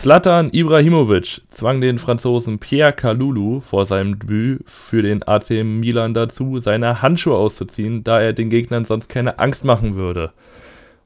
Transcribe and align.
Zlatan 0.00 0.50
Ibrahimovic 0.52 1.42
zwang 1.50 1.80
den 1.80 1.98
Franzosen 1.98 2.60
Pierre 2.60 2.92
Kalulu 2.92 3.58
vor 3.58 3.84
seinem 3.84 4.16
Debüt 4.16 4.62
für 4.64 5.02
den 5.02 5.26
AC 5.26 5.50
Milan 5.64 6.14
dazu, 6.14 6.60
seine 6.60 7.02
Handschuhe 7.02 7.34
auszuziehen, 7.34 8.04
da 8.04 8.20
er 8.20 8.32
den 8.32 8.48
Gegnern 8.48 8.84
sonst 8.84 9.08
keine 9.08 9.40
Angst 9.40 9.64
machen 9.64 9.96
würde. 9.96 10.30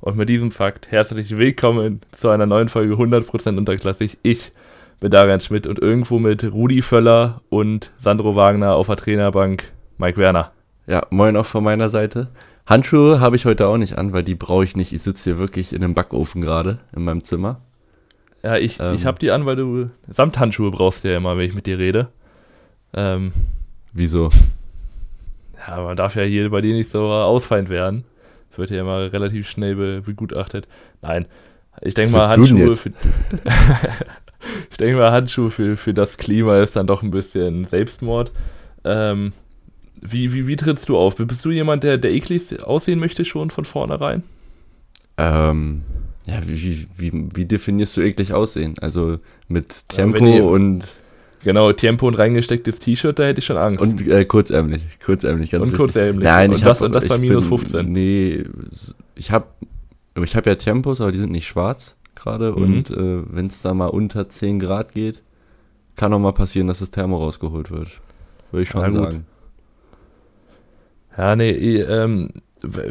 Und 0.02 0.18
mit 0.18 0.28
diesem 0.28 0.50
Fakt 0.50 0.90
herzlich 0.90 1.38
willkommen 1.38 2.02
zu 2.10 2.28
einer 2.28 2.44
neuen 2.44 2.68
Folge 2.68 2.92
100% 2.96 3.56
unterklassig. 3.56 4.18
Ich 4.22 4.52
bin 5.00 5.10
Darian 5.10 5.40
Schmidt 5.40 5.66
und 5.66 5.78
irgendwo 5.78 6.18
mit 6.18 6.44
Rudi 6.52 6.82
Völler 6.82 7.40
und 7.48 7.92
Sandro 7.98 8.36
Wagner 8.36 8.74
auf 8.74 8.88
der 8.88 8.96
Trainerbank 8.96 9.72
Mike 9.96 10.18
Werner. 10.18 10.52
Ja, 10.86 11.00
moin 11.08 11.38
auch 11.38 11.46
von 11.46 11.64
meiner 11.64 11.88
Seite. 11.88 12.28
Handschuhe 12.66 13.20
habe 13.20 13.36
ich 13.36 13.46
heute 13.46 13.68
auch 13.68 13.78
nicht 13.78 13.96
an, 13.96 14.12
weil 14.12 14.22
die 14.22 14.34
brauche 14.34 14.64
ich 14.64 14.76
nicht. 14.76 14.92
Ich 14.92 15.00
sitze 15.00 15.30
hier 15.30 15.38
wirklich 15.38 15.72
in 15.72 15.82
einem 15.82 15.94
Backofen 15.94 16.42
gerade 16.42 16.76
in 16.94 17.04
meinem 17.04 17.24
Zimmer. 17.24 17.62
Ja, 18.42 18.56
ich, 18.56 18.80
ähm, 18.80 18.94
ich 18.94 19.06
habe 19.06 19.18
die 19.18 19.30
an, 19.30 19.46
weil 19.46 19.56
du 19.56 19.90
Samthandschuhe 20.08 20.70
brauchst 20.70 21.04
ja 21.04 21.16
immer, 21.16 21.36
wenn 21.36 21.48
ich 21.48 21.54
mit 21.54 21.66
dir 21.66 21.78
rede. 21.78 22.08
Ähm, 22.94 23.32
Wieso? 23.92 24.30
Ja, 25.66 25.82
man 25.82 25.96
darf 25.96 26.16
ja 26.16 26.22
hier 26.22 26.50
bei 26.50 26.60
dir 26.60 26.74
nicht 26.74 26.90
so 26.90 27.04
ausfeind 27.10 27.68
werden. 27.68 28.04
Das 28.50 28.58
wird 28.58 28.70
ja 28.70 28.80
immer 28.80 29.12
relativ 29.12 29.48
schnell 29.48 29.76
be 29.76 30.02
begutachtet. 30.04 30.66
Nein, 31.00 31.26
ich 31.80 31.94
denke 31.94 32.12
mal, 32.12 32.28
Handschuhe 32.28 32.76
für, 32.76 32.90
ich 34.70 34.76
denke 34.76 34.98
mal, 34.98 35.10
Handschuhe 35.10 35.50
für, 35.50 35.76
für 35.76 35.94
das 35.94 36.18
Klima 36.18 36.60
ist 36.60 36.76
dann 36.76 36.86
doch 36.86 37.02
ein 37.02 37.10
bisschen 37.10 37.64
Selbstmord. 37.64 38.32
Ähm, 38.84 39.32
wie, 40.00 40.32
wie, 40.32 40.46
wie 40.48 40.56
trittst 40.56 40.88
du 40.88 40.98
auf? 40.98 41.16
Bist 41.16 41.44
du 41.44 41.50
jemand, 41.50 41.84
der, 41.84 41.96
der 41.96 42.10
eklig 42.10 42.62
aussehen 42.62 42.98
möchte 42.98 43.24
schon 43.24 43.50
von 43.50 43.64
vornherein? 43.64 44.24
Ähm, 45.16 45.82
ja, 46.26 46.40
wie, 46.46 46.86
wie, 46.96 47.28
wie 47.34 47.44
definierst 47.44 47.96
du 47.96 48.00
eklig 48.02 48.32
aussehen? 48.32 48.74
Also 48.80 49.18
mit 49.48 49.88
Tempo 49.88 50.24
ja, 50.24 50.42
und. 50.42 50.86
Genau, 51.44 51.72
Tempo 51.72 52.06
und 52.06 52.14
reingestecktes 52.14 52.78
T-Shirt, 52.78 53.18
da 53.18 53.24
hätte 53.24 53.40
ich 53.40 53.46
schon 53.46 53.56
Angst. 53.56 53.82
Und 53.82 54.06
äh, 54.06 54.24
kurzärmlich, 54.24 54.82
kurzärmlich, 55.04 55.50
ganz 55.50 55.62
Und 55.62 55.72
wichtig. 55.72 55.84
kurzärmlich. 55.86 56.24
Nein, 56.24 56.50
und 56.50 56.56
ich 56.56 56.62
das, 56.62 56.80
hab, 56.80 56.86
und 56.86 56.94
das 56.94 57.08
bei 57.08 57.18
minus 57.18 57.46
15. 57.46 57.90
Nee, 57.90 58.44
ich 59.16 59.32
habe 59.32 59.46
ich 60.22 60.36
hab 60.36 60.46
ja 60.46 60.54
Tempos, 60.54 61.00
aber 61.00 61.10
die 61.10 61.18
sind 61.18 61.32
nicht 61.32 61.48
schwarz 61.48 61.96
gerade. 62.14 62.52
Mhm. 62.52 62.62
Und 62.62 62.90
äh, 62.90 63.22
wenn 63.34 63.48
es 63.48 63.62
da 63.62 63.74
mal 63.74 63.86
unter 63.86 64.28
10 64.28 64.60
Grad 64.60 64.92
geht, 64.92 65.22
kann 65.96 66.12
auch 66.12 66.20
mal 66.20 66.32
passieren, 66.32 66.68
dass 66.68 66.78
das 66.78 66.90
Thermo 66.90 67.18
rausgeholt 67.18 67.72
wird. 67.72 68.00
Würde 68.52 68.62
ich 68.62 68.68
schon 68.68 68.82
ja, 68.82 68.90
sagen. 68.92 69.26
Ja, 71.16 71.36
nee, 71.36 71.50
ähm, 71.50 72.30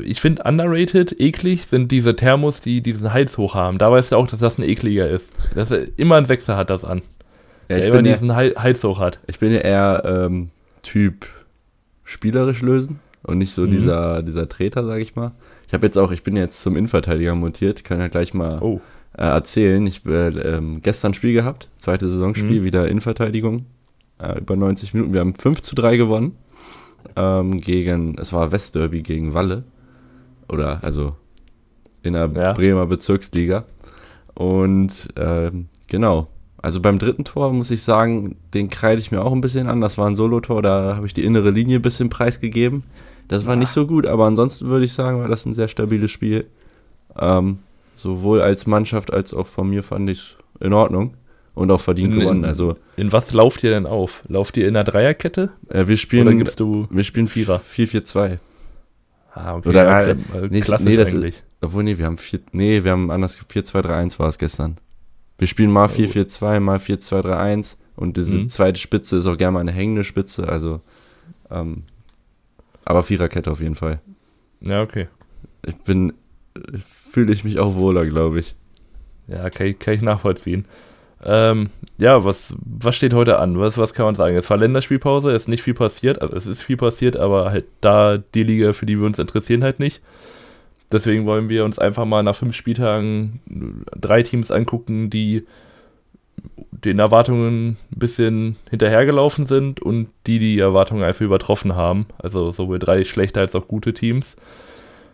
ich 0.04 0.22
finde 0.22 0.44
underrated, 0.44 1.20
eklig 1.20 1.66
sind 1.66 1.92
diese 1.92 2.16
Thermos, 2.16 2.62
die 2.62 2.82
diesen 2.82 3.14
Hals 3.14 3.38
hoch 3.38 3.56
haben. 3.56 3.78
Da 3.78 3.92
weißt 3.92 4.12
du 4.12 4.18
auch, 4.18 4.28
dass 4.28 4.40
das 4.40 4.58
ein 4.58 4.64
ekliger 4.64 5.10
ist. 5.10 5.30
Dass 5.56 5.72
er 5.72 5.88
immer 5.98 6.18
ein 6.18 6.26
Sechser 6.26 6.58
hat 6.58 6.70
das 6.70 6.84
an. 6.84 7.02
Ja, 7.70 7.78
der 7.78 7.86
immer 7.88 8.02
diesen 8.02 8.30
ja, 8.30 8.36
Hals 8.36 8.84
hoch 8.84 9.00
hat. 9.00 9.20
Ich 9.28 9.40
bin 9.40 9.52
ja 9.52 9.60
eher 9.60 10.04
ähm, 10.06 10.50
Typ 10.84 11.26
spielerisch 12.04 12.62
lösen 12.62 13.00
und 13.24 13.38
nicht 13.38 13.54
so 13.54 13.62
mhm. 13.64 13.72
dieser, 13.72 14.24
dieser 14.24 14.50
Treter, 14.50 14.86
sag 14.86 15.00
ich 15.00 15.16
mal. 15.16 15.32
Ich 15.68 15.74
habe 15.74 15.86
jetzt 15.86 15.98
auch, 15.98 16.12
ich 16.12 16.24
bin 16.24 16.36
jetzt 16.36 16.62
zum 16.62 16.76
Innenverteidiger 16.76 17.34
montiert, 17.34 17.80
ich 17.80 17.84
kann 17.86 18.00
ja 18.00 18.10
gleich 18.10 18.34
mal 18.34 18.60
oh. 18.62 18.82
äh, 19.18 19.24
erzählen. 19.24 19.86
Ich 19.88 20.06
äh, 20.06 20.28
ähm, 20.28 20.82
gestern 20.82 21.14
Spiel 21.14 21.34
gehabt, 21.34 21.70
zweite 21.78 22.10
Saisonspiel, 22.10 22.60
mhm. 22.60 22.66
wieder 22.66 22.88
Innenverteidigung, 22.90 23.66
äh, 24.20 24.40
über 24.40 24.58
90 24.58 24.94
Minuten. 24.94 25.14
Wir 25.14 25.22
haben 25.22 25.36
5 25.36 25.62
zu 25.62 25.76
3 25.76 25.96
gewonnen 25.96 26.36
ähm, 27.16 27.60
gegen, 27.60 28.18
es 28.18 28.34
war 28.34 28.52
Westderby 28.52 29.02
gegen 29.02 29.34
Walle. 29.34 29.64
Oder, 30.48 30.84
also 30.84 31.16
in 32.04 32.14
der 32.14 32.30
ja. 32.34 32.54
Bremer 32.54 32.86
Bezirksliga. 32.86 33.66
Und 34.34 35.10
ähm, 35.18 35.68
genau, 35.88 36.28
also 36.62 36.80
beim 36.80 37.00
dritten 37.00 37.24
Tor 37.24 37.52
muss 37.54 37.72
ich 37.72 37.84
sagen, 37.84 38.36
den 38.54 38.70
kreide 38.70 39.02
ich 39.02 39.12
mir 39.12 39.24
auch 39.24 39.32
ein 39.32 39.42
bisschen 39.42 39.68
an. 39.68 39.82
Das 39.82 39.98
war 39.98 40.08
ein 40.08 40.16
Solotor, 40.16 40.62
da 40.62 40.96
habe 40.96 41.08
ich 41.08 41.14
die 41.14 41.26
innere 41.26 41.52
Linie 41.52 41.80
ein 41.80 41.82
bisschen 41.82 42.10
preisgegeben. 42.10 42.84
Das 43.28 43.46
war 43.46 43.54
ja. 43.54 43.60
nicht 43.60 43.70
so 43.70 43.88
gut, 43.88 44.06
aber 44.06 44.26
ansonsten 44.26 44.68
würde 44.68 44.86
ich 44.86 44.94
sagen, 44.94 45.20
war 45.20 45.28
das 45.28 45.46
ein 45.46 45.54
sehr 45.54 45.68
stabiles 45.68 46.12
Spiel. 46.12 46.46
Ähm, 47.18 47.60
sowohl 47.96 48.42
als 48.42 48.68
Mannschaft 48.68 49.12
als 49.12 49.34
auch 49.34 49.48
von 49.48 49.70
mir 49.70 49.84
fand 49.84 50.10
ich 50.10 50.20
es 50.20 50.38
in 50.60 50.74
Ordnung 50.74 51.16
und 51.54 51.72
auch 51.72 51.82
verdient 51.82 52.14
in, 52.14 52.20
gewonnen. 52.20 52.46
Also 52.46 52.76
in 52.98 53.12
was 53.12 53.34
lauft 53.34 53.64
ihr 53.64 53.72
denn 53.72 53.86
auf? 53.86 54.24
Lauft 54.28 54.58
ihr 54.58 54.68
in 54.68 54.76
einer 54.76 54.84
Dreierkette? 54.84 55.52
Äh, 55.70 55.88
wir 55.88 55.98
spielen, 55.98 56.28
Oder 56.28 56.38
gibst 56.38 56.60
du 56.60 56.88
wir 56.90 57.04
spielen 57.04 57.28
Vierer. 57.28 57.60
4-4-2. 57.60 58.40
Ah, 59.34 59.56
okay. 59.56 59.70
Oder 59.70 59.84
ja, 59.86 60.02
äh, 60.02 60.16
nee, 60.50 60.62
nee, 60.80 60.96
das 60.96 61.14
eigentlich. 61.14 61.36
Ist, 61.36 61.44
obwohl, 61.62 61.84
nee, 61.84 61.98
wir 61.98 62.06
haben 62.06 62.18
4, 62.18 62.40
nee, 62.52 62.84
wir 62.84 62.92
haben 62.92 63.12
anders 63.12 63.40
4-2-3-1 63.40 64.20
war 64.20 64.30
es 64.30 64.38
gestern. 64.38 64.78
Wir 65.38 65.48
spielen 65.48 65.72
mal 65.72 65.88
4-4-2, 65.88 66.60
mal 66.60 66.78
4-2-3-1 66.78 67.78
und 67.96 68.18
diese 68.18 68.38
mhm. 68.38 68.50
zweite 68.50 68.80
Spitze 68.80 69.18
ist 69.18 69.28
auch 69.28 69.38
gerne 69.38 69.54
mal 69.54 69.60
eine 69.62 69.72
hängende 69.72 70.04
Spitze, 70.04 70.48
also 70.48 70.82
ähm, 71.50 71.84
aber 72.86 73.04
Viererkette 73.04 73.52
auf 73.52 73.62
jeden 73.62 73.76
Fall. 73.76 74.02
Ja, 74.60 74.82
okay. 74.82 75.08
Ich 75.66 75.76
bin, 75.78 76.14
fühle 77.12 77.34
ich 77.34 77.44
mich 77.44 77.60
auch 77.60 77.76
wohler, 77.76 78.06
glaube 78.06 78.40
ich. 78.40 78.56
Ja, 79.28 79.50
kann 79.50 79.78
kann 79.80 79.94
ich 79.94 80.02
nachvollziehen. 80.02 80.66
Ähm, 81.24 81.70
ja, 81.98 82.24
was, 82.24 82.54
was 82.60 82.96
steht 82.96 83.14
heute 83.14 83.40
an? 83.40 83.60
Was, 83.60 83.78
was 83.78 83.94
kann 83.94 84.06
man 84.06 84.16
sagen? 84.16 84.36
Es 84.36 84.50
war 84.50 84.58
Länderspielpause, 84.58 85.32
es 85.32 85.44
ist 85.44 85.48
nicht 85.48 85.62
viel 85.64 85.74
passiert, 85.74 86.22
also 86.22 86.36
es 86.36 86.48
ist 86.48 86.64
viel 86.64 86.78
passiert, 86.78 87.16
aber 87.16 87.52
halt 87.52 87.66
da 87.80 88.18
die 88.18 88.44
Liga, 88.44 88.74
für 88.74 88.86
die 88.86 89.00
wir 89.00 89.06
uns 89.06 89.20
interessieren, 89.20 89.64
halt 89.64 89.80
nicht. 89.80 90.02
Deswegen 90.92 91.26
wollen 91.26 91.48
wir 91.48 91.64
uns 91.64 91.80
einfach 91.80 92.06
mal 92.06 92.24
nach 92.24 92.36
fünf 92.36 92.56
Spieltagen 92.56 93.40
drei 93.96 94.24
Teams 94.24 94.52
angucken, 94.52 95.10
die 95.10 95.46
den 96.72 97.00
Erwartungen 97.00 97.78
ein 97.92 98.00
bisschen 98.00 98.58
hinterhergelaufen 98.70 99.46
sind 99.46 99.82
und 99.82 100.08
die 100.28 100.40
die 100.40 100.60
Erwartungen 100.60 101.04
einfach 101.04 101.22
übertroffen 101.22 101.76
haben. 101.76 102.08
Also 102.18 102.52
sowohl 102.52 102.80
drei 102.80 103.04
schlechte 103.04 103.40
als 103.40 103.56
auch 103.56 103.68
gute 103.68 103.94
Teams. 103.94 104.36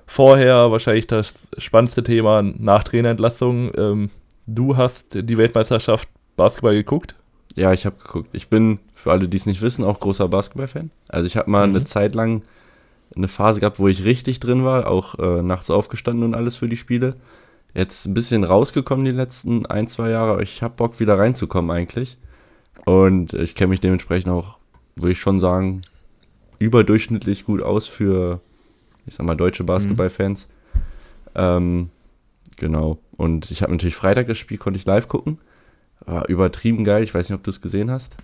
Vorher 0.06 0.72
wahrscheinlich 0.72 1.08
das 1.08 1.50
spannendste 1.58 2.02
Thema 2.02 2.42
nach 2.42 2.84
Trainerentlassung. 2.84 3.72
Ähm, 3.78 4.10
Du 4.48 4.78
hast 4.78 5.14
die 5.14 5.38
Weltmeisterschaft 5.38 6.08
Basketball 6.38 6.74
geguckt? 6.74 7.16
Ja, 7.58 7.74
ich 7.74 7.86
habe 7.86 7.98
geguckt. 7.98 8.30
Ich 8.32 8.48
bin, 8.48 8.80
für 8.96 9.12
alle, 9.12 9.28
die 9.28 9.36
es 9.36 9.46
nicht 9.46 9.62
wissen, 9.62 9.84
auch 9.84 10.00
großer 10.00 10.30
Basketball-Fan. 10.30 10.90
Also 11.10 11.28
ich 11.28 11.36
habe 11.36 11.52
mal 11.52 11.68
mhm. 11.68 11.76
eine 11.76 11.84
Zeit 11.84 12.16
lang 12.16 12.44
eine 13.14 13.28
Phase 13.28 13.60
gehabt, 13.60 13.80
wo 13.80 13.90
ich 13.90 14.06
richtig 14.06 14.40
drin 14.40 14.64
war, 14.64 14.88
auch 14.88 15.20
äh, 15.20 15.42
nachts 15.42 15.70
aufgestanden 15.70 16.24
und 16.24 16.34
alles 16.34 16.56
für 16.56 16.70
die 16.70 16.78
Spiele. 16.78 17.16
Jetzt 17.74 18.06
ein 18.06 18.14
bisschen 18.14 18.46
rausgekommen 18.46 19.04
die 19.04 19.12
letzten 19.12 19.66
ein, 19.66 19.88
zwei 19.88 20.12
Jahre, 20.12 20.32
aber 20.34 20.42
ich 20.42 20.64
habe 20.64 20.76
Bock 20.76 21.00
wieder 21.02 21.20
reinzukommen 21.20 21.70
eigentlich. 21.70 22.18
Und 22.86 23.34
ich 23.34 23.54
kenne 23.54 23.70
mich 23.70 23.82
dementsprechend 23.82 24.32
auch, 24.32 24.60
würde 24.96 25.12
ich 25.12 25.20
schon 25.20 25.42
sagen, 25.42 25.82
überdurchschnittlich 26.60 27.44
gut 27.44 27.62
aus 27.62 27.88
für, 27.88 28.40
ich 29.06 29.16
sag 29.16 29.26
mal, 29.26 29.36
deutsche 29.36 29.64
mhm. 29.64 29.68
Basketballfans. 29.68 30.48
Mhm. 30.48 30.82
Ähm, 31.36 31.90
genau. 32.56 32.98
Und 33.18 33.52
ich 33.52 33.64
habe 33.64 33.72
natürlich 33.72 33.96
Freitag 33.96 34.28
das 34.28 34.38
Spiel, 34.38 34.58
konnte 34.58 34.80
ich 34.80 34.86
live 34.86 35.08
gucken. 35.08 35.40
War 36.06 36.30
übertrieben 36.30 36.84
geil. 36.84 37.04
Ich 37.04 37.14
weiß 37.14 37.30
nicht, 37.30 37.36
ob 37.36 37.44
du 37.44 37.52
es 37.52 37.62
gesehen 37.62 37.92
hast. 37.92 38.16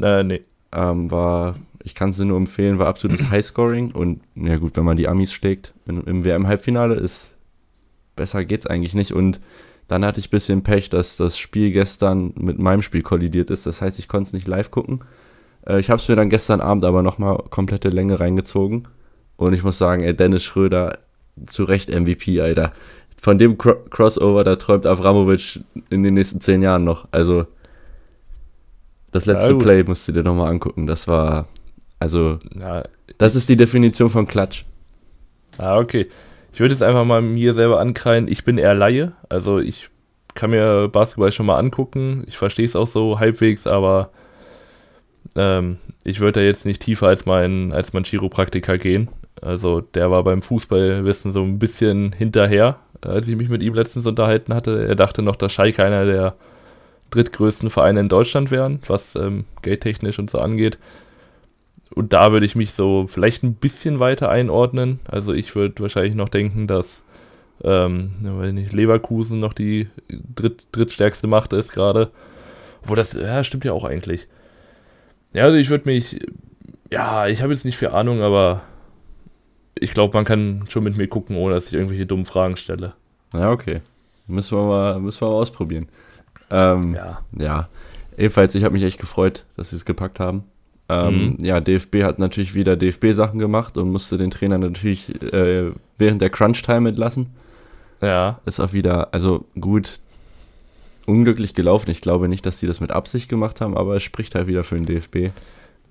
Äh, 0.00 0.22
nee. 0.22 0.42
Ähm, 0.70 1.10
war, 1.10 1.56
ich 1.82 1.94
kann 1.94 2.10
es 2.10 2.16
dir 2.16 2.24
nur 2.24 2.36
empfehlen, 2.36 2.78
war 2.78 2.86
absolutes 2.86 3.24
Highscoring. 3.30 3.92
Und 3.92 4.20
ja 4.34 4.56
gut, 4.56 4.76
wenn 4.76 4.84
man 4.84 4.96
die 4.96 5.08
Amis 5.08 5.32
schlägt 5.32 5.72
im, 5.86 6.04
im 6.06 6.24
WM-Halbfinale, 6.24 6.94
ist 6.94 7.34
besser 8.14 8.44
geht's 8.44 8.66
eigentlich 8.66 8.94
nicht. 8.94 9.12
Und 9.12 9.40
dann 9.88 10.04
hatte 10.04 10.20
ich 10.20 10.28
ein 10.28 10.30
bisschen 10.30 10.62
Pech, 10.62 10.90
dass 10.90 11.16
das 11.16 11.38
Spiel 11.38 11.72
gestern 11.72 12.32
mit 12.36 12.58
meinem 12.58 12.82
Spiel 12.82 13.02
kollidiert 13.02 13.50
ist. 13.50 13.66
Das 13.66 13.82
heißt, 13.82 13.98
ich 13.98 14.08
konnte 14.08 14.28
es 14.28 14.32
nicht 14.32 14.46
live 14.46 14.70
gucken. 14.70 15.00
Äh, 15.66 15.80
ich 15.80 15.90
habe 15.90 16.00
es 16.00 16.08
mir 16.08 16.16
dann 16.16 16.30
gestern 16.30 16.60
Abend 16.60 16.84
aber 16.84 17.02
nochmal 17.02 17.38
komplette 17.50 17.88
Länge 17.88 18.20
reingezogen. 18.20 18.88
Und 19.36 19.54
ich 19.54 19.64
muss 19.64 19.78
sagen, 19.78 20.02
ey, 20.02 20.14
Dennis 20.14 20.44
Schröder, 20.44 20.98
zu 21.46 21.64
Recht 21.64 21.88
MVP, 21.88 22.40
Alter 22.40 22.72
von 23.22 23.38
dem 23.38 23.56
Cro 23.56 23.76
Crossover, 23.88 24.42
da 24.42 24.56
träumt 24.56 24.84
Avramovic 24.84 25.60
in 25.90 26.02
den 26.02 26.14
nächsten 26.14 26.40
zehn 26.40 26.60
Jahren 26.60 26.82
noch. 26.82 27.06
Also, 27.12 27.46
das 29.12 29.26
letzte 29.26 29.52
ja, 29.52 29.58
Play 29.58 29.84
musst 29.84 30.08
du 30.08 30.12
dir 30.12 30.24
nochmal 30.24 30.50
angucken. 30.50 30.88
Das 30.88 31.06
war, 31.06 31.46
also, 32.00 32.36
ja, 32.58 32.82
das 33.18 33.36
ist 33.36 33.48
die 33.48 33.56
Definition 33.56 34.10
von 34.10 34.26
Klatsch. 34.26 34.64
Ah, 35.56 35.78
okay. 35.78 36.08
Ich 36.52 36.58
würde 36.58 36.74
jetzt 36.74 36.82
einfach 36.82 37.04
mal 37.04 37.22
mir 37.22 37.54
selber 37.54 37.78
ankreien, 37.78 38.26
ich 38.26 38.44
bin 38.44 38.58
eher 38.58 38.74
Laie. 38.74 39.12
Also, 39.28 39.60
ich 39.60 39.88
kann 40.34 40.50
mir 40.50 40.88
Basketball 40.88 41.30
schon 41.30 41.46
mal 41.46 41.58
angucken. 41.58 42.24
Ich 42.26 42.36
verstehe 42.36 42.66
es 42.66 42.74
auch 42.74 42.88
so 42.88 43.20
halbwegs, 43.20 43.68
aber 43.68 44.10
ähm, 45.36 45.78
ich 46.02 46.18
würde 46.18 46.40
da 46.40 46.44
jetzt 46.44 46.66
nicht 46.66 46.82
tiefer 46.82 47.06
als 47.06 47.24
mein, 47.24 47.72
als 47.72 47.92
mein 47.92 48.02
Chiropraktiker 48.02 48.78
gehen. 48.78 49.10
Also, 49.40 49.80
der 49.80 50.10
war 50.10 50.24
beim 50.24 50.42
Fußballwissen 50.42 51.30
so 51.30 51.44
ein 51.44 51.60
bisschen 51.60 52.10
hinterher 52.12 52.80
als 53.02 53.28
ich 53.28 53.36
mich 53.36 53.48
mit 53.48 53.62
ihm 53.62 53.74
letztens 53.74 54.06
unterhalten 54.06 54.54
hatte. 54.54 54.86
Er 54.86 54.94
dachte 54.94 55.22
noch, 55.22 55.36
dass 55.36 55.52
Schalke 55.52 55.84
einer 55.84 56.04
der 56.04 56.34
drittgrößten 57.10 57.70
Vereine 57.70 58.00
in 58.00 58.08
Deutschland 58.08 58.50
wären, 58.50 58.80
was 58.86 59.14
ähm, 59.16 59.44
geldtechnisch 59.62 60.18
und 60.18 60.30
so 60.30 60.38
angeht. 60.38 60.78
Und 61.94 62.12
da 62.12 62.32
würde 62.32 62.46
ich 62.46 62.56
mich 62.56 62.72
so 62.72 63.06
vielleicht 63.06 63.42
ein 63.42 63.54
bisschen 63.54 64.00
weiter 64.00 64.30
einordnen. 64.30 65.00
Also 65.06 65.32
ich 65.32 65.54
würde 65.54 65.82
wahrscheinlich 65.82 66.14
noch 66.14 66.30
denken, 66.30 66.66
dass 66.66 67.04
ähm, 67.62 68.12
nicht 68.54 68.72
Leverkusen 68.72 69.40
noch 69.40 69.52
die 69.52 69.88
dritt, 70.08 70.66
drittstärkste 70.72 71.26
Macht 71.26 71.52
ist 71.52 71.72
gerade. 71.72 72.10
Wo 72.82 72.94
das, 72.94 73.12
ja, 73.12 73.44
stimmt 73.44 73.64
ja 73.64 73.72
auch 73.72 73.84
eigentlich. 73.84 74.26
Ja, 75.34 75.44
also 75.44 75.56
ich 75.56 75.70
würde 75.70 75.88
mich, 75.88 76.20
ja, 76.90 77.26
ich 77.26 77.42
habe 77.42 77.52
jetzt 77.52 77.64
nicht 77.64 77.76
viel 77.76 77.88
Ahnung, 77.88 78.22
aber 78.22 78.62
ich 79.74 79.92
glaube, 79.92 80.16
man 80.16 80.24
kann 80.24 80.64
schon 80.68 80.84
mit 80.84 80.96
mir 80.96 81.08
gucken, 81.08 81.36
ohne 81.36 81.54
dass 81.54 81.68
ich 81.68 81.74
irgendwelche 81.74 82.06
dummen 82.06 82.24
Fragen 82.24 82.56
stelle. 82.56 82.94
Ja, 83.32 83.50
okay. 83.50 83.80
Müssen 84.26 84.56
wir 84.58 84.64
mal, 84.64 85.00
müssen 85.00 85.20
wir 85.20 85.28
mal 85.28 85.34
ausprobieren. 85.34 85.88
Ähm, 86.50 86.94
ja. 86.94 87.20
Ja. 87.38 87.68
Ebenfalls, 88.16 88.54
ich 88.54 88.64
habe 88.64 88.74
mich 88.74 88.84
echt 88.84 89.00
gefreut, 89.00 89.46
dass 89.56 89.70
sie 89.70 89.76
es 89.76 89.84
gepackt 89.84 90.20
haben. 90.20 90.44
Ähm, 90.88 91.36
mhm. 91.38 91.44
Ja, 91.44 91.60
DFB 91.60 92.02
hat 92.02 92.18
natürlich 92.18 92.54
wieder 92.54 92.76
DFB-Sachen 92.76 93.38
gemacht 93.38 93.78
und 93.78 93.90
musste 93.90 94.18
den 94.18 94.30
Trainer 94.30 94.58
natürlich 94.58 95.10
äh, 95.32 95.72
während 95.98 96.20
der 96.20 96.30
Crunch-Time 96.30 96.90
entlassen. 96.90 97.30
Ja. 98.00 98.40
Ist 98.44 98.60
auch 98.60 98.72
wieder, 98.72 99.14
also 99.14 99.46
gut, 99.58 100.00
unglücklich 101.06 101.54
gelaufen. 101.54 101.90
Ich 101.90 102.00
glaube 102.00 102.28
nicht, 102.28 102.44
dass 102.44 102.60
sie 102.60 102.66
das 102.66 102.80
mit 102.80 102.90
Absicht 102.90 103.28
gemacht 103.28 103.60
haben, 103.60 103.76
aber 103.76 103.96
es 103.96 104.02
spricht 104.02 104.34
halt 104.34 104.46
wieder 104.46 104.64
für 104.64 104.74
den 104.74 104.86
DFB. 104.86 105.32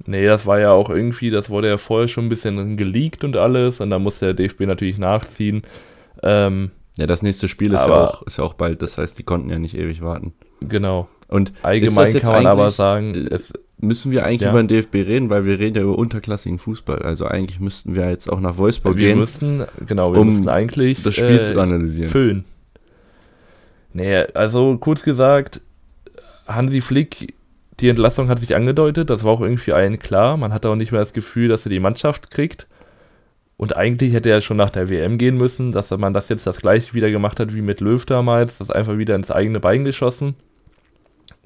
Nee, 0.05 0.25
das 0.25 0.45
war 0.45 0.59
ja 0.59 0.71
auch 0.71 0.89
irgendwie, 0.89 1.29
das 1.29 1.49
wurde 1.49 1.67
ja 1.67 1.77
vorher 1.77 2.07
schon 2.07 2.25
ein 2.25 2.29
bisschen 2.29 2.77
geleakt 2.77 3.23
und 3.23 3.37
alles 3.37 3.81
und 3.81 3.89
da 3.89 3.99
musste 3.99 4.33
der 4.33 4.33
DFB 4.33 4.61
natürlich 4.61 4.97
nachziehen. 4.97 5.61
Ähm, 6.23 6.71
ja, 6.97 7.05
das 7.05 7.21
nächste 7.23 7.47
Spiel 7.47 7.73
ist 7.73 7.85
ja, 7.87 7.93
auch, 7.93 8.21
ist 8.23 8.37
ja 8.37 8.43
auch 8.43 8.53
bald, 8.53 8.81
das 8.81 8.97
heißt, 8.97 9.17
die 9.17 9.23
konnten 9.23 9.49
ja 9.49 9.59
nicht 9.59 9.77
ewig 9.77 10.01
warten. 10.01 10.33
Genau. 10.67 11.07
Und 11.27 11.53
allgemein 11.61 12.13
kann 12.13 12.43
man 12.43 12.45
aber 12.47 12.71
sagen, 12.71 13.27
es, 13.31 13.53
müssen 13.81 14.11
wir 14.11 14.25
eigentlich 14.25 14.41
ja. 14.41 14.49
über 14.49 14.61
den 14.61 14.67
DFB 14.67 14.95
reden, 14.95 15.29
weil 15.29 15.45
wir 15.45 15.59
reden 15.59 15.77
ja 15.77 15.83
über 15.83 15.97
unterklassigen 15.97 16.59
Fußball. 16.59 16.99
Also 16.99 17.25
eigentlich 17.25 17.59
müssten 17.59 17.95
wir 17.95 18.09
jetzt 18.09 18.31
auch 18.31 18.39
nach 18.39 18.57
Wolfsburg 18.57 18.97
wir 18.97 19.07
gehen. 19.07 19.19
Müssten, 19.19 19.63
genau, 19.85 20.13
wir 20.13 20.19
um 20.19 20.27
müssten 20.27 20.49
eigentlich 20.49 21.03
das 21.03 21.15
Spiel 21.15 21.39
äh, 21.39 21.43
zu 21.43 21.59
analysieren. 21.59 22.09
Füllen. 22.09 22.45
Nee, 23.93 24.23
also 24.33 24.77
kurz 24.77 25.03
gesagt, 25.03 25.61
Hansi 26.47 26.81
Flick, 26.81 27.33
die 27.81 27.89
Entlassung 27.89 28.29
hat 28.29 28.39
sich 28.39 28.55
angedeutet, 28.55 29.09
das 29.09 29.23
war 29.23 29.31
auch 29.31 29.41
irgendwie 29.41 29.73
allen 29.73 29.99
klar. 29.99 30.37
Man 30.37 30.53
hatte 30.53 30.69
auch 30.69 30.75
nicht 30.75 30.91
mehr 30.91 31.01
das 31.01 31.13
Gefühl, 31.13 31.47
dass 31.47 31.65
er 31.65 31.69
die 31.69 31.79
Mannschaft 31.79 32.31
kriegt. 32.31 32.67
Und 33.57 33.75
eigentlich 33.75 34.13
hätte 34.13 34.29
er 34.29 34.41
schon 34.41 34.57
nach 34.57 34.69
der 34.69 34.89
WM 34.89 35.17
gehen 35.17 35.37
müssen, 35.37 35.71
dass 35.71 35.91
man 35.91 36.13
das 36.13 36.29
jetzt 36.29 36.47
das 36.47 36.61
gleiche 36.61 36.93
wieder 36.93 37.11
gemacht 37.11 37.39
hat 37.39 37.53
wie 37.53 37.61
mit 37.61 37.79
Löw 37.79 38.03
damals, 38.05 38.57
das 38.57 38.71
einfach 38.71 38.97
wieder 38.97 39.15
ins 39.15 39.31
eigene 39.31 39.59
Bein 39.59 39.85
geschossen. 39.85 40.35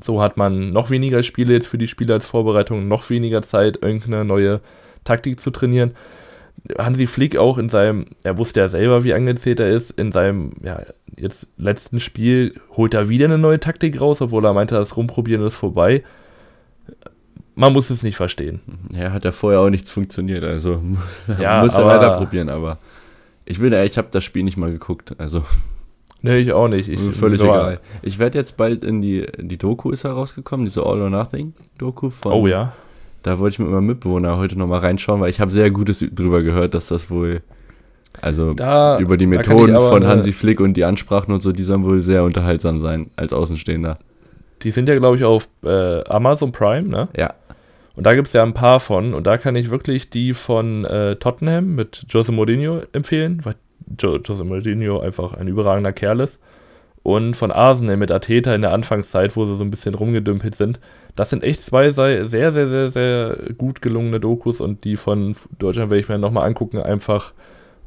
So 0.02 0.22
hat 0.22 0.38
man 0.38 0.72
noch 0.72 0.90
weniger 0.90 1.24
Spiele 1.24 1.54
jetzt 1.54 1.68
für 1.68 1.78
die 1.78 1.88
Spiele 1.88 2.14
als 2.14 2.26
Vorbereitung, 2.26 2.88
noch 2.88 3.10
weniger 3.10 3.42
Zeit, 3.42 3.80
irgendeine 3.82 4.26
neue 4.26 4.62
Taktik 5.04 5.40
zu 5.40 5.52
trainieren. 5.52 5.92
Hansi 6.78 7.06
Flick 7.06 7.38
auch 7.38 7.58
in 7.58 7.70
seinem, 7.70 8.06
er 8.24 8.38
wusste 8.38 8.62
ja 8.62 8.70
selber, 8.70 9.04
wie 9.04 9.14
angezählt 9.14 9.60
er 9.60 9.70
ist, 9.70 9.92
in 9.92 10.12
seinem 10.12 10.54
ja, 10.64 10.82
jetzt 11.18 11.48
letzten 11.58 12.00
Spiel 12.00 12.60
holt 12.72 12.94
er 12.94 13.10
wieder 13.10 13.26
eine 13.26 13.38
neue 13.38 13.60
Taktik 13.60 14.00
raus, 14.02 14.22
obwohl 14.22 14.46
er 14.46 14.54
meinte, 14.54 14.76
das 14.76 14.98
Rumprobieren 14.98 15.46
ist 15.46 15.56
vorbei 15.56 16.04
man 17.56 17.74
muss 17.74 17.90
es 17.90 18.04
nicht 18.04 18.18
verstehen. 18.18 18.60
Ja, 18.92 19.12
hat 19.12 19.24
ja 19.24 19.32
vorher 19.32 19.62
auch 19.62 19.70
nichts 19.70 19.90
funktioniert, 19.90 20.44
also 20.44 20.82
ja, 21.40 21.62
muss 21.62 21.78
er 21.78 21.86
weiter 21.88 22.18
probieren, 22.18 22.50
aber 22.50 22.78
ich 23.46 23.60
bin 23.60 23.72
ehrlich, 23.72 23.94
ich 23.94 23.98
habe 23.98 24.10
das 24.12 24.24
Spiel 24.24 24.44
nicht 24.44 24.58
mal 24.58 24.72
geguckt, 24.72 25.16
also. 25.18 25.44
Nee, 26.22 26.38
ich 26.38 26.54
auch 26.54 26.68
nicht. 26.68 26.90
Ich, 26.90 27.00
völlig 27.00 27.38
so 27.38 27.46
egal. 27.46 27.80
Ich 28.02 28.18
werde 28.18 28.40
jetzt 28.40 28.58
bald 28.58 28.84
in 28.84 29.00
die, 29.00 29.28
die 29.38 29.60
Doku 29.60 29.92
ist 29.92 30.06
herausgekommen, 30.06 30.66
diese 30.66 30.84
All 30.84 31.00
or 31.00 31.12
Nothing 31.12 31.54
Doku 31.78 32.10
von. 32.10 32.32
Oh 32.32 32.48
ja. 32.48 32.74
Da 33.22 33.38
wollte 33.38 33.54
ich 33.54 33.60
mit 33.60 33.70
meinem 33.70 33.86
Mitbewohner 33.86 34.36
heute 34.36 34.58
nochmal 34.58 34.80
reinschauen, 34.80 35.22
weil 35.22 35.30
ich 35.30 35.40
habe 35.40 35.52
sehr 35.52 35.70
Gutes 35.70 36.00
drüber 36.00 36.42
gehört, 36.42 36.74
dass 36.74 36.88
das 36.88 37.12
wohl, 37.12 37.44
also 38.22 38.56
da, 38.56 38.98
über 38.98 39.18
die 39.18 39.28
Methoden 39.28 39.78
von 39.78 40.08
Hansi 40.08 40.34
Flick 40.34 40.60
und 40.62 40.74
die 40.74 40.84
Ansprachen 40.84 41.32
und 41.32 41.44
so, 41.44 41.52
die 41.52 41.62
sollen 41.62 41.86
wohl 41.86 42.02
sehr 42.02 42.24
unterhaltsam 42.24 42.80
sein 42.80 43.12
als 43.18 43.32
Außenstehender. 43.32 44.00
Die 44.64 44.72
sind 44.72 44.90
ja, 44.90 44.96
glaube 44.96 45.18
ich, 45.18 45.24
auf 45.24 45.48
äh, 45.64 46.04
Amazon 46.06 46.52
Prime, 46.52 46.88
ne? 46.88 47.08
Ja. 47.16 47.36
Und 47.96 48.06
da 48.06 48.14
gibt 48.14 48.28
es 48.28 48.34
ja 48.34 48.44
ein 48.44 48.54
paar 48.54 48.80
von. 48.80 49.14
Und 49.14 49.26
da 49.26 49.38
kann 49.38 49.56
ich 49.56 49.70
wirklich 49.70 50.10
die 50.10 50.34
von 50.34 50.86
äh, 50.86 51.16
Tottenham 51.16 51.76
mit 51.76 52.06
Jose 52.10 52.32
Mourinho 52.32 52.82
empfehlen, 52.92 53.42
weil 53.44 53.56
jo 54.00 54.18
Jose 54.18 54.44
Mourinho 54.44 55.00
einfach 55.00 55.34
ein 55.34 55.48
überragender 55.48 55.94
Kerl 55.94 56.20
ist. 56.20 56.40
Und 57.04 57.36
von 57.36 57.52
Arsenal 57.52 57.98
mit 57.98 58.12
Ateta 58.12 58.56
in 58.56 58.64
der 58.64 58.74
Anfangszeit, 58.74 59.36
wo 59.36 59.46
sie 59.46 59.56
so 59.56 59.64
ein 59.64 59.70
bisschen 59.70 59.94
rumgedümpelt 59.94 60.56
sind. 60.56 60.80
Das 61.16 61.30
sind 61.30 61.44
echt 61.44 61.62
zwei 61.62 61.92
sehr, 61.92 62.28
sehr, 62.28 62.52
sehr, 62.52 62.90
sehr 62.90 63.38
gut 63.58 63.82
gelungene 63.82 64.20
Dokus. 64.20 64.60
Und 64.60 64.84
die 64.84 64.98
von 64.98 65.36
Deutschland 65.60 65.92
werde 65.92 66.02
ich 66.02 66.10
mir 66.10 66.18
nochmal 66.18 66.48
angucken, 66.48 66.80
einfach 66.80 67.34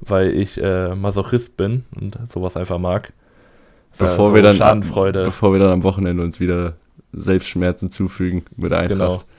weil 0.00 0.32
ich 0.34 0.62
äh, 0.62 0.94
Masochist 0.94 1.56
bin 1.56 1.84
und 2.00 2.16
sowas 2.28 2.56
einfach 2.56 2.78
mag. 2.78 3.12
Bevor, 3.98 4.28
so 4.28 4.34
wir 4.34 4.42
dann, 4.42 4.80
bevor 4.80 5.52
wir 5.52 5.58
dann 5.58 5.72
am 5.72 5.82
Wochenende 5.82 6.22
uns 6.22 6.38
wieder 6.38 6.74
Selbstschmerzen 7.12 7.90
zufügen 7.90 8.44
mit 8.56 8.70
der 8.70 8.78
Eintracht. 8.78 8.98
Genau. 8.98 9.37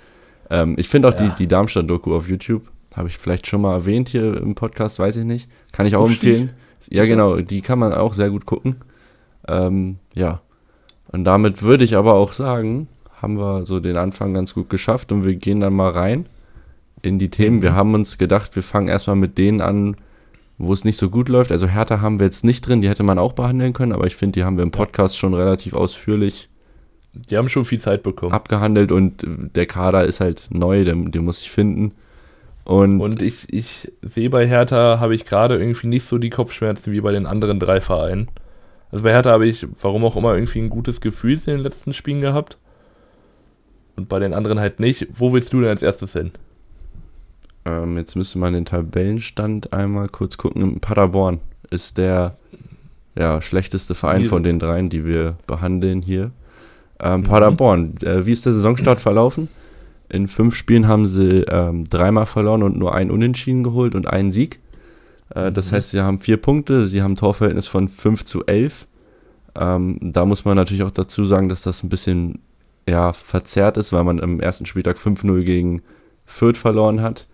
Ähm, 0.49 0.75
ich 0.77 0.87
finde 0.87 1.09
auch 1.09 1.19
ja. 1.19 1.27
die, 1.27 1.35
die 1.35 1.47
Darmstadt-Doku 1.47 2.15
auf 2.15 2.27
YouTube, 2.27 2.63
habe 2.95 3.07
ich 3.07 3.17
vielleicht 3.17 3.47
schon 3.47 3.61
mal 3.61 3.73
erwähnt 3.73 4.09
hier 4.09 4.37
im 4.37 4.55
Podcast, 4.55 4.99
weiß 4.99 5.17
ich 5.17 5.25
nicht. 5.25 5.49
Kann 5.71 5.85
ich 5.85 5.95
auch 5.95 6.05
Ufti? 6.05 6.27
empfehlen. 6.27 6.49
Ja, 6.89 7.05
genau, 7.05 7.37
die 7.37 7.61
kann 7.61 7.79
man 7.79 7.93
auch 7.93 8.13
sehr 8.13 8.29
gut 8.29 8.45
gucken. 8.45 8.77
Ähm, 9.47 9.97
ja. 10.13 10.41
Und 11.11 11.25
damit 11.25 11.61
würde 11.61 11.83
ich 11.83 11.95
aber 11.97 12.13
auch 12.13 12.31
sagen, 12.31 12.87
haben 13.21 13.37
wir 13.37 13.65
so 13.65 13.79
den 13.79 13.97
Anfang 13.97 14.33
ganz 14.33 14.53
gut 14.53 14.69
geschafft 14.69 15.11
und 15.11 15.23
wir 15.23 15.35
gehen 15.35 15.59
dann 15.59 15.73
mal 15.73 15.91
rein 15.91 16.27
in 17.01 17.19
die 17.19 17.29
Themen. 17.29 17.61
Wir 17.61 17.71
mhm. 17.71 17.75
haben 17.75 17.93
uns 17.93 18.17
gedacht, 18.17 18.55
wir 18.55 18.63
fangen 18.63 18.87
erstmal 18.87 19.15
mit 19.15 19.37
denen 19.37 19.61
an, 19.61 19.97
wo 20.57 20.73
es 20.73 20.83
nicht 20.83 20.97
so 20.97 21.09
gut 21.09 21.29
läuft. 21.29 21.51
Also 21.51 21.67
Hertha 21.67 22.01
haben 22.01 22.19
wir 22.19 22.25
jetzt 22.25 22.43
nicht 22.43 22.67
drin, 22.67 22.81
die 22.81 22.89
hätte 22.89 23.03
man 23.03 23.19
auch 23.19 23.33
behandeln 23.33 23.73
können, 23.73 23.93
aber 23.93 24.07
ich 24.07 24.15
finde, 24.15 24.39
die 24.39 24.45
haben 24.45 24.57
wir 24.57 24.63
im 24.63 24.71
Podcast 24.71 25.17
schon 25.17 25.33
relativ 25.33 25.73
ausführlich 25.73 26.49
die 27.13 27.37
haben 27.37 27.49
schon 27.49 27.65
viel 27.65 27.79
Zeit 27.79 28.03
bekommen. 28.03 28.33
Abgehandelt 28.33 28.91
und 28.91 29.25
der 29.25 29.65
Kader 29.65 30.03
ist 30.03 30.19
halt 30.19 30.47
neu, 30.51 30.83
den, 30.83 31.11
den 31.11 31.25
muss 31.25 31.41
ich 31.41 31.51
finden. 31.51 31.93
Und, 32.65 33.01
und 33.01 33.21
ich, 33.21 33.51
ich 33.51 33.91
sehe 34.01 34.29
bei 34.29 34.47
Hertha, 34.47 34.99
habe 34.99 35.15
ich 35.15 35.25
gerade 35.25 35.57
irgendwie 35.57 35.87
nicht 35.87 36.05
so 36.05 36.19
die 36.19 36.29
Kopfschmerzen 36.29 36.93
wie 36.93 37.01
bei 37.01 37.11
den 37.11 37.25
anderen 37.25 37.59
drei 37.59 37.81
Vereinen. 37.81 38.27
Also 38.91 39.03
bei 39.03 39.11
Hertha 39.11 39.31
habe 39.31 39.47
ich, 39.47 39.65
warum 39.81 40.05
auch 40.05 40.15
immer, 40.15 40.35
irgendwie 40.35 40.59
ein 40.59 40.69
gutes 40.69 41.01
Gefühl 41.01 41.33
in 41.33 41.53
den 41.53 41.59
letzten 41.59 41.93
Spielen 41.93 42.21
gehabt. 42.21 42.57
Und 43.95 44.07
bei 44.07 44.19
den 44.19 44.33
anderen 44.33 44.59
halt 44.59 44.79
nicht. 44.79 45.07
Wo 45.13 45.33
willst 45.33 45.51
du 45.51 45.61
denn 45.61 45.69
als 45.69 45.81
erstes 45.81 46.13
hin? 46.13 46.31
Ähm, 47.65 47.97
jetzt 47.97 48.15
müsste 48.15 48.39
man 48.39 48.53
den 48.53 48.65
Tabellenstand 48.65 49.73
einmal 49.73 50.07
kurz 50.07 50.37
gucken. 50.37 50.79
Paderborn 50.79 51.39
ist 51.69 51.97
der 51.97 52.37
ja, 53.17 53.41
schlechteste 53.41 53.95
Verein 53.95 54.25
von 54.25 54.43
den 54.43 54.59
dreien, 54.59 54.89
die 54.89 55.05
wir 55.05 55.35
behandeln 55.47 56.01
hier. 56.01 56.31
Ähm, 57.01 57.23
Paderborn, 57.23 57.95
äh, 58.03 58.25
wie 58.25 58.31
ist 58.31 58.45
der 58.45 58.53
Saisonstart 58.53 58.99
verlaufen? 58.99 59.47
In 60.09 60.27
fünf 60.27 60.55
Spielen 60.55 60.87
haben 60.87 61.05
sie 61.05 61.43
ähm, 61.49 61.85
dreimal 61.85 62.25
verloren 62.25 62.63
und 62.63 62.77
nur 62.77 62.95
einen 62.95 63.11
Unentschieden 63.11 63.63
geholt 63.63 63.95
und 63.95 64.07
einen 64.07 64.31
Sieg. 64.31 64.59
Äh, 65.33 65.51
das 65.51 65.71
mhm. 65.71 65.75
heißt, 65.75 65.91
sie 65.91 66.01
haben 66.01 66.19
vier 66.19 66.37
Punkte, 66.37 66.87
sie 66.87 67.01
haben 67.01 67.13
ein 67.13 67.17
Torverhältnis 67.17 67.67
von 67.67 67.87
5 67.87 68.25
zu 68.25 68.45
11. 68.45 68.87
Ähm, 69.55 69.97
da 70.01 70.25
muss 70.25 70.45
man 70.45 70.55
natürlich 70.55 70.83
auch 70.83 70.91
dazu 70.91 71.25
sagen, 71.25 71.49
dass 71.49 71.61
das 71.61 71.83
ein 71.83 71.89
bisschen 71.89 72.39
ja, 72.87 73.13
verzerrt 73.13 73.77
ist, 73.77 73.93
weil 73.93 74.03
man 74.03 74.19
im 74.19 74.39
ersten 74.39 74.65
Spieltag 74.65 74.97
5-0 74.97 75.43
gegen 75.43 75.81
Fürth 76.25 76.57
verloren 76.57 77.01
hat, 77.01 77.27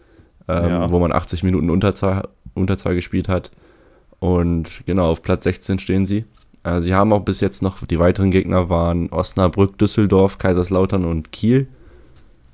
ähm, 0.48 0.70
ja. 0.70 0.92
wo 0.92 1.00
man 1.00 1.12
80 1.12 1.44
Minuten 1.44 1.70
Unterzahl, 1.70 2.28
Unterzahl 2.54 2.96
gespielt 2.96 3.30
hat. 3.30 3.52
Und 4.20 4.84
genau, 4.86 5.12
auf 5.12 5.22
Platz 5.22 5.44
16 5.44 5.80
stehen 5.80 6.06
sie. 6.06 6.26
Äh, 6.66 6.82
sie 6.82 6.94
haben 6.94 7.14
auch 7.14 7.22
bis 7.22 7.40
jetzt 7.40 7.62
noch, 7.62 7.86
die 7.86 8.00
weiteren 8.00 8.32
Gegner 8.32 8.70
waren 8.70 9.10
Osnabrück, 9.10 9.78
Düsseldorf, 9.78 10.38
Kaiserslautern 10.38 11.06
und 11.06 11.32
Kiel. 11.32 11.68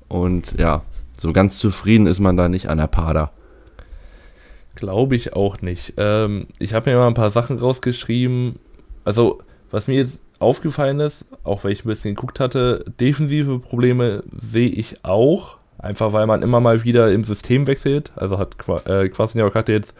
Und 0.08 0.58
ja, 0.60 0.82
so 1.12 1.32
ganz 1.32 1.58
zufrieden 1.58 2.06
ist 2.06 2.20
man 2.20 2.36
da 2.36 2.48
nicht 2.48 2.68
an 2.68 2.78
der 2.78 2.86
Pader. 2.86 3.32
Glaube 4.74 5.16
ich 5.16 5.32
auch 5.32 5.60
nicht. 5.62 5.94
Ähm, 5.96 6.46
ich 6.58 6.74
habe 6.74 6.90
mir 6.90 6.96
mal 6.96 7.08
ein 7.08 7.14
paar 7.14 7.30
Sachen 7.30 7.58
rausgeschrieben. 7.58 8.56
Also, 9.04 9.40
was 9.70 9.88
mir 9.88 9.96
jetzt 9.96 10.20
aufgefallen 10.38 11.00
ist, 11.00 11.26
auch 11.44 11.64
weil 11.64 11.72
ich 11.72 11.84
ein 11.84 11.88
bisschen 11.88 12.14
geguckt 12.14 12.40
hatte, 12.40 12.84
defensive 13.00 13.58
Probleme 13.58 14.24
sehe 14.38 14.68
ich 14.68 15.04
auch. 15.04 15.56
Einfach 15.78 16.12
weil 16.12 16.26
man 16.26 16.42
immer 16.42 16.60
mal 16.60 16.84
wieder 16.84 17.10
im 17.12 17.24
System 17.24 17.66
wechselt. 17.66 18.12
Also 18.16 18.38
hat 18.38 18.56
äh, 18.86 19.08
Kwasniok 19.08 19.54
hatte 19.54 19.72
jetzt 19.72 19.94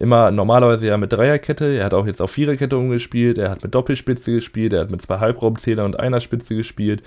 immer 0.00 0.30
normalerweise 0.30 0.86
ja 0.86 0.96
mit 0.96 1.12
Dreierkette. 1.12 1.66
Er 1.76 1.84
hat 1.84 1.94
auch 1.94 2.06
jetzt 2.06 2.22
auf 2.22 2.32
Viererkette 2.32 2.76
umgespielt. 2.76 3.38
Er 3.38 3.50
hat 3.50 3.62
mit 3.62 3.74
Doppelspitze 3.74 4.32
gespielt. 4.32 4.72
Er 4.72 4.80
hat 4.80 4.90
mit 4.90 5.02
zwei 5.02 5.18
Halbraumzählern 5.18 5.84
und 5.84 6.00
einer 6.00 6.20
Spitze 6.20 6.56
gespielt. 6.56 7.02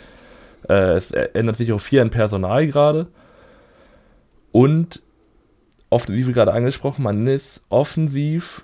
Äh, 0.70 0.94
es 0.94 1.12
ändert 1.12 1.58
sich 1.58 1.74
auch 1.74 1.82
viel 1.82 2.00
an 2.00 2.12
Personal 2.12 2.68
gerade. 2.68 3.08
Und 4.52 5.02
offensiv 5.90 6.32
gerade 6.34 6.54
angesprochen, 6.54 7.04
man 7.04 7.26
ist 7.28 7.66
offensiv 7.70 8.64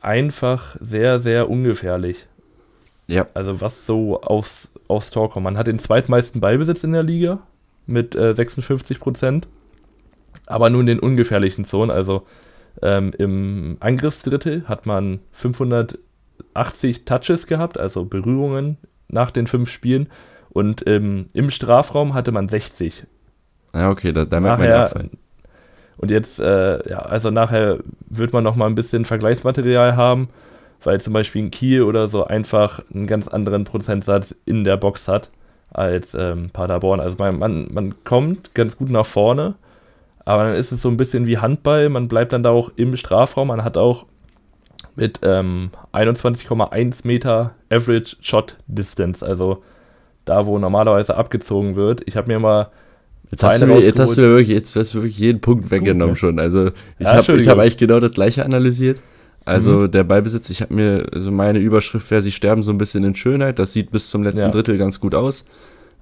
einfach 0.00 0.76
sehr, 0.80 1.20
sehr 1.20 1.50
ungefährlich. 1.50 2.26
Ja. 3.06 3.26
Also 3.34 3.60
was 3.60 3.84
so 3.84 4.22
aufs, 4.22 4.70
aufs 4.88 5.10
Tor 5.10 5.28
kommt. 5.28 5.44
Man 5.44 5.58
hat 5.58 5.66
den 5.66 5.78
zweitmeisten 5.78 6.40
Ballbesitz 6.40 6.82
in 6.82 6.92
der 6.92 7.02
Liga 7.02 7.40
mit 7.84 8.16
äh, 8.16 8.34
56 8.34 9.00
Prozent. 9.00 9.48
Aber 10.46 10.70
nur 10.70 10.80
in 10.80 10.86
den 10.86 10.98
ungefährlichen 10.98 11.66
Zonen. 11.66 11.90
Also 11.90 12.26
ähm, 12.82 13.12
Im 13.18 13.76
Angriffsdrittel 13.80 14.64
hat 14.68 14.86
man 14.86 15.20
500 15.32 15.98
80 16.56 17.04
Touches 17.04 17.46
gehabt, 17.46 17.78
also 17.78 18.04
Berührungen 18.04 18.78
nach 19.08 19.30
den 19.30 19.46
fünf 19.46 19.70
Spielen. 19.70 20.08
Und 20.50 20.86
ähm, 20.86 21.26
im 21.34 21.50
Strafraum 21.50 22.14
hatte 22.14 22.32
man 22.32 22.48
60. 22.48 23.04
Ja, 23.74 23.90
okay, 23.90 24.12
da, 24.12 24.24
da 24.24 24.40
merkt 24.40 24.58
man 24.58 24.68
Und 25.98 26.10
jetzt, 26.10 26.40
äh, 26.40 26.88
ja, 26.88 27.00
also 27.00 27.30
nachher 27.30 27.78
wird 28.08 28.32
man 28.32 28.42
noch 28.42 28.56
mal 28.56 28.66
ein 28.66 28.74
bisschen 28.74 29.04
Vergleichsmaterial 29.04 29.96
haben, 29.96 30.28
weil 30.82 31.00
zum 31.00 31.12
Beispiel 31.12 31.44
ein 31.44 31.50
Kiel 31.50 31.82
oder 31.82 32.08
so 32.08 32.24
einfach 32.24 32.80
einen 32.92 33.06
ganz 33.06 33.28
anderen 33.28 33.64
Prozentsatz 33.64 34.34
in 34.46 34.64
der 34.64 34.76
Box 34.76 35.08
hat 35.08 35.30
als 35.70 36.14
ähm, 36.14 36.50
Paderborn. 36.50 37.00
Also 37.00 37.16
man, 37.18 37.38
man, 37.38 37.68
man 37.72 38.04
kommt 38.04 38.54
ganz 38.54 38.78
gut 38.78 38.90
nach 38.90 39.06
vorne, 39.06 39.56
aber 40.26 40.44
dann 40.44 40.56
ist 40.56 40.72
es 40.72 40.82
so 40.82 40.88
ein 40.88 40.96
bisschen 40.98 41.26
wie 41.26 41.38
Handball. 41.38 41.88
Man 41.88 42.08
bleibt 42.08 42.32
dann 42.32 42.42
da 42.42 42.50
auch 42.50 42.70
im 42.76 42.96
Strafraum. 42.96 43.48
Man 43.48 43.64
hat 43.64 43.78
auch 43.78 44.04
mit 44.96 45.20
ähm, 45.22 45.70
21,1 45.94 47.06
Meter 47.06 47.54
Average 47.70 48.16
Shot 48.20 48.56
Distance, 48.66 49.24
also 49.24 49.62
da, 50.24 50.44
wo 50.46 50.58
normalerweise 50.58 51.16
abgezogen 51.16 51.76
wird. 51.76 52.02
Ich 52.06 52.16
habe 52.16 52.28
mir 52.28 52.40
mal 52.40 52.70
Jetzt 53.30 53.42
hast, 53.42 53.62
du 53.62 53.66
mir, 53.66 53.80
jetzt 53.80 53.98
hast 53.98 54.16
du 54.16 54.20
mir 54.20 54.28
wirklich, 54.28 54.48
jetzt 54.48 54.76
hast 54.76 54.94
du 54.94 54.98
wirklich 54.98 55.18
jeden 55.18 55.40
Punkt 55.40 55.70
weggenommen 55.70 56.14
Gut, 56.14 56.18
schon. 56.18 56.38
Also 56.38 56.68
ich 56.98 57.06
ja, 57.06 57.16
habe 57.16 57.44
hab 57.44 57.58
eigentlich 57.58 57.76
genau 57.76 57.98
das 57.98 58.12
gleiche 58.12 58.44
analysiert. 58.44 59.02
Also 59.44 59.72
mhm. 59.72 59.90
der 59.90 60.04
Beibesitz, 60.04 60.50
ich 60.50 60.62
habe 60.62 60.74
mir, 60.74 61.06
also 61.12 61.32
meine 61.32 61.58
Überschrift 61.58 62.08
wäre, 62.10 62.22
sie 62.22 62.32
sterben 62.32 62.62
so 62.62 62.70
ein 62.70 62.78
bisschen 62.78 63.02
in 63.04 63.14
Schönheit. 63.16 63.58
Das 63.58 63.72
sieht 63.72 63.90
bis 63.90 64.10
zum 64.10 64.22
letzten 64.22 64.42
ja. 64.42 64.50
Drittel 64.50 64.78
ganz 64.78 65.00
gut 65.00 65.14
aus. 65.14 65.44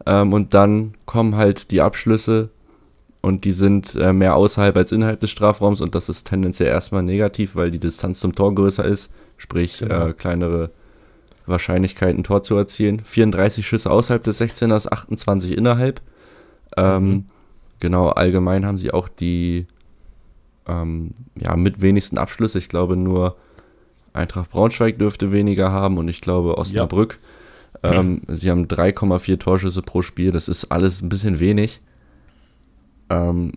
Ähm, 0.06 0.32
und 0.32 0.52
dann 0.52 0.94
kommen 1.06 1.36
halt 1.36 1.70
die 1.70 1.80
Abschlüsse 1.80 2.50
und 3.24 3.44
die 3.44 3.52
sind 3.52 3.94
äh, 3.94 4.12
mehr 4.12 4.36
außerhalb 4.36 4.76
als 4.76 4.92
innerhalb 4.92 5.18
des 5.20 5.30
Strafraums 5.30 5.80
und 5.80 5.94
das 5.94 6.10
ist 6.10 6.24
tendenziell 6.24 6.68
erstmal 6.68 7.02
negativ, 7.02 7.56
weil 7.56 7.70
die 7.70 7.80
Distanz 7.80 8.20
zum 8.20 8.34
Tor 8.34 8.54
größer 8.54 8.84
ist, 8.84 9.10
sprich 9.38 9.78
genau. 9.78 10.08
äh, 10.08 10.12
kleinere 10.12 10.70
Wahrscheinlichkeit, 11.46 12.14
ein 12.16 12.22
Tor 12.22 12.42
zu 12.42 12.54
erzielen. 12.54 13.00
34 13.02 13.66
Schüsse 13.66 13.90
außerhalb 13.90 14.22
des 14.22 14.42
16ers, 14.42 14.88
28 14.88 15.56
innerhalb. 15.56 16.02
Ähm, 16.76 17.08
mhm. 17.08 17.24
Genau, 17.80 18.10
allgemein 18.10 18.66
haben 18.66 18.76
sie 18.76 18.92
auch 18.92 19.08
die 19.08 19.66
ähm, 20.68 21.12
ja, 21.34 21.56
mit 21.56 21.80
wenigsten 21.80 22.18
Abschlüsse. 22.18 22.58
Ich 22.58 22.68
glaube 22.68 22.94
nur 22.94 23.36
Eintracht 24.12 24.50
Braunschweig 24.50 24.98
dürfte 24.98 25.32
weniger 25.32 25.72
haben 25.72 25.96
und 25.96 26.08
ich 26.08 26.20
glaube 26.20 26.58
Osnabrück. 26.58 27.18
Ja. 27.82 27.94
Ähm, 27.94 28.20
sie 28.28 28.50
haben 28.50 28.66
3,4 28.66 29.38
Torschüsse 29.38 29.80
pro 29.80 30.02
Spiel. 30.02 30.30
Das 30.30 30.46
ist 30.46 30.66
alles 30.66 31.00
ein 31.00 31.08
bisschen 31.08 31.40
wenig. 31.40 31.80
Ähm, 33.10 33.52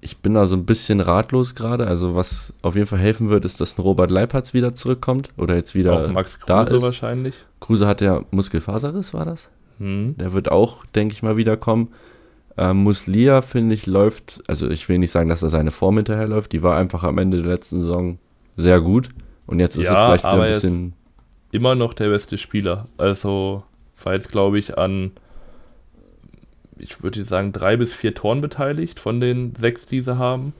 ich 0.00 0.18
bin 0.18 0.34
da 0.34 0.46
so 0.46 0.56
ein 0.56 0.64
bisschen 0.64 1.00
ratlos 1.00 1.54
gerade. 1.54 1.86
Also, 1.86 2.14
was 2.14 2.54
auf 2.62 2.74
jeden 2.74 2.86
Fall 2.86 2.98
helfen 2.98 3.28
wird, 3.28 3.44
ist, 3.44 3.60
dass 3.60 3.78
ein 3.78 3.82
Robert 3.82 4.10
Leipertz 4.10 4.54
wieder 4.54 4.74
zurückkommt. 4.74 5.28
Oder 5.36 5.56
jetzt 5.56 5.74
wieder 5.74 5.92
auch 5.92 6.12
Max 6.12 6.38
Kruse 6.38 6.46
da 6.46 6.62
ist. 6.64 6.82
wahrscheinlich. 6.82 7.34
Kruse 7.60 7.86
hat 7.86 8.00
ja 8.00 8.24
Muskelfaserriss, 8.30 9.12
war 9.12 9.24
das? 9.24 9.50
Hm. 9.78 10.16
Der 10.18 10.32
wird 10.32 10.50
auch, 10.50 10.84
denke 10.86 11.12
ich 11.12 11.22
mal, 11.22 11.36
wiederkommen. 11.36 11.88
Ähm, 12.56 12.78
Muslia, 12.78 13.42
finde 13.42 13.74
ich, 13.74 13.86
läuft, 13.86 14.42
also 14.48 14.68
ich 14.68 14.88
will 14.88 14.98
nicht 14.98 15.12
sagen, 15.12 15.28
dass 15.28 15.42
er 15.42 15.48
seine 15.48 15.70
Form 15.70 15.96
hinterherläuft, 15.96 16.52
die 16.52 16.62
war 16.62 16.76
einfach 16.76 17.04
am 17.04 17.18
Ende 17.18 17.42
der 17.42 17.52
letzten 17.52 17.80
Saison 17.80 18.18
sehr 18.56 18.80
gut. 18.80 19.10
Und 19.46 19.60
jetzt 19.60 19.76
ist 19.76 19.90
ja, 19.90 19.94
er 19.94 20.04
vielleicht 20.06 20.24
wieder 20.24 20.42
ein 20.42 20.48
bisschen. 20.48 20.92
Immer 21.52 21.74
noch 21.74 21.94
der 21.94 22.08
beste 22.08 22.38
Spieler. 22.38 22.86
Also, 22.96 23.64
war 24.02 24.14
jetzt, 24.14 24.30
glaube 24.30 24.58
ich, 24.58 24.78
an 24.78 25.12
ich 26.80 27.02
würde 27.02 27.24
sagen, 27.24 27.52
drei 27.52 27.76
bis 27.76 27.92
vier 27.94 28.14
Toren 28.14 28.40
beteiligt 28.40 29.00
von 29.00 29.20
den 29.20 29.54
sechs, 29.56 29.86
die 29.86 30.00
sie 30.00 30.18
haben. 30.18 30.52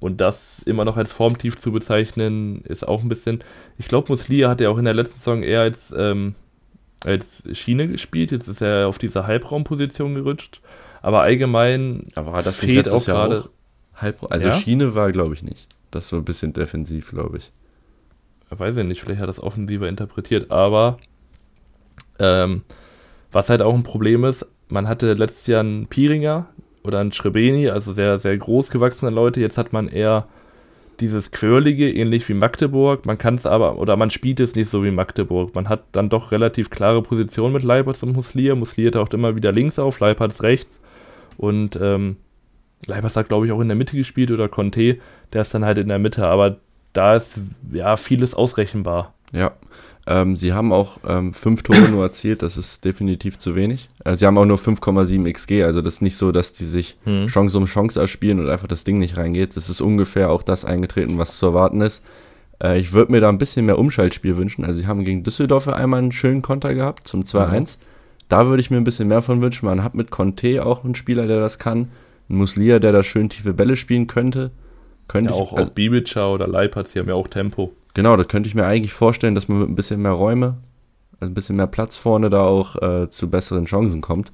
Und 0.00 0.20
das 0.20 0.60
immer 0.62 0.84
noch 0.84 0.96
als 0.96 1.12
Formtief 1.12 1.56
zu 1.56 1.70
bezeichnen, 1.70 2.62
ist 2.62 2.86
auch 2.86 3.02
ein 3.02 3.08
bisschen. 3.08 3.38
Ich 3.78 3.86
glaube, 3.86 4.08
Muslia 4.10 4.48
hat 4.48 4.60
ja 4.60 4.68
auch 4.68 4.78
in 4.78 4.84
der 4.84 4.94
letzten 4.94 5.18
Saison 5.18 5.42
eher 5.42 5.60
als, 5.60 5.94
ähm, 5.96 6.34
als 7.04 7.44
Schiene 7.52 7.86
gespielt. 7.86 8.32
Jetzt 8.32 8.48
ist 8.48 8.60
er 8.60 8.88
auf 8.88 8.98
diese 8.98 9.26
Halbraumposition 9.26 10.14
gerutscht. 10.14 10.60
Aber 11.02 11.22
allgemein 11.22 12.06
Aber 12.16 12.42
das 12.42 12.58
fehlt 12.58 12.88
auch 12.90 13.04
gerade. 13.04 13.48
Also 14.28 14.48
ja? 14.48 14.54
Schiene 14.54 14.94
war, 14.94 15.12
glaube 15.12 15.34
ich, 15.34 15.42
nicht. 15.42 15.68
Das 15.92 16.10
war 16.10 16.18
ein 16.18 16.24
bisschen 16.24 16.52
defensiv, 16.52 17.10
glaube 17.10 17.38
ich. 17.38 17.52
Weiß 18.50 18.76
ich 18.76 18.84
nicht, 18.84 19.00
vielleicht 19.00 19.20
hat 19.20 19.24
er 19.24 19.28
das 19.28 19.40
offensiver 19.40 19.88
interpretiert, 19.88 20.50
aber 20.50 20.98
ähm, 22.18 22.62
was 23.30 23.48
halt 23.48 23.62
auch 23.62 23.74
ein 23.74 23.82
Problem 23.82 24.24
ist, 24.24 24.46
man 24.72 24.88
hatte 24.88 25.12
letztes 25.12 25.46
Jahr 25.46 25.60
einen 25.60 25.86
Piringer 25.86 26.46
oder 26.82 26.98
einen 26.98 27.12
Schrebeni, 27.12 27.68
also 27.68 27.92
sehr, 27.92 28.18
sehr 28.18 28.36
groß 28.36 28.70
gewachsene 28.70 29.10
Leute. 29.10 29.40
Jetzt 29.40 29.58
hat 29.58 29.72
man 29.72 29.88
eher 29.88 30.26
dieses 30.98 31.30
Quirlige, 31.30 31.90
ähnlich 31.92 32.28
wie 32.28 32.34
Magdeburg. 32.34 33.06
Man 33.06 33.18
kann 33.18 33.34
es 33.34 33.46
aber, 33.46 33.78
oder 33.78 33.96
man 33.96 34.10
spielt 34.10 34.40
es 34.40 34.56
nicht 34.56 34.70
so 34.70 34.82
wie 34.82 34.90
Magdeburg. 34.90 35.54
Man 35.54 35.68
hat 35.68 35.84
dann 35.92 36.08
doch 36.08 36.32
relativ 36.32 36.70
klare 36.70 37.02
Positionen 37.02 37.52
mit 37.52 37.62
Leipertz 37.62 38.02
und 38.02 38.14
Muslier. 38.14 38.54
Muslier 38.56 38.92
taucht 38.92 39.14
immer 39.14 39.36
wieder 39.36 39.52
links 39.52 39.78
auf, 39.78 40.00
Leipertz 40.00 40.42
rechts. 40.42 40.80
Und 41.36 41.78
ähm, 41.80 42.16
Leipertz 42.86 43.16
hat, 43.16 43.28
glaube 43.28 43.46
ich, 43.46 43.52
auch 43.52 43.60
in 43.60 43.68
der 43.68 43.76
Mitte 43.76 43.96
gespielt 43.96 44.30
oder 44.30 44.48
Conte, 44.48 44.98
der 45.32 45.42
ist 45.42 45.54
dann 45.54 45.64
halt 45.64 45.78
in 45.78 45.88
der 45.88 45.98
Mitte. 45.98 46.26
Aber 46.26 46.56
da 46.92 47.14
ist 47.16 47.34
ja 47.72 47.96
vieles 47.96 48.34
ausrechenbar. 48.34 49.14
Ja, 49.32 49.52
ähm, 50.06 50.34
sie 50.34 50.52
haben 50.52 50.72
auch 50.72 50.98
ähm, 51.06 51.32
fünf 51.32 51.62
Tore 51.62 51.88
nur 51.88 52.02
erzielt, 52.02 52.42
das 52.42 52.58
ist 52.58 52.84
definitiv 52.84 53.38
zu 53.38 53.54
wenig. 53.54 53.88
Äh, 54.04 54.16
sie 54.16 54.26
haben 54.26 54.36
auch 54.36 54.44
nur 54.44 54.58
5,7 54.58 55.32
XG, 55.32 55.62
also 55.62 55.80
das 55.80 55.94
ist 55.94 56.02
nicht 56.02 56.16
so, 56.16 56.32
dass 56.32 56.52
die 56.52 56.64
sich 56.64 56.96
hm. 57.04 57.26
Chance 57.28 57.56
um 57.56 57.66
Chance 57.66 58.00
erspielen 58.00 58.40
und 58.40 58.48
einfach 58.48 58.66
das 58.66 58.84
Ding 58.84 58.98
nicht 58.98 59.16
reingeht. 59.16 59.56
Das 59.56 59.68
ist 59.68 59.80
ungefähr 59.80 60.30
auch 60.30 60.42
das 60.42 60.64
eingetreten, 60.64 61.18
was 61.18 61.36
zu 61.36 61.46
erwarten 61.46 61.80
ist. 61.80 62.02
Äh, 62.62 62.80
ich 62.80 62.92
würde 62.92 63.12
mir 63.12 63.20
da 63.20 63.28
ein 63.28 63.38
bisschen 63.38 63.66
mehr 63.66 63.78
Umschaltspiel 63.78 64.36
wünschen. 64.36 64.64
Also 64.64 64.80
sie 64.80 64.86
haben 64.86 65.04
gegen 65.04 65.22
Düsseldorf 65.22 65.68
einmal 65.68 66.00
einen 66.00 66.12
schönen 66.12 66.42
Konter 66.42 66.74
gehabt 66.74 67.06
zum 67.06 67.22
2-1. 67.22 67.78
Mhm. 67.78 67.82
Da 68.28 68.46
würde 68.46 68.60
ich 68.60 68.70
mir 68.70 68.78
ein 68.78 68.84
bisschen 68.84 69.08
mehr 69.08 69.22
von 69.22 69.40
wünschen. 69.40 69.66
Man 69.66 69.84
hat 69.84 69.94
mit 69.94 70.10
Conte 70.10 70.64
auch 70.64 70.84
einen 70.84 70.94
Spieler, 70.94 71.26
der 71.26 71.40
das 71.40 71.58
kann. 71.58 71.90
Ein 72.28 72.36
Muslia, 72.36 72.78
der 72.78 72.92
da 72.92 73.02
schön 73.02 73.28
tiefe 73.28 73.52
Bälle 73.52 73.76
spielen 73.76 74.06
könnte. 74.06 74.50
könnte 75.06 75.30
ja, 75.30 75.36
auch, 75.36 75.52
ich, 75.52 75.58
also, 75.58 75.70
auch 75.70 75.74
Bibica 75.74 76.28
oder 76.28 76.48
Leipertz, 76.48 76.92
die 76.92 76.98
haben 76.98 77.08
ja 77.08 77.14
auch 77.14 77.28
Tempo. 77.28 77.72
Genau, 77.94 78.16
das 78.16 78.28
könnte 78.28 78.48
ich 78.48 78.54
mir 78.54 78.66
eigentlich 78.66 78.94
vorstellen, 78.94 79.34
dass 79.34 79.48
man 79.48 79.60
mit 79.60 79.68
ein 79.68 79.74
bisschen 79.74 80.00
mehr 80.00 80.12
Räume, 80.12 80.58
also 81.20 81.30
ein 81.30 81.34
bisschen 81.34 81.56
mehr 81.56 81.66
Platz 81.66 81.96
vorne 81.96 82.30
da 82.30 82.42
auch 82.42 82.76
äh, 82.80 83.10
zu 83.10 83.28
besseren 83.28 83.66
Chancen 83.66 84.00
kommt. 84.00 84.32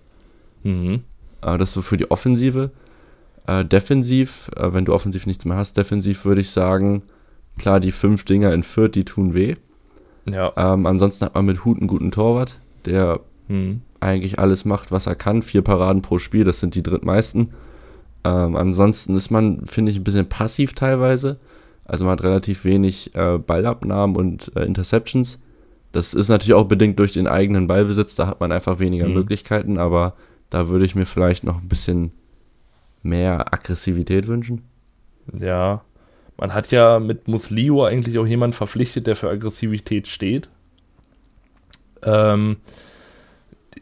Mhm. 0.63 1.03
Äh, 1.43 1.59
das 1.59 1.73
so 1.73 1.83
für 1.83 1.97
die 1.97 2.11
Offensive. 2.11 2.71
Äh, 3.47 3.65
defensiv, 3.65 4.51
äh, 4.57 4.73
wenn 4.73 4.85
du 4.85 4.95
offensiv 4.95 5.27
nichts 5.27 5.45
mehr 5.45 5.57
hast, 5.57 5.77
defensiv 5.77 6.25
würde 6.25 6.41
ich 6.41 6.51
sagen, 6.51 7.03
klar, 7.59 7.81
die 7.81 7.93
fünf 7.93 8.25
Dinger 8.25 8.53
in 8.53 8.63
Fürth, 8.63 8.95
die 8.95 9.05
tun 9.05 9.35
weh. 9.35 9.57
Ja. 10.27 10.53
Ähm, 10.57 10.87
ansonsten 10.87 11.25
hat 11.25 11.35
man 11.35 11.47
mit 11.47 11.65
Hut 11.65 11.79
einen 11.79 11.89
guten 11.89 12.11
Torwart, 12.11 12.61
der 12.85 13.21
mhm. 13.49 13.81
eigentlich 14.01 14.39
alles 14.39 14.65
macht, 14.65 14.93
was 14.93 15.07
er 15.07 15.15
kann. 15.15 15.43
Vier 15.43 15.63
Paraden 15.63 16.03
pro 16.03 16.19
Spiel, 16.19 16.45
das 16.45 16.61
sind 16.61 16.75
die 16.75 16.83
drittmeisten. 16.83 17.51
Ähm, 18.25 18.57
ansonsten 18.57 19.15
ist 19.15 19.31
man, 19.31 19.65
finde 19.67 19.93
ich, 19.93 19.99
ein 19.99 20.05
bisschen 20.05 20.29
passiv 20.29 20.75
teilweise. 20.75 21.39
Also 21.89 22.05
man 22.05 22.13
hat 22.13 22.23
relativ 22.23 22.65
wenig 22.65 23.15
äh, 23.15 23.39
Ballabnahmen 23.39 24.15
und 24.15 24.53
äh, 24.55 24.65
Interceptions. 24.65 25.41
Das 25.91 26.13
ist 26.13 26.29
natürlich 26.29 26.55
auch 26.55 26.67
bedingt 26.67 26.99
durch 26.99 27.15
den 27.15 27.27
eigenen 27.27 27.67
Ballbesitz, 27.67 28.15
da 28.15 28.27
hat 28.27 28.41
man 28.41 28.53
einfach 28.53 28.79
weniger 28.79 29.09
mhm. 29.09 29.15
Möglichkeiten, 29.15 29.79
aber 29.79 30.15
da 30.51 30.69
würde 30.69 30.85
ich 30.85 30.95
mir 30.95 31.07
vielleicht 31.07 31.45
noch 31.45 31.61
ein 31.61 31.69
bisschen 31.69 32.13
mehr 33.03 33.53
Aggressivität 33.53 34.29
wünschen. 34.29 34.63
Ja, 35.39 35.83
man 36.37 36.53
hat 36.53 36.71
ja 36.71 37.01
mit 37.01 37.27
Muslio 37.27 37.85
eigentlich 37.85 38.19
auch 38.19 38.27
jemanden 38.27 38.55
verpflichtet, 38.55 39.07
der 39.07 39.17
für 39.17 39.31
Aggressivität 39.31 40.09
steht. 40.09 40.51
Ähm, 42.03 42.59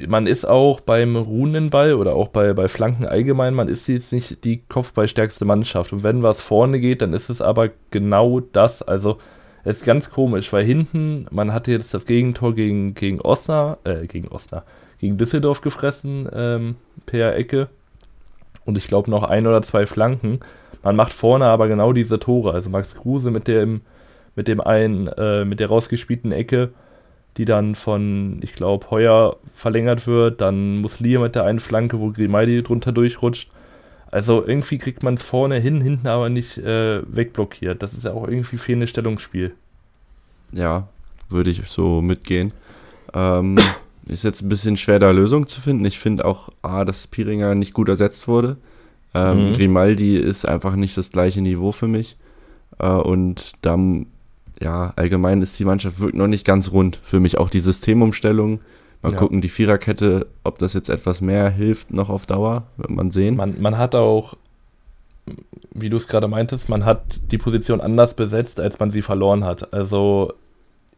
man 0.07 0.27
ist 0.27 0.45
auch 0.45 0.81
beim 0.81 1.17
Runenball 1.17 1.95
oder 1.95 2.15
auch 2.15 2.29
bei, 2.29 2.53
bei 2.53 2.69
Flanken 2.69 3.07
allgemein, 3.07 3.55
man 3.55 3.69
ist 3.69 3.89
jetzt 3.89 4.13
nicht 4.13 4.45
die 4.45 4.63
kopfballstärkste 4.69 5.45
Mannschaft. 5.45 5.93
Und 5.93 6.03
wenn 6.03 6.23
was 6.23 6.41
vorne 6.41 6.81
geht, 6.81 7.03
dann 7.03 7.13
ist 7.13 7.31
es 7.31 7.41
aber 7.41 7.71
genau 7.91 8.41
das. 8.41 8.83
Also 8.83 9.19
es 9.65 9.79
ist 9.79 9.85
ganz 9.85 10.11
komisch, 10.11 10.53
weil 10.53 10.65
hinten, 10.65 11.27
man 11.31 11.53
hatte 11.53 11.73
jetzt 11.73 11.95
das 11.95 12.07
Gegentor 12.07 12.55
gegen, 12.55 12.95
gegen 12.95 13.21
Osnabrück, 13.21 13.79
äh, 13.85 14.07
gegen 14.07 14.29
Osnabrück, 14.29 14.69
gegen 14.99 15.19
Düsseldorf 15.19 15.61
gefressen 15.61 16.29
ähm, 16.33 16.77
per 17.07 17.37
Ecke. 17.37 17.69
Und 18.65 18.77
ich 18.79 18.89
glaube 18.89 19.11
noch 19.11 19.23
ein 19.23 19.47
oder 19.47 19.63
zwei 19.63 19.87
Flanken. 19.87 20.41
Man 20.83 20.97
macht 20.97 21.13
vorne 21.13 21.47
aber 21.47 21.69
genau 21.69 21.93
diese 21.93 22.19
Tore. 22.19 22.53
Also 22.53 22.71
Max 22.71 22.95
Kruse 22.95 23.31
mit 23.31 23.49
dem, 23.49 23.83
mit 24.35 24.49
dem 24.49 24.61
einen, 24.61 25.09
äh, 25.09 25.45
mit 25.45 25.61
der 25.61 25.69
rausgespielten 25.69 26.33
Ecke 26.33 26.73
die 27.37 27.45
dann 27.45 27.75
von, 27.75 28.39
ich 28.43 28.53
glaube, 28.53 28.91
Heuer 28.91 29.37
verlängert 29.55 30.07
wird. 30.07 30.41
Dann 30.41 30.79
muss 30.79 30.93
Muslia 31.01 31.21
mit 31.21 31.35
der 31.35 31.45
einen 31.45 31.61
Flanke, 31.61 32.01
wo 32.01 32.11
Grimaldi 32.11 32.63
drunter 32.63 32.93
durchrutscht. 32.93 33.51
Also 34.11 34.47
irgendwie 34.47 34.79
kriegt 34.79 35.03
man 35.03 35.15
es 35.15 35.23
vorne 35.23 35.59
hin, 35.59 35.81
hinten 35.81 36.07
aber 36.07 36.29
nicht 36.29 36.59
äh, 36.59 37.03
wegblockiert. 37.07 37.83
Das 37.83 37.93
ist 37.93 38.05
ja 38.05 38.13
auch 38.13 38.27
irgendwie 38.27 38.57
fehlendes 38.57 38.91
Stellungsspiel. 38.91 39.53
Ja, 40.53 40.89
würde 41.29 41.51
ich 41.51 41.63
so 41.69 42.01
mitgehen. 42.01 42.53
Ähm, 43.13 43.57
ist 44.07 44.25
jetzt 44.25 44.43
ein 44.43 44.49
bisschen 44.49 44.77
schwer, 44.77 44.99
da 44.99 45.11
Lösungen 45.11 45.47
zu 45.47 45.61
finden. 45.61 45.85
Ich 45.85 45.99
finde 45.99 46.25
auch, 46.25 46.49
A, 46.63 46.85
dass 46.85 47.07
Piringer 47.07 47.55
nicht 47.55 47.75
gut 47.75 47.89
ersetzt 47.89 48.29
wurde. 48.29 48.57
Ähm, 49.13 49.49
mhm. 49.49 49.53
Grimaldi 49.55 50.17
ist 50.17 50.47
einfach 50.47 50.77
nicht 50.77 50.97
das 50.97 51.11
gleiche 51.11 51.41
Niveau 51.41 51.73
für 51.73 51.89
mich. 51.89 52.17
Äh, 52.79 52.89
und 52.89 53.53
dann 53.63 54.07
ja, 54.61 54.93
allgemein 54.97 55.43
ist 55.43 55.59
die 55.59 55.65
Mannschaft 55.65 56.01
wirklich 56.01 56.19
noch 56.19 56.27
nicht 56.27 56.47
ganz 56.47 56.73
rund. 56.73 56.99
Für 57.03 57.21
mich 57.21 57.39
auch 57.39 57.51
die 57.51 57.61
Systemumstellung. 57.61 58.61
Mal 59.03 59.13
ja. 59.13 59.19
gucken, 59.19 59.41
die 59.41 59.49
Viererkette, 59.49 60.27
ob 60.43 60.59
das 60.59 60.73
jetzt 60.73 60.89
etwas 60.89 61.21
mehr 61.21 61.51
hilft 61.51 61.93
noch 61.93 62.09
auf 62.09 62.27
Dauer, 62.27 62.65
wird 62.77 62.91
man 62.91 63.11
sehen. 63.11 63.37
Man, 63.37 63.61
man 63.61 63.77
hat 63.77 63.95
auch, 63.95 64.37
wie 65.73 65.91
du 65.91 65.97
es 65.97 66.09
gerade 66.09 66.29
meintest, 66.29 66.69
man 66.69 66.85
hat 66.85 67.31
die 67.31 67.39
Position 67.39 67.81
anders 67.81 68.15
besetzt, 68.15 68.59
als 68.59 68.79
man 68.79 68.91
sie 68.91 69.03
verloren 69.03 69.45
hat. 69.45 69.73
Also 69.75 70.33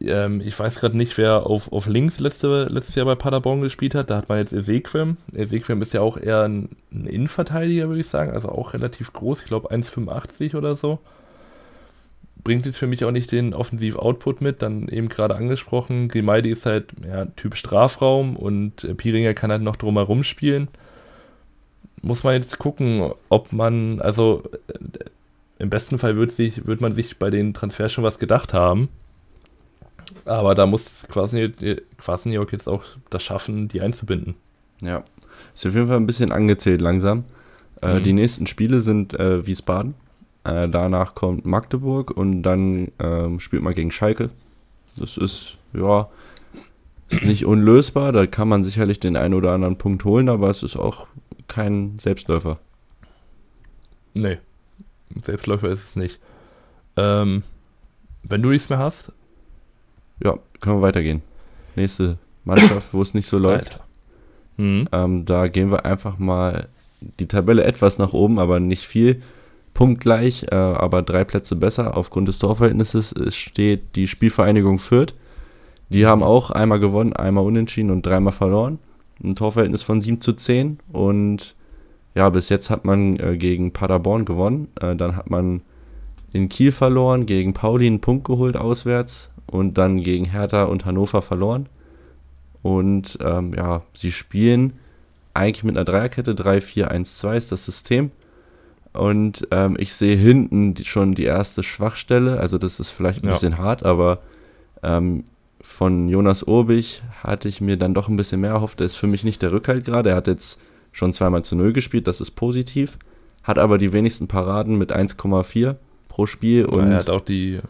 ähm, 0.00 0.40
ich 0.40 0.58
weiß 0.58 0.76
gerade 0.76 0.96
nicht, 0.96 1.18
wer 1.18 1.46
auf, 1.46 1.72
auf 1.72 1.86
links 1.86 2.20
letzte, 2.20 2.64
letztes 2.70 2.94
Jahr 2.94 3.06
bei 3.06 3.16
Paderborn 3.16 3.60
gespielt 3.60 3.94
hat. 3.94 4.10
Da 4.10 4.16
hat 4.16 4.28
man 4.28 4.38
jetzt 4.38 4.52
Ezequim. 4.52 5.16
Ezequim 5.34 5.82
ist 5.82 5.92
ja 5.92 6.00
auch 6.00 6.16
eher 6.16 6.42
ein, 6.42 6.70
ein 6.92 7.06
Innenverteidiger, 7.06 7.88
würde 7.88 8.00
ich 8.00 8.08
sagen. 8.08 8.30
Also 8.30 8.48
auch 8.48 8.74
relativ 8.74 9.12
groß. 9.12 9.40
Ich 9.40 9.46
glaube 9.46 9.72
1,85 9.72 10.56
oder 10.56 10.76
so. 10.76 11.00
Bringt 12.48 12.64
jetzt 12.64 12.78
für 12.78 12.86
mich 12.86 13.04
auch 13.04 13.10
nicht 13.10 13.30
den 13.30 13.52
Offensiv-Output 13.52 14.40
mit. 14.40 14.62
Dann 14.62 14.88
eben 14.88 15.08
gerade 15.08 15.36
angesprochen. 15.36 16.08
Grimaldi 16.08 16.50
ist 16.50 16.64
halt 16.64 16.86
ja, 17.06 17.26
Typ 17.26 17.56
Strafraum 17.56 18.36
und 18.36 18.84
äh, 18.84 18.94
Piringer 18.94 19.34
kann 19.34 19.50
halt 19.50 19.62
noch 19.62 19.76
drumherum 19.76 20.22
spielen. 20.22 20.68
Muss 22.00 22.24
man 22.24 22.34
jetzt 22.34 22.58
gucken, 22.58 23.12
ob 23.28 23.52
man, 23.52 24.00
also 24.00 24.42
äh, 24.68 25.04
im 25.58 25.68
besten 25.68 25.98
Fall 25.98 26.16
wird, 26.16 26.30
sich, 26.30 26.66
wird 26.66 26.80
man 26.80 26.92
sich 26.92 27.18
bei 27.18 27.28
den 27.28 27.52
Transfers 27.52 27.92
schon 27.92 28.04
was 28.04 28.18
gedacht 28.18 28.54
haben 28.54 28.88
aber 30.24 30.54
da 30.54 30.66
muss 30.66 31.06
Kwasniok 31.08 32.52
jetzt 32.52 32.68
auch 32.68 32.84
das 33.10 33.22
schaffen, 33.22 33.68
die 33.68 33.80
einzubinden. 33.80 34.34
Ja, 34.80 35.04
ist 35.54 35.66
auf 35.66 35.74
jeden 35.74 35.88
Fall 35.88 35.96
ein 35.96 36.06
bisschen 36.06 36.32
angezählt 36.32 36.80
langsam. 36.80 37.24
Äh, 37.82 37.98
mhm. 37.98 38.02
Die 38.02 38.12
nächsten 38.12 38.46
Spiele 38.46 38.80
sind 38.80 39.18
äh, 39.18 39.46
Wiesbaden. 39.46 39.94
Äh, 40.48 40.68
danach 40.70 41.14
kommt 41.14 41.44
Magdeburg 41.44 42.10
und 42.10 42.42
dann 42.42 42.90
ähm, 42.98 43.38
spielt 43.38 43.62
man 43.62 43.74
gegen 43.74 43.90
Schalke. 43.90 44.30
Das 44.96 45.18
ist, 45.18 45.58
ja, 45.74 46.08
ist 47.10 47.22
nicht 47.22 47.44
unlösbar. 47.44 48.12
Da 48.12 48.26
kann 48.26 48.48
man 48.48 48.64
sicherlich 48.64 48.98
den 48.98 49.16
einen 49.16 49.34
oder 49.34 49.52
anderen 49.52 49.76
Punkt 49.76 50.04
holen, 50.04 50.30
aber 50.30 50.48
es 50.48 50.62
ist 50.62 50.76
auch 50.76 51.06
kein 51.48 51.98
Selbstläufer. 51.98 52.58
Nee, 54.14 54.38
Selbstläufer 55.22 55.68
ist 55.68 55.84
es 55.84 55.96
nicht. 55.96 56.18
Ähm, 56.96 57.42
wenn 58.22 58.40
du 58.40 58.48
nichts 58.48 58.70
mehr 58.70 58.78
hast, 58.78 59.12
ja, 60.24 60.38
können 60.60 60.78
wir 60.78 60.82
weitergehen. 60.82 61.20
Nächste 61.76 62.16
Mannschaft, 62.44 62.94
wo 62.94 63.02
es 63.02 63.12
nicht 63.12 63.26
so 63.26 63.36
läuft. 63.36 63.80
Mhm. 64.56 64.88
Ähm, 64.92 65.24
da 65.26 65.48
gehen 65.48 65.70
wir 65.70 65.84
einfach 65.84 66.18
mal 66.18 66.68
die 67.00 67.28
Tabelle 67.28 67.64
etwas 67.64 67.98
nach 67.98 68.14
oben, 68.14 68.38
aber 68.38 68.60
nicht 68.60 68.86
viel. 68.86 69.22
Punktgleich, 69.78 70.46
äh, 70.50 70.56
aber 70.56 71.02
drei 71.02 71.22
Plätze 71.22 71.54
besser. 71.54 71.96
Aufgrund 71.96 72.26
des 72.26 72.40
Torverhältnisses 72.40 73.14
steht 73.28 73.94
die 73.94 74.08
Spielvereinigung 74.08 74.80
Fürth. 74.80 75.14
Die 75.88 76.04
haben 76.04 76.24
auch 76.24 76.50
einmal 76.50 76.80
gewonnen, 76.80 77.12
einmal 77.12 77.44
unentschieden 77.44 77.92
und 77.92 78.04
dreimal 78.04 78.32
verloren. 78.32 78.80
Ein 79.22 79.36
Torverhältnis 79.36 79.84
von 79.84 80.00
7 80.00 80.20
zu 80.20 80.32
10. 80.32 80.80
Und 80.90 81.54
ja, 82.16 82.28
bis 82.28 82.48
jetzt 82.48 82.70
hat 82.70 82.84
man 82.84 83.20
äh, 83.20 83.36
gegen 83.36 83.72
Paderborn 83.72 84.24
gewonnen. 84.24 84.66
Äh, 84.80 84.96
dann 84.96 85.14
hat 85.14 85.30
man 85.30 85.62
in 86.32 86.48
Kiel 86.48 86.72
verloren, 86.72 87.24
gegen 87.24 87.54
Pauli 87.54 87.86
einen 87.86 88.00
Punkt 88.00 88.24
geholt 88.26 88.56
auswärts 88.56 89.30
und 89.46 89.78
dann 89.78 90.00
gegen 90.00 90.24
Hertha 90.24 90.64
und 90.64 90.86
Hannover 90.86 91.22
verloren. 91.22 91.68
Und 92.62 93.16
ähm, 93.22 93.54
ja, 93.54 93.82
sie 93.94 94.10
spielen 94.10 94.72
eigentlich 95.34 95.62
mit 95.62 95.76
einer 95.76 95.84
Dreierkette, 95.84 96.32
3-4-1-2 96.32 97.36
ist 97.36 97.52
das 97.52 97.64
System. 97.64 98.10
Und 98.98 99.46
ähm, 99.52 99.76
ich 99.78 99.94
sehe 99.94 100.16
hinten 100.16 100.74
die, 100.74 100.84
schon 100.84 101.14
die 101.14 101.24
erste 101.24 101.62
Schwachstelle. 101.62 102.40
Also 102.40 102.58
das 102.58 102.80
ist 102.80 102.90
vielleicht 102.90 103.22
ein 103.22 103.28
ja. 103.28 103.32
bisschen 103.32 103.56
hart, 103.56 103.84
aber 103.84 104.18
ähm, 104.82 105.22
von 105.60 106.08
Jonas 106.08 106.42
Urbich 106.42 107.00
hatte 107.22 107.46
ich 107.46 107.60
mir 107.60 107.76
dann 107.76 107.94
doch 107.94 108.08
ein 108.08 108.16
bisschen 108.16 108.40
mehr 108.40 108.50
erhofft. 108.50 108.80
Er 108.80 108.86
ist 108.86 108.96
für 108.96 109.06
mich 109.06 109.22
nicht 109.22 109.40
der 109.40 109.52
Rückhalt 109.52 109.84
gerade. 109.84 110.10
Er 110.10 110.16
hat 110.16 110.26
jetzt 110.26 110.60
schon 110.90 111.12
zweimal 111.12 111.44
zu 111.44 111.54
Null 111.54 111.72
gespielt, 111.72 112.08
das 112.08 112.20
ist 112.20 112.32
positiv. 112.32 112.98
Hat 113.44 113.56
aber 113.56 113.78
die 113.78 113.92
wenigsten 113.92 114.26
Paraden 114.26 114.78
mit 114.78 114.92
1,4 114.92 115.76
pro 116.08 116.26
Spiel. 116.26 116.62
Ja, 116.62 116.66
und 116.66 116.90
er 116.90 116.96
hat 116.96 117.08
auch 117.08 117.20
die 117.20 117.60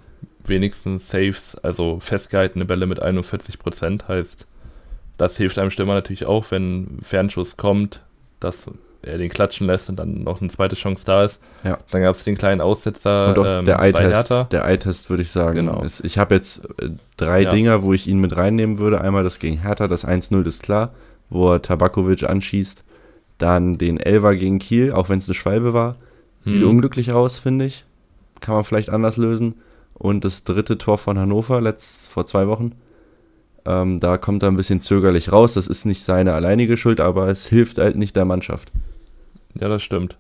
wenigsten 0.43 0.99
Saves, 0.99 1.57
also 1.57 2.01
festgehaltene 2.01 2.65
Bälle 2.65 2.87
mit 2.87 3.03
41 3.03 3.59
Prozent, 3.59 4.09
heißt, 4.09 4.47
das 5.19 5.37
hilft 5.37 5.59
einem 5.59 5.71
Stürmer 5.71 5.93
natürlich 5.93 6.25
auch, 6.25 6.51
wenn 6.51 7.01
Fernschuss 7.03 7.59
kommt, 7.59 8.01
dass 8.41 8.67
er 9.03 9.19
den 9.19 9.29
klatschen 9.29 9.67
lässt 9.67 9.89
und 9.89 9.97
dann 9.97 10.25
noch 10.25 10.41
eine 10.41 10.51
zweite 10.51 10.77
Chance 10.77 11.05
da 11.05 11.25
ist. 11.25 11.41
Ja. 11.65 11.79
Dann 11.91 12.03
gab 12.03 12.17
es 12.17 12.25
den 12.25 12.37
kleinen 12.37 12.61
Aussetzer 12.61 13.29
und 13.29 13.39
auch 13.39 13.47
ähm, 13.47 13.65
der 13.65 13.79
Eye-Test, 13.79 14.31
der 14.51 14.65
Eye-Test 14.65 15.09
würde 15.09 15.23
ich 15.23 15.31
sagen. 15.31 15.55
Genau. 15.55 15.83
Ist, 15.83 16.05
ich 16.05 16.19
habe 16.19 16.35
jetzt 16.35 16.65
äh, 16.81 16.91
drei 17.17 17.43
ja. 17.43 17.51
Dinger, 17.51 17.83
wo 17.83 17.93
ich 17.93 18.09
ihn 18.09 18.21
mit 18.21 18.37
reinnehmen 18.37 18.79
würde. 18.79 19.01
Einmal 19.01 19.25
das 19.25 19.39
gegen 19.39 19.59
Hertha, 19.59 19.87
das 19.87 20.07
1-0 20.07 20.45
ist 20.47 20.63
klar, 20.63 20.93
wo 21.31 21.53
er 21.53 21.63
Tabakovic 21.63 22.25
anschießt. 22.25 22.85
Dann 23.39 23.79
den 23.79 24.01
Elver 24.01 24.35
gegen 24.35 24.59
Kiel, 24.59 24.93
auch 24.93 25.09
wenn 25.09 25.19
es 25.19 25.29
eine 25.29 25.35
Schwalbe 25.35 25.73
war. 25.73 25.97
Sieht 26.45 26.63
hm. 26.63 26.71
unglücklich 26.71 27.13
aus, 27.13 27.39
finde 27.39 27.67
ich. 27.67 27.85
Kann 28.41 28.57
man 28.57 28.65
vielleicht 28.65 28.91
anders 28.91 29.17
lösen. 29.17 29.55
Und 29.95 30.25
das 30.25 30.43
dritte 30.43 30.77
Tor 30.79 30.99
von 30.99 31.19
Hannover, 31.19 31.61
letzt, 31.61 32.09
vor 32.09 32.27
zwei 32.27 32.49
Wochen, 32.49 32.73
ähm, 33.65 34.01
da 34.01 34.17
kommt 34.17 34.43
er 34.43 34.49
ein 34.49 34.57
bisschen 34.57 34.81
zögerlich 34.81 35.31
raus. 35.31 35.55
Das 35.55 35.67
ist 35.67 35.85
nicht 35.85 36.03
seine 36.03 36.35
alleinige 36.35 36.77
Schuld, 36.77 37.01
aber 37.01 37.29
es 37.29 37.47
hilft 37.47 37.79
halt 37.79 37.97
nicht 37.97 38.17
der 38.17 38.25
Mannschaft. 38.25 38.73
Ja, 39.61 39.69
das 39.69 39.83
stimmt. 39.83 40.17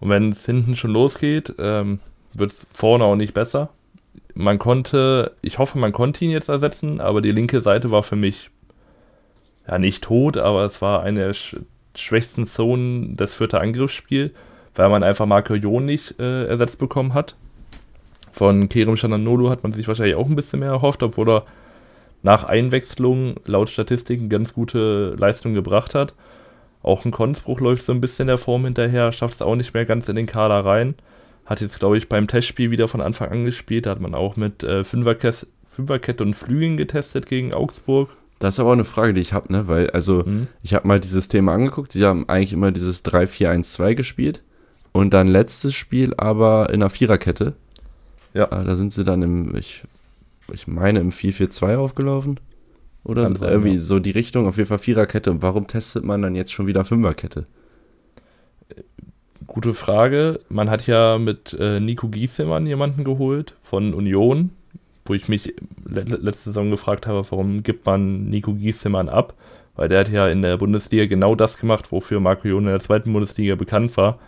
Und 0.00 0.10
wenn 0.10 0.30
es 0.30 0.44
hinten 0.44 0.76
schon 0.76 0.90
losgeht, 0.92 1.54
ähm, 1.58 2.00
wird 2.32 2.50
es 2.50 2.66
vorne 2.72 3.04
auch 3.04 3.16
nicht 3.16 3.34
besser. 3.34 3.70
Man 4.34 4.58
konnte, 4.58 5.32
ich 5.42 5.58
hoffe, 5.58 5.78
man 5.78 5.92
konnte 5.92 6.24
ihn 6.24 6.30
jetzt 6.30 6.48
ersetzen, 6.48 7.00
aber 7.00 7.22
die 7.22 7.30
linke 7.30 7.60
Seite 7.62 7.90
war 7.90 8.02
für 8.02 8.16
mich 8.16 8.50
ja 9.68 9.78
nicht 9.78 10.04
tot, 10.04 10.36
aber 10.36 10.64
es 10.64 10.82
war 10.82 11.02
eine 11.02 11.20
der 11.26 11.34
sch 11.34 11.56
schwächsten 11.96 12.44
Zonen 12.44 13.16
des 13.16 13.34
vierten 13.36 13.56
Angriffsspiels, 13.56 14.32
weil 14.74 14.88
man 14.88 15.04
einfach 15.04 15.26
Marco 15.26 15.54
Jon 15.54 15.84
nicht 15.84 16.18
äh, 16.18 16.46
ersetzt 16.46 16.80
bekommen 16.80 17.14
hat. 17.14 17.36
Von 18.32 18.68
Kerem 18.68 18.96
Shananolu 18.96 19.48
hat 19.48 19.62
man 19.62 19.70
sich 19.70 19.86
wahrscheinlich 19.86 20.16
auch 20.16 20.26
ein 20.28 20.34
bisschen 20.34 20.58
mehr 20.58 20.70
erhofft, 20.70 21.04
obwohl 21.04 21.30
er 21.30 21.44
nach 22.24 22.42
Einwechslung 22.42 23.36
laut 23.44 23.68
Statistiken 23.68 24.28
ganz 24.28 24.54
gute 24.54 25.14
Leistung 25.16 25.54
gebracht 25.54 25.94
hat. 25.94 26.14
Auch 26.84 27.06
ein 27.06 27.12
Konsbruch 27.12 27.60
läuft 27.60 27.82
so 27.82 27.92
ein 27.92 28.00
bisschen 28.02 28.28
der 28.28 28.36
Form 28.36 28.64
hinterher, 28.64 29.10
schafft 29.10 29.36
es 29.36 29.42
auch 29.42 29.56
nicht 29.56 29.72
mehr 29.72 29.86
ganz 29.86 30.08
in 30.10 30.16
den 30.16 30.26
Kader 30.26 30.66
rein. 30.66 30.94
Hat 31.46 31.62
jetzt, 31.62 31.78
glaube 31.78 31.96
ich, 31.96 32.10
beim 32.10 32.28
Testspiel 32.28 32.70
wieder 32.70 32.88
von 32.88 33.00
Anfang 33.00 33.30
an 33.30 33.44
gespielt. 33.46 33.86
Da 33.86 33.90
hat 33.90 34.00
man 34.00 34.14
auch 34.14 34.36
mit 34.36 34.62
äh, 34.62 34.84
Fünferkette, 34.84 35.46
Fünferkette 35.64 36.22
und 36.22 36.34
Flügeln 36.34 36.76
getestet 36.76 37.26
gegen 37.26 37.54
Augsburg. 37.54 38.10
Das 38.38 38.54
ist 38.54 38.60
aber 38.60 38.68
auch 38.70 38.74
eine 38.74 38.84
Frage, 38.84 39.14
die 39.14 39.22
ich 39.22 39.32
habe, 39.32 39.50
ne? 39.50 39.66
Weil, 39.66 39.90
also, 39.90 40.24
mhm. 40.26 40.48
ich 40.62 40.74
habe 40.74 40.86
mal 40.86 41.00
dieses 41.00 41.28
Thema 41.28 41.54
angeguckt. 41.54 41.90
Sie 41.90 42.04
haben 42.04 42.28
eigentlich 42.28 42.52
immer 42.52 42.70
dieses 42.70 43.02
3-4-1-2 43.04 43.94
gespielt. 43.94 44.42
Und 44.92 45.14
dann 45.14 45.26
letztes 45.26 45.74
Spiel 45.74 46.12
aber 46.18 46.68
in 46.68 46.76
einer 46.76 46.90
Viererkette. 46.90 47.54
Ja. 48.34 48.44
Äh, 48.44 48.64
da 48.64 48.76
sind 48.76 48.92
sie 48.92 49.04
dann 49.04 49.22
im, 49.22 49.56
ich, 49.56 49.84
ich 50.52 50.66
meine, 50.66 51.00
im 51.00 51.10
4-4-2 51.10 51.76
aufgelaufen. 51.76 52.40
Oder 53.04 53.34
sein, 53.36 53.50
irgendwie 53.50 53.74
ja. 53.74 53.80
so 53.80 53.98
die 53.98 54.10
Richtung, 54.10 54.46
auf 54.46 54.56
jeden 54.56 54.68
Fall 54.68 54.78
Viererkette. 54.78 55.30
Und 55.30 55.42
warum 55.42 55.66
testet 55.66 56.04
man 56.04 56.22
dann 56.22 56.34
jetzt 56.34 56.52
schon 56.52 56.66
wieder 56.66 56.84
Fünferkette? 56.84 57.44
Gute 59.46 59.74
Frage. 59.74 60.40
Man 60.48 60.70
hat 60.70 60.86
ja 60.86 61.18
mit 61.18 61.54
äh, 61.60 61.80
Nico 61.80 62.08
Giesemann 62.08 62.66
jemanden 62.66 63.04
geholt 63.04 63.54
von 63.62 63.92
Union, 63.92 64.50
wo 65.04 65.12
ich 65.12 65.28
mich 65.28 65.54
le 65.84 66.02
letzte 66.02 66.50
Saison 66.50 66.70
gefragt 66.70 67.06
habe, 67.06 67.26
warum 67.30 67.62
gibt 67.62 67.84
man 67.84 68.24
Nico 68.30 68.54
Giesemann 68.54 69.10
ab? 69.10 69.34
Weil 69.76 69.88
der 69.88 70.00
hat 70.00 70.08
ja 70.08 70.28
in 70.28 70.40
der 70.40 70.56
Bundesliga 70.56 71.04
genau 71.06 71.34
das 71.34 71.58
gemacht, 71.58 71.92
wofür 71.92 72.20
Marco 72.20 72.48
Jon 72.48 72.64
in 72.64 72.70
der 72.70 72.80
zweiten 72.80 73.12
Bundesliga 73.12 73.54
bekannt 73.54 73.96
war. 73.96 74.18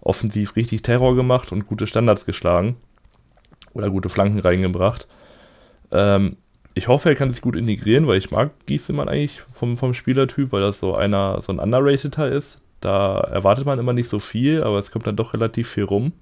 Offensiv 0.00 0.56
richtig 0.56 0.82
Terror 0.82 1.14
gemacht 1.14 1.52
und 1.52 1.66
gute 1.66 1.86
Standards 1.86 2.26
geschlagen 2.26 2.76
oder 3.74 3.90
gute 3.90 4.08
Flanken 4.08 4.40
reingebracht. 4.40 5.06
Ähm, 5.92 6.36
ich 6.74 6.88
hoffe, 6.88 7.08
er 7.08 7.14
kann 7.14 7.30
sich 7.30 7.42
gut 7.42 7.56
integrieren, 7.56 8.06
weil 8.06 8.18
ich 8.18 8.30
mag 8.30 8.50
Giesemann 8.66 9.08
eigentlich 9.08 9.42
vom, 9.52 9.76
vom 9.76 9.94
Spielertyp, 9.94 10.52
weil 10.52 10.60
das 10.60 10.80
so 10.80 10.94
einer, 10.94 11.40
so 11.42 11.52
ein 11.52 11.58
Underrateder 11.58 12.30
ist. 12.30 12.60
Da 12.80 13.20
erwartet 13.20 13.66
man 13.66 13.78
immer 13.78 13.92
nicht 13.92 14.08
so 14.08 14.18
viel, 14.18 14.62
aber 14.62 14.78
es 14.78 14.90
kommt 14.90 15.06
dann 15.06 15.16
doch 15.16 15.34
relativ 15.34 15.68
viel 15.68 15.84
rum. 15.84 16.12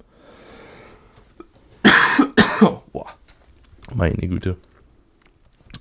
Boah. 2.91 3.07
Meine 3.93 4.27
Güte. 4.27 4.57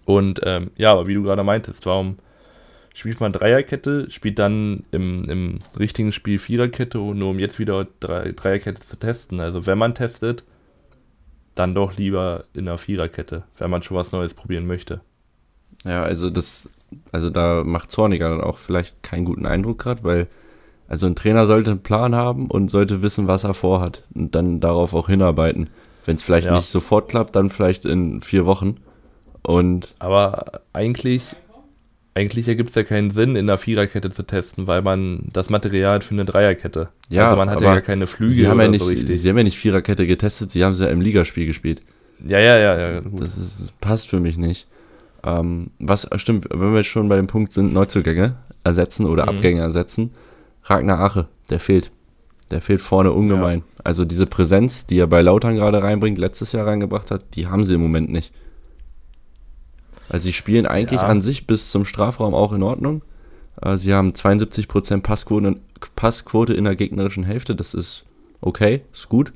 Und 0.04 0.40
ähm, 0.44 0.70
ja, 0.76 0.92
aber 0.92 1.06
wie 1.08 1.14
du 1.14 1.22
gerade 1.22 1.42
meintest, 1.42 1.84
warum 1.86 2.18
spielt 2.94 3.20
man 3.20 3.32
Dreierkette, 3.32 4.10
spielt 4.10 4.38
dann 4.38 4.84
im, 4.90 5.24
im 5.28 5.58
richtigen 5.78 6.12
Spiel 6.12 6.38
Viererkette, 6.38 6.98
nur 6.98 7.30
um 7.30 7.38
jetzt 7.38 7.58
wieder 7.58 7.86
Dreierkette 8.00 8.80
zu 8.80 8.96
testen. 8.96 9.40
Also 9.40 9.66
wenn 9.66 9.78
man 9.78 9.94
testet, 9.94 10.44
dann 11.58 11.74
doch 11.74 11.96
lieber 11.96 12.44
in 12.54 12.68
einer 12.68 12.78
Viererkette, 12.78 13.44
wenn 13.58 13.70
man 13.70 13.82
schon 13.82 13.96
was 13.96 14.12
Neues 14.12 14.34
probieren 14.34 14.66
möchte. 14.66 15.00
Ja, 15.84 16.02
also 16.02 16.30
das, 16.30 16.68
also 17.12 17.30
da 17.30 17.64
macht 17.64 17.90
Zorniger 17.90 18.30
dann 18.30 18.40
auch 18.40 18.58
vielleicht 18.58 19.02
keinen 19.02 19.24
guten 19.24 19.46
Eindruck 19.46 19.78
gerade, 19.78 20.04
weil 20.04 20.28
also 20.88 21.06
ein 21.06 21.16
Trainer 21.16 21.46
sollte 21.46 21.70
einen 21.70 21.82
Plan 21.82 22.14
haben 22.14 22.50
und 22.50 22.70
sollte 22.70 23.02
wissen, 23.02 23.28
was 23.28 23.44
er 23.44 23.54
vorhat 23.54 24.04
und 24.14 24.34
dann 24.34 24.60
darauf 24.60 24.94
auch 24.94 25.08
hinarbeiten. 25.08 25.68
Wenn 26.06 26.16
es 26.16 26.22
vielleicht 26.22 26.46
ja. 26.46 26.56
nicht 26.56 26.70
sofort 26.70 27.10
klappt, 27.10 27.36
dann 27.36 27.50
vielleicht 27.50 27.84
in 27.84 28.22
vier 28.22 28.46
Wochen. 28.46 28.76
Und 29.42 29.94
Aber 29.98 30.62
eigentlich, 30.72 31.22
eigentlich 32.18 32.48
ergibt 32.48 32.70
es 32.70 32.74
ja 32.74 32.82
keinen 32.82 33.10
Sinn, 33.10 33.36
in 33.36 33.48
einer 33.48 33.58
Viererkette 33.58 34.10
zu 34.10 34.24
testen, 34.24 34.66
weil 34.66 34.82
man 34.82 35.28
das 35.32 35.50
Material 35.50 36.00
für 36.00 36.14
eine 36.14 36.24
Dreierkette. 36.24 36.88
Ja, 37.08 37.26
also 37.26 37.36
man 37.36 37.48
hat 37.48 37.60
ja 37.60 37.74
gar 37.74 37.80
keine 37.80 38.06
Flügel. 38.06 38.34
Sie 38.34 38.48
haben 38.48 38.60
ja, 38.60 38.68
nicht, 38.68 38.84
so 38.84 38.90
sie 38.90 39.28
haben 39.28 39.38
ja 39.38 39.44
nicht 39.44 39.58
Viererkette 39.58 40.06
getestet, 40.06 40.50
sie 40.50 40.64
haben 40.64 40.74
sie 40.74 40.84
ja 40.84 40.90
im 40.90 41.00
Ligaspiel 41.00 41.46
gespielt. 41.46 41.80
Ja, 42.26 42.40
ja, 42.40 42.58
ja, 42.58 42.78
ja. 42.78 43.00
Gut. 43.00 43.20
Das 43.20 43.38
ist, 43.38 43.80
passt 43.80 44.08
für 44.08 44.18
mich 44.18 44.36
nicht. 44.36 44.66
Ähm, 45.24 45.70
was 45.78 46.08
stimmt, 46.16 46.46
wenn 46.50 46.72
wir 46.72 46.78
jetzt 46.78 46.88
schon 46.88 47.08
bei 47.08 47.16
dem 47.16 47.28
Punkt 47.28 47.52
sind, 47.52 47.72
Neuzugänge 47.72 48.34
ersetzen 48.64 49.06
oder 49.06 49.24
mhm. 49.24 49.28
Abgänge 49.36 49.60
ersetzen, 49.60 50.10
Ragnar 50.64 51.00
Ache, 51.00 51.28
der 51.50 51.60
fehlt. 51.60 51.92
Der 52.50 52.60
fehlt 52.62 52.80
vorne 52.80 53.12
ungemein. 53.12 53.58
Ja. 53.58 53.84
Also 53.84 54.04
diese 54.04 54.26
Präsenz, 54.26 54.86
die 54.86 54.98
er 54.98 55.06
bei 55.06 55.20
Lautern 55.20 55.54
gerade 55.54 55.82
reinbringt, 55.82 56.18
letztes 56.18 56.52
Jahr 56.52 56.66
reingebracht 56.66 57.10
hat, 57.10 57.36
die 57.36 57.46
haben 57.46 57.64
sie 57.64 57.74
im 57.74 57.80
Moment 57.80 58.10
nicht. 58.10 58.32
Also 60.08 60.24
sie 60.24 60.32
spielen 60.32 60.66
eigentlich 60.66 61.02
ja. 61.02 61.06
an 61.06 61.20
sich 61.20 61.46
bis 61.46 61.70
zum 61.70 61.84
Strafraum 61.84 62.34
auch 62.34 62.52
in 62.52 62.62
Ordnung. 62.62 63.02
Äh, 63.60 63.76
sie 63.76 63.94
haben 63.94 64.12
72% 64.12 65.02
Passquote, 65.02 65.56
Passquote 65.96 66.54
in 66.54 66.64
der 66.64 66.76
gegnerischen 66.76 67.24
Hälfte, 67.24 67.54
das 67.54 67.74
ist 67.74 68.04
okay, 68.40 68.82
ist 68.92 69.08
gut. 69.08 69.32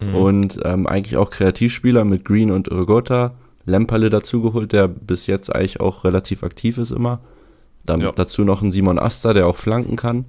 Mhm. 0.00 0.14
Und 0.14 0.58
ähm, 0.64 0.86
eigentlich 0.86 1.16
auch 1.16 1.30
Kreativspieler 1.30 2.04
mit 2.04 2.24
Green 2.24 2.50
und 2.50 2.70
Urgota. 2.70 3.34
Lemperle 3.64 4.10
dazugeholt, 4.10 4.72
der 4.72 4.88
bis 4.88 5.28
jetzt 5.28 5.54
eigentlich 5.54 5.80
auch 5.80 6.04
relativ 6.04 6.42
aktiv 6.42 6.78
ist 6.78 6.90
immer. 6.90 7.20
Dann 7.84 8.00
ja. 8.00 8.12
dazu 8.12 8.44
noch 8.44 8.60
ein 8.60 8.72
Simon 8.72 8.98
Asta, 8.98 9.32
der 9.32 9.46
auch 9.46 9.56
flanken 9.56 9.96
kann. 9.96 10.24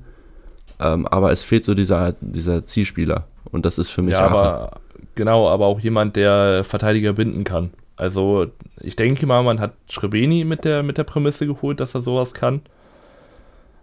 Ähm, 0.80 1.08
aber 1.08 1.32
es 1.32 1.44
fehlt 1.44 1.66
so 1.66 1.74
dieser, 1.74 2.14
dieser 2.22 2.68
Zielspieler. 2.68 3.26
Und 3.52 3.66
das 3.66 3.80
ist 3.80 3.90
für 3.90 4.04
mich 4.04 4.14
ja, 4.14 4.28
aber, 4.28 4.82
Genau, 5.16 5.48
aber 5.50 5.66
auch 5.68 5.80
jemand, 5.80 6.16
der 6.16 6.64
Verteidiger 6.64 7.14
binden 7.14 7.44
kann. 7.44 7.72
Also 8.04 8.48
ich 8.82 8.98
denke 8.98 9.26
mal, 9.26 9.44
man 9.44 9.62
hat 9.62 9.76
Srebeni 9.90 10.44
mit 10.44 10.66
der, 10.66 10.84
mit 10.84 10.98
der 10.98 11.06
Prämisse 11.06 11.48
geholt, 11.48 11.80
dass 11.80 11.96
er 11.96 12.02
sowas 12.02 12.34
kann. 12.34 12.60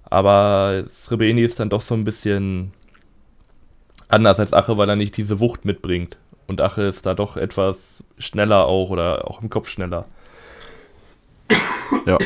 Aber 0.05 0.85
Srebeni 0.91 1.41
ist 1.41 1.59
dann 1.59 1.71
doch 1.71 1.81
so 1.81 1.95
ein 1.95 2.05
bisschen 2.05 2.73
anders 4.09 4.39
als 4.39 4.53
Ache, 4.53 4.77
weil 4.77 4.91
er 4.91 4.97
nicht 4.97 5.17
diese 5.17 5.41
Wucht 5.41 5.65
mitbringt. 5.65 6.19
Und 6.47 6.61
Ache 6.61 6.83
ist 6.83 7.07
da 7.07 7.15
doch 7.15 7.39
etwas 7.39 8.05
schneller 8.19 8.67
auch 8.67 8.91
oder 8.91 9.27
auch 9.27 9.41
im 9.41 9.49
Kopf 9.49 9.71
schneller. 9.71 10.05
Ja. 12.05 12.19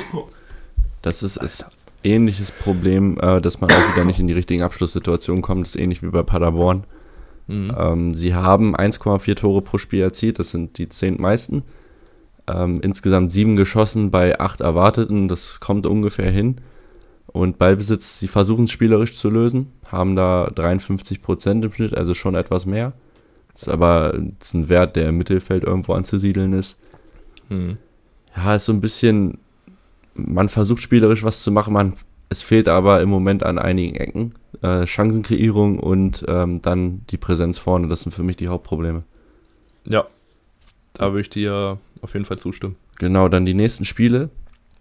Das 1.01 1.23
ist, 1.23 1.37
ist 1.37 1.69
ähnliches 2.03 2.51
Problem, 2.51 3.19
äh, 3.21 3.41
dass 3.41 3.61
man 3.61 3.71
auch 3.71 3.95
wieder 3.95 4.05
nicht 4.05 4.19
in 4.19 4.27
die 4.27 4.33
richtigen 4.33 4.65
Abschlusssituationen 4.65 5.43
kommt. 5.43 5.65
Das 5.65 5.77
ist 5.77 5.81
ähnlich 5.81 6.03
wie 6.03 6.09
bei 6.09 6.25
Paderborn. 6.25 6.83
Mhm. 7.47 7.73
Ähm, 7.79 8.15
sie 8.15 8.35
haben 8.35 8.75
1,4 8.75 9.37
Tore 9.37 9.63
pro 9.63 9.79
Spiel 9.79 10.03
erzielt, 10.03 10.41
das 10.41 10.51
sind 10.51 10.77
die 10.79 10.89
zehntmeisten. 10.89 11.63
Ähm, 12.47 12.81
insgesamt 12.83 13.33
sieben 13.33 13.57
geschossen 13.57 14.11
bei 14.11 14.39
acht 14.39 14.61
erwarteten, 14.61 15.29
das 15.29 15.61
kommt 15.61 15.87
ungefähr 15.87 16.31
hin. 16.31 16.57
Und 17.27 17.59
Ballbesitz, 17.59 18.21
sie 18.21 18.29
versuchen 18.29 18.65
es 18.65 18.71
spielerisch 18.71 19.17
zu 19.17 19.29
lösen, 19.29 19.73
haben 19.87 20.15
da 20.15 20.51
53 20.55 21.21
Prozent 21.23 21.65
im 21.65 21.73
Schnitt, 21.73 21.97
also 21.97 22.15
schon 22.15 22.35
etwas 22.35 22.65
mehr. 22.67 22.93
Das 23.53 23.63
ist 23.63 23.69
aber 23.69 24.13
das 24.39 24.49
ist 24.49 24.55
ein 24.55 24.69
Wert, 24.69 24.97
der 24.97 25.09
im 25.09 25.19
Mittelfeld 25.19 25.65
irgendwo 25.65 25.95
anzusiedeln 25.95 26.53
ist. 26.53 26.79
Mhm. 27.49 27.79
Ja, 28.37 28.55
ist 28.55 28.67
so 28.67 28.73
ein 28.73 28.81
bisschen, 28.81 29.39
man 30.15 30.49
versucht 30.49 30.83
spielerisch 30.83 31.25
was 31.25 31.43
zu 31.43 31.51
machen, 31.51 31.73
man, 31.73 31.95
es 32.29 32.43
fehlt 32.43 32.69
aber 32.69 33.01
im 33.01 33.09
Moment 33.09 33.43
an 33.43 33.59
einigen 33.59 33.97
Ecken. 33.97 34.35
Äh, 34.63 34.87
Chancenkreierung 34.87 35.79
und 35.79 36.25
ähm, 36.29 36.63
dann 36.63 37.03
die 37.11 37.19
Präsenz 37.19 37.59
vorne, 37.59 37.89
das 37.89 38.03
sind 38.03 38.13
für 38.13 38.23
mich 38.23 38.37
die 38.37 38.49
Hauptprobleme. 38.49 39.03
Ja, 39.87 40.07
da 40.95 41.11
würde 41.11 41.21
ich 41.21 41.31
dir 41.31 41.79
auf 42.05 42.13
jeden 42.13 42.27
Fall 42.27 42.39
zustimmen. 42.39 42.77
Genau, 42.99 43.29
dann 43.29 43.47
die 43.47 43.55
nächsten 43.55 43.85
Spiele. 43.85 44.31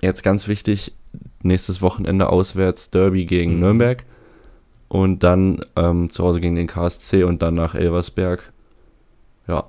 Jetzt 0.01 0.23
ganz 0.23 0.47
wichtig, 0.47 0.93
nächstes 1.41 1.81
Wochenende 1.81 2.29
auswärts 2.29 2.89
Derby 2.89 3.25
gegen 3.25 3.55
mhm. 3.55 3.59
Nürnberg 3.61 4.05
und 4.89 5.23
dann 5.23 5.61
ähm, 5.75 6.09
zu 6.09 6.23
Hause 6.23 6.39
gegen 6.39 6.55
den 6.55 6.67
KSC 6.67 7.23
und 7.23 7.41
dann 7.41 7.55
nach 7.55 7.73
Elversberg. 7.73 8.51
Ja, 9.47 9.65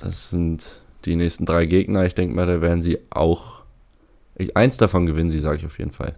das 0.00 0.30
sind 0.30 0.80
die 1.04 1.16
nächsten 1.16 1.44
drei 1.44 1.66
Gegner. 1.66 2.04
Ich 2.04 2.14
denke 2.14 2.34
mal, 2.34 2.46
da 2.46 2.60
werden 2.60 2.82
sie 2.82 2.98
auch. 3.10 3.62
Ich, 4.34 4.56
eins 4.56 4.76
davon 4.76 5.06
gewinnen 5.06 5.30
sie, 5.30 5.38
sage 5.38 5.58
ich 5.58 5.66
auf 5.66 5.78
jeden 5.78 5.92
Fall. 5.92 6.16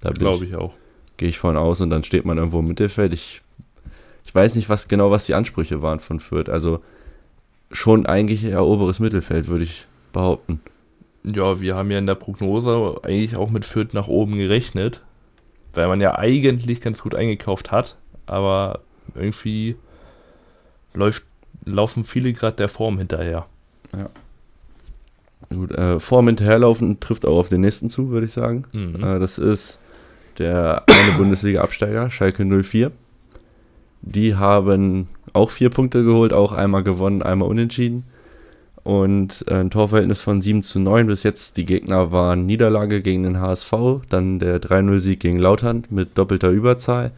Da 0.00 0.10
glaube 0.10 0.44
ich, 0.44 0.50
ich 0.50 0.56
auch. 0.56 0.74
Gehe 1.16 1.28
ich 1.28 1.38
von 1.38 1.56
aus 1.56 1.80
und 1.80 1.90
dann 1.90 2.04
steht 2.04 2.24
man 2.24 2.38
irgendwo 2.38 2.60
im 2.60 2.68
Mittelfeld. 2.68 3.12
Ich, 3.12 3.42
ich 4.24 4.34
weiß 4.34 4.56
nicht, 4.56 4.68
was 4.68 4.88
genau 4.88 5.10
was 5.10 5.26
die 5.26 5.34
Ansprüche 5.34 5.82
waren 5.82 6.00
von 6.00 6.20
Fürth. 6.20 6.48
Also 6.48 6.82
schon 7.72 8.06
eigentlich 8.06 8.44
eher 8.44 8.64
oberes 8.64 9.00
Mittelfeld, 9.00 9.48
würde 9.48 9.64
ich 9.64 9.86
behaupten. 10.12 10.60
Ja, 11.22 11.60
wir 11.60 11.76
haben 11.76 11.90
ja 11.90 11.98
in 11.98 12.06
der 12.06 12.14
Prognose 12.14 13.00
eigentlich 13.02 13.36
auch 13.36 13.50
mit 13.50 13.64
Fürth 13.64 13.92
nach 13.92 14.08
oben 14.08 14.36
gerechnet, 14.36 15.02
weil 15.74 15.86
man 15.88 16.00
ja 16.00 16.18
eigentlich 16.18 16.80
ganz 16.80 17.02
gut 17.02 17.14
eingekauft 17.14 17.70
hat, 17.70 17.96
aber 18.26 18.80
irgendwie 19.14 19.76
läuft, 20.94 21.24
laufen 21.64 22.04
viele 22.04 22.32
gerade 22.32 22.56
der 22.56 22.68
Form 22.68 22.98
hinterher. 22.98 23.46
Ja. 23.96 24.08
Gut, 25.54 25.72
äh, 25.72 26.00
Form 26.00 26.28
hinterherlaufen 26.28 27.00
trifft 27.00 27.26
auch 27.26 27.38
auf 27.38 27.48
den 27.48 27.60
nächsten 27.60 27.90
zu, 27.90 28.10
würde 28.10 28.26
ich 28.26 28.32
sagen. 28.32 28.64
Mhm. 28.72 29.02
Äh, 29.02 29.18
das 29.18 29.36
ist 29.36 29.78
der 30.38 30.84
eine 30.86 31.18
Bundesliga-Absteiger, 31.18 32.10
Schalke 32.10 32.44
04. 32.44 32.92
Die 34.02 34.36
haben 34.36 35.08
auch 35.34 35.50
vier 35.50 35.68
Punkte 35.68 36.02
geholt, 36.02 36.32
auch 36.32 36.52
einmal 36.52 36.82
gewonnen, 36.82 37.22
einmal 37.22 37.48
unentschieden 37.48 38.04
und 38.82 39.44
äh, 39.48 39.54
ein 39.54 39.70
Torverhältnis 39.70 40.22
von 40.22 40.40
7 40.40 40.62
zu 40.62 40.80
9. 40.80 41.06
Bis 41.06 41.22
jetzt 41.22 41.56
die 41.56 41.64
Gegner 41.64 42.12
waren 42.12 42.46
Niederlage 42.46 43.02
gegen 43.02 43.22
den 43.24 43.40
HSV, 43.40 43.72
dann 44.08 44.38
der 44.38 44.60
3-0-Sieg 44.60 45.20
gegen 45.20 45.38
Lautern 45.38 45.84
mit 45.90 46.16
doppelter 46.16 46.50
Überzahl, 46.50 47.12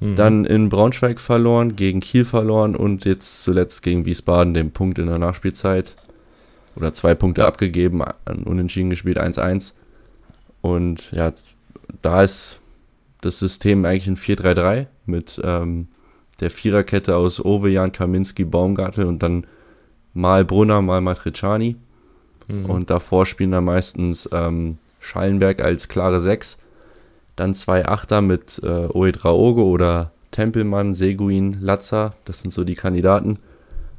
mhm. 0.00 0.14
dann 0.14 0.44
in 0.44 0.68
Braunschweig 0.68 1.20
verloren, 1.20 1.76
gegen 1.76 2.00
Kiel 2.00 2.24
verloren 2.24 2.76
und 2.76 3.04
jetzt 3.04 3.42
zuletzt 3.42 3.82
gegen 3.82 4.04
Wiesbaden 4.04 4.54
den 4.54 4.70
Punkt 4.70 4.98
in 4.98 5.06
der 5.06 5.18
Nachspielzeit 5.18 5.96
oder 6.76 6.92
zwei 6.92 7.14
Punkte 7.14 7.46
abgegeben, 7.46 8.02
Unentschieden 8.44 8.90
gespielt, 8.90 9.20
1-1. 9.20 9.74
Und 10.62 11.10
ja, 11.12 11.32
da 12.00 12.22
ist 12.22 12.60
das 13.20 13.38
System 13.38 13.84
eigentlich 13.84 14.06
ein 14.06 14.16
4-3-3 14.16 14.86
mit 15.06 15.40
ähm, 15.42 15.88
der 16.40 16.50
Viererkette 16.50 17.16
aus 17.16 17.44
Ovejan, 17.44 17.92
Kaminski, 17.92 18.44
Baumgartel 18.44 19.04
und 19.04 19.22
dann 19.22 19.46
mal 20.14 20.44
Brunner, 20.44 20.82
mal 20.82 21.00
Matriciani. 21.00 21.76
Mhm. 22.48 22.66
Und 22.66 22.90
davor 22.90 23.26
spielen 23.26 23.52
dann 23.52 23.64
meistens 23.64 24.28
ähm, 24.32 24.78
Schallenberg 25.00 25.62
als 25.62 25.88
klare 25.88 26.20
Sechs. 26.20 26.58
Dann 27.36 27.54
zwei 27.54 27.86
Achter 27.86 28.20
mit 28.20 28.60
äh, 28.62 28.88
Oedraogo 28.92 29.62
oder 29.62 30.10
Tempelmann, 30.30 30.94
Seguin, 30.94 31.58
Latza. 31.60 32.14
Das 32.24 32.40
sind 32.40 32.52
so 32.52 32.64
die 32.64 32.74
Kandidaten. 32.74 33.38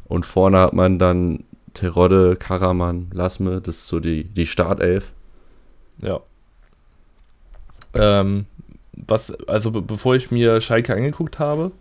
Und 0.06 0.26
vorne 0.26 0.60
hat 0.60 0.74
man 0.74 1.00
dann 1.00 1.44
Terodde, 1.74 2.36
Karaman, 2.36 3.08
Lasme. 3.14 3.62
Das 3.62 3.78
ist 3.78 3.88
so 3.88 4.00
die, 4.00 4.26
die 4.26 4.46
Startelf. 4.46 5.14
Ja. 6.00 6.20
Ähm, 7.96 8.46
was, 8.94 9.32
also 9.48 9.72
be 9.72 9.82
bevor 9.82 10.16
ich 10.16 10.32
mir 10.32 10.62
Schalke 10.62 10.94
angeguckt 10.94 11.40
habe, 11.40 11.72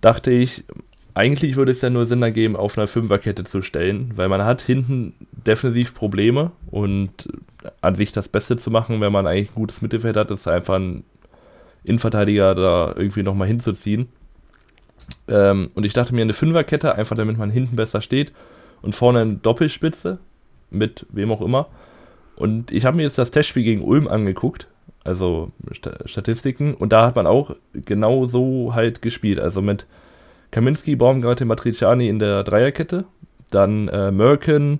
dachte 0.00 0.30
ich, 0.30 0.64
eigentlich 1.14 1.56
würde 1.56 1.72
es 1.72 1.82
ja 1.82 1.90
nur 1.90 2.06
Sinn 2.06 2.22
ergeben, 2.22 2.56
auf 2.56 2.78
einer 2.78 2.86
Fünferkette 2.86 3.44
zu 3.44 3.62
stellen, 3.62 4.12
weil 4.16 4.28
man 4.28 4.44
hat 4.44 4.62
hinten 4.62 5.14
defensiv 5.32 5.94
Probleme 5.94 6.52
und 6.70 7.28
an 7.80 7.94
sich 7.94 8.12
das 8.12 8.28
Beste 8.28 8.56
zu 8.56 8.70
machen, 8.70 9.00
wenn 9.00 9.12
man 9.12 9.26
eigentlich 9.26 9.50
ein 9.50 9.56
gutes 9.56 9.82
Mittelfeld 9.82 10.16
hat, 10.16 10.30
ist 10.30 10.48
einfach 10.48 10.76
ein 10.76 11.04
Innenverteidiger 11.84 12.54
da 12.54 12.94
irgendwie 12.96 13.22
nochmal 13.22 13.48
hinzuziehen. 13.48 14.08
Ähm, 15.28 15.70
und 15.74 15.84
ich 15.84 15.92
dachte 15.92 16.14
mir 16.14 16.22
eine 16.22 16.32
Fünferkette, 16.32 16.94
einfach 16.94 17.16
damit 17.16 17.36
man 17.36 17.50
hinten 17.50 17.76
besser 17.76 18.00
steht 18.00 18.32
und 18.80 18.94
vorne 18.94 19.20
eine 19.20 19.34
Doppelspitze 19.34 20.18
mit 20.70 21.06
wem 21.10 21.30
auch 21.32 21.42
immer. 21.42 21.68
Und 22.36 22.70
ich 22.72 22.86
habe 22.86 22.96
mir 22.96 23.02
jetzt 23.02 23.18
das 23.18 23.30
Testspiel 23.30 23.62
gegen 23.62 23.82
Ulm 23.82 24.08
angeguckt, 24.08 24.68
also 25.04 25.52
Statistiken, 26.06 26.74
und 26.74 26.92
da 26.92 27.06
hat 27.06 27.16
man 27.16 27.26
auch 27.26 27.56
genau 27.72 28.24
so 28.24 28.74
halt 28.74 29.02
gespielt, 29.02 29.38
also 29.38 29.60
mit 29.60 29.86
Kaminski, 30.52 30.96
Baumgartel, 30.96 31.46
Matriciani 31.46 32.08
in 32.08 32.20
der 32.20 32.44
Dreierkette. 32.44 33.04
Dann 33.50 33.88
äh, 33.88 34.12
Merkin, 34.12 34.78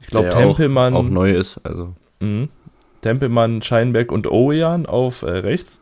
ich 0.00 0.08
glaube 0.08 0.30
Tempelmann. 0.30 0.94
Auch, 0.94 1.00
auch, 1.00 1.08
neu 1.08 1.32
ist, 1.32 1.58
also. 1.64 1.94
Mh, 2.20 2.48
Tempelmann, 3.00 3.62
Scheinberg 3.62 4.12
und 4.12 4.26
Owean 4.26 4.84
auf 4.84 5.22
äh, 5.22 5.30
rechts. 5.30 5.80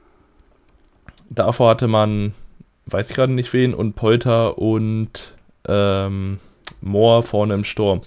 Davor 1.31 1.71
hatte 1.71 1.89
man, 1.89 2.35
weiß 2.87 3.11
ich 3.11 3.17
gerade 3.17 3.33
nicht 3.33 3.53
wen, 3.53 3.75
und 3.75 3.95
Polter 3.95 4.59
und 4.59 5.35
ähm, 5.67 6.39
Moore 6.83 7.23
vorne 7.23 7.55
im 7.55 7.65
Sturm. 7.65 8.03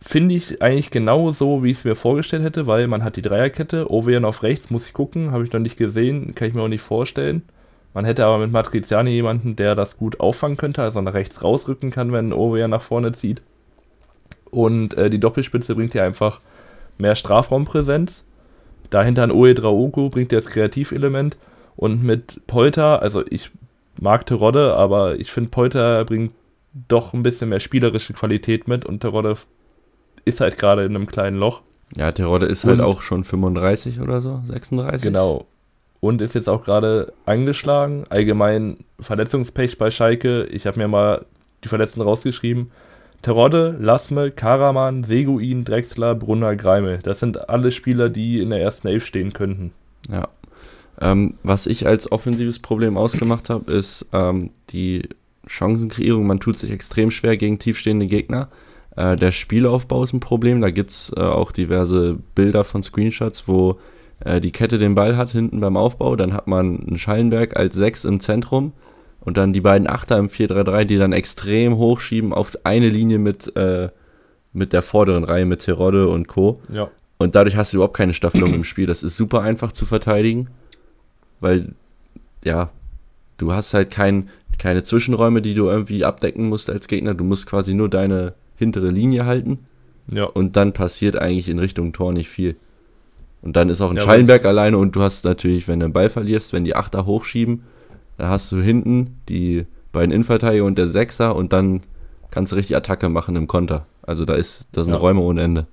Finde 0.00 0.34
ich 0.34 0.62
eigentlich 0.62 0.90
genau 0.90 1.30
so, 1.30 1.64
wie 1.64 1.70
ich 1.70 1.78
es 1.78 1.84
mir 1.84 1.96
vorgestellt 1.96 2.44
hätte, 2.44 2.66
weil 2.66 2.86
man 2.88 3.02
hat 3.02 3.16
die 3.16 3.22
Dreierkette, 3.22 3.90
Ovean 3.90 4.26
auf 4.26 4.42
rechts, 4.42 4.70
muss 4.70 4.86
ich 4.86 4.92
gucken, 4.92 5.32
habe 5.32 5.44
ich 5.44 5.52
noch 5.52 5.60
nicht 5.60 5.78
gesehen, 5.78 6.34
kann 6.34 6.48
ich 6.48 6.54
mir 6.54 6.62
auch 6.62 6.68
nicht 6.68 6.82
vorstellen 6.82 7.42
Man 7.94 8.04
hätte 8.04 8.24
aber 8.24 8.38
mit 8.38 8.52
Matriziani 8.52 9.10
jemanden, 9.10 9.56
der 9.56 9.74
das 9.74 9.96
gut 9.96 10.20
auffangen 10.20 10.56
könnte, 10.56 10.82
also 10.82 11.00
nach 11.00 11.14
rechts 11.14 11.42
rausrücken 11.42 11.90
kann, 11.90 12.12
wenn 12.12 12.32
Owe 12.32 12.68
nach 12.68 12.82
vorne 12.82 13.12
zieht. 13.12 13.42
Und 14.50 14.94
äh, 14.94 15.10
die 15.10 15.20
Doppelspitze 15.20 15.74
bringt 15.74 15.94
ja 15.94 16.04
einfach 16.04 16.40
mehr 16.98 17.14
Strafraumpräsenz. 17.14 18.24
Dahinter 18.90 19.22
ein 19.22 19.32
Oe 19.32 19.54
Draogo 19.54 20.08
bringt 20.08 20.32
das 20.32 20.46
Kreativelement. 20.46 21.36
Und 21.76 22.02
mit 22.02 22.40
Polter, 22.46 23.02
also 23.02 23.24
ich 23.26 23.50
mag 24.00 24.26
Terodde, 24.26 24.74
aber 24.74 25.16
ich 25.18 25.30
finde 25.30 25.50
Polter 25.50 26.04
bringt 26.04 26.32
doch 26.88 27.12
ein 27.12 27.22
bisschen 27.22 27.48
mehr 27.50 27.60
spielerische 27.60 28.12
Qualität 28.12 28.68
mit 28.68 28.84
und 28.84 29.00
Terodde 29.00 29.36
ist 30.24 30.40
halt 30.40 30.58
gerade 30.58 30.84
in 30.84 30.94
einem 30.94 31.06
kleinen 31.06 31.38
Loch. 31.38 31.62
Ja, 31.96 32.12
Terodde 32.12 32.46
ist 32.46 32.64
halt 32.64 32.74
und, 32.74 32.80
halt 32.80 32.96
auch 32.96 33.02
schon 33.02 33.24
35 33.24 34.00
oder 34.00 34.20
so, 34.20 34.42
36. 34.46 35.02
Genau. 35.02 35.46
Und 36.00 36.20
ist 36.20 36.34
jetzt 36.34 36.48
auch 36.48 36.64
gerade 36.64 37.12
angeschlagen. 37.26 38.04
Allgemein 38.08 38.78
Verletzungspech 39.00 39.78
bei 39.78 39.90
Schalke. 39.90 40.44
Ich 40.44 40.66
habe 40.66 40.78
mir 40.78 40.88
mal 40.88 41.26
die 41.64 41.68
Verletzten 41.68 42.02
rausgeschrieben. 42.02 42.70
Terodde, 43.22 43.76
Lasme, 43.80 44.30
Karaman, 44.30 45.02
Seguin, 45.02 45.64
Drexler, 45.64 46.14
Brunner, 46.14 46.54
Greimel. 46.54 47.00
Das 47.02 47.18
sind 47.18 47.48
alle 47.48 47.72
Spieler, 47.72 48.10
die 48.10 48.40
in 48.40 48.50
der 48.50 48.60
ersten 48.60 48.86
Elf 48.86 49.04
stehen 49.04 49.32
könnten. 49.32 49.72
Ja. 50.08 50.28
Ähm, 51.00 51.34
was 51.42 51.66
ich 51.66 51.86
als 51.86 52.10
offensives 52.10 52.58
Problem 52.58 52.96
ausgemacht 52.96 53.50
habe, 53.50 53.72
ist 53.72 54.06
ähm, 54.12 54.50
die 54.70 55.08
Chancenkreierung. 55.46 56.26
Man 56.26 56.40
tut 56.40 56.58
sich 56.58 56.70
extrem 56.70 57.10
schwer 57.10 57.36
gegen 57.36 57.58
tiefstehende 57.58 58.06
Gegner. 58.06 58.48
Äh, 58.96 59.16
der 59.16 59.32
Spielaufbau 59.32 60.02
ist 60.02 60.12
ein 60.12 60.20
Problem. 60.20 60.60
Da 60.60 60.70
gibt 60.70 60.90
es 60.90 61.12
äh, 61.16 61.20
auch 61.20 61.52
diverse 61.52 62.18
Bilder 62.34 62.64
von 62.64 62.82
Screenshots, 62.82 63.48
wo 63.48 63.78
äh, 64.20 64.40
die 64.40 64.52
Kette 64.52 64.78
den 64.78 64.94
Ball 64.94 65.16
hat 65.16 65.30
hinten 65.30 65.60
beim 65.60 65.76
Aufbau. 65.76 66.16
Dann 66.16 66.32
hat 66.32 66.46
man 66.46 66.86
einen 66.86 66.98
Schallenberg 66.98 67.56
als 67.56 67.74
Sechs 67.76 68.04
im 68.04 68.20
Zentrum 68.20 68.72
und 69.20 69.36
dann 69.36 69.52
die 69.52 69.60
beiden 69.60 69.88
Achter 69.88 70.18
im 70.18 70.28
4-3-3, 70.28 70.84
die 70.84 70.96
dann 70.96 71.12
extrem 71.12 71.76
hochschieben 71.76 72.32
auf 72.32 72.52
eine 72.64 72.88
Linie 72.88 73.18
mit, 73.18 73.54
äh, 73.56 73.88
mit 74.52 74.72
der 74.72 74.82
vorderen 74.82 75.24
Reihe, 75.24 75.44
mit 75.44 75.60
Terodde 75.60 76.08
und 76.08 76.28
Co. 76.28 76.60
Ja. 76.72 76.90
Und 77.18 77.34
dadurch 77.34 77.56
hast 77.56 77.72
du 77.72 77.78
überhaupt 77.78 77.96
keine 77.96 78.14
Staffelung 78.14 78.54
im 78.54 78.64
Spiel. 78.64 78.86
Das 78.86 79.02
ist 79.02 79.16
super 79.16 79.42
einfach 79.42 79.72
zu 79.72 79.86
verteidigen, 79.86 80.48
weil, 81.40 81.74
ja, 82.44 82.70
du 83.38 83.52
hast 83.52 83.74
halt 83.74 83.90
kein, 83.90 84.28
keine 84.58 84.84
Zwischenräume, 84.84 85.42
die 85.42 85.54
du 85.54 85.68
irgendwie 85.68 86.04
abdecken 86.04 86.48
musst 86.48 86.70
als 86.70 86.86
Gegner. 86.86 87.14
Du 87.14 87.24
musst 87.24 87.46
quasi 87.46 87.74
nur 87.74 87.88
deine 87.88 88.34
hintere 88.56 88.90
Linie 88.90 89.26
halten. 89.26 89.66
Ja. 90.10 90.24
Und 90.24 90.56
dann 90.56 90.72
passiert 90.72 91.16
eigentlich 91.16 91.48
in 91.48 91.58
Richtung 91.58 91.92
Tor 91.92 92.12
nicht 92.12 92.28
viel. 92.28 92.56
Und 93.42 93.56
dann 93.56 93.68
ist 93.68 93.80
auch 93.80 93.90
ein 93.90 93.96
ja, 93.96 94.02
Schallenberg 94.02 94.44
alleine 94.44 94.78
und 94.78 94.96
du 94.96 95.02
hast 95.02 95.24
natürlich, 95.24 95.68
wenn 95.68 95.80
du 95.80 95.86
den 95.86 95.92
Ball 95.92 96.08
verlierst, 96.08 96.52
wenn 96.52 96.64
die 96.64 96.74
Achter 96.74 97.06
hochschieben, 97.06 97.62
dann 98.16 98.28
hast 98.28 98.50
du 98.50 98.60
hinten 98.60 99.16
die 99.28 99.66
beiden 99.92 100.12
Innenverteidiger 100.12 100.64
und 100.64 100.76
der 100.76 100.88
Sechser 100.88 101.36
und 101.36 101.52
dann 101.52 101.82
kannst 102.30 102.52
du 102.52 102.56
richtig 102.56 102.76
Attacke 102.76 103.08
machen 103.08 103.36
im 103.36 103.46
Konter. 103.46 103.86
Also 104.02 104.24
da 104.24 104.34
ist, 104.34 104.68
da 104.72 104.82
sind 104.82 104.94
ja. 104.94 104.98
Räume 104.98 105.20
ohne 105.20 105.42
Ende. 105.42 105.66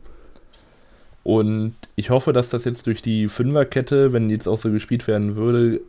Und 1.24 1.74
ich 1.96 2.12
hoffe, 2.12 2.34
dass 2.34 2.50
das 2.50 2.66
jetzt 2.66 2.86
durch 2.86 3.02
die 3.02 3.28
Fünferkette, 3.30 4.14
wenn 4.14 4.30
jetzt 4.30 4.48
auch 4.48 4.60
so 4.60 4.70
gespielt 4.70 5.08
werden 5.08 5.36
würde, 5.36 5.82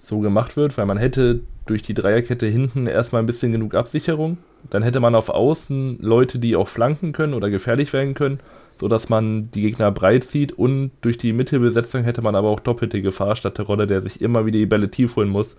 so 0.00 0.20
gemacht 0.20 0.56
wird, 0.56 0.78
weil 0.78 0.86
man 0.86 0.98
hätte 0.98 1.40
durch 1.66 1.82
die 1.82 1.94
Dreierkette 1.94 2.46
hinten 2.46 2.86
erstmal 2.86 3.22
ein 3.22 3.26
bisschen 3.26 3.52
genug 3.52 3.74
Absicherung. 3.74 4.38
Dann 4.70 4.82
hätte 4.82 5.00
man 5.00 5.14
auf 5.14 5.28
Außen 5.28 5.98
Leute, 6.00 6.38
die 6.38 6.54
auch 6.54 6.68
flanken 6.68 7.12
können 7.12 7.34
oder 7.34 7.50
gefährlich 7.50 7.92
werden 7.92 8.14
können, 8.14 8.40
sodass 8.80 9.10
man 9.10 9.50
die 9.50 9.60
Gegner 9.60 9.92
breit 9.92 10.24
zieht 10.24 10.52
und 10.52 10.90
durch 11.02 11.18
die 11.18 11.34
Mittelbesetzung 11.34 12.02
hätte 12.02 12.22
man 12.22 12.34
aber 12.34 12.48
auch 12.48 12.60
doppelte 12.60 13.02
Gefahr 13.02 13.36
statt 13.36 13.58
der 13.58 13.66
Rolle, 13.66 13.86
der 13.86 14.00
sich 14.00 14.22
immer 14.22 14.46
wieder 14.46 14.58
die 14.58 14.66
Bälle 14.66 14.90
tief 14.90 15.16
holen 15.16 15.28
muss. 15.28 15.54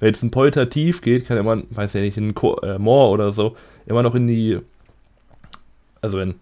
Wenn 0.00 0.08
jetzt 0.08 0.24
ein 0.24 0.32
Polter 0.32 0.68
tief 0.68 1.00
geht, 1.00 1.26
kann 1.26 1.36
immer, 1.36 1.62
weiß 1.70 1.92
ja 1.92 2.00
nicht, 2.00 2.16
ein 2.16 2.34
äh, 2.64 2.78
Moor 2.78 3.12
oder 3.12 3.32
so, 3.32 3.54
immer 3.86 4.02
noch 4.02 4.16
in 4.16 4.26
die. 4.26 4.58
Also 6.00 6.18
wenn, 6.18 6.34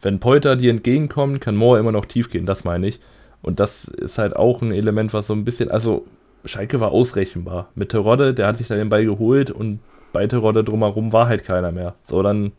wenn 0.00 0.20
Polter 0.20 0.54
dir 0.54 0.70
entgegenkommt, 0.70 1.40
kann 1.40 1.56
Moor 1.56 1.80
immer 1.80 1.92
noch 1.92 2.06
tief 2.06 2.30
gehen, 2.30 2.46
das 2.46 2.62
meine 2.62 2.86
ich. 2.86 3.00
Und 3.42 3.58
das 3.58 3.86
ist 3.88 4.18
halt 4.18 4.36
auch 4.36 4.62
ein 4.62 4.70
Element, 4.70 5.12
was 5.12 5.26
so 5.26 5.34
ein 5.34 5.44
bisschen, 5.44 5.70
also 5.72 6.06
Schalke 6.44 6.78
war 6.78 6.92
ausrechenbar. 6.92 7.68
Mit 7.74 7.90
Terodde, 7.90 8.32
der 8.32 8.46
hat 8.46 8.56
sich 8.58 8.68
dann 8.68 8.78
den 8.78 8.90
Ball 8.90 9.04
geholt 9.04 9.50
und 9.50 9.80
bei 10.12 10.26
Terodde 10.28 10.62
drumherum 10.62 11.12
war 11.12 11.26
halt 11.26 11.44
keiner 11.44 11.72
mehr. 11.72 11.96
So, 12.04 12.22
dann 12.22 12.52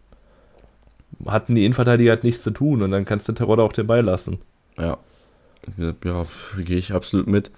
hatten 1.26 1.56
die 1.56 1.66
Innenverteidiger 1.66 2.12
halt 2.12 2.24
nichts 2.24 2.44
zu 2.44 2.52
tun 2.52 2.82
und 2.82 2.92
dann 2.92 3.06
kannst 3.06 3.28
du 3.28 3.34
Terodde 3.34 3.64
auch 3.64 3.74
den 3.74 3.88
Ball 3.88 4.02
lassen. 4.02 4.40
Ja. 4.78 4.98
Ja, 5.78 6.26
gehe 6.60 6.78
ich 6.78 6.94
absolut 6.94 7.28
mit. 7.28 7.52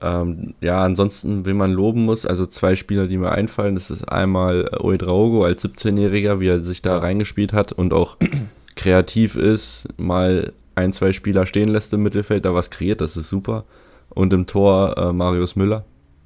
Ähm, 0.00 0.54
ja, 0.60 0.84
ansonsten, 0.84 1.44
wen 1.44 1.56
man 1.56 1.72
loben 1.72 2.04
muss, 2.04 2.24
also 2.24 2.46
zwei 2.46 2.76
Spieler, 2.76 3.06
die 3.06 3.16
mir 3.16 3.32
einfallen, 3.32 3.74
das 3.74 3.90
ist 3.90 4.04
einmal 4.04 4.70
Oedraogo 4.80 5.44
als 5.44 5.64
17-Jähriger, 5.64 6.40
wie 6.40 6.48
er 6.48 6.60
sich 6.60 6.82
da 6.82 6.98
reingespielt 6.98 7.52
hat 7.52 7.72
und 7.72 7.92
auch 7.92 8.16
kreativ 8.76 9.34
ist, 9.34 9.88
mal 9.96 10.52
ein, 10.76 10.92
zwei 10.92 11.12
Spieler 11.12 11.46
stehen 11.46 11.68
lässt 11.68 11.92
im 11.92 12.02
Mittelfeld, 12.02 12.44
da 12.44 12.54
was 12.54 12.70
kreiert, 12.70 13.00
das 13.00 13.16
ist 13.16 13.28
super. 13.28 13.64
Und 14.10 14.32
im 14.32 14.46
Tor 14.46 14.96
äh, 14.96 15.12
Marius 15.12 15.56
Müller, 15.56 15.84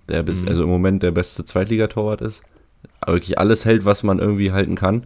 der 0.09 0.23
bis, 0.23 0.43
mhm. 0.43 0.49
also 0.49 0.65
im 0.65 0.69
Moment 0.69 1.03
der 1.03 1.11
beste 1.11 1.45
Zweitligatorwart 1.45 2.21
ist. 2.21 2.43
Wirklich 3.07 3.39
alles 3.39 3.65
hält, 3.65 3.85
was 3.85 4.03
man 4.03 4.19
irgendwie 4.19 4.53
halten 4.53 4.75
kann. 4.75 5.05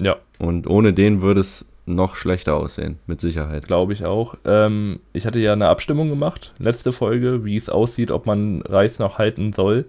Ja. 0.00 0.16
Und 0.38 0.66
ohne 0.66 0.92
den 0.92 1.22
würde 1.22 1.40
es 1.40 1.68
noch 1.86 2.16
schlechter 2.16 2.54
aussehen, 2.54 2.98
mit 3.06 3.20
Sicherheit. 3.20 3.66
Glaube 3.66 3.92
ich 3.92 4.04
auch. 4.04 4.34
Ähm, 4.44 5.00
ich 5.12 5.24
hatte 5.24 5.38
ja 5.38 5.52
eine 5.52 5.68
Abstimmung 5.68 6.08
gemacht, 6.08 6.52
letzte 6.58 6.92
Folge, 6.92 7.44
wie 7.44 7.56
es 7.56 7.68
aussieht, 7.68 8.10
ob 8.10 8.26
man 8.26 8.62
Reis 8.62 8.98
noch 8.98 9.18
halten 9.18 9.52
soll. 9.52 9.86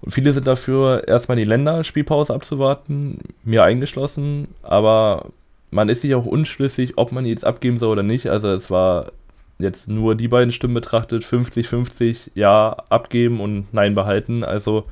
Und 0.00 0.10
viele 0.10 0.32
sind 0.32 0.48
dafür, 0.48 1.06
erstmal 1.06 1.36
die 1.36 1.44
Länderspielpause 1.44 2.34
abzuwarten, 2.34 3.20
mir 3.44 3.62
eingeschlossen, 3.62 4.48
aber 4.62 5.26
man 5.70 5.88
ist 5.88 6.02
sich 6.02 6.14
auch 6.16 6.26
unschlüssig, 6.26 6.94
ob 6.98 7.12
man 7.12 7.24
jetzt 7.24 7.44
abgeben 7.44 7.78
soll 7.78 7.92
oder 7.92 8.02
nicht. 8.02 8.28
Also 8.28 8.48
es 8.48 8.68
war 8.68 9.12
jetzt 9.60 9.88
nur 9.88 10.16
die 10.16 10.28
beiden 10.28 10.52
Stimmen 10.52 10.74
betrachtet, 10.74 11.22
50-50, 11.24 12.32
ja, 12.34 12.76
abgeben 12.88 13.40
und 13.40 13.72
nein 13.72 13.94
behalten. 13.94 14.42
Also 14.42 14.84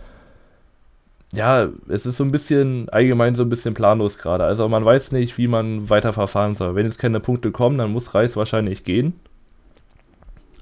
ja, 1.35 1.69
es 1.88 2.07
ist 2.07 2.16
so 2.16 2.25
ein 2.25 2.33
bisschen 2.33 2.88
allgemein 2.88 3.35
so 3.35 3.43
ein 3.43 3.49
bisschen 3.49 3.75
planlos 3.75 4.19
gerade. 4.19 4.45
Also 4.45 4.69
man 4.69 4.85
weiß 4.85 5.12
nicht, 5.12 5.38
wie 5.38 5.47
man 5.49 5.88
weiter 5.88 6.12
verfahren 6.12 6.57
soll. 6.57 6.75
Wenn 6.75 6.87
jetzt 6.87 6.99
keine 6.99 7.21
Punkte 7.21 7.53
kommen, 7.53 7.79
dann 7.79 7.93
muss 7.93 8.14
Reis 8.14 8.37
wahrscheinlich 8.37 8.85
gehen. 8.85 9.14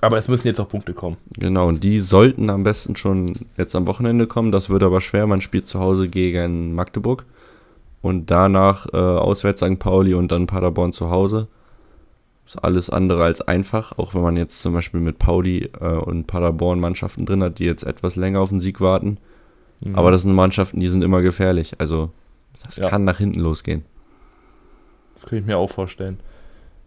Aber 0.00 0.18
es 0.18 0.28
müssen 0.28 0.46
jetzt 0.46 0.60
auch 0.60 0.68
Punkte 0.68 0.92
kommen. 0.92 1.16
Genau, 1.36 1.68
und 1.68 1.82
die 1.82 1.98
sollten 1.98 2.50
am 2.50 2.62
besten 2.62 2.94
schon 2.96 3.46
jetzt 3.56 3.74
am 3.74 3.86
Wochenende 3.86 4.26
kommen. 4.26 4.52
Das 4.52 4.70
wird 4.70 4.82
aber 4.82 5.00
schwer. 5.00 5.26
Man 5.26 5.40
spielt 5.40 5.66
zu 5.66 5.80
Hause 5.80 6.08
gegen 6.08 6.74
Magdeburg 6.74 7.24
und 8.00 8.30
danach 8.30 8.86
äh, 8.92 8.96
auswärts 8.96 9.60
St. 9.60 9.78
Pauli 9.78 10.14
und 10.14 10.30
dann 10.30 10.46
Paderborn 10.46 10.92
zu 10.92 11.10
Hause. 11.10 11.48
Ist 12.46 12.62
alles 12.62 12.90
andere 12.90 13.24
als 13.24 13.42
einfach, 13.42 13.98
auch 13.98 14.14
wenn 14.14 14.22
man 14.22 14.36
jetzt 14.36 14.62
zum 14.62 14.72
Beispiel 14.72 15.00
mit 15.00 15.18
Pauli 15.18 15.70
äh, 15.80 15.96
und 15.96 16.26
Paderborn 16.26 16.78
Mannschaften 16.78 17.26
drin 17.26 17.42
hat, 17.42 17.58
die 17.58 17.64
jetzt 17.64 17.84
etwas 17.84 18.16
länger 18.16 18.40
auf 18.40 18.50
den 18.50 18.60
Sieg 18.60 18.80
warten. 18.80 19.18
Mhm. 19.80 19.94
Aber 19.94 20.10
das 20.10 20.22
sind 20.22 20.34
Mannschaften, 20.34 20.80
die 20.80 20.88
sind 20.88 21.02
immer 21.02 21.22
gefährlich. 21.22 21.74
Also 21.78 22.10
das 22.64 22.76
ja. 22.76 22.88
kann 22.88 23.04
nach 23.04 23.18
hinten 23.18 23.40
losgehen. 23.40 23.84
Das 25.14 25.26
kann 25.26 25.38
ich 25.38 25.44
mir 25.44 25.58
auch 25.58 25.70
vorstellen. 25.70 26.20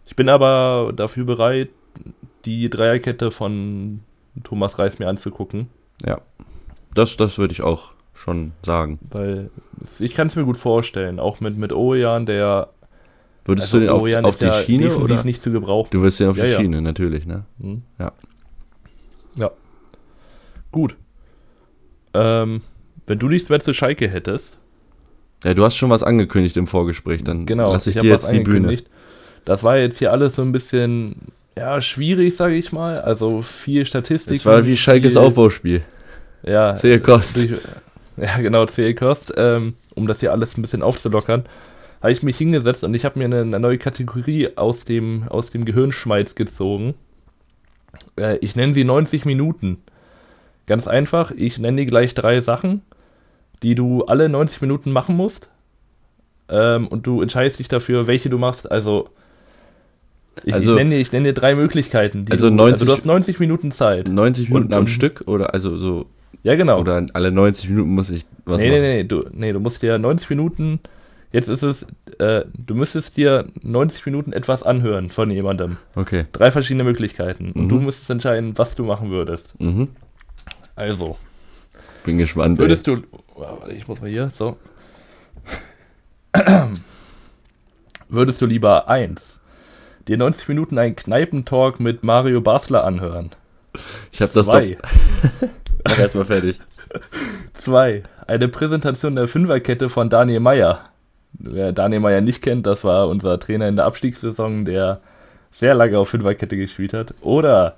Ich 0.06 0.16
bin 0.16 0.28
aber 0.28 0.92
dafür 0.94 1.24
bereit, 1.24 1.70
die 2.44 2.68
Dreierkette 2.68 3.30
von 3.30 4.00
Thomas 4.42 4.78
Reis 4.78 4.98
mir 4.98 5.08
anzugucken. 5.08 5.68
Ja, 6.04 6.20
das, 6.94 7.16
das 7.16 7.38
würde 7.38 7.52
ich 7.52 7.62
auch 7.62 7.92
schon 8.14 8.52
sagen. 8.64 8.98
Weil 9.10 9.50
ich 9.98 10.14
kann 10.14 10.26
es 10.26 10.36
mir 10.36 10.44
gut 10.44 10.56
vorstellen, 10.56 11.18
auch 11.18 11.40
mit, 11.40 11.56
mit 11.56 11.72
Ojan, 11.72 12.26
der. 12.26 12.68
Würdest 13.44 13.68
also 13.68 13.78
du 13.78 13.84
den 13.84 13.92
auf, 13.92 14.02
Ojan 14.02 14.24
auf 14.24 14.38
die 14.38 14.44
ja 14.44 14.52
Schiene 14.52 14.94
oder? 14.96 15.24
nicht 15.24 15.42
zu 15.42 15.50
gebrauchen. 15.50 15.88
Du 15.90 16.02
wirst 16.02 16.20
den 16.20 16.28
auf 16.28 16.36
ja, 16.36 16.44
die 16.44 16.50
ja. 16.50 16.60
Schiene, 16.60 16.80
natürlich, 16.80 17.26
ne? 17.26 17.44
Mhm. 17.58 17.82
Ja. 17.98 18.12
Ja. 19.36 19.50
Gut. 20.70 20.96
Ähm, 22.14 22.60
wenn 23.06 23.18
du 23.18 23.28
nichts 23.28 23.48
mehr 23.48 23.60
zu 23.60 23.74
Schalke 23.74 24.08
hättest. 24.08 24.58
Ja, 25.44 25.54
du 25.54 25.64
hast 25.64 25.76
schon 25.76 25.90
was 25.90 26.02
angekündigt 26.02 26.56
im 26.56 26.66
Vorgespräch, 26.66 27.24
dann 27.24 27.46
genau, 27.46 27.72
lass 27.72 27.86
ich, 27.86 27.96
ich 27.96 28.02
dir 28.02 28.10
jetzt 28.10 28.30
die 28.30 28.40
Bühne. 28.40 28.76
Das 29.44 29.64
war 29.64 29.76
jetzt 29.76 29.98
hier 29.98 30.12
alles 30.12 30.36
so 30.36 30.42
ein 30.42 30.52
bisschen, 30.52 31.16
ja, 31.56 31.80
schwierig, 31.80 32.36
sage 32.36 32.54
ich 32.54 32.72
mal. 32.72 33.00
Also 33.00 33.42
viel 33.42 33.84
Statistik. 33.84 34.36
Es 34.36 34.46
war 34.46 34.64
wie 34.66 34.76
Schalkes 34.76 35.16
Aufbauspiel. 35.16 35.82
Ja. 36.44 36.74
Zähe 36.74 37.00
Kost. 37.00 37.46
Ja, 38.16 38.36
genau, 38.38 38.66
Zähe 38.66 38.94
Kost. 38.94 39.32
Ähm, 39.36 39.74
um 39.94 40.06
das 40.06 40.20
hier 40.20 40.32
alles 40.32 40.56
ein 40.56 40.62
bisschen 40.62 40.82
aufzulockern, 40.82 41.44
habe 42.00 42.12
ich 42.12 42.22
mich 42.22 42.36
hingesetzt 42.36 42.84
und 42.84 42.94
ich 42.94 43.04
habe 43.04 43.18
mir 43.18 43.24
eine, 43.24 43.40
eine, 43.40 43.58
neue 43.58 43.78
Kategorie 43.78 44.50
aus 44.56 44.84
dem, 44.84 45.24
aus 45.28 45.50
dem 45.50 45.64
Gehirnschmalz 45.64 46.34
gezogen. 46.34 46.94
Äh, 48.16 48.36
ich 48.42 48.54
nenne 48.54 48.74
sie 48.74 48.84
90 48.84 49.24
Minuten. 49.24 49.78
Ganz 50.66 50.86
einfach, 50.86 51.32
ich 51.32 51.58
nenne 51.58 51.78
dir 51.78 51.86
gleich 51.86 52.14
drei 52.14 52.40
Sachen 52.40 52.82
die 53.62 53.74
du 53.74 54.04
alle 54.04 54.28
90 54.28 54.60
Minuten 54.60 54.90
machen 54.90 55.16
musst. 55.16 55.48
Ähm, 56.48 56.88
und 56.88 57.06
du 57.06 57.22
entscheidest 57.22 57.58
dich 57.58 57.68
dafür, 57.68 58.06
welche 58.06 58.28
du 58.28 58.38
machst. 58.38 58.70
Also 58.70 59.08
Ich, 60.44 60.54
also, 60.54 60.72
ich, 60.72 60.76
nenne 60.76 60.90
dir, 60.90 61.00
ich 61.00 61.12
nenne 61.12 61.28
dir 61.28 61.34
drei 61.34 61.54
Möglichkeiten. 61.54 62.24
Also, 62.30 62.50
90, 62.50 62.72
also 62.72 62.86
du 62.86 62.92
hast 62.92 63.06
90 63.06 63.38
Minuten 63.38 63.70
Zeit. 63.70 64.08
90 64.08 64.48
Minuten 64.48 64.66
und, 64.66 64.74
am 64.74 64.80
und, 64.80 64.88
Stück 64.88 65.22
oder 65.26 65.54
also 65.54 65.78
so. 65.78 66.06
Ja, 66.42 66.56
genau. 66.56 66.80
Oder 66.80 67.06
alle 67.12 67.30
90 67.30 67.70
Minuten 67.70 67.90
muss 67.94 68.10
ich 68.10 68.24
was 68.44 68.60
nee, 68.60 68.68
machen. 68.68 68.80
Nee, 68.82 69.02
nee, 69.02 69.04
du, 69.04 69.24
nee, 69.32 69.52
du 69.52 69.60
musst 69.60 69.82
dir 69.82 69.98
90 69.98 70.30
Minuten, 70.30 70.80
jetzt 71.30 71.48
ist 71.48 71.62
es, 71.62 71.86
äh, 72.18 72.44
du 72.54 72.74
müsstest 72.74 73.16
dir 73.16 73.46
90 73.62 74.06
Minuten 74.06 74.32
etwas 74.32 74.62
anhören 74.62 75.10
von 75.10 75.30
jemandem. 75.30 75.76
Okay. 75.94 76.24
Drei 76.32 76.50
verschiedene 76.50 76.84
Möglichkeiten. 76.84 77.52
Und 77.52 77.68
du 77.68 77.76
mhm. 77.76 77.84
müsstest 77.84 78.10
entscheiden, 78.10 78.58
was 78.58 78.74
du 78.74 78.84
machen 78.84 79.10
würdest. 79.10 79.58
Mhm. 79.60 79.88
Also. 80.74 81.16
Bin 82.04 82.18
gespannt. 82.18 82.58
Würdest 82.58 82.88
ey. 82.88 82.96
du, 82.96 83.02
warte, 83.42 83.74
ich 83.74 83.86
muss 83.88 84.00
mal 84.00 84.10
hier, 84.10 84.30
so. 84.30 84.56
würdest 88.08 88.40
du 88.40 88.46
lieber 88.46 88.88
eins 88.88 89.40
dir 90.08 90.16
90 90.16 90.48
Minuten 90.48 90.78
einen 90.78 90.96
Kneipentalk 90.96 91.80
mit 91.80 92.02
Mario 92.02 92.40
Basler 92.40 92.84
anhören. 92.84 93.30
Ich 94.10 94.20
habe 94.20 94.32
das 94.32 94.46
Zwei. 94.46 94.76
doch. 95.40 95.48
Mach 95.84 95.98
erstmal 95.98 96.24
fertig. 96.24 96.60
Zwei. 97.54 98.02
Eine 98.26 98.48
Präsentation 98.48 99.16
der 99.16 99.28
Fünferkette 99.28 99.88
von 99.88 100.10
Daniel 100.10 100.40
Meyer. 100.40 100.80
Wer 101.32 101.72
Daniel 101.72 102.00
Meyer 102.00 102.20
nicht 102.20 102.42
kennt, 102.42 102.66
das 102.66 102.84
war 102.84 103.08
unser 103.08 103.38
Trainer 103.38 103.68
in 103.68 103.76
der 103.76 103.86
Abstiegssaison, 103.86 104.64
der 104.64 105.00
sehr 105.50 105.74
lange 105.74 105.98
auf 105.98 106.10
Fünferkette 106.10 106.56
gespielt 106.56 106.92
hat. 106.92 107.14
Oder 107.20 107.76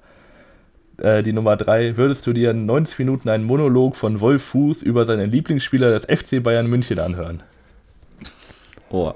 äh, 0.99 1.23
die 1.23 1.33
Nummer 1.33 1.57
drei, 1.57 1.97
würdest 1.97 2.27
du 2.27 2.33
dir 2.33 2.53
90 2.53 2.99
Minuten 2.99 3.29
einen 3.29 3.45
Monolog 3.45 3.97
von 3.97 4.21
Wolf 4.21 4.43
Fuß 4.45 4.83
über 4.83 5.05
seinen 5.05 5.31
Lieblingsspieler 5.31 5.99
des 5.99 6.05
FC 6.05 6.43
Bayern 6.43 6.67
München 6.67 6.99
anhören? 6.99 7.43
Oh, 8.91 9.13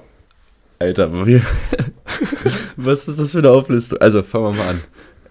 Alter, 0.79 1.11
was 2.75 3.07
ist 3.07 3.19
das 3.19 3.31
für 3.31 3.39
eine 3.39 3.49
Auflistung? 3.49 3.99
Also, 3.99 4.23
fangen 4.23 4.45
wir 4.45 4.51
mal 4.53 4.69
an. 4.69 4.81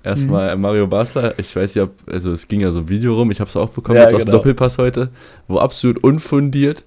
Erstmal 0.02 0.54
mhm. 0.54 0.62
Mario 0.62 0.86
Basler, 0.86 1.34
ich 1.38 1.54
weiß 1.54 1.74
nicht, 1.74 1.84
ob, 1.84 1.92
also 2.06 2.32
es 2.32 2.48
ging 2.48 2.60
ja 2.60 2.70
so 2.70 2.80
ein 2.80 2.88
Video 2.88 3.14
rum, 3.14 3.30
ich 3.30 3.40
habe 3.40 3.48
es 3.48 3.56
auch 3.56 3.70
bekommen, 3.70 3.96
ja, 3.96 4.02
jetzt 4.02 4.12
genau. 4.12 4.20
aus 4.20 4.24
dem 4.24 4.32
Doppelpass 4.32 4.78
heute, 4.78 5.10
wo 5.48 5.58
absolut 5.58 6.02
unfundiert 6.02 6.84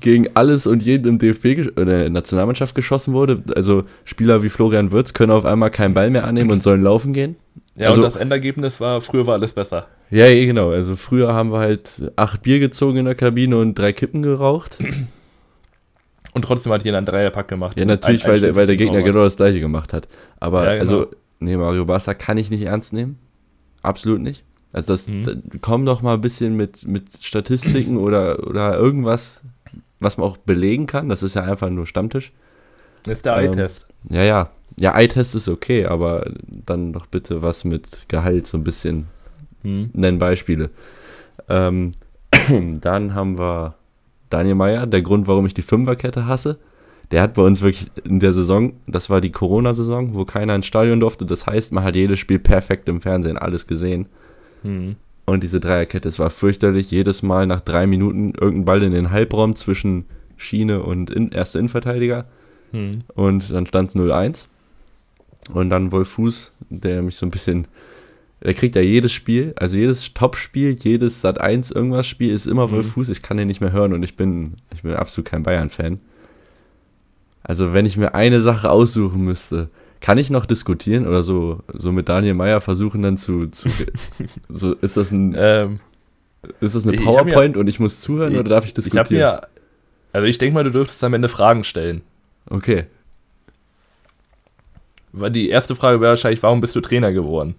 gegen 0.00 0.28
alles 0.34 0.66
und 0.66 0.82
jeden 0.82 1.08
im 1.08 1.18
DFB 1.18 1.70
oder 1.76 1.80
in 1.82 1.86
der 1.86 2.10
Nationalmannschaft 2.10 2.74
geschossen 2.74 3.14
wurde. 3.14 3.42
Also 3.54 3.84
Spieler 4.04 4.42
wie 4.42 4.48
Florian 4.48 4.92
Würz 4.92 5.14
können 5.14 5.32
auf 5.32 5.44
einmal 5.44 5.70
keinen 5.70 5.94
Ball 5.94 6.10
mehr 6.10 6.24
annehmen 6.24 6.50
und 6.50 6.62
sollen 6.62 6.82
laufen 6.82 7.12
gehen. 7.12 7.36
Ja, 7.76 7.88
also, 7.88 8.00
und 8.00 8.04
das 8.04 8.16
Endergebnis 8.16 8.80
war, 8.80 9.00
früher 9.00 9.26
war 9.26 9.34
alles 9.34 9.52
besser. 9.52 9.86
Ja, 10.10 10.28
genau. 10.28 10.70
Also 10.70 10.96
früher 10.96 11.34
haben 11.34 11.52
wir 11.52 11.58
halt 11.58 11.90
acht 12.16 12.42
Bier 12.42 12.60
gezogen 12.60 12.98
in 12.98 13.04
der 13.04 13.14
Kabine 13.14 13.58
und 13.58 13.78
drei 13.78 13.92
Kippen 13.92 14.22
geraucht. 14.22 14.78
Und 16.34 16.42
trotzdem 16.42 16.72
hat 16.72 16.84
jeder 16.84 16.98
einen 16.98 17.06
Dreierpack 17.06 17.48
gemacht. 17.48 17.78
Ja, 17.78 17.84
natürlich, 17.84 18.26
weil, 18.26 18.40
der, 18.40 18.54
weil 18.54 18.66
der 18.66 18.76
Gegner 18.76 19.02
genau 19.02 19.24
das 19.24 19.36
gleiche 19.36 19.60
gemacht 19.60 19.92
hat. 19.92 20.08
Aber 20.38 20.64
ja, 20.64 20.72
genau. 20.72 20.80
also, 20.80 21.06
nee, 21.40 21.56
Mario 21.56 21.84
Barca 21.84 22.14
kann 22.14 22.36
ich 22.36 22.50
nicht 22.50 22.62
ernst 22.62 22.92
nehmen. 22.92 23.18
Absolut 23.82 24.20
nicht. 24.20 24.44
Also 24.72 24.92
das, 24.92 25.08
mhm. 25.08 25.24
da, 25.24 25.32
komm 25.60 25.86
doch 25.86 26.02
mal 26.02 26.14
ein 26.14 26.20
bisschen 26.20 26.54
mit, 26.54 26.86
mit 26.86 27.04
Statistiken 27.22 27.96
oder, 27.96 28.46
oder 28.46 28.76
irgendwas, 28.76 29.42
was 30.00 30.18
man 30.18 30.26
auch 30.26 30.36
belegen 30.36 30.86
kann. 30.86 31.08
Das 31.08 31.22
ist 31.22 31.34
ja 31.34 31.42
einfach 31.42 31.70
nur 31.70 31.86
Stammtisch. 31.86 32.32
Das 33.04 33.18
ist 33.18 33.26
der 33.26 33.36
ähm, 33.36 33.50
Eye-Test. 33.50 33.86
Ja, 34.08 34.22
ja. 34.22 34.50
Ja, 34.76 34.96
Eye-Test 34.96 35.34
ist 35.34 35.48
okay, 35.48 35.86
aber 35.86 36.30
dann 36.46 36.92
doch 36.92 37.06
bitte 37.06 37.42
was 37.42 37.64
mit 37.64 38.06
Gehalt, 38.08 38.46
so 38.46 38.56
ein 38.58 38.64
bisschen. 38.64 39.06
Mhm. 39.62 39.90
Nennen 39.92 40.18
Beispiele. 40.18 40.70
Ähm, 41.48 41.92
dann 42.80 43.14
haben 43.14 43.38
wir 43.38 43.74
Daniel 44.30 44.54
Meyer, 44.54 44.86
der 44.86 45.02
Grund, 45.02 45.26
warum 45.26 45.46
ich 45.46 45.54
die 45.54 45.62
Fünferkette 45.62 46.26
hasse. 46.26 46.58
Der 47.10 47.22
hat 47.22 47.34
bei 47.34 47.42
uns 47.42 47.62
wirklich 47.62 47.90
in 48.04 48.20
der 48.20 48.34
Saison, 48.34 48.74
das 48.86 49.08
war 49.08 49.22
die 49.22 49.32
Corona-Saison, 49.32 50.14
wo 50.14 50.26
keiner 50.26 50.54
ins 50.54 50.66
Stadion 50.66 51.00
durfte. 51.00 51.24
Das 51.24 51.46
heißt, 51.46 51.72
man 51.72 51.82
hat 51.82 51.96
jedes 51.96 52.18
Spiel 52.18 52.38
perfekt 52.38 52.88
im 52.88 53.00
Fernsehen 53.00 53.38
alles 53.38 53.66
gesehen. 53.66 54.06
Mhm. 54.62 54.96
Und 55.28 55.42
diese 55.42 55.60
Dreierkette, 55.60 56.08
es 56.08 56.18
war 56.18 56.30
fürchterlich. 56.30 56.90
Jedes 56.90 57.22
Mal 57.22 57.46
nach 57.46 57.60
drei 57.60 57.86
Minuten 57.86 58.32
irgendein 58.32 58.64
Ball 58.64 58.82
in 58.82 58.92
den 58.92 59.10
Halbraum 59.10 59.56
zwischen 59.56 60.06
Schiene 60.38 60.82
und 60.82 61.10
in, 61.10 61.32
erste 61.32 61.58
Innenverteidiger. 61.58 62.24
Mhm. 62.72 63.02
Und 63.14 63.52
dann 63.52 63.66
stand 63.66 63.90
es 63.90 63.96
0-1. 63.96 64.46
Und 65.52 65.68
dann 65.68 65.92
Wolf 65.92 66.08
Fuß, 66.08 66.52
der 66.70 67.02
mich 67.02 67.16
so 67.16 67.26
ein 67.26 67.30
bisschen 67.30 67.66
der 68.42 68.54
kriegt 68.54 68.74
ja 68.74 68.80
jedes 68.80 69.12
Spiel, 69.12 69.52
also 69.56 69.76
jedes 69.76 70.14
Top-Spiel, 70.14 70.72
jedes 70.72 71.20
Sat 71.20 71.40
1 71.40 71.72
irgendwas 71.72 72.06
Spiel 72.06 72.32
ist 72.32 72.46
immer 72.46 72.70
Wolf 72.70 72.86
mhm. 72.86 72.90
Fuß. 72.92 73.10
Ich 73.10 73.20
kann 73.20 73.36
den 73.36 73.48
nicht 73.48 73.60
mehr 73.60 73.72
hören 73.72 73.92
und 73.92 74.02
ich 74.02 74.16
bin, 74.16 74.54
ich 74.72 74.82
bin 74.82 74.94
absolut 74.94 75.28
kein 75.28 75.42
Bayern-Fan. 75.42 76.00
Also 77.42 77.74
wenn 77.74 77.84
ich 77.84 77.98
mir 77.98 78.14
eine 78.14 78.40
Sache 78.40 78.70
aussuchen 78.70 79.24
müsste, 79.24 79.68
kann 80.00 80.18
ich 80.18 80.30
noch 80.30 80.46
diskutieren 80.46 81.06
oder 81.06 81.22
so, 81.22 81.60
so 81.72 81.92
mit 81.92 82.08
Daniel 82.08 82.34
Meyer 82.34 82.60
versuchen 82.60 83.02
dann 83.02 83.18
zu, 83.18 83.48
zu 83.48 83.68
so 84.48 84.74
ist 84.74 84.96
das 84.96 85.10
ein, 85.10 85.34
ähm, 85.36 85.80
ist 86.60 86.74
das 86.74 86.86
eine 86.86 86.96
PowerPoint 86.96 87.56
ja, 87.56 87.60
und 87.60 87.68
ich 87.68 87.80
muss 87.80 88.00
zuhören 88.00 88.32
ich, 88.32 88.38
oder 88.38 88.48
darf 88.48 88.64
ich 88.64 88.74
diskutieren? 88.74 89.06
Ich 89.06 89.18
mir, 89.18 89.48
also 90.12 90.26
ich 90.26 90.38
denke 90.38 90.54
mal, 90.54 90.64
du 90.64 90.70
dürftest 90.70 91.02
am 91.04 91.14
Ende 91.14 91.28
Fragen 91.28 91.64
stellen. 91.64 92.02
Okay. 92.48 92.86
Die 95.12 95.48
erste 95.48 95.74
Frage 95.74 96.00
wäre 96.00 96.10
wahrscheinlich, 96.10 96.42
warum 96.42 96.60
bist 96.60 96.76
du 96.76 96.80
Trainer 96.80 97.12
geworden? 97.12 97.54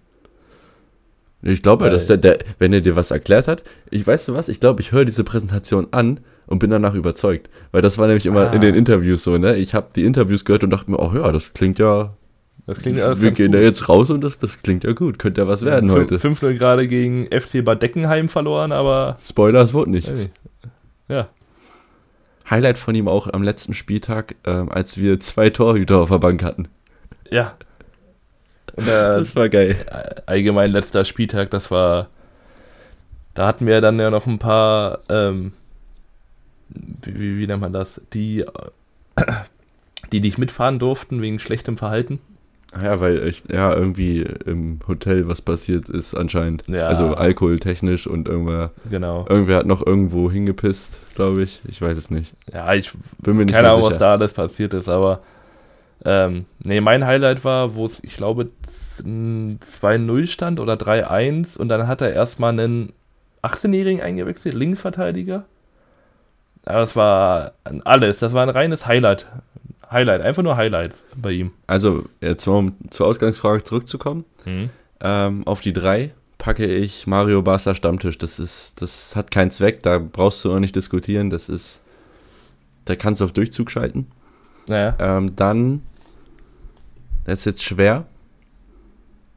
Ich 1.41 1.61
glaube, 1.61 1.89
dass 1.89 2.07
der, 2.07 2.17
der, 2.17 2.39
wenn 2.57 2.73
er 2.73 2.81
dir 2.81 2.95
was 2.95 3.11
erklärt 3.11 3.47
hat, 3.47 3.63
ich 3.89 4.05
weiß 4.05 4.25
du 4.25 4.33
was, 4.33 4.49
ich 4.49 4.59
glaube, 4.59 4.81
ich 4.81 4.91
höre 4.91 5.05
diese 5.05 5.23
Präsentation 5.23 5.87
an 5.91 6.19
und 6.47 6.59
bin 6.59 6.69
danach 6.69 6.95
überzeugt. 6.95 7.49
Weil 7.71 7.81
das 7.81 7.97
war 7.97 8.07
nämlich 8.07 8.25
immer 8.25 8.49
ah. 8.49 8.53
in 8.53 8.61
den 8.61 8.75
Interviews 8.75 9.23
so, 9.23 9.37
ne? 9.37 9.55
Ich 9.55 9.73
habe 9.73 9.87
die 9.95 10.03
Interviews 10.03 10.43
gehört 10.43 10.63
und 10.63 10.69
dachte 10.71 10.91
mir, 10.91 10.99
oh 10.99 11.11
ja, 11.13 11.31
das 11.31 11.53
klingt 11.53 11.79
ja. 11.79 12.13
Das 12.69 12.77
klingt 12.79 12.99
ja 12.99 13.19
wir 13.19 13.31
gehen 13.31 13.51
gut. 13.51 13.55
da 13.55 13.63
jetzt 13.63 13.89
raus 13.89 14.11
und 14.11 14.23
das, 14.23 14.37
das 14.37 14.61
klingt 14.61 14.83
ja 14.83 14.91
gut. 14.91 15.17
Könnte 15.17 15.41
ja 15.41 15.47
was 15.47 15.65
werden 15.65 15.89
ja, 15.89 15.95
heute. 15.95 16.17
5-0 16.17 16.53
gerade 16.53 16.87
gegen 16.87 17.25
FC 17.25 17.65
Bad 17.65 17.81
Deckenheim 17.81 18.29
verloren, 18.29 18.71
aber. 18.71 19.17
Spoiler, 19.19 19.61
es 19.61 19.73
wurde 19.73 19.89
nichts. 19.89 20.29
Ja. 21.07 21.25
Highlight 22.47 22.77
von 22.77 22.93
ihm 22.93 23.07
auch 23.07 23.27
am 23.27 23.41
letzten 23.41 23.73
Spieltag, 23.73 24.35
ähm, 24.45 24.71
als 24.71 24.99
wir 24.99 25.19
zwei 25.19 25.49
Torhüter 25.49 25.97
auf 25.97 26.09
der 26.09 26.19
Bank 26.19 26.43
hatten. 26.43 26.67
Ja, 27.31 27.55
der, 28.77 29.13
das 29.19 29.35
war 29.35 29.49
geil. 29.49 29.75
Allgemein 30.25 30.71
letzter 30.71 31.05
Spieltag, 31.05 31.49
das 31.49 31.71
war. 31.71 32.07
Da 33.33 33.47
hatten 33.47 33.65
wir 33.65 33.81
dann 33.81 33.99
ja 33.99 34.09
noch 34.09 34.27
ein 34.27 34.39
paar, 34.39 34.99
ähm, 35.09 35.53
wie, 36.69 37.39
wie, 37.39 37.47
nennt 37.47 37.61
man 37.61 37.73
das, 37.73 38.01
die, 38.13 38.45
die 40.11 40.19
nicht 40.19 40.37
mitfahren 40.37 40.77
durften 40.77 41.21
wegen 41.21 41.39
schlechtem 41.39 41.77
Verhalten. 41.77 42.19
Ja, 42.73 42.99
weil 42.99 43.27
echt, 43.27 43.51
ja, 43.51 43.73
irgendwie 43.73 44.21
im 44.45 44.79
Hotel 44.87 45.27
was 45.27 45.41
passiert 45.41 45.89
ist 45.89 46.13
anscheinend. 46.13 46.63
Ja. 46.67 46.87
Also 46.87 47.15
alkoholtechnisch 47.15 48.05
und 48.05 48.27
irgendwer. 48.27 48.71
Genau. 48.89 49.25
Irgendwer 49.27 49.57
hat 49.57 49.65
noch 49.65 49.85
irgendwo 49.85 50.29
hingepisst, 50.29 50.99
glaube 51.15 51.41
ich. 51.41 51.61
Ich 51.67 51.81
weiß 51.81 51.97
es 51.97 52.11
nicht. 52.11 52.35
Ja, 52.53 52.73
ich 52.73 52.91
bin 53.17 53.37
mir 53.37 53.45
nicht 53.45 53.55
keine 53.55 53.71
Ahnung, 53.71 53.83
was 53.83 53.97
da 53.97 54.11
alles 54.11 54.33
passiert 54.33 54.73
ist, 54.75 54.87
aber 54.87 55.21
ähm, 56.05 56.45
nee, 56.63 56.79
mein 56.79 57.05
Highlight 57.05 57.43
war, 57.43 57.75
wo 57.75 57.85
es, 57.85 58.03
ich 58.03 58.15
glaube, 58.15 58.49
2-0 59.01 60.27
stand 60.27 60.59
oder 60.59 60.73
3-1 60.73 61.57
und 61.57 61.69
dann 61.69 61.87
hat 61.87 62.01
er 62.01 62.13
erstmal 62.13 62.51
einen 62.51 62.93
18-Jährigen 63.43 64.01
eingewechselt, 64.01 64.53
Linksverteidiger. 64.53 65.45
Aber 66.65 66.81
es 66.83 66.95
war 66.95 67.53
alles, 67.85 68.19
das 68.19 68.33
war 68.33 68.43
ein 68.43 68.49
reines 68.49 68.85
Highlight. 68.85 69.25
Highlight, 69.91 70.21
einfach 70.21 70.43
nur 70.43 70.55
Highlights 70.55 71.03
bei 71.15 71.31
ihm. 71.31 71.51
Also, 71.67 72.05
jetzt 72.21 72.45
mal 72.45 72.57
um 72.57 72.75
zur 72.89 73.07
Ausgangsfrage 73.07 73.63
zurückzukommen. 73.63 74.25
Mhm. 74.45 74.69
Ähm, 75.01 75.47
auf 75.47 75.61
die 75.61 75.73
3 75.73 76.13
packe 76.37 76.65
ich 76.65 77.07
Mario 77.07 77.41
Barca 77.41 77.73
Stammtisch. 77.73 78.17
Das 78.17 78.39
ist, 78.39 78.81
das 78.81 79.15
hat 79.15 79.31
keinen 79.31 79.51
Zweck, 79.51 79.83
da 79.83 79.99
brauchst 79.99 80.43
du 80.43 80.53
auch 80.53 80.59
nicht 80.59 80.75
diskutieren. 80.75 81.29
Das 81.29 81.49
ist, 81.49 81.81
da 82.85 82.95
kannst 82.95 83.21
du 83.21 83.25
auf 83.25 83.31
Durchzug 83.31 83.71
schalten. 83.71 84.07
Naja. 84.67 84.95
Ähm, 84.99 85.35
dann, 85.35 85.81
das 87.25 87.39
ist 87.39 87.45
jetzt 87.45 87.63
schwer, 87.63 88.05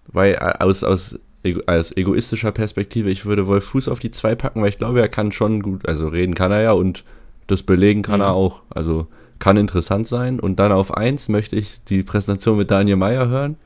weil 0.06 0.34
äh, 0.34 0.54
aus, 0.60 0.84
aus, 0.84 1.18
aus 1.66 1.96
egoistischer 1.96 2.52
Perspektive, 2.52 3.10
ich 3.10 3.24
würde 3.24 3.46
Wolf 3.46 3.64
Fuß 3.64 3.88
auf 3.88 3.98
die 3.98 4.10
2 4.10 4.34
packen, 4.34 4.60
weil 4.60 4.68
ich 4.68 4.78
glaube, 4.78 5.00
er 5.00 5.08
kann 5.08 5.32
schon 5.32 5.62
gut, 5.62 5.88
also 5.88 6.08
reden 6.08 6.34
kann 6.34 6.52
er 6.52 6.60
ja 6.60 6.72
und 6.72 7.04
das 7.46 7.62
belegen 7.62 8.02
kann 8.02 8.20
mhm. 8.20 8.26
er 8.26 8.32
auch. 8.32 8.62
Also 8.70 9.08
kann 9.42 9.56
interessant 9.56 10.06
sein. 10.06 10.38
Und 10.38 10.60
dann 10.60 10.70
auf 10.70 10.96
1 10.96 11.28
möchte 11.28 11.56
ich 11.56 11.82
die 11.82 12.04
Präsentation 12.04 12.56
mit 12.56 12.70
Daniel 12.70 12.94
Meyer 12.94 13.28
hören, 13.28 13.56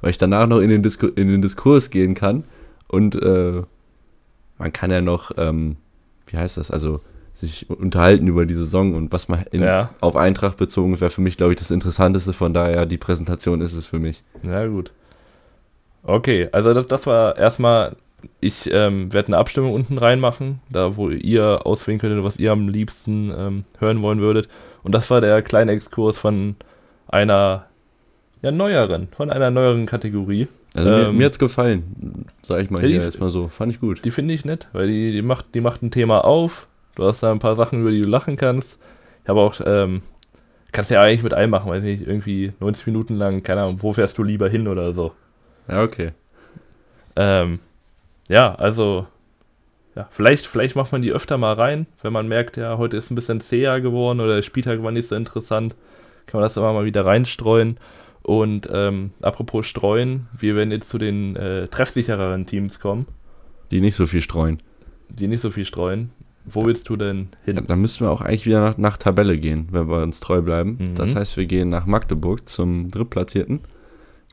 weil 0.00 0.08
ich 0.08 0.16
danach 0.16 0.48
noch 0.48 0.60
in 0.60 0.70
den, 0.70 0.82
Disku 0.82 1.08
in 1.08 1.28
den 1.28 1.42
Diskurs 1.42 1.90
gehen 1.90 2.14
kann. 2.14 2.44
Und 2.88 3.22
äh, 3.22 3.62
man 4.56 4.72
kann 4.72 4.90
ja 4.90 5.02
noch, 5.02 5.32
ähm, 5.36 5.76
wie 6.26 6.38
heißt 6.38 6.56
das, 6.56 6.70
also 6.70 7.00
sich 7.34 7.68
unterhalten 7.68 8.28
über 8.28 8.46
die 8.46 8.54
Saison 8.54 8.94
und 8.94 9.12
was 9.12 9.28
man 9.28 9.44
in, 9.50 9.62
ja. 9.62 9.90
auf 10.00 10.16
Eintracht 10.16 10.56
bezogen 10.56 10.98
wäre 11.02 11.10
für 11.10 11.20
mich, 11.20 11.36
glaube 11.36 11.52
ich, 11.52 11.58
das 11.58 11.70
Interessanteste. 11.70 12.32
Von 12.32 12.54
daher, 12.54 12.86
die 12.86 12.96
Präsentation 12.96 13.60
ist 13.60 13.74
es 13.74 13.86
für 13.86 13.98
mich. 13.98 14.22
Ja, 14.42 14.66
gut. 14.66 14.90
Okay, 16.02 16.48
also 16.50 16.72
das, 16.72 16.86
das 16.86 17.06
war 17.06 17.36
erstmal, 17.36 17.96
ich 18.40 18.70
ähm, 18.72 19.12
werde 19.12 19.28
eine 19.28 19.36
Abstimmung 19.36 19.74
unten 19.74 19.98
reinmachen, 19.98 20.60
da 20.70 20.96
wo 20.96 21.10
ihr 21.10 21.66
auswählen 21.66 21.98
könntet, 21.98 22.24
was 22.24 22.38
ihr 22.38 22.52
am 22.52 22.70
liebsten 22.70 23.30
ähm, 23.36 23.64
hören 23.78 24.00
wollen 24.00 24.20
würdet. 24.20 24.48
Und 24.86 24.92
das 24.92 25.10
war 25.10 25.20
der 25.20 25.42
kleine 25.42 25.72
Exkurs 25.72 26.16
von 26.16 26.54
einer 27.08 27.66
ja, 28.40 28.52
neueren, 28.52 29.08
von 29.08 29.30
einer 29.30 29.50
neueren 29.50 29.84
Kategorie. 29.84 30.46
Also 30.76 30.88
ähm, 30.88 30.96
mir, 30.98 31.12
mir 31.12 31.26
hat's 31.26 31.40
gefallen, 31.40 32.26
sag 32.40 32.62
ich 32.62 32.70
mal 32.70 32.80
ja, 32.82 32.86
hier 32.86 33.02
erstmal 33.02 33.30
so. 33.30 33.48
Fand 33.48 33.72
ich 33.72 33.80
gut. 33.80 34.04
Die 34.04 34.12
finde 34.12 34.32
ich 34.32 34.44
nett, 34.44 34.68
weil 34.72 34.86
die, 34.86 35.10
die, 35.10 35.22
macht, 35.22 35.46
die 35.56 35.60
macht 35.60 35.82
ein 35.82 35.90
Thema 35.90 36.24
auf. 36.24 36.68
Du 36.94 37.02
hast 37.02 37.20
da 37.20 37.32
ein 37.32 37.40
paar 37.40 37.56
Sachen, 37.56 37.80
über 37.80 37.90
die 37.90 38.00
du 38.00 38.08
lachen 38.08 38.36
kannst. 38.36 38.78
Ich 39.24 39.28
habe 39.28 39.40
auch, 39.40 39.56
ähm, 39.66 40.02
kannst 40.70 40.92
ja 40.92 41.02
eigentlich 41.02 41.24
mit 41.24 41.34
allem 41.34 41.50
machen, 41.50 41.68
weiß 41.68 41.82
nicht, 41.82 42.06
irgendwie 42.06 42.52
90 42.60 42.86
Minuten 42.86 43.16
lang, 43.16 43.42
keine 43.42 43.62
Ahnung, 43.62 43.82
wo 43.82 43.92
fährst 43.92 44.16
du 44.18 44.22
lieber 44.22 44.48
hin 44.48 44.68
oder 44.68 44.92
so. 44.92 45.10
Ja, 45.68 45.82
okay. 45.82 46.12
Ähm, 47.16 47.58
ja, 48.28 48.54
also, 48.54 49.08
ja, 49.96 50.06
vielleicht, 50.10 50.46
vielleicht 50.46 50.76
macht 50.76 50.92
man 50.92 51.00
die 51.00 51.10
öfter 51.10 51.38
mal 51.38 51.54
rein, 51.54 51.86
wenn 52.02 52.12
man 52.12 52.28
merkt, 52.28 52.58
ja, 52.58 52.76
heute 52.76 52.98
ist 52.98 53.10
ein 53.10 53.14
bisschen 53.14 53.40
zäher 53.40 53.80
geworden 53.80 54.20
oder 54.20 54.36
der 54.36 54.42
Spieltag 54.42 54.82
war 54.82 54.92
nicht 54.92 55.08
so 55.08 55.16
interessant, 55.16 55.74
kann 56.26 56.40
man 56.40 56.46
das 56.46 56.56
immer 56.56 56.72
mal 56.72 56.84
wieder 56.84 57.06
reinstreuen. 57.06 57.78
Und 58.22 58.68
ähm, 58.72 59.12
apropos 59.22 59.66
streuen, 59.66 60.26
wir 60.36 60.54
werden 60.56 60.70
jetzt 60.70 60.88
zu 60.90 60.98
den 60.98 61.36
äh, 61.36 61.68
treffsichereren 61.68 62.44
Teams 62.44 62.80
kommen. 62.80 63.06
Die 63.70 63.80
nicht 63.80 63.94
so 63.94 64.06
viel 64.06 64.20
streuen. 64.20 64.58
Die 65.08 65.28
nicht 65.28 65.40
so 65.40 65.50
viel 65.50 65.64
streuen. 65.64 66.10
Wo 66.44 66.64
willst 66.66 66.88
du 66.88 66.96
denn 66.96 67.28
hin? 67.44 67.56
Ja, 67.56 67.62
dann 67.62 67.80
müssten 67.80 68.04
wir 68.04 68.10
auch 68.10 68.20
eigentlich 68.20 68.46
wieder 68.46 68.60
nach, 68.60 68.76
nach 68.78 68.96
Tabelle 68.98 69.38
gehen, 69.38 69.68
wenn 69.70 69.88
wir 69.88 70.02
uns 70.02 70.20
treu 70.20 70.42
bleiben. 70.42 70.76
Mhm. 70.78 70.94
Das 70.94 71.14
heißt, 71.14 71.36
wir 71.36 71.46
gehen 71.46 71.68
nach 71.68 71.86
Magdeburg 71.86 72.48
zum 72.48 72.90
Drittplatzierten. 72.90 73.60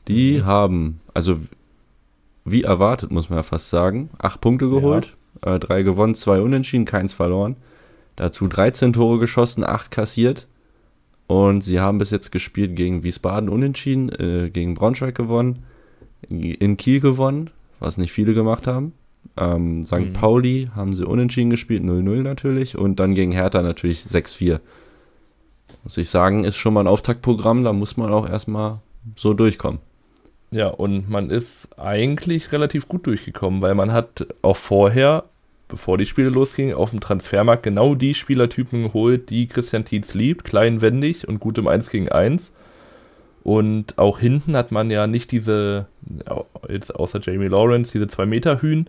Die 0.08 0.38
mhm. 0.38 0.44
haben, 0.44 1.00
also 1.14 1.38
wie 2.44 2.62
erwartet, 2.62 3.10
muss 3.10 3.30
man 3.30 3.38
ja 3.38 3.42
fast 3.42 3.70
sagen, 3.70 4.10
acht 4.18 4.40
Punkte 4.40 4.68
geholt, 4.68 5.06
ja. 5.06 5.12
Äh, 5.42 5.58
drei 5.58 5.82
gewonnen, 5.82 6.14
zwei 6.14 6.40
unentschieden, 6.40 6.84
keins 6.84 7.12
verloren. 7.12 7.56
Dazu 8.16 8.46
13 8.46 8.92
Tore 8.92 9.18
geschossen, 9.18 9.64
acht 9.64 9.90
kassiert. 9.90 10.46
Und 11.26 11.62
sie 11.62 11.80
haben 11.80 11.98
bis 11.98 12.10
jetzt 12.10 12.32
gespielt 12.32 12.76
gegen 12.76 13.02
Wiesbaden 13.02 13.48
unentschieden, 13.48 14.10
äh, 14.10 14.50
gegen 14.50 14.74
Braunschweig 14.74 15.14
gewonnen, 15.14 15.64
in 16.28 16.76
Kiel 16.76 17.00
gewonnen, 17.00 17.50
was 17.80 17.96
nicht 17.96 18.12
viele 18.12 18.34
gemacht 18.34 18.66
haben. 18.66 18.92
Ähm, 19.36 19.84
St. 19.84 20.00
Mhm. 20.00 20.12
Pauli 20.12 20.70
haben 20.74 20.94
sie 20.94 21.06
unentschieden 21.06 21.50
gespielt, 21.50 21.82
0-0 21.82 22.22
natürlich. 22.22 22.76
Und 22.76 23.00
dann 23.00 23.14
gegen 23.14 23.32
Hertha 23.32 23.62
natürlich 23.62 24.04
6-4. 24.04 24.60
Muss 25.82 25.96
ich 25.96 26.08
sagen, 26.08 26.44
ist 26.44 26.56
schon 26.56 26.74
mal 26.74 26.80
ein 26.80 26.86
Auftaktprogramm, 26.86 27.64
da 27.64 27.72
muss 27.72 27.96
man 27.96 28.12
auch 28.12 28.28
erstmal 28.28 28.80
so 29.16 29.34
durchkommen. 29.34 29.80
Ja, 30.54 30.68
und 30.68 31.10
man 31.10 31.30
ist 31.30 31.76
eigentlich 31.80 32.52
relativ 32.52 32.86
gut 32.86 33.08
durchgekommen, 33.08 33.60
weil 33.60 33.74
man 33.74 33.92
hat 33.92 34.24
auch 34.40 34.56
vorher 34.56 35.24
bevor 35.66 35.98
die 35.98 36.06
Spiele 36.06 36.28
losgingen, 36.28 36.76
auf 36.76 36.90
dem 36.90 37.00
Transfermarkt 37.00 37.64
genau 37.64 37.96
die 37.96 38.14
Spielertypen 38.14 38.84
geholt, 38.84 39.30
die 39.30 39.48
Christian 39.48 39.84
Tietz 39.84 40.14
liebt, 40.14 40.44
kleinwendig 40.44 41.26
und 41.26 41.40
gut 41.40 41.58
im 41.58 41.66
1 41.66 41.90
gegen 41.90 42.08
1. 42.08 42.52
Und 43.42 43.98
auch 43.98 44.20
hinten 44.20 44.56
hat 44.56 44.70
man 44.70 44.92
ja 44.92 45.08
nicht 45.08 45.32
diese, 45.32 45.86
jetzt 46.68 46.94
außer 46.94 47.18
Jamie 47.20 47.48
Lawrence, 47.48 47.90
diese 47.90 48.04
2-Meter-Hühn, 48.04 48.88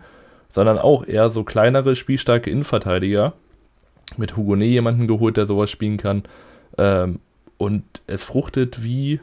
sondern 0.51 0.77
auch 0.77 1.07
eher 1.07 1.31
so 1.31 1.43
kleinere, 1.43 1.95
spielstarke 1.95 2.51
Innenverteidiger. 2.51 3.33
Mit 4.17 4.37
Hugonet 4.37 4.69
jemanden 4.69 5.07
geholt, 5.07 5.37
der 5.37 5.47
sowas 5.47 5.71
spielen 5.71 5.97
kann. 5.97 6.21
Ähm, 6.77 7.19
und 7.57 7.83
es 8.05 8.23
fruchtet 8.23 8.83
wie, 8.83 9.19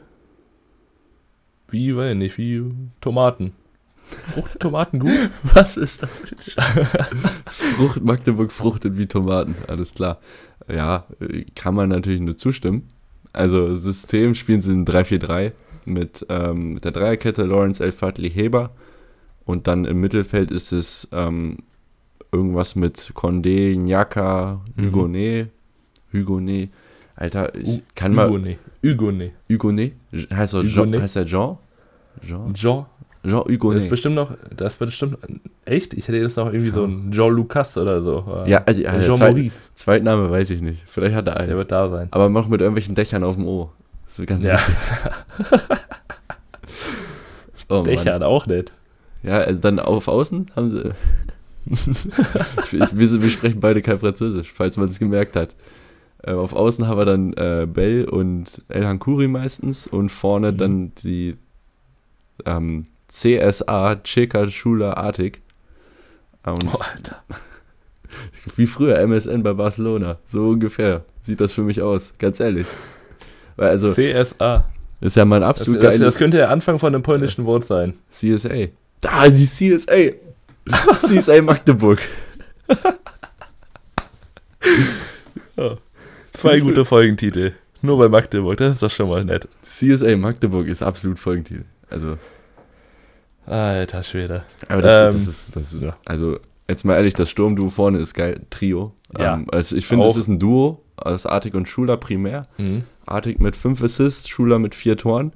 wie, 1.73 1.95
weiß 1.95 2.13
ich 2.13 2.17
nicht, 2.17 2.37
wie 2.37 2.63
Tomaten. 3.01 3.51
Frucht 3.95 4.59
Tomaten 4.59 4.99
gut? 4.99 5.11
Was 5.53 5.75
ist 5.75 6.03
das? 6.03 6.09
Frucht, 7.47 8.03
Magdeburg 8.03 8.51
fruchtet 8.51 8.97
wie 8.97 9.07
Tomaten, 9.07 9.55
alles 9.67 9.93
klar. 9.93 10.19
Ja, 10.71 11.05
kann 11.55 11.75
man 11.75 11.89
natürlich 11.89 12.21
nur 12.21 12.37
zustimmen. 12.37 12.83
Also 13.33 13.75
System 13.75 14.35
spielen 14.35 14.61
sie 14.61 14.71
in 14.71 14.85
3-4-3 14.85 15.51
mit, 15.85 16.25
ähm, 16.29 16.75
mit 16.75 16.85
der 16.85 16.91
Dreierkette 16.91 17.43
Lawrence 17.43 17.83
Elfadli 17.83 18.29
Heber 18.29 18.71
und 19.45 19.67
dann 19.67 19.85
im 19.85 19.99
Mittelfeld 19.99 20.51
ist 20.51 20.71
es 20.71 21.07
ähm, 21.11 21.57
irgendwas 22.31 22.75
mit 22.75 23.11
Condé, 23.15 23.75
Nyaka, 23.75 24.61
Hugonet, 24.79 25.49
mhm. 26.11 26.19
Hugonet. 26.19 26.69
Alter, 27.15 27.53
ich 27.55 27.81
kann 27.95 28.13
mal. 28.13 28.27
Hugonet. 28.27 28.57
Hugonet. 28.83 29.31
Hugonet? 29.49 29.93
Heißt, 30.31 30.53
er 30.53 30.63
Jean, 30.63 30.99
heißt 30.99 31.15
er 31.15 31.25
Jean? 31.25 31.57
Jean? 32.21 32.53
Jean 32.53 32.85
Jean 33.25 33.45
Hugo. 33.45 33.71
Das 33.71 33.83
ist 33.83 33.89
bestimmt 33.89 34.15
noch, 34.15 34.31
das 34.55 34.79
wird 34.79 34.89
bestimmt, 34.89 35.17
echt? 35.65 35.93
Ich 35.93 36.07
hätte 36.07 36.17
jetzt 36.17 36.35
noch 36.35 36.47
irgendwie 36.47 36.67
ja. 36.67 36.73
so 36.73 36.85
ein 36.85 37.11
Jean 37.11 37.31
Lucas 37.31 37.77
oder 37.77 38.01
so. 38.01 38.43
Ja, 38.45 38.63
also 38.65 38.81
ja, 38.81 38.99
Jean 39.01 39.15
Zweit, 39.15 39.31
Maurice. 39.31 39.55
Zweitname 39.75 40.29
weiß 40.29 40.49
ich 40.49 40.61
nicht. 40.61 40.83
Vielleicht 40.85 41.15
hat 41.15 41.27
er 41.27 41.37
einen. 41.37 41.47
Der 41.47 41.57
wird 41.57 41.71
da 41.71 41.89
sein. 41.89 42.09
Aber 42.11 42.29
noch 42.29 42.49
mit 42.49 42.59
irgendwelchen 42.59 42.95
Dächern 42.95 43.23
auf 43.23 43.35
dem 43.35 43.47
O. 43.47 43.71
Das 44.05 44.19
wird 44.19 44.29
ganz 44.29 44.45
ja. 44.45 44.55
wichtig. 44.55 45.61
oh, 47.69 47.81
Dächern 47.81 48.23
auch 48.23 48.45
nicht. 48.45 48.73
Ja, 49.23 49.37
also 49.37 49.61
dann 49.61 49.79
auf 49.79 50.09
Außen 50.09 50.51
haben 50.55 50.69
sie. 50.69 50.91
ich, 51.71 52.73
ich, 52.73 52.97
wir, 52.97 53.21
wir, 53.21 53.29
sprechen 53.29 53.61
beide 53.61 53.81
kein 53.81 53.99
Französisch, 53.99 54.51
falls 54.53 54.75
man 54.75 54.89
es 54.89 54.99
gemerkt 54.99 55.37
hat. 55.37 55.55
Äh, 56.21 56.33
auf 56.33 56.51
Außen 56.51 56.89
haben 56.89 56.97
wir 56.97 57.05
dann 57.05 57.31
äh, 57.33 57.65
Bell 57.65 58.03
und 58.03 58.61
El 58.67 58.85
Hankuri 58.85 59.29
meistens 59.29 59.87
und 59.87 60.09
vorne 60.09 60.51
mhm. 60.51 60.57
dann 60.57 60.91
die 61.03 61.37
ähm, 62.45 62.85
CSA, 63.07 63.97
Cheka 64.03 64.49
Schula 64.49 64.93
Artig. 64.93 65.41
Und 66.45 66.65
oh, 66.73 66.79
Alter. 66.79 67.23
Wie 68.55 68.67
früher 68.67 68.99
MSN 68.99 69.43
bei 69.43 69.53
Barcelona. 69.53 70.17
So 70.25 70.49
ungefähr 70.49 71.05
sieht 71.21 71.39
das 71.39 71.53
für 71.53 71.61
mich 71.61 71.81
aus, 71.81 72.13
ganz 72.17 72.39
ehrlich. 72.39 72.67
Weil 73.55 73.69
also, 73.69 73.93
CSA. 73.93 74.67
Ist 75.01 75.17
ja 75.17 75.25
mal 75.25 75.37
ein 75.37 75.43
absolut 75.43 75.83
das, 75.83 75.93
das, 75.93 76.01
das 76.01 76.15
könnte 76.15 76.37
der 76.37 76.49
Anfang 76.49 76.79
von 76.79 76.93
einem 76.93 77.03
polnischen 77.03 77.45
Wort 77.45 77.65
sein. 77.65 77.93
CSA. 78.09 78.67
Da, 79.01 79.29
die 79.29 79.45
CSA. 79.45 80.13
CSA 80.93 81.41
Magdeburg. 81.41 82.01
oh, 85.57 85.75
zwei 86.31 86.59
gute 86.59 86.85
Folgentitel. 86.85 87.53
Nur 87.81 87.97
bei 87.97 88.07
Magdeburg, 88.07 88.55
das 88.57 88.75
ist 88.75 88.83
doch 88.83 88.91
schon 88.91 89.09
mal 89.09 89.25
nett. 89.25 89.47
CSA 89.61 90.15
Magdeburg 90.15 90.67
ist 90.67 90.81
absolut 90.81 91.19
Folgentitel. 91.19 91.65
Also. 91.89 92.17
Alter 93.45 94.03
Schwede. 94.03 94.43
Aber 94.67 94.81
das, 94.81 95.13
ähm, 95.13 95.19
das, 95.19 95.27
ist, 95.27 95.55
das 95.55 95.73
ist, 95.73 95.87
also 96.05 96.37
jetzt 96.67 96.85
mal 96.85 96.95
ehrlich, 96.95 97.13
das 97.13 97.29
Sturmduo 97.29 97.69
vorne 97.69 97.99
ist 97.99 98.13
geil, 98.13 98.41
Trio. 98.49 98.93
Ja, 99.17 99.35
ähm, 99.35 99.47
also 99.51 99.75
ich 99.75 99.85
finde, 99.85 100.07
es 100.07 100.15
ist 100.15 100.27
ein 100.27 100.39
Duo 100.39 100.81
aus 100.95 101.25
Artig 101.25 101.53
und 101.53 101.67
Schuler 101.67 101.97
primär. 101.97 102.47
Mhm. 102.57 102.83
Artig 103.05 103.39
mit 103.39 103.55
fünf 103.55 103.81
Assists, 103.83 104.29
Schuler 104.29 104.59
mit 104.59 104.75
vier 104.75 104.97
Toren. 104.97 105.33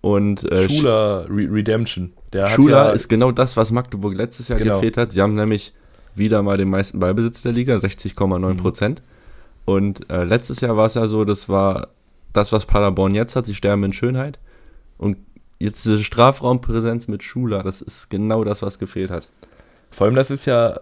Und 0.00 0.50
äh, 0.50 0.68
Schuler 0.68 1.26
Re 1.28 1.48
Redemption. 1.50 2.12
Der 2.32 2.46
Schuler 2.46 2.86
ja 2.86 2.90
ist 2.90 3.08
genau 3.08 3.32
das, 3.32 3.56
was 3.56 3.72
Magdeburg 3.72 4.14
letztes 4.14 4.48
Jahr 4.48 4.58
genau. 4.58 4.76
gefehlt 4.76 4.96
hat. 4.96 5.12
Sie 5.12 5.20
haben 5.20 5.34
nämlich 5.34 5.72
wieder 6.14 6.42
mal 6.42 6.56
den 6.56 6.70
meisten 6.70 7.00
Ballbesitz 7.00 7.42
der 7.42 7.52
Liga, 7.52 7.74
60,9 7.76 8.56
Prozent. 8.56 9.00
Mhm. 9.00 9.72
Und 9.72 10.10
äh, 10.10 10.24
letztes 10.24 10.60
Jahr 10.60 10.76
war 10.76 10.86
es 10.86 10.94
ja 10.94 11.06
so, 11.06 11.24
das 11.24 11.48
war 11.48 11.88
das, 12.32 12.52
was 12.52 12.66
Paderborn 12.66 13.14
jetzt 13.14 13.36
hat. 13.36 13.46
Sie 13.46 13.54
sterben 13.54 13.84
in 13.84 13.92
Schönheit. 13.92 14.38
Und 14.96 15.18
jetzt 15.58 15.84
diese 15.84 16.02
Strafraumpräsenz 16.02 17.08
mit 17.08 17.22
Schuler, 17.22 17.62
das 17.62 17.82
ist 17.82 18.10
genau 18.10 18.44
das, 18.44 18.62
was 18.62 18.78
gefehlt 18.78 19.10
hat. 19.10 19.28
Vor 19.90 20.06
allem, 20.06 20.16
das 20.16 20.30
ist 20.30 20.44
ja, 20.44 20.80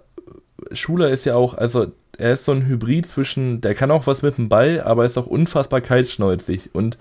Schuler 0.73 1.11
ist 1.11 1.25
ja 1.25 1.37
auch, 1.37 1.55
also 1.55 1.93
er 2.17 2.35
ist 2.35 2.45
so 2.45 2.53
ein 2.53 2.67
Hybrid 2.67 3.07
zwischen, 3.07 3.61
der 3.61 3.75
kann 3.75 3.91
auch 3.91 4.07
was 4.07 4.23
mit 4.23 4.39
dem 4.39 4.49
Ball, 4.49 4.81
aber 4.81 5.05
ist 5.05 5.19
auch 5.19 5.27
unfassbar 5.27 5.81
kaltschnäuzig. 5.81 6.71
Und 6.73 6.99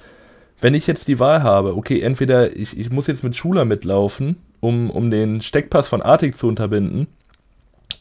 wenn 0.59 0.73
ich 0.73 0.87
jetzt 0.87 1.07
die 1.07 1.19
Wahl 1.19 1.43
habe, 1.43 1.75
okay, 1.75 2.01
entweder 2.01 2.55
ich, 2.55 2.77
ich 2.77 2.89
muss 2.89 3.07
jetzt 3.07 3.23
mit 3.23 3.35
Schuler 3.35 3.65
mitlaufen, 3.65 4.37
um, 4.59 4.89
um 4.89 5.11
den 5.11 5.41
Steckpass 5.41 5.87
von 5.87 6.01
Artig 6.01 6.35
zu 6.35 6.47
unterbinden, 6.47 7.07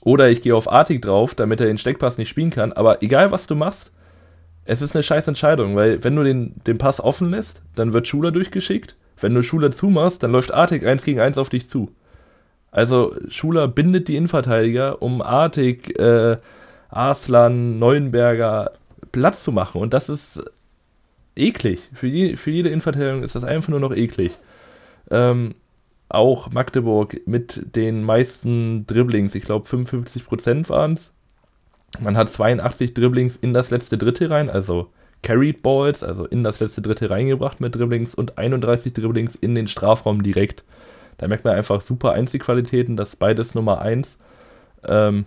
oder 0.00 0.30
ich 0.30 0.42
gehe 0.42 0.56
auf 0.56 0.70
Artig 0.70 1.02
drauf, 1.02 1.34
damit 1.34 1.60
er 1.60 1.66
den 1.66 1.78
Steckpass 1.78 2.18
nicht 2.18 2.28
spielen 2.28 2.50
kann, 2.50 2.72
aber 2.72 3.02
egal 3.02 3.30
was 3.30 3.46
du 3.46 3.54
machst, 3.54 3.92
es 4.64 4.80
ist 4.80 4.94
eine 4.94 5.02
scheiß 5.02 5.26
Entscheidung, 5.28 5.74
weil 5.76 6.04
wenn 6.04 6.14
du 6.14 6.22
den, 6.22 6.54
den 6.66 6.78
Pass 6.78 7.00
offen 7.00 7.30
lässt, 7.30 7.62
dann 7.74 7.92
wird 7.92 8.06
Schuler 8.06 8.30
durchgeschickt 8.30 8.96
wenn 9.22 9.34
du 9.34 9.42
Schuler 9.42 9.70
zumachst, 9.70 10.22
dann 10.22 10.32
läuft 10.32 10.52
Artig 10.52 10.84
1 10.86 11.04
gegen 11.04 11.20
1 11.20 11.38
auf 11.38 11.48
dich 11.48 11.68
zu. 11.68 11.90
Also 12.70 13.14
Schuler 13.28 13.68
bindet 13.68 14.08
die 14.08 14.16
Innenverteidiger, 14.16 15.02
um 15.02 15.20
Artig, 15.22 15.98
äh, 15.98 16.38
Arslan, 16.88 17.78
Neuenberger 17.78 18.72
Platz 19.12 19.44
zu 19.44 19.52
machen. 19.52 19.80
Und 19.80 19.92
das 19.92 20.08
ist 20.08 20.42
eklig. 21.36 21.90
Für, 21.92 22.10
die, 22.10 22.36
für 22.36 22.50
jede 22.50 22.70
Innenverteidigung 22.70 23.22
ist 23.22 23.34
das 23.34 23.44
einfach 23.44 23.68
nur 23.68 23.80
noch 23.80 23.94
eklig. 23.94 24.32
Ähm, 25.10 25.54
auch 26.08 26.50
Magdeburg 26.50 27.26
mit 27.26 27.74
den 27.74 28.04
meisten 28.04 28.86
Dribblings, 28.86 29.34
ich 29.34 29.44
glaube 29.44 29.66
55% 29.66 30.68
waren 30.68 30.94
es. 30.94 31.12
Man 32.00 32.16
hat 32.16 32.30
82 32.30 32.94
Dribblings 32.94 33.36
in 33.36 33.54
das 33.54 33.70
letzte 33.70 33.98
Dritte 33.98 34.30
rein, 34.30 34.50
also 34.50 34.90
Carried 35.22 35.62
Balls, 35.62 36.02
also 36.02 36.26
in 36.26 36.42
das 36.42 36.60
letzte 36.60 36.82
Dritte 36.82 37.10
reingebracht 37.10 37.60
mit 37.60 37.74
Dribblings 37.74 38.14
und 38.14 38.38
31 38.38 38.92
Dribblings 38.92 39.34
in 39.36 39.54
den 39.54 39.68
Strafraum 39.68 40.22
direkt. 40.22 40.64
Da 41.18 41.28
merkt 41.28 41.44
man 41.44 41.54
einfach 41.54 41.80
super 41.80 42.12
Einzelqualitäten, 42.12 42.96
das 42.96 43.10
ist 43.10 43.18
beides 43.18 43.54
Nummer 43.54 43.80
1. 43.80 44.18
Ähm, 44.84 45.24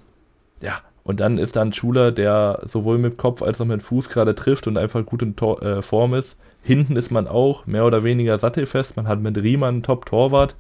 ja, 0.62 0.80
und 1.04 1.20
dann 1.20 1.38
ist 1.38 1.56
da 1.56 1.62
ein 1.62 1.72
Schuler, 1.72 2.12
der 2.12 2.62
sowohl 2.64 2.98
mit 2.98 3.18
Kopf 3.18 3.42
als 3.42 3.62
auch 3.62 3.66
mit 3.66 3.84
Fuß 3.84 4.10
gerade 4.10 4.36
trifft 4.36 4.68
und 4.68 4.78
einfach 4.78 5.06
gut 5.06 5.22
in 5.22 5.36
Tor, 5.36 5.62
äh, 5.62 5.82
Form 5.82 6.14
ist. 6.14 6.36
Hinten 6.62 6.96
ist 6.96 7.12
man 7.12 7.28
auch 7.28 7.68
mehr 7.68 7.86
oder 7.86 8.04
weniger 8.04 8.40
sattelfest. 8.40 8.98
Man 8.98 9.08
hat 9.08 9.22
mit 9.22 9.38
Riemann 9.38 9.76
einen 9.76 9.84
Top-Torwart. 9.84 10.56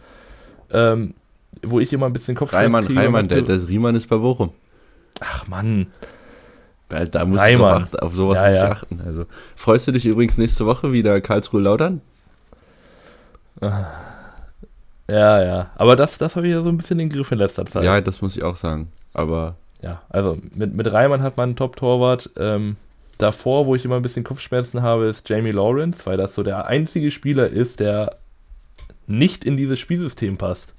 Ähm, 0.71 1.15
wo 1.63 1.79
ich 1.79 1.91
immer 1.93 2.05
ein 2.05 2.13
bisschen 2.13 2.35
Kopfschmerzen 2.35 2.65
Reimann, 2.65 2.85
kriege. 2.85 2.99
Reimann, 2.99 3.27
der, 3.27 3.41
das 3.41 3.67
Riemann 3.67 3.95
ist 3.95 4.07
bei 4.07 4.17
Bochum. 4.17 4.51
Ach 5.19 5.47
Mann. 5.47 5.87
Da, 6.89 7.25
musst 7.25 7.41
Reimann. 7.41 7.87
du 7.91 7.97
auf 8.01 8.13
sowas 8.13 8.37
ja, 8.39 8.47
nicht 8.49 8.61
ja. 8.61 8.71
achten. 8.71 9.01
Also, 9.05 9.25
freust 9.55 9.87
du 9.87 9.91
dich 9.91 10.05
übrigens 10.05 10.37
nächste 10.37 10.65
Woche 10.65 10.91
wieder 10.91 11.19
Karlsruhe 11.19 11.61
Lautern? 11.61 12.01
Ja, 15.09 15.43
ja. 15.43 15.71
Aber 15.75 15.95
das, 15.95 16.17
das 16.17 16.35
habe 16.35 16.47
ich 16.47 16.53
ja 16.53 16.61
so 16.61 16.69
ein 16.69 16.77
bisschen 16.77 16.99
in 16.99 17.09
den 17.09 17.15
Griff 17.17 17.31
in 17.31 17.39
letzter 17.39 17.65
Zeit. 17.65 17.83
Ja, 17.83 17.99
das 18.01 18.21
muss 18.21 18.37
ich 18.37 18.43
auch 18.43 18.55
sagen. 18.55 18.91
Aber. 19.13 19.55
Ja, 19.81 20.01
also 20.09 20.37
mit, 20.53 20.73
mit 20.73 20.91
Reimann 20.91 21.21
hat 21.21 21.37
man 21.37 21.49
einen 21.49 21.55
Top-Torwart. 21.55 22.29
Ähm, 22.37 22.75
davor, 23.17 23.65
wo 23.65 23.75
ich 23.75 23.85
immer 23.85 23.95
ein 23.95 24.01
bisschen 24.01 24.23
Kopfschmerzen 24.23 24.81
habe, 24.81 25.05
ist 25.05 25.27
Jamie 25.29 25.51
Lawrence, 25.51 26.05
weil 26.05 26.17
das 26.17 26.35
so 26.35 26.43
der 26.43 26.67
einzige 26.67 27.11
Spieler 27.11 27.47
ist, 27.47 27.79
der 27.79 28.17
nicht 29.07 29.43
in 29.43 29.57
dieses 29.57 29.79
Spielsystem 29.79 30.37
passt. 30.37 30.74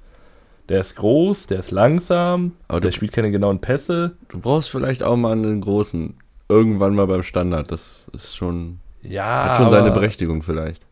Der 0.69 0.81
ist 0.81 0.95
groß, 0.95 1.47
der 1.47 1.59
ist 1.59 1.71
langsam, 1.71 2.53
aber 2.67 2.81
der 2.81 2.91
spielt 2.91 3.13
keine 3.13 3.31
genauen 3.31 3.59
Pässe. 3.59 4.17
Du 4.27 4.39
brauchst 4.39 4.69
vielleicht 4.69 5.01
auch 5.01 5.15
mal 5.15 5.31
einen 5.31 5.61
großen, 5.61 6.15
irgendwann 6.49 6.93
mal 6.95 7.07
beim 7.07 7.23
Standard. 7.23 7.71
Das 7.71 8.09
ist 8.13 8.35
schon. 8.35 8.79
Ja. 9.01 9.45
Hat 9.45 9.57
schon 9.57 9.69
seine 9.69 9.91
Berechtigung 9.91 10.43
vielleicht. 10.43 10.85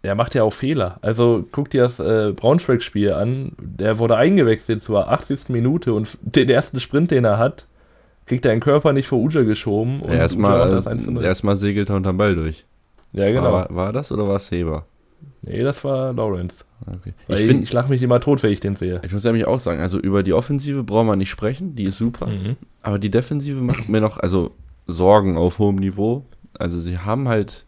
Er 0.00 0.14
macht 0.14 0.34
ja 0.34 0.44
auch 0.44 0.52
Fehler. 0.52 0.98
Also 1.02 1.44
guck 1.50 1.70
dir 1.70 1.82
das 1.82 1.98
äh, 1.98 2.32
Braunschweig-Spiel 2.34 3.12
an. 3.12 3.52
Der 3.58 3.98
wurde 3.98 4.16
eingewechselt 4.16 4.82
zur 4.82 5.08
80. 5.08 5.48
Minute 5.48 5.92
und 5.92 6.16
den 6.22 6.48
ersten 6.48 6.80
Sprint, 6.80 7.10
den 7.10 7.24
er 7.24 7.38
hat, 7.38 7.66
kriegt 8.26 8.46
er 8.46 8.52
den 8.52 8.60
Körper 8.60 8.92
nicht 8.92 9.08
vor 9.08 9.18
Uja 9.18 9.42
geschoben. 9.42 10.02
Erstmal 10.04 10.70
erst 11.22 11.42
segelt 11.60 11.90
er 11.90 11.96
unterm 11.96 12.16
Ball 12.16 12.34
durch. 12.34 12.64
Ja, 13.12 13.30
genau. 13.30 13.52
War, 13.52 13.74
war 13.74 13.92
das 13.92 14.12
oder 14.12 14.28
war 14.28 14.36
es 14.36 14.50
Heber? 14.50 14.86
Nee, 15.42 15.62
das 15.62 15.82
war 15.82 16.12
Lawrence. 16.12 16.64
Okay. 16.86 17.12
Ich, 17.28 17.46
find, 17.46 17.64
ich 17.64 17.72
lache 17.72 17.88
mich 17.88 18.02
immer 18.02 18.20
tot, 18.20 18.42
wenn 18.42 18.52
ich 18.52 18.60
den 18.60 18.76
sehe. 18.76 19.00
Ich 19.04 19.12
muss 19.12 19.24
nämlich 19.24 19.46
auch 19.46 19.58
sagen, 19.58 19.80
also 19.80 19.98
über 19.98 20.22
die 20.22 20.32
Offensive 20.32 20.84
braucht 20.84 21.06
man 21.06 21.18
nicht 21.18 21.30
sprechen, 21.30 21.74
die 21.74 21.84
ist 21.84 21.98
super. 21.98 22.26
Mhm. 22.26 22.56
Aber 22.82 22.98
die 22.98 23.10
Defensive 23.10 23.60
macht 23.60 23.88
mir 23.88 24.00
noch, 24.00 24.18
also 24.18 24.52
Sorgen 24.86 25.36
auf 25.36 25.58
hohem 25.58 25.76
Niveau. 25.76 26.24
Also 26.58 26.80
sie 26.80 26.98
haben 26.98 27.28
halt 27.28 27.66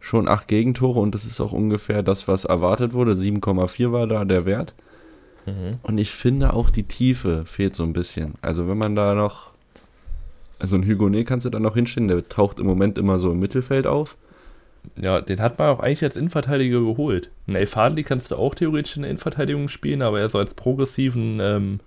schon 0.00 0.28
acht 0.28 0.48
Gegentore 0.48 1.00
und 1.00 1.14
das 1.14 1.24
ist 1.24 1.40
auch 1.40 1.52
ungefähr 1.52 2.02
das, 2.02 2.28
was 2.28 2.44
erwartet 2.44 2.94
wurde. 2.94 3.12
7,4 3.12 3.92
war 3.92 4.06
da 4.06 4.24
der 4.24 4.46
Wert. 4.46 4.74
Mhm. 5.46 5.78
Und 5.82 5.98
ich 5.98 6.12
finde 6.12 6.54
auch 6.54 6.70
die 6.70 6.84
Tiefe 6.84 7.44
fehlt 7.44 7.76
so 7.76 7.82
ein 7.82 7.92
bisschen. 7.92 8.34
Also 8.42 8.68
wenn 8.68 8.78
man 8.78 8.94
da 8.94 9.14
noch, 9.14 9.50
also 10.58 10.76
ein 10.76 10.86
Hugonet 10.86 11.26
kannst 11.26 11.46
du 11.46 11.50
da 11.50 11.58
noch 11.58 11.74
hinstellen, 11.74 12.08
der 12.08 12.28
taucht 12.28 12.58
im 12.58 12.66
Moment 12.66 12.98
immer 12.98 13.18
so 13.18 13.32
im 13.32 13.38
Mittelfeld 13.38 13.86
auf. 13.86 14.16
Ja, 15.00 15.20
den 15.20 15.40
hat 15.40 15.58
man 15.58 15.68
auch 15.68 15.80
eigentlich 15.80 16.02
als 16.02 16.16
Innenverteidiger 16.16 16.80
geholt. 16.80 17.30
Ein 17.46 17.56
El 17.56 17.66
Fadli 17.66 18.02
kannst 18.02 18.30
du 18.30 18.36
auch 18.36 18.54
theoretisch 18.54 18.96
in 18.96 19.02
der 19.02 19.10
Innenverteidigung 19.10 19.68
spielen, 19.68 20.02
aber 20.02 20.20
er 20.20 20.28
so 20.28 20.38
als 20.38 20.54
progressiven 20.54 21.38
ähm, 21.40 21.80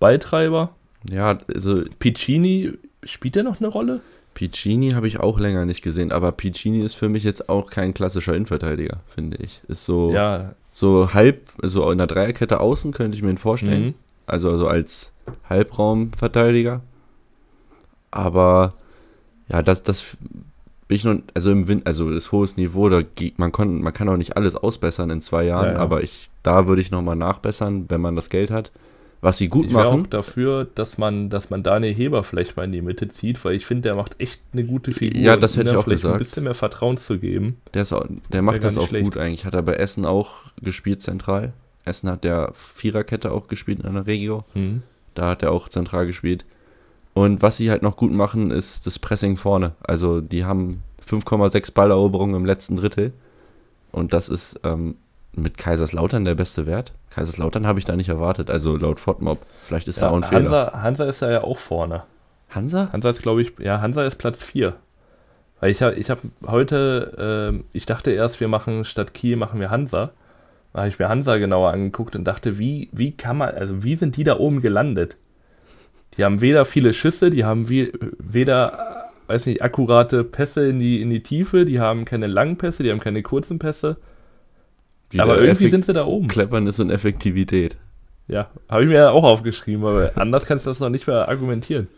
Balltreiber. 0.00 0.74
Ja, 1.10 1.38
also. 1.52 1.82
Piccini, 1.98 2.72
spielt 3.02 3.36
der 3.36 3.42
noch 3.42 3.60
eine 3.60 3.68
Rolle? 3.68 4.00
Piccini 4.34 4.90
habe 4.90 5.06
ich 5.06 5.20
auch 5.20 5.38
länger 5.38 5.64
nicht 5.64 5.82
gesehen, 5.82 6.12
aber 6.12 6.32
Piccini 6.32 6.80
ist 6.80 6.94
für 6.94 7.08
mich 7.08 7.22
jetzt 7.22 7.48
auch 7.48 7.70
kein 7.70 7.94
klassischer 7.94 8.34
Innenverteidiger, 8.34 9.00
finde 9.06 9.38
ich. 9.38 9.62
Ist 9.68 9.84
so, 9.84 10.12
ja. 10.12 10.54
so 10.72 11.14
halb, 11.14 11.50
so 11.62 11.90
in 11.90 11.98
der 11.98 12.08
Dreierkette 12.08 12.60
außen 12.60 12.92
könnte 12.92 13.16
ich 13.16 13.22
mir 13.22 13.30
ihn 13.30 13.38
vorstellen. 13.38 13.84
Mhm. 13.84 13.94
Also, 14.26 14.50
also 14.50 14.66
als 14.66 15.12
Halbraumverteidiger. 15.48 16.80
Aber 18.10 18.74
ja, 19.50 19.62
das, 19.62 19.82
das 19.82 20.16
bin 20.88 20.96
ich 20.96 21.04
noch, 21.04 21.16
also 21.34 21.50
im 21.50 21.68
Wind, 21.68 21.86
also 21.86 22.10
ist 22.10 22.32
hohes 22.32 22.56
Niveau, 22.56 22.88
da 22.88 23.02
man, 23.36 23.52
kann, 23.52 23.80
man 23.80 23.92
kann 23.92 24.08
auch 24.08 24.16
nicht 24.16 24.36
alles 24.36 24.54
ausbessern 24.54 25.10
in 25.10 25.20
zwei 25.20 25.44
Jahren, 25.44 25.66
ja, 25.66 25.72
ja. 25.74 25.78
aber 25.78 26.02
ich, 26.02 26.30
da 26.42 26.68
würde 26.68 26.82
ich 26.82 26.90
nochmal 26.90 27.16
nachbessern, 27.16 27.86
wenn 27.88 28.00
man 28.00 28.16
das 28.16 28.28
Geld 28.28 28.50
hat. 28.50 28.70
Was 29.24 29.38
sie 29.38 29.48
gut 29.48 29.68
ich 29.68 29.72
machen. 29.72 30.00
Ich 30.00 30.04
auch 30.04 30.10
dafür, 30.10 30.66
dass 30.74 30.98
man, 30.98 31.30
dass 31.30 31.48
man 31.48 31.62
Daniel 31.62 31.94
Heber 31.94 32.22
vielleicht 32.24 32.58
mal 32.58 32.64
in 32.64 32.72
die 32.72 32.82
Mitte 32.82 33.08
zieht, 33.08 33.42
weil 33.42 33.54
ich 33.54 33.64
finde, 33.64 33.88
der 33.88 33.96
macht 33.96 34.20
echt 34.20 34.42
eine 34.52 34.64
gute 34.64 34.92
Figur. 34.92 35.18
Ja, 35.18 35.38
das 35.38 35.56
hätte 35.56 35.70
ich 35.70 35.76
auch 35.76 35.86
gesagt. 35.86 36.16
ein 36.16 36.18
bisschen 36.18 36.44
mehr 36.44 36.52
Vertrauen 36.52 36.98
zu 36.98 37.18
geben. 37.18 37.56
Der, 37.72 37.82
ist 37.82 37.94
auch, 37.94 38.04
der 38.30 38.42
macht 38.42 38.62
das 38.62 38.76
auch 38.76 38.88
schlecht. 38.88 39.04
gut 39.04 39.16
eigentlich. 39.16 39.46
Hat 39.46 39.54
er 39.54 39.62
bei 39.62 39.76
Essen 39.76 40.04
auch 40.04 40.52
gespielt 40.60 41.00
zentral. 41.00 41.54
Essen 41.86 42.10
hat 42.10 42.22
der 42.22 42.50
Viererkette 42.52 43.32
auch 43.32 43.48
gespielt 43.48 43.80
in 43.80 43.86
einer 43.86 44.06
Regio. 44.06 44.44
Mhm. 44.52 44.82
Da 45.14 45.30
hat 45.30 45.42
er 45.42 45.52
auch 45.52 45.70
zentral 45.70 46.06
gespielt. 46.06 46.44
Und 47.14 47.42
was 47.42 47.56
sie 47.56 47.70
halt 47.70 47.82
noch 47.82 47.96
gut 47.96 48.12
machen, 48.12 48.50
ist 48.50 48.86
das 48.86 48.98
Pressing 48.98 49.36
vorne. 49.36 49.72
Also 49.82 50.20
die 50.20 50.44
haben 50.44 50.82
5,6 51.08 51.72
Balleroberungen 51.72 52.34
im 52.34 52.44
letzten 52.44 52.76
Drittel. 52.76 53.12
Und 53.92 54.12
das 54.12 54.28
ist 54.28 54.60
ähm, 54.64 54.96
mit 55.32 55.56
Kaiserslautern 55.56 56.24
der 56.24 56.34
beste 56.34 56.66
Wert. 56.66 56.92
Kaiserslautern 57.10 57.66
habe 57.66 57.78
ich 57.78 57.84
da 57.84 57.94
nicht 57.94 58.08
erwartet. 58.08 58.50
Also 58.50 58.76
laut 58.76 58.98
Fortmob. 58.98 59.38
Vielleicht 59.62 59.86
ist 59.86 60.00
ja, 60.00 60.08
da 60.08 60.10
auch 60.10 60.16
ein 60.16 60.24
Hansa, 60.24 60.66
Fehler. 60.66 60.82
Hansa 60.82 61.04
ist 61.04 61.22
da 61.22 61.30
ja 61.30 61.44
auch 61.44 61.58
vorne. 61.58 62.02
Hansa? 62.50 62.90
Hansa 62.92 63.10
ist, 63.10 63.22
glaube 63.22 63.42
ich, 63.42 63.52
ja, 63.58 63.80
Hansa 63.80 64.04
ist 64.04 64.16
Platz 64.16 64.42
4. 64.42 64.74
Weil 65.60 65.70
ich 65.70 65.82
habe 65.82 65.94
ich 65.94 66.10
hab 66.10 66.18
heute, 66.46 67.54
äh, 67.54 67.62
ich 67.72 67.86
dachte 67.86 68.10
erst, 68.10 68.40
wir 68.40 68.48
machen 68.48 68.84
statt 68.84 69.14
Kiel, 69.14 69.36
machen 69.36 69.60
wir 69.60 69.70
Hansa. 69.70 70.10
Da 70.72 70.80
habe 70.80 70.88
ich 70.88 70.98
mir 70.98 71.08
Hansa 71.08 71.36
genauer 71.36 71.70
angeguckt 71.70 72.16
und 72.16 72.24
dachte, 72.24 72.58
wie, 72.58 72.88
wie 72.90 73.12
kann 73.12 73.38
man, 73.38 73.50
also 73.54 73.84
wie 73.84 73.94
sind 73.94 74.16
die 74.16 74.24
da 74.24 74.38
oben 74.38 74.60
gelandet? 74.60 75.16
Die 76.16 76.24
haben 76.24 76.40
weder 76.40 76.64
viele 76.64 76.92
Schüsse, 76.92 77.30
die 77.30 77.44
haben 77.44 77.68
wie, 77.68 77.92
weder, 78.18 79.10
weiß 79.26 79.46
nicht, 79.46 79.62
akkurate 79.62 80.24
Pässe 80.24 80.66
in 80.68 80.78
die, 80.78 81.00
in 81.02 81.10
die 81.10 81.22
Tiefe, 81.22 81.64
die 81.64 81.80
haben 81.80 82.04
keine 82.04 82.26
langen 82.26 82.56
Pässe, 82.56 82.82
die 82.82 82.90
haben 82.90 83.00
keine 83.00 83.22
kurzen 83.22 83.58
Pässe. 83.58 83.96
Wieder 85.10 85.24
aber 85.24 85.40
irgendwie 85.40 85.68
sind 85.68 85.84
sie 85.84 85.92
da 85.92 86.06
oben. 86.06 86.28
Cleverness 86.28 86.80
und 86.80 86.90
Effektivität. 86.90 87.78
Ja, 88.26 88.48
habe 88.68 88.82
ich 88.82 88.88
mir 88.88 88.96
ja 88.96 89.10
auch 89.10 89.24
aufgeschrieben, 89.24 89.84
aber 89.84 90.12
anders 90.14 90.46
kannst 90.46 90.66
du 90.66 90.70
das 90.70 90.80
noch 90.80 90.88
nicht 90.88 91.06
mehr 91.06 91.28
argumentieren. 91.28 91.88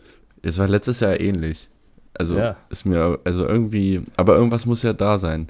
Es 0.42 0.58
war 0.58 0.68
letztes 0.68 1.00
Jahr 1.00 1.20
ähnlich. 1.20 1.68
Also 2.14 2.38
ja. 2.38 2.56
ist 2.70 2.84
mir, 2.84 3.18
also 3.24 3.46
irgendwie, 3.46 4.02
aber 4.16 4.34
irgendwas 4.36 4.66
muss 4.66 4.82
ja 4.82 4.92
da 4.92 5.18
sein. 5.18 5.48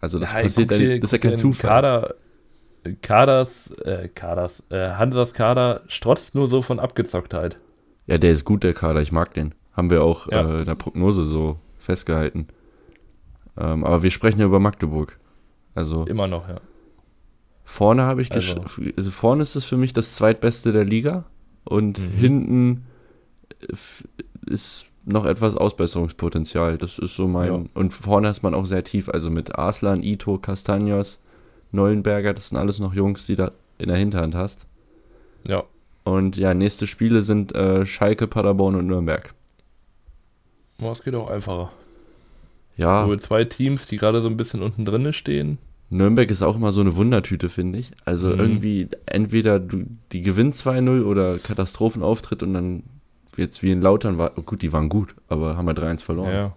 Also 0.00 0.18
das 0.18 0.32
ja, 0.32 0.40
passiert, 0.40 0.72
hier, 0.72 1.00
das 1.00 1.12
ist 1.12 1.12
ja 1.12 1.18
kein 1.18 1.36
Zufall. 1.36 1.70
Kader, 1.70 2.14
Kaders, 3.02 3.70
äh, 3.84 4.08
Kaders, 4.08 4.62
äh, 4.70 4.90
Hansas 4.90 5.34
Kader 5.34 5.82
strotzt 5.88 6.34
nur 6.34 6.48
so 6.48 6.62
von 6.62 6.78
Abgezocktheit. 6.78 7.58
Ja, 8.06 8.18
der 8.18 8.30
ist 8.30 8.44
gut, 8.44 8.62
der 8.62 8.74
Kader. 8.74 9.00
Ich 9.00 9.12
mag 9.12 9.34
den. 9.34 9.54
Haben 9.72 9.90
wir 9.90 10.02
auch 10.02 10.30
ja. 10.30 10.40
äh, 10.40 10.58
in 10.60 10.64
der 10.66 10.74
Prognose 10.74 11.24
so 11.24 11.58
festgehalten. 11.78 12.48
Ähm, 13.56 13.84
aber 13.84 14.02
wir 14.02 14.10
sprechen 14.10 14.40
ja 14.40 14.46
über 14.46 14.60
Magdeburg. 14.60 15.18
Also 15.74 16.04
immer 16.06 16.26
noch, 16.26 16.48
ja. 16.48 16.60
Vorne 17.64 18.02
habe 18.02 18.22
ich 18.22 18.32
also. 18.32 18.64
also 18.96 19.10
vorne 19.10 19.42
ist 19.42 19.56
es 19.56 19.64
für 19.64 19.76
mich 19.76 19.92
das 19.92 20.14
zweitbeste 20.14 20.72
der 20.72 20.84
Liga 20.84 21.24
und 21.64 21.98
mhm. 21.98 22.10
hinten 22.12 22.86
ist 24.46 24.86
noch 25.04 25.24
etwas 25.24 25.56
Ausbesserungspotenzial. 25.56 26.78
Das 26.78 26.98
ist 26.98 27.14
so 27.14 27.26
mein. 27.26 27.52
Ja. 27.52 27.64
Und 27.74 27.92
vorne 27.92 28.28
ist 28.28 28.42
man 28.42 28.54
auch 28.54 28.66
sehr 28.66 28.84
tief, 28.84 29.08
also 29.08 29.30
mit 29.30 29.56
Arslan, 29.56 30.02
Ito, 30.02 30.38
Castagnos, 30.38 31.20
Neuenberger, 31.72 32.34
das 32.34 32.50
sind 32.50 32.58
alles 32.58 32.78
noch 32.78 32.94
Jungs, 32.94 33.26
die 33.26 33.34
da 33.34 33.52
in 33.78 33.88
der 33.88 33.96
Hinterhand 33.96 34.34
hast. 34.34 34.66
Ja. 35.48 35.64
Und 36.06 36.36
ja, 36.36 36.54
nächste 36.54 36.86
Spiele 36.86 37.22
sind 37.22 37.52
äh, 37.56 37.84
Schalke, 37.84 38.28
Paderborn 38.28 38.76
und 38.76 38.86
Nürnberg. 38.86 39.34
Oh, 40.80 40.92
es 40.92 41.02
geht 41.02 41.16
auch 41.16 41.28
einfacher. 41.28 41.72
Ja. 42.76 43.04
Nur 43.04 43.18
zwei 43.18 43.42
Teams, 43.42 43.88
die 43.88 43.96
gerade 43.96 44.22
so 44.22 44.28
ein 44.28 44.36
bisschen 44.36 44.62
unten 44.62 44.84
drin 44.84 45.12
stehen. 45.12 45.58
Nürnberg 45.90 46.30
ist 46.30 46.42
auch 46.42 46.54
immer 46.54 46.70
so 46.70 46.80
eine 46.80 46.94
Wundertüte, 46.94 47.48
finde 47.48 47.80
ich. 47.80 47.90
Also 48.04 48.28
mhm. 48.28 48.38
irgendwie, 48.38 48.88
entweder 49.06 49.58
du, 49.58 49.82
die 50.12 50.22
gewinnt 50.22 50.54
2-0 50.54 51.02
oder 51.02 51.38
Katastrophenauftritt 51.38 52.44
und 52.44 52.54
dann 52.54 52.84
jetzt 53.36 53.64
wie 53.64 53.72
in 53.72 53.82
Lautern 53.82 54.16
war, 54.16 54.30
gut, 54.30 54.62
die 54.62 54.72
waren 54.72 54.88
gut, 54.88 55.16
aber 55.28 55.56
haben 55.56 55.66
wir 55.66 55.74
3-1 55.74 56.04
verloren. 56.04 56.32
Ja. 56.32 56.56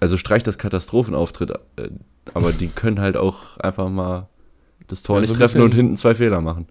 Also 0.00 0.16
streich 0.16 0.42
das 0.42 0.56
Katastrophenauftritt, 0.56 1.50
äh, 1.76 1.90
aber 2.32 2.52
die 2.52 2.68
können 2.68 2.98
halt 2.98 3.18
auch 3.18 3.58
einfach 3.58 3.90
mal 3.90 4.30
das 4.88 5.02
Tor 5.02 5.16
ja, 5.16 5.20
nicht 5.20 5.34
so 5.34 5.36
treffen 5.36 5.60
und 5.60 5.74
hinten 5.74 5.98
zwei 5.98 6.14
Fehler 6.14 6.40
machen. 6.40 6.66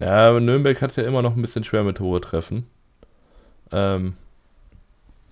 Ja, 0.00 0.28
aber 0.28 0.40
Nürnberg 0.40 0.80
hat 0.82 0.90
es 0.90 0.96
ja 0.96 1.04
immer 1.04 1.22
noch 1.22 1.36
ein 1.36 1.42
bisschen 1.42 1.64
schwer 1.64 1.84
mit 1.84 1.98
Tore 1.98 2.20
treffen. 2.20 2.66
Ähm, 3.72 4.14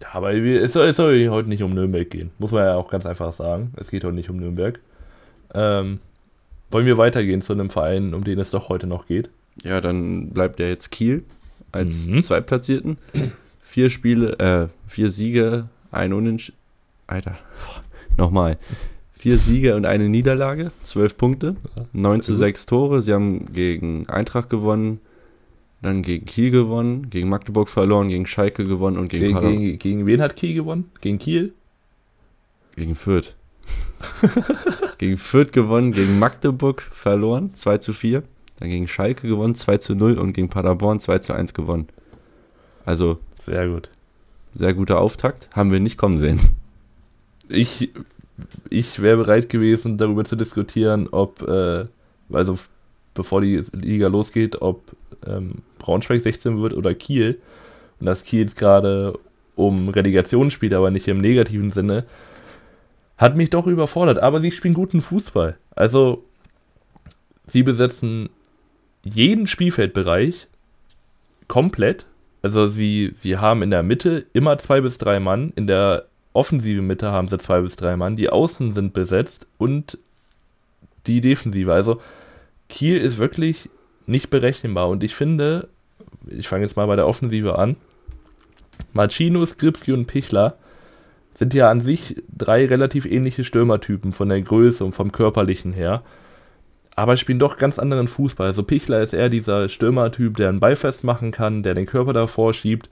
ja, 0.00 0.08
aber 0.12 0.34
es 0.34 0.72
soll, 0.72 0.88
es 0.88 0.96
soll 0.96 1.28
heute 1.28 1.48
nicht 1.48 1.62
um 1.62 1.74
Nürnberg 1.74 2.08
gehen. 2.08 2.30
Muss 2.38 2.52
man 2.52 2.64
ja 2.64 2.74
auch 2.74 2.90
ganz 2.90 3.06
einfach 3.06 3.32
sagen. 3.32 3.72
Es 3.76 3.90
geht 3.90 4.04
heute 4.04 4.14
nicht 4.14 4.30
um 4.30 4.36
Nürnberg. 4.36 4.80
Ähm, 5.54 6.00
wollen 6.70 6.86
wir 6.86 6.98
weitergehen 6.98 7.42
zu 7.42 7.52
einem 7.52 7.70
Verein, 7.70 8.14
um 8.14 8.24
den 8.24 8.38
es 8.38 8.50
doch 8.50 8.68
heute 8.68 8.86
noch 8.86 9.06
geht? 9.06 9.30
Ja, 9.62 9.80
dann 9.80 10.30
bleibt 10.30 10.58
ja 10.58 10.66
jetzt 10.66 10.90
Kiel 10.90 11.24
als 11.70 12.06
mhm. 12.06 12.22
Zweitplatzierten. 12.22 12.98
Vier 13.60 13.90
Spiele, 13.90 14.38
äh, 14.38 14.68
vier 14.88 15.10
Siege, 15.10 15.68
ein 15.90 16.12
Unentschieden. 16.12 16.58
Alter, 17.06 17.36
nochmal. 18.16 18.58
Vier 19.22 19.38
Siege 19.38 19.76
und 19.76 19.86
eine 19.86 20.08
Niederlage, 20.08 20.72
zwölf 20.82 21.16
Punkte, 21.16 21.54
9 21.92 22.22
zu 22.22 22.34
6 22.34 22.66
Tore. 22.66 23.02
Sie 23.02 23.12
haben 23.12 23.52
gegen 23.52 24.08
Eintracht 24.08 24.50
gewonnen, 24.50 24.98
dann 25.80 26.02
gegen 26.02 26.24
Kiel 26.24 26.50
gewonnen, 26.50 27.08
gegen 27.08 27.28
Magdeburg 27.28 27.68
verloren, 27.68 28.08
gegen 28.08 28.26
Schalke 28.26 28.66
gewonnen 28.66 28.98
und 28.98 29.10
gegen 29.10 29.26
gegen, 29.26 29.60
gegen, 29.60 29.78
gegen 29.78 30.06
wen 30.06 30.20
hat 30.20 30.34
Kiel 30.34 30.56
gewonnen? 30.56 30.90
Gegen 31.00 31.20
Kiel? 31.20 31.54
Gegen 32.74 32.96
Fürth. 32.96 33.36
gegen 34.98 35.16
Fürth 35.16 35.52
gewonnen, 35.52 35.92
gegen 35.92 36.18
Magdeburg 36.18 36.82
verloren, 36.82 37.54
2 37.54 37.78
zu 37.78 37.92
4. 37.92 38.24
Dann 38.58 38.70
gegen 38.70 38.88
Schalke 38.88 39.28
gewonnen, 39.28 39.54
2 39.54 39.76
zu 39.76 39.94
0 39.94 40.18
und 40.18 40.32
gegen 40.32 40.48
Paderborn 40.48 40.98
2 40.98 41.20
zu 41.20 41.32
1 41.32 41.54
gewonnen. 41.54 41.86
Also. 42.84 43.20
Sehr 43.46 43.68
gut. 43.68 43.88
Sehr 44.52 44.74
guter 44.74 45.00
Auftakt. 45.00 45.48
Haben 45.52 45.70
wir 45.70 45.78
nicht 45.78 45.96
kommen 45.96 46.18
sehen. 46.18 46.40
Ich, 47.48 47.90
ich 48.70 49.00
wäre 49.00 49.18
bereit 49.18 49.48
gewesen, 49.48 49.96
darüber 49.96 50.24
zu 50.24 50.36
diskutieren, 50.36 51.08
ob, 51.10 51.42
äh, 51.42 51.84
also 52.32 52.58
bevor 53.14 53.40
die 53.40 53.62
Liga 53.72 54.08
losgeht, 54.08 54.62
ob 54.62 54.82
ähm, 55.26 55.56
Braunschweig 55.78 56.22
16 56.22 56.60
wird 56.60 56.74
oder 56.74 56.94
Kiel. 56.94 57.38
Und 58.00 58.06
dass 58.06 58.24
Kiel 58.24 58.40
jetzt 58.40 58.56
gerade 58.56 59.18
um 59.54 59.88
Relegation 59.88 60.50
spielt, 60.50 60.74
aber 60.74 60.90
nicht 60.90 61.08
im 61.08 61.20
negativen 61.20 61.70
Sinne, 61.70 62.04
hat 63.18 63.36
mich 63.36 63.50
doch 63.50 63.66
überfordert. 63.66 64.18
Aber 64.18 64.40
sie 64.40 64.50
spielen 64.50 64.74
guten 64.74 65.00
Fußball. 65.00 65.56
Also, 65.76 66.24
sie 67.46 67.62
besetzen 67.62 68.30
jeden 69.04 69.46
Spielfeldbereich 69.46 70.48
komplett. 71.48 72.06
Also, 72.40 72.66
sie, 72.66 73.12
sie 73.14 73.36
haben 73.36 73.62
in 73.62 73.70
der 73.70 73.82
Mitte 73.82 74.26
immer 74.32 74.58
zwei 74.58 74.80
bis 74.80 74.98
drei 74.98 75.20
Mann. 75.20 75.52
In 75.54 75.66
der 75.66 76.06
offensiven 76.32 76.86
Mitte 76.86 77.10
haben 77.12 77.28
sie 77.28 77.38
zwei 77.38 77.60
bis 77.60 77.76
drei 77.76 77.96
Mann. 77.96 78.16
Die 78.16 78.30
Außen 78.30 78.72
sind 78.72 78.92
besetzt 78.92 79.46
und 79.58 79.98
die 81.06 81.20
Defensive. 81.20 81.72
Also, 81.72 82.00
Kiel 82.68 82.98
ist 82.98 83.18
wirklich 83.18 83.68
nicht 84.06 84.30
berechenbar. 84.30 84.88
Und 84.88 85.04
ich 85.04 85.14
finde, 85.14 85.68
ich 86.26 86.48
fange 86.48 86.64
jetzt 86.64 86.76
mal 86.76 86.86
bei 86.86 86.96
der 86.96 87.06
Offensive 87.06 87.58
an. 87.58 87.76
Machino, 88.92 89.44
Skripski 89.44 89.92
und 89.92 90.06
Pichler 90.06 90.56
sind 91.34 91.54
ja 91.54 91.70
an 91.70 91.80
sich 91.80 92.22
drei 92.36 92.66
relativ 92.66 93.06
ähnliche 93.06 93.44
Stürmertypen 93.44 94.12
von 94.12 94.28
der 94.28 94.40
Größe 94.40 94.84
und 94.84 94.92
vom 94.92 95.12
körperlichen 95.12 95.72
her. 95.72 96.02
Aber 96.94 97.16
spielen 97.16 97.38
doch 97.38 97.56
ganz 97.56 97.78
anderen 97.78 98.06
Fußball. 98.06 98.48
Also 98.48 98.62
Pichler 98.62 99.02
ist 99.02 99.14
eher 99.14 99.30
dieser 99.30 99.68
Stürmertyp, 99.68 100.36
der 100.36 100.50
einen 100.50 100.60
Ball 100.60 100.76
festmachen 100.76 101.30
kann, 101.30 101.62
der 101.62 101.74
den 101.74 101.86
Körper 101.86 102.12
davor 102.12 102.52
schiebt. 102.52 102.90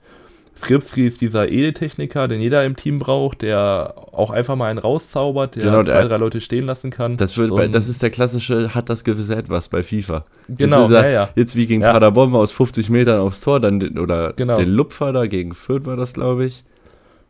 Skripski 0.56 1.06
ist 1.06 1.20
dieser 1.20 1.48
Edetechniker, 1.48 2.28
den 2.28 2.40
jeder 2.40 2.64
im 2.64 2.76
Team 2.76 2.98
braucht, 2.98 3.42
der 3.42 3.94
auch 4.12 4.30
einfach 4.30 4.56
mal 4.56 4.70
einen 4.70 4.78
rauszaubert, 4.78 5.56
der 5.56 5.62
genau, 5.62 5.82
zwei, 5.82 6.02
drei 6.04 6.16
Leute 6.16 6.40
stehen 6.40 6.66
lassen 6.66 6.90
kann. 6.90 7.16
Das, 7.16 7.36
wird 7.38 7.54
bei, 7.54 7.68
das 7.68 7.88
ist 7.88 8.02
der 8.02 8.10
klassische, 8.10 8.74
hat 8.74 8.90
das 8.90 9.04
gewisse 9.04 9.36
Etwas 9.36 9.68
bei 9.68 9.82
FIFA. 9.82 10.24
Genau, 10.48 10.90
ja, 10.90 11.08
ja. 11.08 11.28
Jetzt 11.34 11.56
wie 11.56 11.66
gegen 11.66 11.82
ja. 11.82 11.92
Paderborn 11.92 12.34
aus 12.34 12.52
50 12.52 12.90
Metern 12.90 13.20
aufs 13.20 13.40
Tor, 13.40 13.60
dann 13.60 13.80
den, 13.80 13.98
oder 13.98 14.34
genau. 14.34 14.56
den 14.56 14.68
Lupfer 14.68 15.12
da 15.12 15.26
gegen 15.26 15.54
Fürth 15.54 15.86
war 15.86 15.96
das, 15.96 16.12
glaube 16.12 16.44
ich. 16.44 16.64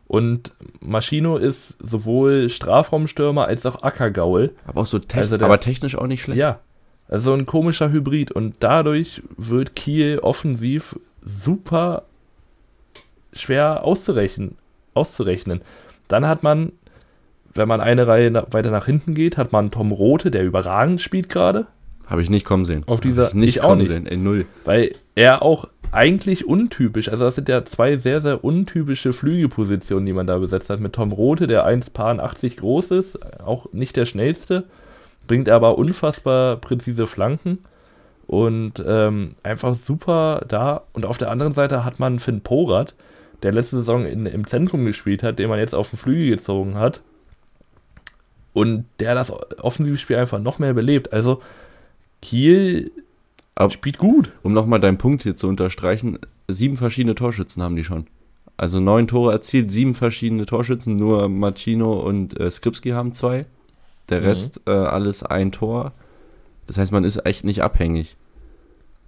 Und 0.07 0.51
Maschino 0.81 1.37
ist 1.37 1.77
sowohl 1.81 2.49
Strafraumstürmer 2.49 3.45
als 3.45 3.65
auch 3.65 3.81
Ackergaul. 3.81 4.51
Aber 4.65 4.81
auch 4.81 4.85
so 4.85 4.99
te 4.99 5.19
also 5.19 5.37
der, 5.37 5.45
aber 5.45 5.61
technisch 5.61 5.95
auch 5.95 6.07
nicht 6.07 6.21
schlecht. 6.21 6.37
Ja, 6.37 6.59
also 7.07 7.33
ein 7.33 7.45
komischer 7.45 7.91
Hybrid. 7.91 8.31
Und 8.31 8.55
dadurch 8.59 9.21
wird 9.37 9.73
Kiel 9.73 10.19
offensiv 10.19 10.99
super 11.21 12.03
schwer 13.33 13.83
auszurechnen. 13.83 14.57
auszurechnen. 14.93 15.61
Dann 16.07 16.27
hat 16.27 16.43
man, 16.43 16.73
wenn 17.53 17.67
man 17.67 17.81
eine 17.81 18.07
Reihe 18.07 18.31
na 18.31 18.45
weiter 18.51 18.71
nach 18.71 18.85
hinten 18.85 19.13
geht, 19.13 19.37
hat 19.37 19.51
man 19.51 19.71
Tom 19.71 19.91
Rote, 19.91 20.31
der 20.31 20.43
überragend 20.43 21.01
spielt 21.01 21.29
gerade. 21.29 21.67
Habe 22.07 22.21
ich 22.21 22.29
nicht 22.29 22.45
kommen 22.45 22.65
sehen. 22.65 22.83
Auf 22.87 22.99
dieser 22.99 23.29
ich 23.29 23.33
nicht 23.35 23.55
ich 23.57 23.61
kommen 23.61 23.79
nicht. 23.79 23.87
sehen, 23.87 24.05
in 24.05 24.23
null. 24.23 24.45
Weil 24.65 24.91
er 25.15 25.41
auch 25.41 25.67
eigentlich 25.93 26.45
untypisch, 26.45 27.09
also 27.09 27.25
das 27.25 27.35
sind 27.35 27.49
ja 27.49 27.65
zwei 27.65 27.97
sehr, 27.97 28.21
sehr 28.21 28.43
untypische 28.43 29.13
Flügelpositionen, 29.13 30.05
die 30.05 30.13
man 30.13 30.27
da 30.27 30.37
besetzt 30.37 30.69
hat. 30.69 30.79
Mit 30.79 30.93
Tom 30.93 31.11
Rote, 31.11 31.47
der 31.47 31.65
1,80 31.65 32.57
groß 32.57 32.91
ist, 32.91 33.19
auch 33.41 33.67
nicht 33.73 33.95
der 33.95 34.05
schnellste, 34.05 34.65
bringt 35.27 35.49
aber 35.49 35.77
unfassbar 35.77 36.57
präzise 36.57 37.07
Flanken 37.07 37.59
und 38.27 38.83
ähm, 38.85 39.35
einfach 39.43 39.75
super 39.75 40.45
da. 40.47 40.83
Und 40.93 41.05
auf 41.05 41.17
der 41.17 41.29
anderen 41.29 41.53
Seite 41.53 41.83
hat 41.83 41.99
man 41.99 42.19
Finn 42.19 42.41
Porat, 42.41 42.95
der 43.43 43.51
letzte 43.51 43.77
Saison 43.77 44.05
in, 44.05 44.25
im 44.25 44.45
Zentrum 44.45 44.85
gespielt 44.85 45.23
hat, 45.23 45.39
den 45.39 45.49
man 45.49 45.59
jetzt 45.59 45.75
auf 45.75 45.89
den 45.89 45.97
Flügel 45.97 46.29
gezogen 46.29 46.75
hat. 46.75 47.01
Und 48.53 48.85
der 48.99 49.15
das 49.15 49.31
Offensivspiel 49.59 50.17
einfach 50.17 50.39
noch 50.39 50.59
mehr 50.59 50.73
belebt. 50.73 51.13
Also 51.13 51.41
Kiel 52.21 52.91
Aber 53.55 53.71
spielt 53.71 53.97
gut. 53.97 54.31
Um 54.43 54.53
nochmal 54.53 54.79
deinen 54.79 54.97
Punkt 54.97 55.23
hier 55.23 55.37
zu 55.37 55.47
unterstreichen, 55.47 56.19
sieben 56.47 56.77
verschiedene 56.77 57.15
Torschützen 57.15 57.63
haben 57.63 57.75
die 57.75 57.83
schon. 57.83 58.07
Also 58.57 58.79
neun 58.79 59.07
Tore 59.07 59.31
erzielt, 59.31 59.71
sieben 59.71 59.95
verschiedene 59.95 60.45
Torschützen, 60.45 60.95
nur 60.95 61.29
Machino 61.29 61.99
und 61.99 62.39
äh, 62.39 62.51
Skripski 62.51 62.89
haben 62.89 63.13
zwei. 63.13 63.45
Der 64.09 64.19
mhm. 64.21 64.27
Rest 64.27 64.61
äh, 64.67 64.71
alles 64.71 65.23
ein 65.23 65.51
Tor. 65.51 65.93
Das 66.67 66.77
heißt, 66.77 66.91
man 66.91 67.03
ist 67.03 67.25
echt 67.25 67.43
nicht 67.43 67.63
abhängig. 67.63 68.17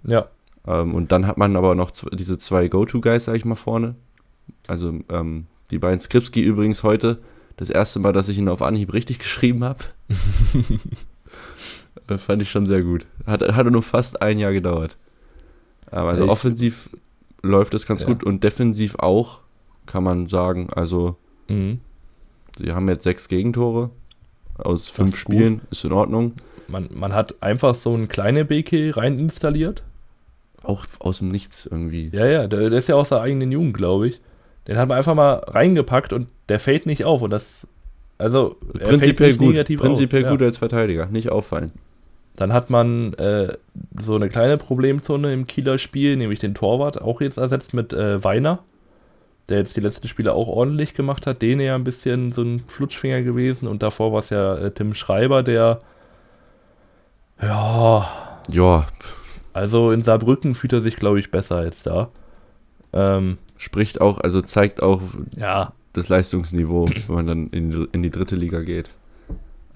Ja. 0.02 0.26
Ähm, 0.66 0.94
und 0.94 1.12
dann 1.12 1.26
hat 1.26 1.36
man 1.36 1.56
aber 1.56 1.74
noch 1.74 1.90
diese 1.90 2.38
zwei 2.38 2.68
Go-To-Guys, 2.68 3.26
sag 3.26 3.36
ich 3.36 3.44
mal, 3.44 3.54
vorne. 3.54 3.94
Also 4.66 5.00
ähm, 5.08 5.46
die 5.70 5.78
beiden 5.78 6.00
Skripski 6.00 6.42
übrigens 6.42 6.82
heute 6.82 7.20
das 7.56 7.70
erste 7.70 7.98
Mal, 8.00 8.12
dass 8.12 8.28
ich 8.28 8.38
ihn 8.38 8.48
auf 8.48 8.62
Anhieb 8.62 8.92
richtig 8.92 9.18
geschrieben 9.20 9.64
habe. 9.64 9.84
fand 12.18 12.42
ich 12.42 12.50
schon 12.50 12.66
sehr 12.66 12.82
gut. 12.82 13.06
Hat, 13.26 13.42
hatte 13.42 13.70
nur 13.70 13.82
fast 13.82 14.22
ein 14.22 14.38
Jahr 14.38 14.52
gedauert. 14.52 14.96
Aber 15.90 16.10
also 16.10 16.24
ich, 16.24 16.30
offensiv 16.30 16.90
läuft 17.42 17.74
es 17.74 17.86
ganz 17.86 18.02
ja. 18.02 18.08
gut 18.08 18.24
und 18.24 18.42
defensiv 18.44 18.96
auch, 18.96 19.40
kann 19.86 20.02
man 20.02 20.28
sagen. 20.28 20.68
Also, 20.74 21.16
mhm. 21.48 21.80
sie 22.58 22.72
haben 22.72 22.88
jetzt 22.88 23.04
sechs 23.04 23.28
Gegentore 23.28 23.90
aus 24.58 24.88
fünf 24.88 25.16
Spielen, 25.16 25.60
gut. 25.60 25.72
ist 25.72 25.84
in 25.84 25.92
Ordnung. 25.92 26.34
Man, 26.68 26.88
man 26.92 27.12
hat 27.12 27.42
einfach 27.42 27.74
so 27.74 27.92
einen 27.92 28.08
kleinen 28.08 28.46
BK 28.46 28.96
rein 28.96 29.18
installiert. 29.18 29.84
Auch 30.62 30.86
aus 30.98 31.18
dem 31.18 31.28
Nichts 31.28 31.66
irgendwie. 31.66 32.08
Ja, 32.12 32.26
ja, 32.26 32.46
der, 32.46 32.70
der 32.70 32.78
ist 32.78 32.88
ja 32.88 32.94
aus 32.94 33.10
der 33.10 33.20
eigenen 33.20 33.52
Jugend, 33.52 33.76
glaube 33.76 34.08
ich. 34.08 34.20
Den 34.66 34.78
hat 34.78 34.88
man 34.88 34.98
einfach 34.98 35.14
mal 35.14 35.34
reingepackt 35.34 36.12
und 36.12 36.28
der 36.48 36.58
fällt 36.58 36.86
nicht 36.86 37.04
auf. 37.04 37.22
Und 37.22 37.30
das, 37.30 37.66
also, 38.18 38.56
prinzipiell 38.72 39.36
gut, 39.36 39.54
prinzipiell 39.78 40.24
auf. 40.24 40.30
gut 40.30 40.40
ja. 40.40 40.46
als 40.46 40.58
Verteidiger, 40.58 41.06
nicht 41.06 41.30
auffallen. 41.30 41.72
Dann 42.36 42.52
hat 42.52 42.70
man 42.70 43.14
äh, 43.14 43.56
so 44.00 44.16
eine 44.16 44.28
kleine 44.28 44.56
Problemzone 44.56 45.32
im 45.32 45.46
Kieler 45.46 45.78
Spiel, 45.78 46.16
nämlich 46.16 46.40
den 46.40 46.54
Torwart, 46.54 47.00
auch 47.00 47.20
jetzt 47.20 47.36
ersetzt 47.36 47.74
mit 47.74 47.92
äh, 47.92 48.24
Weiner, 48.24 48.60
der 49.48 49.58
jetzt 49.58 49.76
die 49.76 49.80
letzten 49.80 50.08
Spiele 50.08 50.32
auch 50.32 50.48
ordentlich 50.48 50.94
gemacht 50.94 51.26
hat. 51.26 51.42
Den 51.42 51.60
ja 51.60 51.76
ein 51.76 51.84
bisschen 51.84 52.32
so 52.32 52.42
ein 52.42 52.64
Flutschfinger 52.66 53.22
gewesen. 53.22 53.68
Und 53.68 53.82
davor 53.82 54.12
war 54.12 54.18
es 54.18 54.30
ja 54.30 54.56
äh, 54.56 54.70
Tim 54.72 54.94
Schreiber, 54.94 55.42
der 55.42 55.80
ja. 57.40 58.08
Ja. 58.50 58.86
Also 59.52 59.92
in 59.92 60.02
Saarbrücken 60.02 60.54
fühlt 60.54 60.72
er 60.72 60.80
sich, 60.80 60.96
glaube 60.96 61.20
ich, 61.20 61.30
besser 61.30 61.56
als 61.56 61.82
da. 61.82 62.10
Ähm, 62.92 63.38
Spricht 63.56 64.00
auch, 64.00 64.18
also 64.18 64.40
zeigt 64.40 64.82
auch 64.82 65.00
ja. 65.36 65.72
das 65.92 66.08
Leistungsniveau, 66.08 66.88
wenn 66.88 67.14
man 67.14 67.26
dann 67.26 67.48
in, 67.48 67.88
in 67.92 68.02
die 68.02 68.10
dritte 68.10 68.36
Liga 68.36 68.60
geht. 68.60 68.90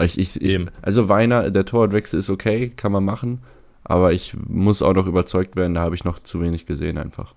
Ich, 0.00 0.18
ich, 0.18 0.40
ich, 0.40 0.60
also 0.82 1.08
Weiner, 1.08 1.50
der 1.50 1.64
Torwartwechsel 1.64 2.20
ist 2.20 2.30
okay, 2.30 2.70
kann 2.70 2.92
man 2.92 3.04
machen, 3.04 3.40
aber 3.82 4.12
ich 4.12 4.34
muss 4.46 4.82
auch 4.82 4.94
noch 4.94 5.06
überzeugt 5.06 5.56
werden, 5.56 5.74
da 5.74 5.80
habe 5.80 5.94
ich 5.94 6.04
noch 6.04 6.18
zu 6.20 6.40
wenig 6.40 6.66
gesehen 6.66 6.98
einfach. 6.98 7.34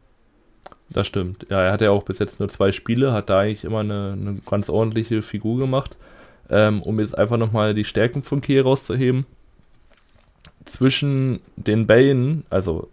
Das 0.91 1.07
stimmt. 1.07 1.47
Ja, 1.49 1.61
er 1.61 1.71
hat 1.71 1.81
ja 1.81 1.91
auch 1.91 2.03
bis 2.03 2.19
jetzt 2.19 2.39
nur 2.39 2.49
zwei 2.49 2.71
Spiele, 2.71 3.13
hat 3.13 3.29
da 3.29 3.39
eigentlich 3.39 3.63
immer 3.63 3.79
eine, 3.79 4.11
eine 4.19 4.39
ganz 4.45 4.69
ordentliche 4.69 5.21
Figur 5.21 5.57
gemacht. 5.57 5.95
Ähm, 6.49 6.81
um 6.81 6.99
jetzt 6.99 7.17
einfach 7.17 7.37
nochmal 7.37 7.73
die 7.73 7.85
Stärken 7.85 8.23
von 8.23 8.41
Kiel 8.41 8.61
rauszuheben. 8.61 9.25
Zwischen 10.65 11.39
den 11.55 11.87
Bällen, 11.87 12.45
also 12.49 12.89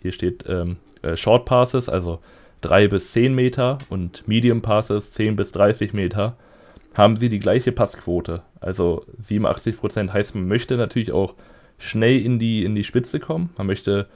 hier 0.00 0.12
steht 0.12 0.44
ähm, 0.48 0.76
äh, 1.02 1.16
Short 1.16 1.46
Passes, 1.46 1.88
also 1.88 2.20
3 2.62 2.88
bis 2.88 3.12
10 3.12 3.34
Meter 3.34 3.78
und 3.88 4.26
Medium 4.26 4.62
Passes 4.62 5.12
10 5.12 5.36
bis 5.36 5.52
30 5.52 5.92
Meter, 5.92 6.36
haben 6.94 7.16
sie 7.16 7.28
die 7.28 7.38
gleiche 7.38 7.72
Passquote. 7.72 8.42
Also 8.60 9.04
87 9.20 9.78
Prozent 9.78 10.12
heißt, 10.12 10.34
man 10.34 10.48
möchte 10.48 10.76
natürlich 10.76 11.12
auch 11.12 11.34
schnell 11.78 12.20
in 12.20 12.38
die, 12.38 12.64
in 12.64 12.74
die 12.74 12.84
Spitze 12.84 13.20
kommen. 13.20 13.50
Man 13.58 13.66
möchte 13.66 14.06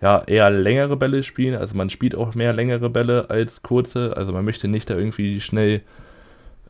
ja 0.00 0.22
eher 0.26 0.50
längere 0.50 0.96
Bälle 0.96 1.22
spielen. 1.22 1.54
Also 1.54 1.76
man 1.76 1.90
spielt 1.90 2.14
auch 2.14 2.34
mehr 2.34 2.52
längere 2.52 2.90
Bälle 2.90 3.28
als 3.28 3.62
kurze. 3.62 4.16
Also 4.16 4.32
man 4.32 4.44
möchte 4.44 4.68
nicht 4.68 4.88
da 4.88 4.96
irgendwie 4.96 5.40
schnell 5.40 5.82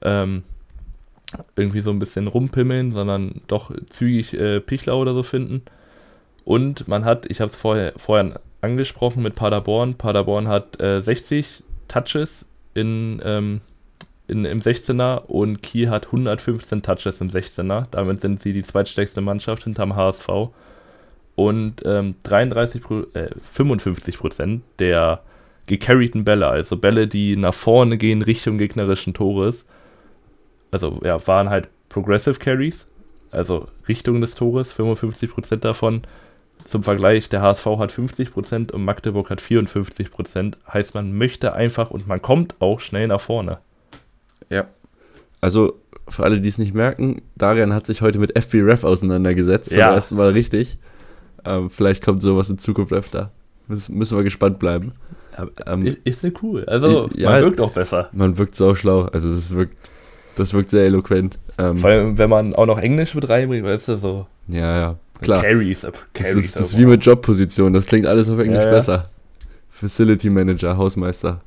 ähm, 0.03 0.43
irgendwie 1.55 1.81
so 1.81 1.91
ein 1.91 1.99
bisschen 1.99 2.27
rumpimmeln, 2.27 2.93
sondern 2.93 3.41
doch 3.47 3.71
zügig 3.89 4.35
äh, 4.35 4.61
Pichler 4.61 4.97
oder 4.97 5.15
so 5.15 5.23
finden. 5.23 5.63
Und 6.45 6.87
man 6.87 7.05
hat, 7.05 7.29
ich 7.31 7.41
habe 7.41 7.51
es 7.51 7.57
vorher, 7.57 7.93
vorher 7.97 8.41
angesprochen 8.67 9.23
mit 9.23 9.35
Paderborn. 9.35 9.95
Paderborn 9.95 10.49
hat 10.49 10.81
äh, 10.81 11.01
60 11.01 11.63
Touches 11.89 12.47
in, 12.75 13.23
ähm, 13.25 13.61
in, 14.29 14.45
im 14.45 14.61
16er 14.61 15.25
und 15.27 15.63
Kiel 15.63 15.91
hat 15.91 16.07
115 16.07 16.83
Touches 16.83 17.21
im 17.21 17.31
16er. 17.31 17.87
Damit 17.91 18.21
sind 18.21 18.41
sie 18.41 18.53
die 18.53 18.63
zweitstärkste 18.63 19.21
Mannschaft 19.21 19.65
hinterm 19.65 19.97
HSV. 19.97 20.29
Und 21.35 21.83
ähm, 21.85 22.17
33, 22.25 22.83
äh, 23.15 23.29
55 23.43 24.19
Prozent 24.19 24.63
der 24.79 25.23
gecarrieden 25.67 26.25
Bälle, 26.25 26.47
also 26.47 26.77
Bälle, 26.77 27.09
die 27.09 27.37
nach 27.37 27.55
vorne 27.55 27.99
gehen 27.99 28.23
Richtung 28.23 28.57
gegnerischen 28.57 29.15
Tores, 29.15 29.67
also 30.71 31.01
ja, 31.05 31.25
waren 31.27 31.51
halt 31.51 31.69
Progressive 31.89 32.39
Carries, 32.39 32.87
also 33.31 33.69
Richtung 33.89 34.21
des 34.21 34.35
Tores, 34.35 34.73
55% 34.73 35.57
davon. 35.57 36.03
Zum 36.67 36.83
Vergleich, 36.83 37.29
der 37.29 37.43
HSV 37.43 37.65
hat 37.79 37.93
50% 37.93 38.73
und 38.73 38.85
Magdeburg 38.85 39.31
hat 39.31 39.41
54%. 39.41 40.55
Heißt, 40.73 40.95
man 40.95 41.17
möchte 41.17 41.53
einfach 41.53 41.93
und 41.93 42.09
man 42.09 42.21
kommt 42.21 42.57
auch 42.59 42.81
schnell 42.81 43.07
nach 43.07 43.21
vorne. 43.21 43.59
Ja. 44.51 44.67
Also 45.41 45.75
für 46.09 46.25
alle, 46.25 46.41
die 46.41 46.49
es 46.49 46.59
nicht 46.59 46.75
merken, 46.75 47.23
Darian 47.37 47.73
hat 47.73 47.87
sich 47.87 48.03
heute 48.03 48.19
mit 48.19 48.37
FB-Ref 48.37 48.83
auseinandergesetzt. 48.83 49.71
Ja. 49.71 49.87
Zum 49.87 49.95
ersten 49.95 50.17
Mal 50.17 50.31
richtig. 50.31 50.79
Ähm, 51.45 51.71
vielleicht 51.71 52.05
kommt 52.05 52.21
sowas 52.21 52.51
in 52.51 52.59
Zukunft 52.59 52.93
öfter. 52.93 53.31
Müssen 53.69 54.17
wir 54.17 54.25
gespannt 54.25 54.59
bleiben. 54.59 54.93
Ähm, 55.67 55.87
ist, 55.87 55.99
ist 56.03 56.23
denn 56.25 56.35
cool. 56.43 56.65
Also, 56.65 57.09
ja, 57.15 57.31
man 57.31 57.43
wirkt 57.43 57.61
auch 57.61 57.73
besser. 57.73 58.09
Man 58.11 58.39
wirkt 58.39 58.57
so 58.57 58.75
schlau. 58.75 59.03
Also, 59.13 59.33
das 59.33 59.55
wirkt, 59.55 59.77
das 60.35 60.53
wirkt 60.53 60.71
sehr 60.71 60.87
eloquent. 60.87 61.39
Ähm, 61.59 61.79
Vor 61.79 61.91
allem, 61.91 62.19
wenn 62.19 62.31
man 62.31 62.57
auch 62.57 62.67
noch 62.67 62.79
Englisch 62.79 63.15
mit 63.15 63.29
reinbringt, 63.29 63.65
weißt 63.65 63.87
du, 63.87 63.97
so. 63.99 64.27
Ja, 64.49 64.79
ja. 64.79 64.97
Klar. 65.21 65.43
Carries, 65.43 65.85
ab, 65.85 65.95
Carries 66.13 66.35
das 66.35 66.45
ist, 66.45 66.61
das 66.61 66.67
ist 66.69 66.79
wie 66.79 66.87
mit 66.87 67.05
Jobposition. 67.05 67.73
Das 67.73 67.87
klingt 67.87 68.07
alles 68.07 68.29
auf 68.29 68.39
Englisch 68.39 68.59
ja, 68.59 68.67
ja. 68.67 68.71
besser. 68.71 69.11
Facility 69.69 70.31
Manager, 70.31 70.77
Hausmeister. 70.77 71.39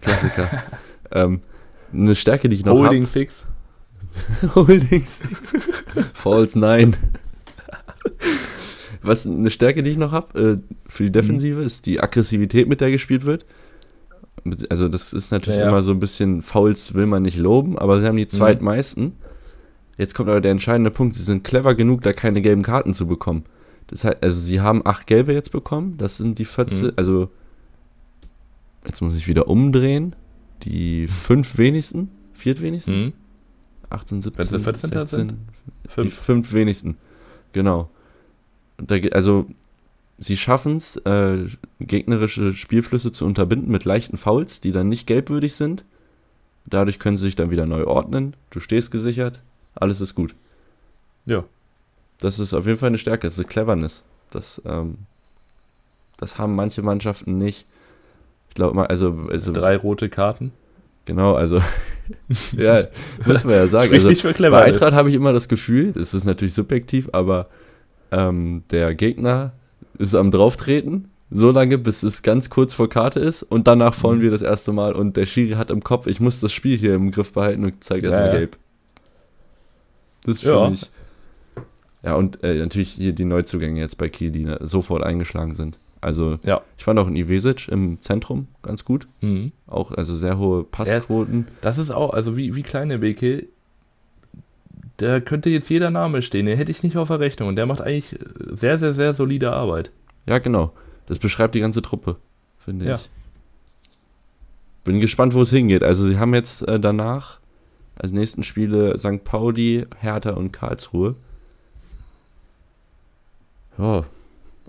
Klassiker. 0.00 0.48
ähm, 1.12 1.40
eine 1.92 2.14
Stärke, 2.14 2.48
die 2.48 2.56
ich 2.56 2.64
noch 2.64 2.76
habe. 2.76 2.88
Holding 2.88 3.02
hab, 3.02 3.10
Six. 3.10 3.44
Holding 4.54 5.04
Six. 5.04 5.52
False 6.14 6.58
9. 6.58 6.96
Was 9.02 9.26
eine 9.26 9.50
Stärke, 9.50 9.82
die 9.82 9.90
ich 9.90 9.96
noch 9.96 10.12
habe 10.12 10.38
äh, 10.38 10.56
für 10.88 11.04
die 11.04 11.12
Defensive, 11.12 11.62
ist 11.62 11.86
die 11.86 12.00
Aggressivität, 12.00 12.68
mit 12.68 12.80
der 12.80 12.90
gespielt 12.90 13.24
wird. 13.24 13.46
Also, 14.68 14.88
das 14.88 15.12
ist 15.12 15.32
natürlich 15.32 15.58
ja, 15.58 15.64
ja. 15.64 15.68
immer 15.70 15.82
so 15.82 15.92
ein 15.92 16.00
bisschen 16.00 16.42
Fouls, 16.42 16.94
will 16.94 17.06
man 17.06 17.22
nicht 17.22 17.38
loben, 17.38 17.78
aber 17.78 18.00
sie 18.00 18.06
haben 18.06 18.16
die 18.16 18.24
mhm. 18.24 18.30
zweitmeisten. 18.30 19.04
Mhm. 19.04 19.12
Jetzt 20.00 20.14
kommt 20.14 20.28
aber 20.28 20.40
der 20.40 20.50
entscheidende 20.50 20.90
Punkt: 20.90 21.14
Sie 21.14 21.22
sind 21.22 21.44
clever 21.44 21.74
genug, 21.74 22.00
da 22.02 22.12
keine 22.12 22.40
gelben 22.40 22.62
Karten 22.62 22.94
zu 22.94 23.06
bekommen. 23.06 23.44
Das 23.86 24.04
heißt, 24.04 24.18
also, 24.22 24.40
sie 24.40 24.60
haben 24.60 24.82
acht 24.84 25.06
gelbe 25.06 25.32
jetzt 25.32 25.52
bekommen. 25.52 25.96
Das 25.98 26.16
sind 26.16 26.38
die 26.38 26.44
14, 26.44 26.86
mhm. 26.86 26.92
also, 26.96 27.30
jetzt 28.86 29.00
muss 29.02 29.14
ich 29.14 29.28
wieder 29.28 29.48
umdrehen. 29.48 30.16
Die 30.62 31.08
fünf 31.08 31.58
wenigsten, 31.58 32.10
viertwenigsten. 32.32 33.04
Mhm. 33.04 33.12
18, 33.90 34.22
17, 34.22 34.60
14 34.60 34.90
16, 34.90 35.06
sind? 35.06 35.34
Fünf. 35.88 36.06
Die 36.06 36.10
fünf 36.10 36.52
wenigsten. 36.52 36.96
Genau 37.52 37.90
da, 38.86 38.96
also 39.12 39.46
sie 40.18 40.36
schaffen 40.36 40.76
es, 40.76 40.96
äh, 40.96 41.46
gegnerische 41.80 42.52
Spielflüsse 42.52 43.12
zu 43.12 43.24
unterbinden 43.24 43.70
mit 43.70 43.84
leichten 43.84 44.16
Fouls, 44.16 44.60
die 44.60 44.72
dann 44.72 44.88
nicht 44.88 45.06
gelbwürdig 45.06 45.54
sind. 45.54 45.84
Dadurch 46.66 46.98
können 46.98 47.16
sie 47.16 47.24
sich 47.24 47.36
dann 47.36 47.50
wieder 47.50 47.66
neu 47.66 47.84
ordnen. 47.86 48.36
Du 48.50 48.60
stehst 48.60 48.90
gesichert, 48.90 49.42
alles 49.74 50.00
ist 50.00 50.14
gut. 50.14 50.34
Ja. 51.26 51.44
Das 52.20 52.38
ist 52.38 52.54
auf 52.54 52.66
jeden 52.66 52.78
Fall 52.78 52.88
eine 52.88 52.98
Stärke, 52.98 53.26
das 53.26 53.34
ist 53.34 53.40
eine 53.40 53.48
Cleverness. 53.48 54.04
Das, 54.30 54.60
ähm, 54.64 54.98
das 56.18 56.38
haben 56.38 56.54
manche 56.54 56.82
Mannschaften 56.82 57.38
nicht. 57.38 57.66
Ich 58.48 58.54
glaube 58.54 58.74
mal, 58.74 58.86
also, 58.86 59.26
also. 59.30 59.52
Drei 59.52 59.76
rote 59.76 60.08
Karten. 60.08 60.52
Genau, 61.06 61.34
also. 61.34 61.62
ja, 62.56 62.84
muss 63.24 63.44
man 63.44 63.54
ja 63.54 63.68
sagen. 63.68 63.94
Also, 63.94 64.10
bei 64.38 64.62
Eintracht 64.62 64.92
habe 64.92 65.08
ich 65.08 65.14
immer 65.14 65.32
das 65.32 65.48
Gefühl, 65.48 65.92
das 65.92 66.14
ist 66.14 66.24
natürlich 66.24 66.54
subjektiv, 66.54 67.08
aber 67.12 67.48
ähm, 68.10 68.64
der 68.70 68.94
Gegner 68.94 69.52
ist 69.98 70.14
am 70.14 70.30
Drauftreten, 70.30 71.08
so 71.30 71.52
lange, 71.52 71.78
bis 71.78 72.02
es 72.02 72.22
ganz 72.22 72.50
kurz 72.50 72.74
vor 72.74 72.88
Karte 72.88 73.20
ist 73.20 73.42
und 73.44 73.68
danach 73.68 73.94
faulen 73.94 74.18
mhm. 74.18 74.22
wir 74.24 74.30
das 74.32 74.42
erste 74.42 74.72
Mal 74.72 74.94
und 74.94 75.16
der 75.16 75.26
Schiri 75.26 75.52
hat 75.52 75.70
im 75.70 75.84
Kopf, 75.84 76.06
ich 76.06 76.20
muss 76.20 76.40
das 76.40 76.52
Spiel 76.52 76.76
hier 76.76 76.94
im 76.94 77.12
Griff 77.12 77.32
behalten 77.32 77.64
und 77.64 77.84
zeigt 77.84 78.04
erstmal 78.04 78.26
ja, 78.26 78.32
gelb. 78.32 78.58
Das 80.24 80.40
für 80.40 80.54
ja. 80.54 80.70
mich. 80.70 80.90
Ja, 82.02 82.14
und 82.14 82.42
äh, 82.42 82.54
natürlich 82.54 82.90
hier 82.92 83.12
die 83.12 83.24
Neuzugänge 83.24 83.80
jetzt 83.80 83.98
bei 83.98 84.08
Kiel, 84.08 84.30
die 84.30 84.44
ne, 84.44 84.58
sofort 84.62 85.02
eingeschlagen 85.02 85.54
sind. 85.54 85.78
Also, 86.00 86.38
ja. 86.44 86.62
ich 86.78 86.84
fand 86.84 86.98
auch 86.98 87.08
in 87.08 87.16
Ivesic 87.16 87.68
im 87.68 88.00
Zentrum 88.00 88.46
ganz 88.62 88.84
gut. 88.84 89.06
Mhm. 89.20 89.52
Auch, 89.66 89.92
also 89.92 90.16
sehr 90.16 90.38
hohe 90.38 90.64
Passquoten. 90.64 91.46
das 91.60 91.76
ist 91.76 91.90
auch, 91.90 92.14
also 92.14 92.36
wie, 92.36 92.54
wie 92.54 92.62
kleine 92.62 92.98
BK, 92.98 93.44
da 94.96 95.20
könnte 95.20 95.50
jetzt 95.50 95.68
jeder 95.68 95.90
Name 95.90 96.22
stehen, 96.22 96.46
den 96.46 96.56
hätte 96.56 96.70
ich 96.70 96.82
nicht 96.82 96.96
auf 96.96 97.08
der 97.08 97.20
Rechnung. 97.20 97.50
Und 97.50 97.56
der 97.56 97.66
macht 97.66 97.82
eigentlich 97.82 98.18
sehr, 98.50 98.78
sehr, 98.78 98.94
sehr 98.94 99.12
solide 99.12 99.52
Arbeit. 99.52 99.90
Ja, 100.26 100.38
genau. 100.38 100.72
Das 101.06 101.18
beschreibt 101.18 101.54
die 101.54 101.60
ganze 101.60 101.82
Truppe, 101.82 102.16
finde 102.58 102.86
ja. 102.86 102.94
ich. 102.94 103.10
Bin 104.84 105.00
gespannt, 105.00 105.34
wo 105.34 105.42
es 105.42 105.50
hingeht. 105.50 105.82
Also, 105.82 106.06
sie 106.06 106.18
haben 106.18 106.34
jetzt 106.34 106.66
äh, 106.66 106.80
danach 106.80 107.39
als 108.00 108.12
nächsten 108.12 108.42
Spiele 108.42 108.98
St. 108.98 109.24
Pauli, 109.24 109.86
Hertha 109.98 110.30
und 110.30 110.52
Karlsruhe. 110.52 111.14
Ja. 113.78 114.04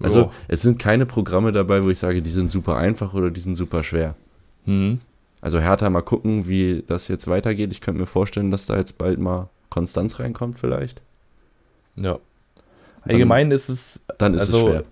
Also, 0.01 0.25
oh. 0.25 0.31
es 0.47 0.61
sind 0.63 0.79
keine 0.79 1.05
Programme 1.05 1.51
dabei, 1.51 1.83
wo 1.83 1.89
ich 1.89 1.99
sage, 1.99 2.21
die 2.21 2.29
sind 2.29 2.51
super 2.51 2.75
einfach 2.75 3.13
oder 3.13 3.29
die 3.29 3.39
sind 3.39 3.55
super 3.55 3.83
schwer. 3.83 4.15
Mhm. 4.65 4.99
Also, 5.39 5.59
Hertha, 5.59 5.89
mal 5.89 6.01
gucken, 6.01 6.47
wie 6.47 6.83
das 6.85 7.07
jetzt 7.07 7.27
weitergeht. 7.27 7.71
Ich 7.71 7.81
könnte 7.81 8.01
mir 8.01 8.07
vorstellen, 8.07 8.51
dass 8.51 8.65
da 8.65 8.77
jetzt 8.77 8.97
bald 8.97 9.19
mal 9.19 9.49
Konstanz 9.69 10.19
reinkommt 10.19 10.59
vielleicht. 10.59 11.01
Ja. 11.95 12.19
Allgemein 13.03 13.49
dann, 13.49 13.57
ist 13.57 13.69
es. 13.69 13.99
Dann 14.17 14.33
ist 14.33 14.41
also, 14.41 14.57
es 14.57 14.63
schwer. 14.63 14.83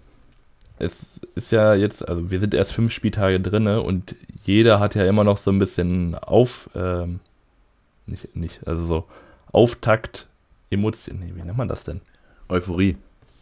Es 0.81 1.21
ist 1.35 1.51
ja 1.51 1.73
jetzt, 1.73 2.07
also 2.07 2.31
wir 2.31 2.39
sind 2.39 2.53
erst 2.53 2.71
fünf 2.71 2.93
Spieltage 2.93 3.41
drin 3.41 3.67
und 3.67 4.15
jeder 4.45 4.79
hat 4.79 4.95
ja 4.95 5.05
immer 5.05 5.25
noch 5.25 5.35
so 5.35 5.51
ein 5.51 5.59
bisschen 5.59 6.15
auf, 6.15 6.69
ähm, 6.73 7.19
nicht, 8.09 8.35
nicht, 8.35 8.67
also 8.67 8.85
so 8.85 9.05
Auftakt, 9.51 10.27
Emotionen, 10.69 11.19
nee, 11.19 11.31
wie 11.35 11.41
nennt 11.41 11.57
man 11.57 11.67
das 11.67 11.83
denn? 11.83 12.01
Euphorie. 12.49 12.97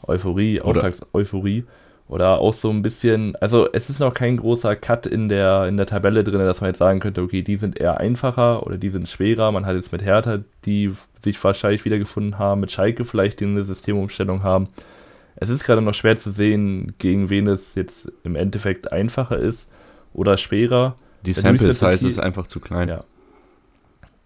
Euphorie, 0.05 0.61
Auftakt, 0.61 1.05
Euphorie. 1.13 1.65
Oder 2.09 2.39
auch 2.39 2.53
so 2.53 2.70
ein 2.70 2.82
bisschen, 2.82 3.36
also 3.38 3.68
es 3.74 3.89
ist 3.89 3.99
noch 3.99 4.13
kein 4.13 4.38
großer 4.38 4.78
Cut 4.78 5.05
in 5.05 5.28
der, 5.28 5.68
in 5.68 5.76
der 5.76 5.86
Tabelle 5.86 6.24
drin, 6.24 6.39
dass 6.39 6.61
man 6.61 6.70
jetzt 6.70 6.78
sagen 6.78 7.01
könnte, 7.01 7.22
okay, 7.22 7.41
die 7.41 7.57
sind 7.57 7.78
eher 7.78 7.99
einfacher 7.99 8.65
oder 8.65 8.78
die 8.78 8.89
sind 8.89 9.09
schwerer. 9.09 9.51
Man 9.51 9.65
hat 9.65 9.76
jetzt 9.76 9.91
mit 9.91 10.01
Hertha, 10.01 10.39
die 10.63 10.93
sich 11.22 11.43
wahrscheinlich 11.43 11.84
wiedergefunden 11.84 12.39
haben, 12.39 12.61
mit 12.61 12.72
Schalke 12.72 13.03
vielleicht, 13.03 13.41
die 13.41 13.45
eine 13.45 13.65
Systemumstellung 13.65 14.41
haben. 14.41 14.70
Es 15.36 15.49
ist 15.49 15.65
gerade 15.65 15.82
noch 15.82 15.93
schwer 15.93 16.15
zu 16.15 16.32
sehen, 16.32 16.93
gegen 16.97 17.30
wen 17.30 17.45
es 17.47 17.76
jetzt 17.76 18.09
im 18.24 18.38
Endeffekt 18.38 18.91
einfacher 18.93 19.38
ist 19.38 19.68
oder 20.13 20.38
schwerer. 20.38 20.95
Die 21.26 21.34
Sample 21.34 21.74
Size 21.74 22.07
ist 22.07 22.20
einfach 22.20 22.47
zu 22.47 22.61
klein. 22.61 22.88
Ja. 22.88 23.03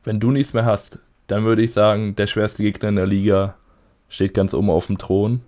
Wenn 0.04 0.20
du 0.20 0.32
nichts 0.32 0.54
mehr 0.54 0.66
hast, 0.66 1.00
dann 1.28 1.46
würde 1.46 1.62
ich 1.62 1.74
sagen, 1.74 2.16
der 2.16 2.28
schwerste 2.28 2.64
Gegner 2.64 2.90
in 2.90 2.96
der 2.96 3.08
Liga 3.08 3.56
steht 4.10 4.34
ganz 4.34 4.54
oben 4.54 4.70
auf 4.70 4.88
dem 4.88 4.98
Thron 4.98 5.42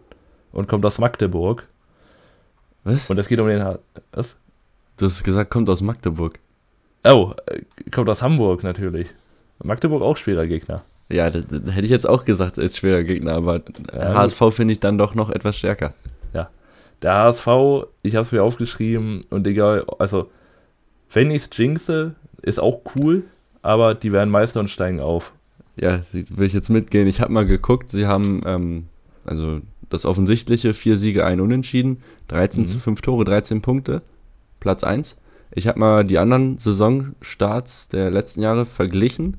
und 0.51 0.67
kommt 0.67 0.85
aus 0.85 0.99
Magdeburg. 0.99 1.67
Was? 2.83 3.09
Und 3.09 3.17
es 3.17 3.27
geht 3.27 3.39
um 3.39 3.47
den. 3.47 3.77
Was? 4.11 4.35
Du 4.97 5.05
hast 5.05 5.23
gesagt, 5.23 5.49
kommt 5.49 5.69
aus 5.69 5.81
Magdeburg. 5.81 6.39
Oh, 7.03 7.33
äh, 7.47 7.61
kommt 7.91 8.09
aus 8.09 8.21
Hamburg 8.21 8.63
natürlich. 8.63 9.13
Magdeburg 9.61 10.01
auch 10.01 10.17
schwerer 10.17 10.47
Gegner. 10.47 10.83
Ja, 11.11 11.29
das, 11.29 11.45
das 11.47 11.75
hätte 11.75 11.85
ich 11.85 11.91
jetzt 11.91 12.07
auch 12.07 12.25
gesagt 12.25 12.57
als 12.57 12.77
schwerer 12.77 13.03
Gegner, 13.03 13.33
aber 13.33 13.61
ja, 13.91 14.13
HSV 14.15 14.41
finde 14.51 14.73
ich 14.73 14.79
dann 14.79 14.97
doch 14.97 15.15
noch 15.15 15.29
etwas 15.29 15.57
stärker. 15.57 15.93
Ja. 16.33 16.49
Der 17.01 17.13
HSV, 17.13 17.47
ich 18.03 18.15
habe 18.15 18.25
es 18.25 18.31
mir 18.31 18.43
aufgeschrieben 18.43 19.21
und 19.29 19.45
egal, 19.47 19.85
also, 19.99 20.29
wenn 21.11 21.31
ich 21.31 21.43
es 21.43 21.49
jinxe, 21.57 22.15
ist 22.41 22.59
auch 22.59 22.81
cool, 22.95 23.23
aber 23.63 23.95
die 23.95 24.11
werden 24.11 24.29
Meister 24.29 24.59
und 24.59 24.69
steigen 24.69 24.99
auf. 24.99 25.33
Ja, 25.75 26.01
will 26.11 26.45
ich 26.45 26.53
jetzt 26.53 26.69
mitgehen. 26.69 27.07
Ich 27.07 27.19
habe 27.19 27.33
mal 27.33 27.45
geguckt, 27.45 27.89
sie 27.89 28.05
haben, 28.05 28.41
ähm, 28.45 28.85
also 29.25 29.61
das 29.89 30.05
Offensichtliche, 30.05 30.73
vier 30.73 30.97
Siege, 30.97 31.25
ein 31.25 31.41
Unentschieden, 31.41 32.03
13 32.27 32.61
mhm. 32.61 32.65
zu 32.67 32.79
5 32.79 33.01
Tore, 33.01 33.25
13 33.25 33.61
Punkte, 33.61 34.03
Platz 34.59 34.83
1. 34.83 35.17
Ich 35.55 35.67
habe 35.67 35.79
mal 35.79 36.03
die 36.03 36.17
anderen 36.19 36.57
Saisonstarts 36.57 37.87
der 37.89 38.11
letzten 38.11 38.41
Jahre 38.41 38.65
verglichen. 38.65 39.37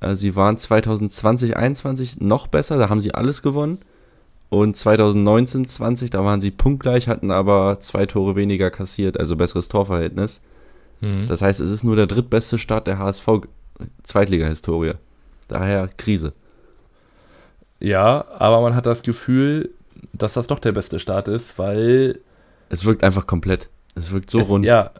Äh, 0.00 0.16
sie 0.16 0.34
waren 0.34 0.56
2020, 0.56 1.50
2021 1.50 2.20
noch 2.20 2.46
besser, 2.46 2.78
da 2.78 2.88
haben 2.88 3.00
sie 3.00 3.14
alles 3.14 3.42
gewonnen. 3.42 3.78
Und 4.50 4.76
2019, 4.76 5.66
20, 5.66 6.10
da 6.10 6.24
waren 6.24 6.40
sie 6.40 6.50
punktgleich, 6.50 7.06
hatten 7.06 7.30
aber 7.30 7.80
zwei 7.80 8.06
Tore 8.06 8.34
weniger 8.34 8.70
kassiert, 8.70 9.20
also 9.20 9.36
besseres 9.36 9.68
Torverhältnis. 9.68 10.40
Mhm. 11.00 11.26
Das 11.28 11.42
heißt, 11.42 11.60
es 11.60 11.70
ist 11.70 11.84
nur 11.84 11.96
der 11.96 12.06
drittbeste 12.06 12.56
Start 12.58 12.86
der 12.86 12.98
HSV-Zweitliga-Historie. 13.78 14.94
Daher 15.48 15.88
Krise. 15.96 16.32
Ja, 17.80 18.24
aber 18.38 18.60
man 18.60 18.74
hat 18.74 18.86
das 18.86 19.02
Gefühl, 19.02 19.70
dass 20.12 20.34
das 20.34 20.46
doch 20.46 20.58
der 20.58 20.72
beste 20.72 20.98
Start 20.98 21.28
ist, 21.28 21.58
weil. 21.58 22.20
Es 22.68 22.84
wirkt 22.84 23.04
einfach 23.04 23.26
komplett. 23.26 23.68
Es 23.94 24.10
wirkt 24.10 24.30
so 24.30 24.40
es, 24.40 24.48
rund. 24.48 24.64
Ja, 24.64 24.90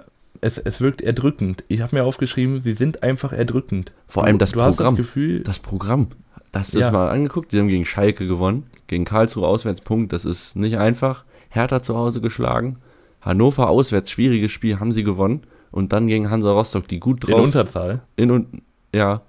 es, 0.40 0.58
es 0.58 0.80
wirkt 0.80 1.02
erdrückend. 1.02 1.64
Ich 1.68 1.80
habe 1.80 1.96
mir 1.96 2.04
aufgeschrieben, 2.04 2.60
sie 2.60 2.74
sind 2.74 3.02
einfach 3.02 3.32
erdrückend. 3.32 3.92
Vor 4.06 4.24
allem 4.24 4.38
das 4.38 4.52
du 4.52 4.60
Programm. 4.60 4.70
Hast 4.70 4.80
das, 4.80 4.96
Gefühl, 4.96 5.42
das 5.42 5.58
Programm. 5.58 6.08
Das 6.52 6.70
ist 6.70 6.80
ja. 6.80 6.90
mal 6.90 7.10
angeguckt. 7.10 7.50
Sie 7.50 7.58
haben 7.58 7.68
gegen 7.68 7.84
Schalke 7.84 8.26
gewonnen. 8.26 8.66
Gegen 8.86 9.04
Karlsruhe 9.04 9.46
Auswärtspunkt. 9.46 10.12
Das 10.12 10.24
ist 10.24 10.56
nicht 10.56 10.78
einfach. 10.78 11.24
Hertha 11.50 11.82
zu 11.82 11.96
Hause 11.96 12.20
geschlagen. 12.20 12.78
Hannover 13.20 13.68
auswärts, 13.68 14.10
schwieriges 14.10 14.52
Spiel, 14.52 14.78
haben 14.78 14.92
sie 14.92 15.04
gewonnen. 15.04 15.42
Und 15.70 15.92
dann 15.92 16.06
gegen 16.06 16.30
Hansa 16.30 16.50
Rostock, 16.52 16.88
die 16.88 17.00
gut 17.00 17.26
drauf. 17.26 17.38
In 17.38 17.44
Unterzahl. 17.44 18.00
In 18.16 18.30
und 18.30 18.62
ja. 18.94 19.22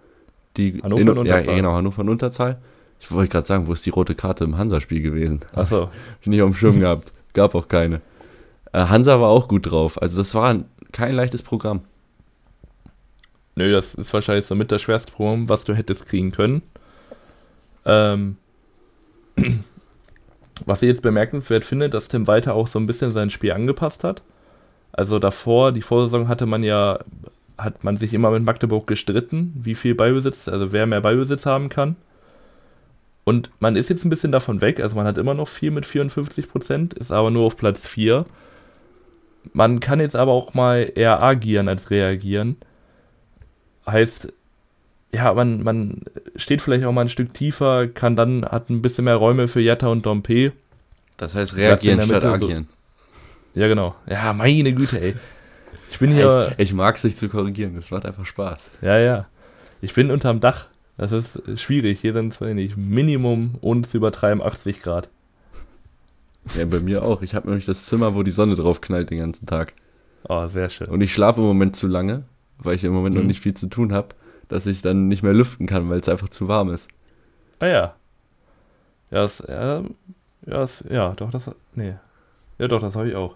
Die 0.57 0.81
Hannover 0.81 1.01
in, 1.01 1.07
in 1.07 1.17
Unterzahl. 1.17 1.45
Ja, 1.45 1.55
genau, 1.55 1.73
Hannover 1.73 2.01
in 2.01 2.09
Unterzahl 2.09 2.61
Ich 2.99 3.11
wollte 3.11 3.31
gerade 3.31 3.47
sagen, 3.47 3.67
wo 3.67 3.73
ist 3.73 3.85
die 3.85 3.91
rote 3.91 4.15
Karte 4.15 4.43
im 4.43 4.57
Hansa-Spiel 4.57 5.01
gewesen? 5.01 5.41
Achso. 5.53 5.83
Hab 5.83 5.93
ich 6.21 6.27
nicht 6.27 6.41
auf 6.41 6.49
dem 6.49 6.55
Schirm 6.55 6.79
gehabt. 6.79 7.13
Gab 7.33 7.55
auch 7.55 7.67
keine. 7.67 8.01
Äh, 8.73 8.85
Hansa 8.85 9.19
war 9.21 9.29
auch 9.29 9.47
gut 9.47 9.71
drauf. 9.71 10.01
Also 10.01 10.17
das 10.17 10.33
war 10.35 10.57
kein 10.91 11.15
leichtes 11.15 11.43
Programm. 11.43 11.81
Nö, 13.55 13.71
das 13.71 13.93
ist 13.93 14.13
wahrscheinlich 14.13 14.45
so 14.45 14.55
mit 14.55 14.71
das 14.71 14.81
schwerste 14.81 15.11
Programm, 15.11 15.49
was 15.49 15.65
du 15.65 15.73
hättest 15.73 16.05
kriegen 16.07 16.31
können. 16.31 16.61
Ähm, 17.85 18.37
was 20.65 20.81
ich 20.81 20.87
jetzt 20.87 21.01
bemerkenswert 21.01 21.65
finde, 21.65 21.89
dass 21.89 22.07
Tim 22.07 22.27
Walter 22.27 22.53
auch 22.55 22.67
so 22.67 22.79
ein 22.79 22.87
bisschen 22.87 23.11
sein 23.11 23.29
Spiel 23.29 23.51
angepasst 23.51 24.03
hat. 24.03 24.21
Also 24.91 25.19
davor, 25.19 25.71
die 25.71 25.81
Vorsaison 25.81 26.27
hatte 26.27 26.45
man 26.45 26.63
ja, 26.63 26.99
hat 27.59 27.83
man 27.83 27.97
sich 27.97 28.13
immer 28.13 28.31
mit 28.31 28.43
Magdeburg 28.43 28.87
gestritten, 28.87 29.53
wie 29.55 29.75
viel 29.75 29.95
Beibesitz, 29.95 30.47
also 30.47 30.71
wer 30.71 30.85
mehr 30.85 31.01
Beibesitz 31.01 31.45
haben 31.45 31.69
kann. 31.69 31.95
Und 33.23 33.51
man 33.59 33.75
ist 33.75 33.89
jetzt 33.89 34.05
ein 34.05 34.09
bisschen 34.09 34.31
davon 34.31 34.61
weg, 34.61 34.79
also 34.79 34.95
man 34.95 35.05
hat 35.05 35.17
immer 35.17 35.33
noch 35.33 35.47
viel 35.47 35.71
mit 35.71 35.85
54 35.85 36.49
Prozent, 36.49 36.93
ist 36.95 37.11
aber 37.11 37.29
nur 37.29 37.45
auf 37.45 37.57
Platz 37.57 37.85
4. 37.87 38.25
Man 39.53 39.79
kann 39.79 39.99
jetzt 39.99 40.15
aber 40.15 40.31
auch 40.31 40.53
mal 40.53 40.91
eher 40.95 41.21
agieren 41.21 41.67
als 41.67 41.91
reagieren. 41.91 42.57
Heißt, 43.85 44.33
ja, 45.11 45.33
man, 45.33 45.63
man 45.63 46.01
steht 46.35 46.61
vielleicht 46.61 46.85
auch 46.85 46.91
mal 46.91 47.01
ein 47.01 47.09
Stück 47.09 47.33
tiefer, 47.33 47.87
kann 47.87 48.15
dann, 48.15 48.45
hat 48.45 48.69
ein 48.69 48.81
bisschen 48.81 49.05
mehr 49.05 49.15
Räume 49.15 49.47
für 49.47 49.61
Jatta 49.61 49.87
und 49.87 50.05
Dompe. 50.05 50.51
Das 51.17 51.35
heißt 51.35 51.55
reagieren 51.55 52.01
statt 52.01 52.23
agieren. 52.23 52.67
So. 53.53 53.59
Ja, 53.59 53.67
genau. 53.67 53.95
Ja, 54.07 54.33
meine 54.33 54.73
Güte, 54.73 55.01
ey. 55.01 55.15
Ich 55.89 55.99
bin 55.99 56.11
hier. 56.11 56.53
Ich, 56.57 56.69
ich 56.69 56.73
mag 56.73 56.95
es, 56.95 57.01
sich 57.01 57.17
zu 57.17 57.29
korrigieren, 57.29 57.75
das 57.75 57.91
macht 57.91 58.05
einfach 58.05 58.25
Spaß. 58.25 58.71
Ja, 58.81 58.97
ja. 58.97 59.27
Ich 59.81 59.93
bin 59.93 60.11
unterm 60.11 60.39
Dach. 60.39 60.67
Das 60.97 61.11
ist 61.11 61.39
schwierig. 61.59 62.01
Hier 62.01 62.13
sind 62.13 62.33
es 62.33 62.41
nicht 62.41 62.75
Minimum 62.75 63.55
und 63.61 63.89
zu 63.89 63.97
übertreiben 63.97 64.41
80 64.41 64.81
Grad. 64.81 65.09
Ja, 66.57 66.65
bei 66.65 66.79
mir 66.79 67.03
auch. 67.03 67.21
Ich 67.21 67.35
habe 67.35 67.47
nämlich 67.47 67.65
das 67.65 67.85
Zimmer, 67.85 68.15
wo 68.15 68.23
die 68.23 68.31
Sonne 68.31 68.55
drauf 68.55 68.81
knallt 68.81 69.09
den 69.09 69.19
ganzen 69.19 69.45
Tag. 69.45 69.73
Oh, 70.27 70.47
sehr 70.47 70.69
schön. 70.69 70.87
Und 70.87 71.01
ich 71.01 71.13
schlafe 71.13 71.39
im 71.39 71.47
Moment 71.47 71.75
zu 71.75 71.87
lange, 71.87 72.23
weil 72.57 72.75
ich 72.75 72.83
im 72.83 72.91
Moment 72.91 73.15
mhm. 73.15 73.21
noch 73.21 73.27
nicht 73.27 73.39
viel 73.39 73.53
zu 73.53 73.67
tun 73.67 73.93
habe 73.93 74.09
dass 74.49 74.65
ich 74.65 74.81
dann 74.81 75.07
nicht 75.07 75.23
mehr 75.23 75.33
lüften 75.33 75.67
kann, 75.67 75.89
weil 75.89 75.99
es 75.99 76.09
einfach 76.09 76.27
zu 76.27 76.49
warm 76.49 76.69
ist. 76.69 76.89
Ah 77.59 77.67
ja. 77.67 77.95
Ja, 79.11 79.21
das, 79.21 79.43
ja, 79.47 79.79
ja, 79.79 79.83
das, 80.45 80.83
ja, 80.89 81.13
doch, 81.13 81.31
das, 81.31 81.49
nee. 81.73 81.95
Ja, 82.57 82.67
doch, 82.67 82.81
das 82.81 82.95
habe 82.95 83.09
ich 83.09 83.15
auch. 83.15 83.35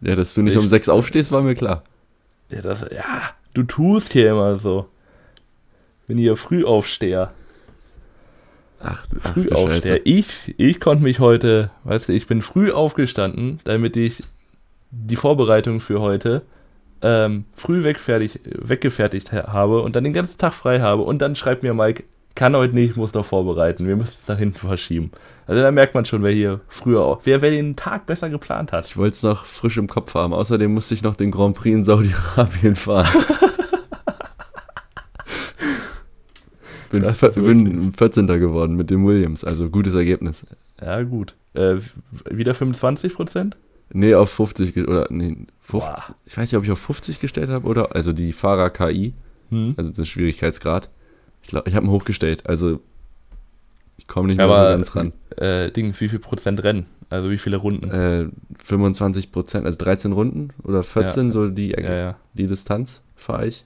Ja, 0.00 0.16
dass 0.16 0.34
du 0.34 0.42
nicht 0.42 0.54
ich, 0.54 0.58
um 0.58 0.68
sechs 0.68 0.88
aufstehst, 0.88 1.32
war 1.32 1.42
mir 1.42 1.54
klar. 1.54 1.84
Ja, 2.48 2.62
das, 2.62 2.80
ja, 2.90 3.04
du 3.54 3.62
tust 3.62 4.12
hier 4.12 4.30
immer 4.30 4.58
so. 4.58 4.86
Bin 6.06 6.18
hier 6.18 6.36
Frühaufsteher. 6.36 7.32
Ach, 8.80 9.06
ach 9.22 9.34
Frühaufsteher. 9.34 10.00
Ich, 10.04 10.54
ich 10.56 10.80
konnte 10.80 11.04
mich 11.04 11.20
heute, 11.20 11.70
weißt 11.84 12.08
du, 12.08 12.12
ich 12.12 12.26
bin 12.26 12.42
früh 12.42 12.72
aufgestanden, 12.72 13.60
damit 13.64 13.96
ich 13.96 14.22
die 14.90 15.16
Vorbereitung 15.16 15.80
für 15.80 16.00
heute 16.00 16.42
ähm, 17.02 17.44
früh 17.54 17.84
wegfertig, 17.84 18.40
weggefertigt 18.44 19.32
habe 19.32 19.82
und 19.82 19.96
dann 19.96 20.04
den 20.04 20.12
ganzen 20.12 20.38
Tag 20.38 20.52
frei 20.52 20.80
habe 20.80 21.02
und 21.02 21.20
dann 21.20 21.36
schreibt 21.36 21.62
mir 21.62 21.74
Mike, 21.74 22.04
kann 22.34 22.56
heute 22.56 22.74
nicht, 22.74 22.96
muss 22.96 23.14
noch 23.14 23.24
vorbereiten, 23.24 23.86
wir 23.86 23.96
müssen 23.96 24.16
es 24.22 24.28
nach 24.28 24.38
hinten 24.38 24.58
verschieben. 24.58 25.10
Also 25.46 25.62
da 25.62 25.70
merkt 25.72 25.94
man 25.94 26.04
schon, 26.04 26.22
wer 26.22 26.30
hier 26.30 26.60
früher, 26.68 27.18
wer, 27.24 27.42
wer 27.42 27.50
den 27.50 27.74
Tag 27.74 28.06
besser 28.06 28.30
geplant 28.30 28.72
hat. 28.72 28.86
Ich 28.86 28.96
wollte 28.96 29.14
es 29.14 29.22
noch 29.24 29.46
frisch 29.46 29.78
im 29.78 29.88
Kopf 29.88 30.14
haben. 30.14 30.32
Außerdem 30.32 30.72
musste 30.72 30.94
ich 30.94 31.02
noch 31.02 31.16
den 31.16 31.32
Grand 31.32 31.56
Prix 31.56 31.74
in 31.74 31.82
Saudi-Arabien 31.82 32.76
fahren. 32.76 33.08
bin, 36.90 37.02
bin 37.34 37.92
14. 37.92 38.26
geworden 38.26 38.76
mit 38.76 38.90
dem 38.90 39.04
Williams, 39.04 39.42
also 39.42 39.70
gutes 39.70 39.94
Ergebnis. 39.94 40.46
Ja, 40.80 41.02
gut. 41.02 41.34
Äh, 41.54 41.78
wieder 42.30 42.54
25 42.54 43.14
Prozent? 43.14 43.56
Nee, 43.92 44.14
auf 44.14 44.30
50 44.30 44.86
oder 44.86 45.08
nee, 45.10 45.36
50. 45.62 45.80
Boah. 45.94 46.14
Ich 46.26 46.36
weiß 46.36 46.52
nicht, 46.52 46.58
ob 46.58 46.64
ich 46.64 46.70
auf 46.70 46.78
50 46.78 47.18
gestellt 47.18 47.50
habe 47.50 47.66
oder 47.66 47.94
also 47.94 48.12
die 48.12 48.32
Fahrer 48.32 48.70
KI, 48.70 49.14
hm. 49.48 49.74
also 49.76 49.90
den 49.90 50.04
Schwierigkeitsgrad. 50.04 50.90
Ich 51.42 51.48
glaube, 51.48 51.68
ich 51.68 51.74
habe 51.74 51.86
ihn 51.86 51.90
hochgestellt. 51.90 52.46
Also 52.46 52.80
ich 53.96 54.06
komme 54.06 54.28
nicht 54.28 54.36
mehr 54.36 54.46
Aber, 54.46 54.56
so 54.56 54.62
ganz 54.62 54.96
ran. 54.96 55.12
Äh, 55.36 55.70
Ding, 55.70 55.94
wie 55.98 56.08
viel 56.08 56.18
Prozent 56.18 56.62
Rennen? 56.62 56.86
Also 57.10 57.30
wie 57.30 57.38
viele 57.38 57.56
Runden? 57.56 57.90
Äh, 57.90 58.28
25 58.64 59.32
Prozent, 59.32 59.66
also 59.66 59.76
13 59.78 60.12
Runden 60.12 60.50
oder 60.62 60.82
14, 60.82 61.26
ja. 61.26 61.30
so 61.30 61.48
die, 61.48 61.70
ja, 61.70 61.92
ja. 61.92 62.16
die 62.34 62.46
Distanz 62.46 63.02
fahre 63.16 63.48
ich. 63.48 63.64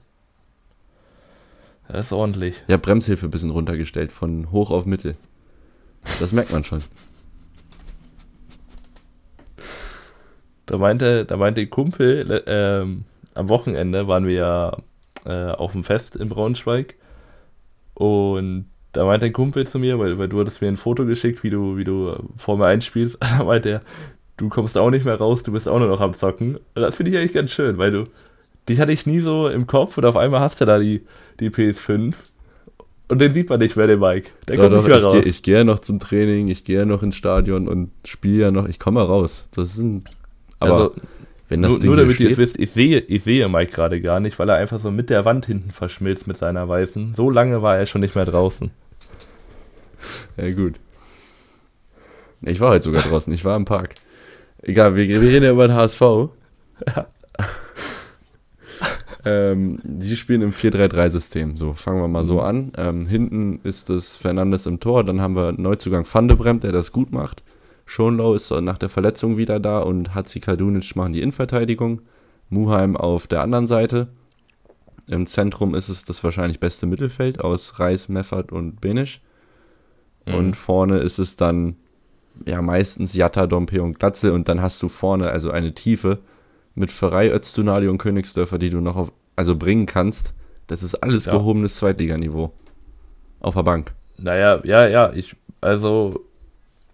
Das 1.87 2.07
ist 2.07 2.11
ordentlich. 2.11 2.63
Ja, 2.67 2.77
Bremshilfe 2.77 3.27
ein 3.27 3.29
bisschen 3.29 3.51
runtergestellt, 3.51 4.11
von 4.11 4.51
hoch 4.51 4.71
auf 4.71 4.85
mittel. 4.85 5.15
Das 6.19 6.33
merkt 6.33 6.51
man 6.51 6.63
schon. 6.63 6.81
Da 10.65 10.77
meinte, 10.77 11.25
da 11.25 11.37
meinte 11.37 11.67
Kumpel, 11.67 12.43
ähm, 12.47 13.05
am 13.35 13.49
Wochenende 13.49 14.07
waren 14.07 14.25
wir 14.25 14.33
ja 14.33 14.77
äh, 15.25 15.51
auf 15.51 15.73
dem 15.73 15.83
Fest 15.83 16.15
in 16.15 16.29
Braunschweig 16.29 16.95
und 17.95 18.65
da 18.91 19.03
meinte 19.03 19.25
ein 19.25 19.33
Kumpel 19.33 19.67
zu 19.67 19.79
mir, 19.79 19.99
weil, 19.99 20.17
weil 20.17 20.29
du 20.29 20.39
hattest 20.39 20.61
mir 20.61 20.67
ein 20.67 20.77
Foto 20.77 21.05
geschickt, 21.05 21.43
wie 21.43 21.49
du, 21.49 21.75
wie 21.75 21.83
du 21.83 22.15
vor 22.37 22.57
mir 22.57 22.67
einspielst, 22.67 23.17
da 23.19 23.43
meinte 23.43 23.69
er, 23.69 23.81
du 24.37 24.49
kommst 24.49 24.77
auch 24.77 24.89
nicht 24.89 25.05
mehr 25.05 25.15
raus, 25.15 25.43
du 25.43 25.51
bist 25.51 25.67
auch 25.67 25.79
nur 25.79 25.87
noch 25.87 26.01
am 26.01 26.13
Zocken. 26.13 26.55
Und 26.55 26.81
das 26.81 26.95
finde 26.95 27.11
ich 27.11 27.17
eigentlich 27.17 27.33
ganz 27.33 27.51
schön, 27.51 27.77
weil 27.77 27.91
du, 27.91 28.05
dich 28.69 28.79
hatte 28.79 28.91
ich 28.91 29.05
nie 29.05 29.19
so 29.19 29.49
im 29.49 29.67
Kopf 29.67 29.97
und 29.97 30.05
auf 30.05 30.15
einmal 30.15 30.39
hast 30.39 30.61
du 30.61 30.65
da 30.65 30.79
die, 30.79 31.01
die 31.39 31.49
PS5 31.49 32.13
und 33.07 33.19
den 33.19 33.31
sieht 33.31 33.49
man 33.49 33.59
nicht 33.59 33.75
mehr, 33.75 33.87
den 33.87 33.99
Mike. 33.99 34.31
Der 34.47 34.55
doch, 34.55 34.63
kommt 34.63 34.73
doch, 34.75 34.81
nicht 34.81 34.89
mehr 34.89 35.03
raus. 35.03 35.23
Geh, 35.23 35.29
ich 35.29 35.43
gehe 35.43 35.57
ja 35.57 35.63
noch 35.63 35.79
zum 35.79 35.99
Training, 35.99 36.47
ich 36.47 36.63
gehe 36.63 36.79
ja 36.79 36.85
noch 36.85 37.03
ins 37.03 37.15
Stadion 37.15 37.67
und 37.67 37.91
spiele 38.05 38.43
ja 38.43 38.51
noch, 38.51 38.67
ich 38.67 38.79
komme 38.79 38.99
mal 38.99 39.05
raus. 39.05 39.47
Das 39.51 39.73
ist 39.73 39.77
ein 39.79 40.05
aber 40.59 40.73
also, 40.73 40.95
wenn 41.47 41.61
das 41.61 41.73
nur, 41.73 41.79
Ding 41.79 41.87
nur 41.89 41.97
damit 41.97 42.19
ihr 42.19 42.31
es 42.31 42.37
wisst, 42.37 42.59
ich 42.59 42.71
sehe, 42.71 42.99
ich 42.99 43.23
sehe 43.23 43.47
Mike 43.47 43.71
gerade 43.71 44.01
gar 44.01 44.19
nicht, 44.19 44.39
weil 44.39 44.49
er 44.49 44.55
einfach 44.55 44.79
so 44.79 44.89
mit 44.89 45.09
der 45.09 45.25
Wand 45.25 45.45
hinten 45.45 45.71
verschmilzt 45.71 46.25
mit 46.27 46.37
seiner 46.37 46.67
weißen. 46.67 47.13
So 47.15 47.29
lange 47.29 47.61
war 47.61 47.77
er 47.77 47.85
schon 47.85 48.01
nicht 48.01 48.15
mehr 48.15 48.25
draußen. 48.25 48.71
Ja, 50.37 50.51
gut. 50.51 50.73
Ich 52.41 52.59
war 52.59 52.71
heute 52.71 52.83
sogar 52.83 53.03
draußen, 53.03 53.31
ich 53.33 53.45
war 53.45 53.55
im 53.55 53.65
Park. 53.65 53.95
Egal, 54.61 54.95
wir, 54.95 55.07
wir 55.07 55.21
reden 55.21 55.45
ja 55.45 55.51
über 55.51 55.67
den 55.67 55.75
HSV. 55.75 56.01
Ja. 56.93 57.07
ähm, 59.23 59.79
die 59.83 60.15
spielen 60.17 60.41
im 60.41 60.51
4-3-3-System. 60.51 61.55
So, 61.55 61.71
fangen 61.71 62.01
wir 62.01 62.09
mal 62.09 62.25
so 62.25 62.41
an. 62.41 62.73
Ähm, 62.77 63.07
hinten 63.07 63.61
ist 63.63 63.89
das 63.89 64.17
Fernandes 64.17 64.65
im 64.65 64.81
Tor, 64.81 65.05
dann 65.05 65.21
haben 65.21 65.37
wir 65.37 65.53
Neuzugang 65.53 66.05
Van 66.11 66.27
de 66.27 66.35
Bremt, 66.35 66.63
der 66.63 66.73
das 66.73 66.91
gut 66.91 67.13
macht. 67.13 67.43
Schonlau 67.85 68.33
ist 68.33 68.51
nach 68.51 68.77
der 68.77 68.89
Verletzung 68.89 69.37
wieder 69.37 69.59
da 69.59 69.79
und 69.79 70.15
Hatzi 70.15 70.39
Kadunic 70.39 70.95
machen 70.95 71.13
die 71.13 71.21
Innenverteidigung. 71.21 72.01
Muheim 72.49 72.95
auf 72.95 73.27
der 73.27 73.41
anderen 73.41 73.67
Seite. 73.67 74.07
Im 75.07 75.25
Zentrum 75.25 75.75
ist 75.75 75.89
es 75.89 76.03
das 76.03 76.23
wahrscheinlich 76.23 76.59
beste 76.59 76.85
Mittelfeld 76.85 77.39
aus 77.39 77.79
Reis, 77.79 78.09
Meffert 78.09 78.51
und 78.51 78.81
Benisch. 78.81 79.21
Mhm. 80.25 80.33
Und 80.33 80.55
vorne 80.55 80.97
ist 80.97 81.19
es 81.19 81.35
dann 81.35 81.75
ja 82.45 82.61
meistens 82.61 83.15
Jatta, 83.15 83.47
Dompe 83.47 83.81
und 83.81 83.99
Glatze 83.99 84.33
und 84.33 84.49
dann 84.49 84.61
hast 84.61 84.81
du 84.81 84.89
vorne 84.89 85.29
also 85.29 85.51
eine 85.51 85.73
Tiefe 85.73 86.19
mit 86.73 86.91
Ferrei, 86.91 87.31
Öztunali 87.31 87.87
und 87.87 87.97
Königsdörfer, 87.97 88.57
die 88.57 88.69
du 88.69 88.81
noch 88.81 88.95
auf, 88.95 89.11
also 89.35 89.55
bringen 89.55 89.85
kannst. 89.85 90.33
Das 90.67 90.83
ist 90.83 90.95
alles 90.95 91.25
ja. 91.25 91.33
gehobenes 91.33 91.75
Zweitliganiveau. 91.77 92.51
Auf 93.39 93.53
der 93.53 93.63
Bank. 93.63 93.93
Naja, 94.17 94.59
ja, 94.63 94.87
ja, 94.87 95.13
ich, 95.13 95.35
also 95.61 96.24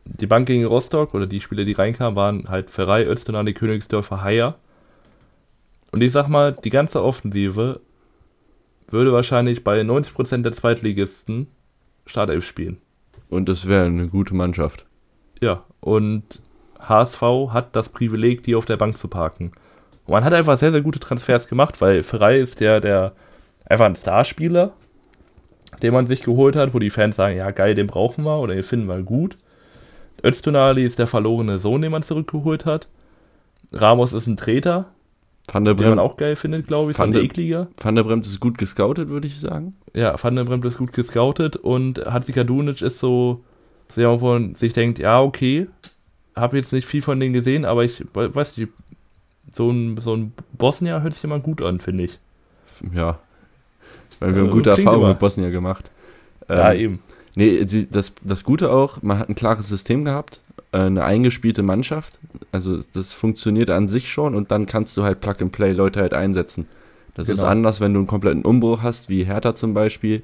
die 0.05 0.27
Bank 0.27 0.47
gegen 0.47 0.65
Rostock 0.65 1.13
oder 1.13 1.27
die 1.27 1.41
Spieler, 1.41 1.63
die 1.63 1.73
reinkamen, 1.73 2.15
waren 2.15 2.49
halt 2.49 2.69
Ferrei, 2.69 3.05
Öztunali, 3.05 3.53
Königsdörfer, 3.53 4.21
Haier. 4.23 4.55
Und 5.91 6.01
ich 6.01 6.11
sag 6.11 6.27
mal, 6.27 6.53
die 6.53 6.69
ganze 6.69 7.03
Offensive 7.03 7.81
würde 8.89 9.13
wahrscheinlich 9.13 9.63
bei 9.63 9.81
90% 9.81 10.41
der 10.41 10.51
Zweitligisten 10.51 11.47
Startelf 12.05 12.45
spielen. 12.45 12.77
Und 13.29 13.47
das 13.47 13.67
wäre 13.67 13.85
eine 13.85 14.07
gute 14.07 14.35
Mannschaft. 14.35 14.85
Ja, 15.39 15.63
und 15.79 16.41
HSV 16.79 17.21
hat 17.49 17.75
das 17.75 17.89
Privileg, 17.89 18.43
die 18.43 18.55
auf 18.55 18.65
der 18.65 18.77
Bank 18.77 18.97
zu 18.97 19.07
parken. 19.07 19.51
Und 20.05 20.13
man 20.13 20.23
hat 20.23 20.33
einfach 20.33 20.57
sehr, 20.57 20.71
sehr 20.71 20.81
gute 20.81 20.99
Transfers 20.99 21.47
gemacht, 21.47 21.79
weil 21.79 22.03
Ferrei 22.03 22.39
ist 22.39 22.59
der, 22.59 22.81
der 22.81 23.13
einfach 23.65 23.85
ein 23.85 23.95
Starspieler, 23.95 24.73
den 25.81 25.93
man 25.93 26.07
sich 26.07 26.23
geholt 26.23 26.55
hat, 26.55 26.73
wo 26.73 26.79
die 26.79 26.89
Fans 26.89 27.15
sagen, 27.15 27.37
ja 27.37 27.51
geil, 27.51 27.75
den 27.75 27.87
brauchen 27.87 28.25
wir 28.25 28.39
oder 28.39 28.53
den 28.53 28.63
finden 28.63 28.87
wir 28.87 29.01
gut. 29.03 29.37
Öztunali 30.23 30.85
ist 30.85 30.99
der 30.99 31.07
verlorene 31.07 31.59
Sohn, 31.59 31.81
den 31.81 31.91
man 31.91 32.03
zurückgeholt 32.03 32.65
hat. 32.65 32.87
Ramos 33.71 34.13
ist 34.13 34.27
ein 34.27 34.37
Treter, 34.37 34.87
Van 35.51 35.65
der 35.65 35.73
den 35.73 35.89
man 35.89 35.99
auch 35.99 36.17
geil 36.17 36.35
findet, 36.35 36.67
glaube 36.67 36.91
ich. 36.91 36.99
Van, 36.99 37.11
der, 37.11 37.23
ekliger. 37.23 37.67
Van 37.81 37.95
der 37.95 38.03
Bremt 38.03 38.25
ist 38.25 38.39
gut 38.39 38.57
gescoutet, 38.57 39.09
würde 39.09 39.27
ich 39.27 39.39
sagen. 39.39 39.75
Ja, 39.93 40.15
Van 40.21 40.35
der 40.35 40.43
Bremt 40.43 40.65
ist 40.65 40.77
gut 40.77 40.93
gescoutet 40.93 41.55
und 41.57 41.99
Hatzika 42.05 42.43
Dunic 42.43 42.81
ist 42.81 42.99
so, 42.99 43.43
sehr 43.89 44.09
man 44.09 44.19
von 44.19 44.55
sich 44.55 44.73
denkt, 44.73 44.99
ja, 44.99 45.21
okay, 45.21 45.67
habe 46.35 46.57
jetzt 46.57 46.73
nicht 46.73 46.87
viel 46.87 47.01
von 47.01 47.19
denen 47.19 47.33
gesehen, 47.33 47.65
aber 47.65 47.83
ich 47.83 48.03
weiß 48.13 48.57
nicht, 48.57 48.71
so 49.53 49.69
ein, 49.69 49.97
so 49.99 50.15
ein 50.15 50.31
Bosnier 50.53 51.01
hört 51.01 51.13
sich 51.13 51.23
immer 51.23 51.39
gut 51.39 51.61
an, 51.61 51.79
finde 51.79 52.05
ich. 52.05 52.19
Ja, 52.93 53.19
weil 54.19 54.29
wir 54.29 54.35
also, 54.35 54.41
haben 54.41 54.51
gute 54.51 54.69
Erfahrungen 54.69 55.09
mit 55.09 55.19
Bosnier 55.19 55.51
gemacht. 55.51 55.91
Ähm, 56.47 56.57
ja, 56.57 56.73
eben. 56.73 56.99
Nee, 57.35 57.65
sie, 57.65 57.89
das, 57.89 58.13
das 58.23 58.43
Gute 58.43 58.71
auch, 58.71 59.01
man 59.01 59.17
hat 59.17 59.29
ein 59.29 59.35
klares 59.35 59.69
System 59.69 60.05
gehabt, 60.05 60.41
äh, 60.71 60.79
eine 60.79 61.03
eingespielte 61.03 61.63
Mannschaft. 61.63 62.19
Also 62.51 62.79
das 62.93 63.13
funktioniert 63.13 63.69
an 63.69 63.87
sich 63.87 64.11
schon 64.11 64.35
und 64.35 64.51
dann 64.51 64.65
kannst 64.65 64.97
du 64.97 65.03
halt 65.03 65.21
Plug 65.21 65.35
and 65.39 65.51
Play 65.51 65.71
Leute 65.71 66.01
halt 66.01 66.13
einsetzen. 66.13 66.67
Das 67.15 67.27
genau. 67.27 67.37
ist 67.37 67.43
anders, 67.43 67.81
wenn 67.81 67.93
du 67.93 67.99
einen 67.99 68.07
kompletten 68.07 68.43
Umbruch 68.43 68.81
hast, 68.81 69.09
wie 69.09 69.23
Hertha 69.23 69.55
zum 69.55 69.73
Beispiel, 69.73 70.23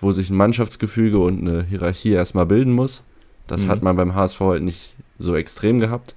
wo 0.00 0.12
sich 0.12 0.30
ein 0.30 0.36
Mannschaftsgefüge 0.36 1.18
und 1.18 1.40
eine 1.40 1.64
Hierarchie 1.64 2.12
erstmal 2.12 2.46
bilden 2.46 2.72
muss. 2.72 3.02
Das 3.46 3.64
mhm. 3.64 3.68
hat 3.68 3.82
man 3.82 3.96
beim 3.96 4.14
HSV 4.14 4.40
halt 4.40 4.62
nicht 4.62 4.94
so 5.18 5.34
extrem 5.34 5.78
gehabt, 5.78 6.14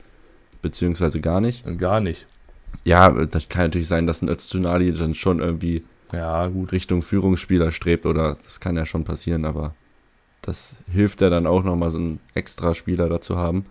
beziehungsweise 0.62 1.22
gar 1.22 1.42
nicht. 1.42 1.66
Gar 1.78 2.02
nicht. 2.02 2.28
Ja, 2.84 3.10
das 3.26 3.50
kann 3.50 3.64
natürlich 3.64 3.88
sein, 3.88 4.08
dass 4.08 4.22
ein 4.22 4.30
Öztunali 4.30 4.92
dann 4.94 5.14
schon 5.14 5.40
irgendwie 5.40 5.84
ja, 6.14 6.48
gut. 6.48 6.72
Richtung 6.72 7.02
Führungsspieler 7.02 7.72
strebt 7.72 8.06
oder 8.06 8.38
das 8.44 8.60
kann 8.60 8.76
ja 8.76 8.86
schon 8.86 9.04
passieren, 9.04 9.46
aber 9.46 9.74
das 10.42 10.78
hilft 10.92 11.22
ja 11.22 11.30
dann 11.30 11.48
auch 11.48 11.64
nochmal 11.64 11.92
so 11.92 11.98
einen 11.98 12.20
extra 12.34 12.74
Spieler 12.76 13.10
dazu 13.10 13.38
haben. 13.38 13.66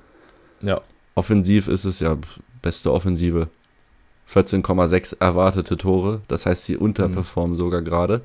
Ja. 0.60 0.80
Offensiv 1.14 1.68
ist 1.68 1.84
es 1.84 2.00
ja 2.00 2.16
beste 2.62 2.92
Offensive. 2.92 3.48
14,6 4.32 5.16
erwartete 5.18 5.76
Tore, 5.76 6.20
das 6.28 6.46
heißt, 6.46 6.64
sie 6.64 6.76
unterperformen 6.76 7.52
mhm. 7.52 7.58
sogar 7.58 7.82
gerade. 7.82 8.20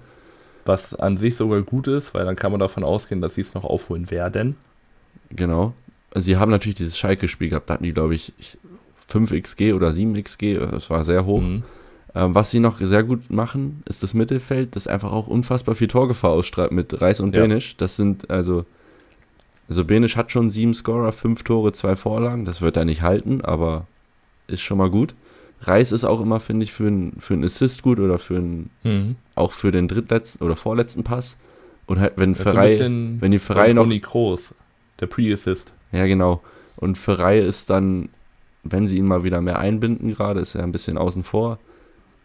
Was 0.63 0.93
an 0.93 1.17
sich 1.17 1.35
sogar 1.35 1.61
gut 1.63 1.87
ist, 1.87 2.13
weil 2.13 2.25
dann 2.25 2.35
kann 2.35 2.51
man 2.51 2.59
davon 2.59 2.83
ausgehen, 2.83 3.21
dass 3.21 3.35
sie 3.35 3.41
es 3.41 3.53
noch 3.55 3.63
aufholen 3.63 4.11
werden. 4.11 4.55
Genau. 5.31 5.73
Sie 6.13 6.37
haben 6.37 6.51
natürlich 6.51 6.77
dieses 6.77 6.97
Schalke-Spiel 6.97 7.49
gehabt, 7.49 7.69
da 7.69 7.75
hatten 7.75 7.83
die, 7.83 7.93
glaube 7.93 8.15
ich, 8.15 8.33
5 9.07 9.31
XG 9.31 9.73
oder 9.73 9.91
7 9.91 10.13
XG, 10.21 10.59
das 10.59 10.89
war 10.89 11.03
sehr 11.03 11.25
hoch. 11.25 11.41
Mhm. 11.41 11.63
Ähm, 12.16 12.34
was 12.34 12.49
sie 12.49 12.61
noch 12.61 12.80
sehr 12.80 13.03
gut 13.03 13.30
machen, 13.30 13.84
ist 13.86 14.01
das 14.01 14.13
Mittelfeld, 14.13 14.76
das 14.78 14.88
einfach 14.88 15.11
auch 15.11 15.28
unfassbar 15.28 15.76
viel 15.76 15.89
Torgefahr 15.89 16.32
ausstrahlt 16.32 16.72
mit 16.72 17.01
Reis 17.01 17.20
und 17.20 17.36
ja. 17.36 17.41
Benisch. 17.41 17.76
Das 17.76 17.97
sind 17.97 18.30
also, 18.30 18.66
also 19.68 19.84
Benisch 19.84 20.16
hat 20.16 20.32
schon 20.32 20.49
sieben 20.49 20.74
Scorer, 20.74 21.11
fünf 21.11 21.43
Tore, 21.43 21.74
zwei 21.74 21.97
Vorlagen. 21.97 22.45
Das 22.45 22.61
wird 22.61 22.78
er 22.78 22.86
nicht 22.86 23.01
halten, 23.01 23.41
aber 23.41 23.86
ist 24.47 24.61
schon 24.61 24.78
mal 24.78 24.89
gut. 24.89 25.13
Reis 25.61 25.91
ist 25.91 26.05
auch 26.05 26.22
immer, 26.22 26.39
finde 26.39 26.63
ich, 26.63 26.72
für 26.72 26.88
einen 26.88 27.18
für 27.20 27.36
Assist 27.43 27.82
gut 27.82 27.99
oder 27.99 28.18
für 28.18 28.38
einen, 28.38 28.70
mhm. 28.84 29.16
auch 29.36 29.51
für 29.51 29.72
den 29.72 29.88
drittletzten 29.88 30.45
oder 30.45 30.55
vorletzten 30.55 31.03
Pass. 31.03 31.38
Und 31.86 31.99
halt, 31.99 32.13
wenn 32.16 32.34
Ferrei, 32.34 32.80
wenn 32.80 33.32
die 33.32 33.39
Ferrei 33.39 33.74
noch. 33.74 33.89
Groß, 33.89 34.53
der 34.99 35.07
Pre-Assist. 35.07 35.74
Ja, 35.91 36.05
genau. 36.05 36.41
Und 36.78 36.97
Ferrei 36.97 37.39
ist 37.39 37.70
dann, 37.70 38.09
wenn 38.63 38.88
sie 38.88 38.97
ihn 38.97 39.05
mal 39.05 39.24
wieder 39.24 39.41
mehr 39.41 39.59
einbinden, 39.59 40.13
gerade 40.13 40.39
ist 40.39 40.55
er 40.55 40.63
ein 40.63 40.72
bisschen 40.72 40.97
außen 40.97 41.24
vor. 41.24 41.59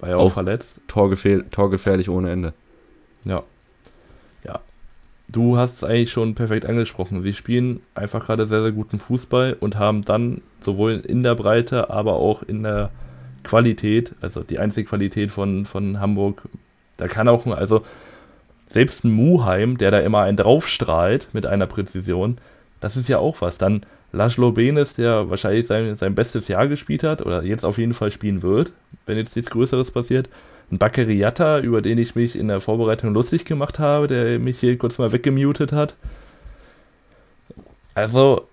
War 0.00 0.10
ja 0.10 0.16
auch, 0.16 0.26
auch 0.26 0.32
verletzt. 0.32 0.80
Torgefähr 0.88 1.48
torgefährlich 1.50 2.08
ohne 2.08 2.30
Ende. 2.30 2.52
Ja. 3.24 3.42
Ja. 4.44 4.60
Du 5.28 5.56
hast 5.56 5.76
es 5.76 5.84
eigentlich 5.84 6.10
schon 6.10 6.34
perfekt 6.34 6.66
angesprochen. 6.66 7.22
Sie 7.22 7.34
spielen 7.34 7.80
einfach 7.94 8.24
gerade 8.24 8.46
sehr, 8.46 8.62
sehr 8.62 8.72
guten 8.72 8.98
Fußball 8.98 9.56
und 9.60 9.78
haben 9.78 10.04
dann 10.04 10.42
sowohl 10.60 11.02
in 11.06 11.22
der 11.22 11.34
Breite, 11.34 11.90
aber 11.90 12.14
auch 12.14 12.42
in 12.42 12.62
der 12.62 12.90
Qualität, 13.44 14.14
also 14.20 14.42
die 14.42 14.58
einzige 14.58 14.88
Qualität 14.88 15.30
von, 15.30 15.64
von 15.64 16.00
Hamburg, 16.00 16.42
da 16.96 17.08
kann 17.08 17.28
auch, 17.28 17.46
also 17.46 17.82
selbst 18.68 19.04
ein 19.04 19.12
Muheim, 19.12 19.78
der 19.78 19.90
da 19.90 20.00
immer 20.00 20.20
einen 20.20 20.36
draufstrahlt 20.36 21.28
mit 21.32 21.46
einer 21.46 21.66
Präzision, 21.66 22.38
das 22.80 22.96
ist 22.96 23.08
ja 23.08 23.18
auch 23.18 23.40
was. 23.40 23.58
Dann 23.58 23.84
Laszlo 24.12 24.52
Benes, 24.52 24.94
der 24.94 25.30
wahrscheinlich 25.30 25.66
sein, 25.66 25.94
sein 25.96 26.14
bestes 26.14 26.48
Jahr 26.48 26.68
gespielt 26.68 27.02
hat 27.02 27.24
oder 27.24 27.42
jetzt 27.44 27.64
auf 27.64 27.78
jeden 27.78 27.94
Fall 27.94 28.10
spielen 28.10 28.42
wird, 28.42 28.72
wenn 29.06 29.16
jetzt 29.16 29.36
nichts 29.36 29.50
Größeres 29.50 29.90
passiert. 29.90 30.28
Ein 30.72 30.78
Bakeriata, 30.78 31.60
über 31.60 31.82
den 31.82 31.98
ich 31.98 32.14
mich 32.14 32.36
in 32.36 32.48
der 32.48 32.60
Vorbereitung 32.60 33.12
lustig 33.12 33.44
gemacht 33.44 33.78
habe, 33.78 34.06
der 34.06 34.38
mich 34.38 34.60
hier 34.60 34.76
kurz 34.78 34.98
mal 34.98 35.12
weggemutet 35.12 35.72
hat. 35.72 35.94
Also, 37.94 38.46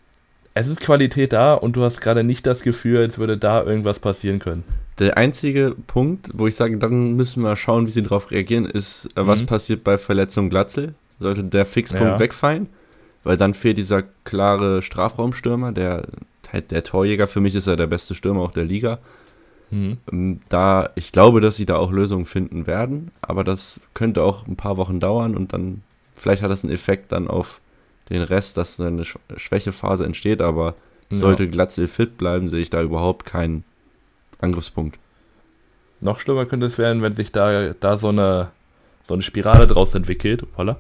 es 0.54 0.68
ist 0.68 0.80
Qualität 0.80 1.34
da 1.34 1.54
und 1.54 1.76
du 1.76 1.84
hast 1.84 2.02
gerade 2.02 2.24
nicht 2.24 2.48
das 2.48 2.62
Gefühl, 2.62 2.98
als 2.98 3.20
würde 3.20 3.38
da 3.38 3.64
irgendwas 3.64 4.00
passieren 4.00 4.40
können. 4.40 4.64
Der 4.98 5.16
einzige 5.18 5.76
Punkt, 5.86 6.30
wo 6.34 6.48
ich 6.48 6.56
sage, 6.56 6.78
dann 6.78 7.16
müssen 7.16 7.44
wir 7.44 7.56
schauen, 7.56 7.86
wie 7.86 7.92
sie 7.92 8.02
darauf 8.02 8.32
reagieren, 8.32 8.66
ist, 8.66 9.08
äh, 9.16 9.28
was 9.28 9.44
mhm. 9.44 9.46
passiert 9.46 9.84
bei 9.84 10.00
Verletzung 10.00 10.50
Glatzel. 10.50 10.96
Sollte 11.20 11.44
der 11.44 11.66
Fixpunkt 11.66 12.14
ja. 12.14 12.20
wegfallen? 12.20 12.68
Weil 13.28 13.36
dann 13.36 13.54
fehlt 13.54 13.78
dieser 13.78 14.04
klare 14.24 14.82
Strafraumstürmer, 14.82 15.74
der, 15.74 16.04
der 16.70 16.84
Torjäger, 16.86 17.28
für 17.28 17.42
mich 17.42 17.56
ist 17.56 17.68
er 17.68 17.76
der 17.76 17.88
beste 17.88 18.16
Stürmer 18.16 18.40
auch 18.40 18.52
der 18.52 18.64
Liga. 18.64 19.00
Mhm. 19.70 19.98
Ähm, 20.10 20.40
da, 20.48 20.92
ich 20.96 21.12
glaube, 21.12 21.42
dass 21.42 21.58
sie 21.58 21.66
da 21.66 21.76
auch 21.76 21.92
Lösungen 21.92 22.26
finden 22.26 22.68
werden, 22.68 23.12
aber 23.20 23.44
das 23.44 23.82
könnte 23.94 24.24
auch 24.24 24.48
ein 24.48 24.56
paar 24.56 24.78
Wochen 24.78 25.02
dauern 25.02 25.36
und 25.36 25.52
dann, 25.52 25.84
vielleicht 26.16 26.42
hat 26.42 26.50
das 26.50 26.64
einen 26.64 26.74
Effekt 26.74 27.12
dann 27.12 27.28
auf 27.28 27.60
den 28.10 28.22
Rest, 28.22 28.56
dass 28.56 28.80
eine 28.80 29.04
Schwächephase 29.04 30.06
entsteht, 30.06 30.42
aber 30.42 30.76
ja. 31.10 31.18
sollte 31.18 31.50
Glatzel 31.50 31.90
fit 31.90 32.18
bleiben, 32.18 32.48
sehe 32.48 32.62
ich 32.62 32.70
da 32.70 32.82
überhaupt 32.82 33.26
keinen 33.26 33.66
Angriffspunkt. 34.40 35.00
Noch 36.00 36.22
schlimmer 36.22 36.46
könnte 36.46 36.66
es 36.66 36.78
werden, 36.78 37.02
wenn 37.02 37.12
sich 37.12 37.34
da, 37.34 37.74
da 37.74 37.98
so, 37.98 38.08
eine, 38.08 38.52
so 39.06 39.16
eine 39.16 39.24
Spirale 39.24 39.68
draus 39.68 39.94
entwickelt, 39.96 40.46
holla, 40.56 40.78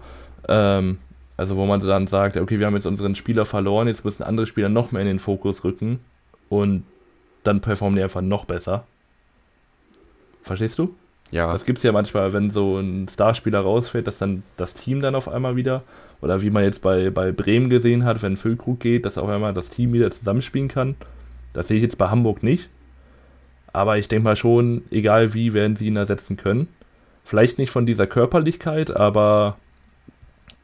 ähm, 0.47 0.99
also 1.37 1.55
wo 1.55 1.65
man 1.65 1.79
dann 1.79 2.07
sagt, 2.07 2.35
okay, 2.35 2.59
wir 2.59 2.65
haben 2.65 2.75
jetzt 2.75 2.87
unseren 2.87 3.15
Spieler 3.15 3.45
verloren, 3.45 3.87
jetzt 3.87 4.03
müssen 4.03 4.23
andere 4.23 4.47
Spieler 4.47 4.69
noch 4.69 4.91
mehr 4.91 5.03
in 5.03 5.07
den 5.07 5.19
Fokus 5.19 5.63
rücken 5.63 5.99
und 6.49 6.83
dann 7.43 7.61
performen 7.61 7.95
die 7.95 8.03
einfach 8.03 8.21
noch 8.21 8.45
besser. 8.45 8.85
Verstehst 10.43 10.79
du? 10.79 10.95
Ja. 11.31 11.51
Das 11.51 11.65
gibt 11.65 11.77
es 11.77 11.83
ja 11.83 11.91
manchmal, 11.91 12.33
wenn 12.33 12.49
so 12.49 12.77
ein 12.77 13.07
Starspieler 13.07 13.59
rausfällt, 13.59 14.07
dass 14.07 14.17
dann 14.17 14.43
das 14.55 14.73
Team 14.73 15.01
dann 15.01 15.15
auf 15.15 15.27
einmal 15.27 15.55
wieder, 15.55 15.83
oder 16.21 16.41
wie 16.41 16.49
man 16.49 16.63
jetzt 16.63 16.81
bei, 16.81 17.09
bei 17.09 17.31
Bremen 17.31 17.69
gesehen 17.69 18.03
hat, 18.05 18.21
wenn 18.23 18.37
Füllkrug 18.37 18.79
geht, 18.79 19.05
dass 19.05 19.17
auf 19.17 19.29
einmal 19.29 19.53
das 19.53 19.69
Team 19.69 19.93
wieder 19.93 20.09
zusammenspielen 20.09 20.69
kann. 20.69 20.95
Das 21.53 21.67
sehe 21.67 21.77
ich 21.77 21.83
jetzt 21.83 21.97
bei 21.97 22.09
Hamburg 22.09 22.43
nicht. 22.43 22.69
Aber 23.73 23.97
ich 23.97 24.07
denke 24.07 24.23
mal 24.23 24.35
schon, 24.35 24.83
egal 24.89 25.33
wie, 25.33 25.53
werden 25.53 25.75
sie 25.75 25.87
ihn 25.87 25.97
ersetzen 25.97 26.37
können. 26.37 26.67
Vielleicht 27.23 27.57
nicht 27.57 27.71
von 27.71 27.85
dieser 27.85 28.07
Körperlichkeit, 28.07 28.95
aber 28.95 29.57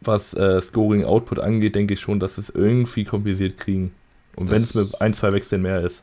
was 0.08 0.34
äh, 0.34 0.62
Scoring 0.62 1.06
Output 1.06 1.39
angeht, 1.39 1.76
denke 1.76 1.93
ich 1.93 1.99
schon, 1.99 2.20
dass 2.20 2.38
es 2.38 2.49
irgendwie 2.49 3.04
kompliziert 3.04 3.58
kriegen. 3.58 3.91
Und 4.36 4.49
wenn 4.49 4.62
es 4.62 4.74
mit 4.74 4.99
ein, 5.01 5.14
zwei 5.14 5.34
Wechseln 5.34 5.62
mehr 5.62 5.82
ist. 5.82 6.01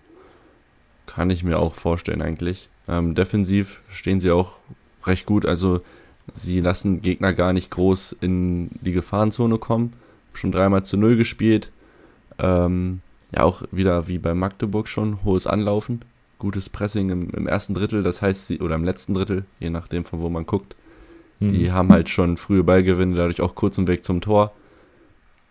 Kann 1.07 1.30
ich 1.30 1.42
mir 1.42 1.59
auch 1.59 1.74
vorstellen, 1.74 2.22
eigentlich. 2.22 2.68
Ähm, 2.88 3.14
defensiv 3.14 3.80
stehen 3.88 4.20
sie 4.20 4.30
auch 4.30 4.59
recht 5.05 5.26
gut. 5.26 5.46
Also, 5.46 5.80
sie 6.34 6.61
lassen 6.61 7.03
Gegner 7.03 7.32
gar 7.32 7.53
nicht 7.53 7.70
groß 7.70 8.16
in 8.20 8.70
die 8.80 8.92
Gefahrenzone 8.92 9.59
kommen. 9.59 9.94
Schon 10.32 10.53
dreimal 10.53 10.84
zu 10.84 10.96
null 10.96 11.16
gespielt. 11.16 11.72
Ähm, 12.38 13.01
ja, 13.34 13.42
auch 13.42 13.62
wieder 13.70 14.09
wie 14.09 14.18
bei 14.18 14.34
Magdeburg 14.34 14.88
schon, 14.88 15.24
hohes 15.24 15.46
Anlaufen. 15.46 16.01
Gutes 16.38 16.68
Pressing 16.68 17.11
im, 17.11 17.30
im 17.30 17.46
ersten 17.46 17.74
Drittel, 17.74 18.03
das 18.03 18.22
heißt, 18.22 18.46
sie, 18.46 18.61
oder 18.61 18.74
im 18.76 18.84
letzten 18.84 19.14
Drittel, 19.14 19.44
je 19.59 19.70
nachdem, 19.70 20.05
von 20.05 20.20
wo 20.20 20.30
man 20.30 20.46
guckt. 20.46 20.74
Die 21.41 21.68
hm. 21.68 21.72
haben 21.72 21.88
halt 21.91 22.09
schon 22.11 22.36
frühe 22.36 22.62
Ballgewinne, 22.62 23.16
dadurch 23.16 23.41
auch 23.41 23.55
kurzen 23.55 23.88
Weg 23.88 24.05
zum 24.05 24.20
Tor. 24.20 24.53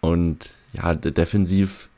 Und 0.02 0.52
ja, 0.74 0.94
defensiv 0.94 1.90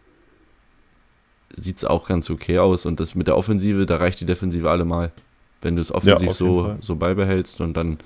sieht 1.55 1.77
es 1.77 1.85
auch 1.85 2.07
ganz 2.07 2.29
okay 2.29 2.59
aus. 2.59 2.85
Und 2.85 3.01
das 3.01 3.15
mit 3.15 3.27
der 3.27 3.37
Offensive, 3.37 3.85
da 3.85 3.97
reicht 3.97 4.21
die 4.21 4.25
Defensive 4.25 4.69
allemal. 4.69 5.11
Wenn 5.61 5.75
du 5.75 5.81
es 5.81 5.91
offensiv 5.91 6.29
ja, 6.29 6.33
so, 6.33 6.75
so 6.79 6.95
beibehältst. 6.95 7.59
Und 7.59 7.75
dann, 7.75 7.97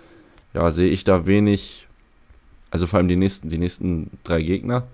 ja, 0.53 0.71
sehe 0.71 0.89
ich 0.89 1.03
da 1.03 1.27
wenig. 1.27 1.87
Also 2.71 2.87
vor 2.87 2.97
allem 2.97 3.07
die 3.07 3.15
nächsten, 3.15 3.49
die 3.49 3.59
nächsten 3.59 4.09
drei 4.23 4.41
Gegner. 4.41 4.87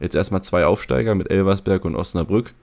Jetzt 0.00 0.14
erstmal 0.14 0.42
zwei 0.42 0.64
Aufsteiger 0.64 1.14
mit 1.14 1.30
Elversberg 1.30 1.84
und 1.84 1.94
Osnabrück. 1.94 2.54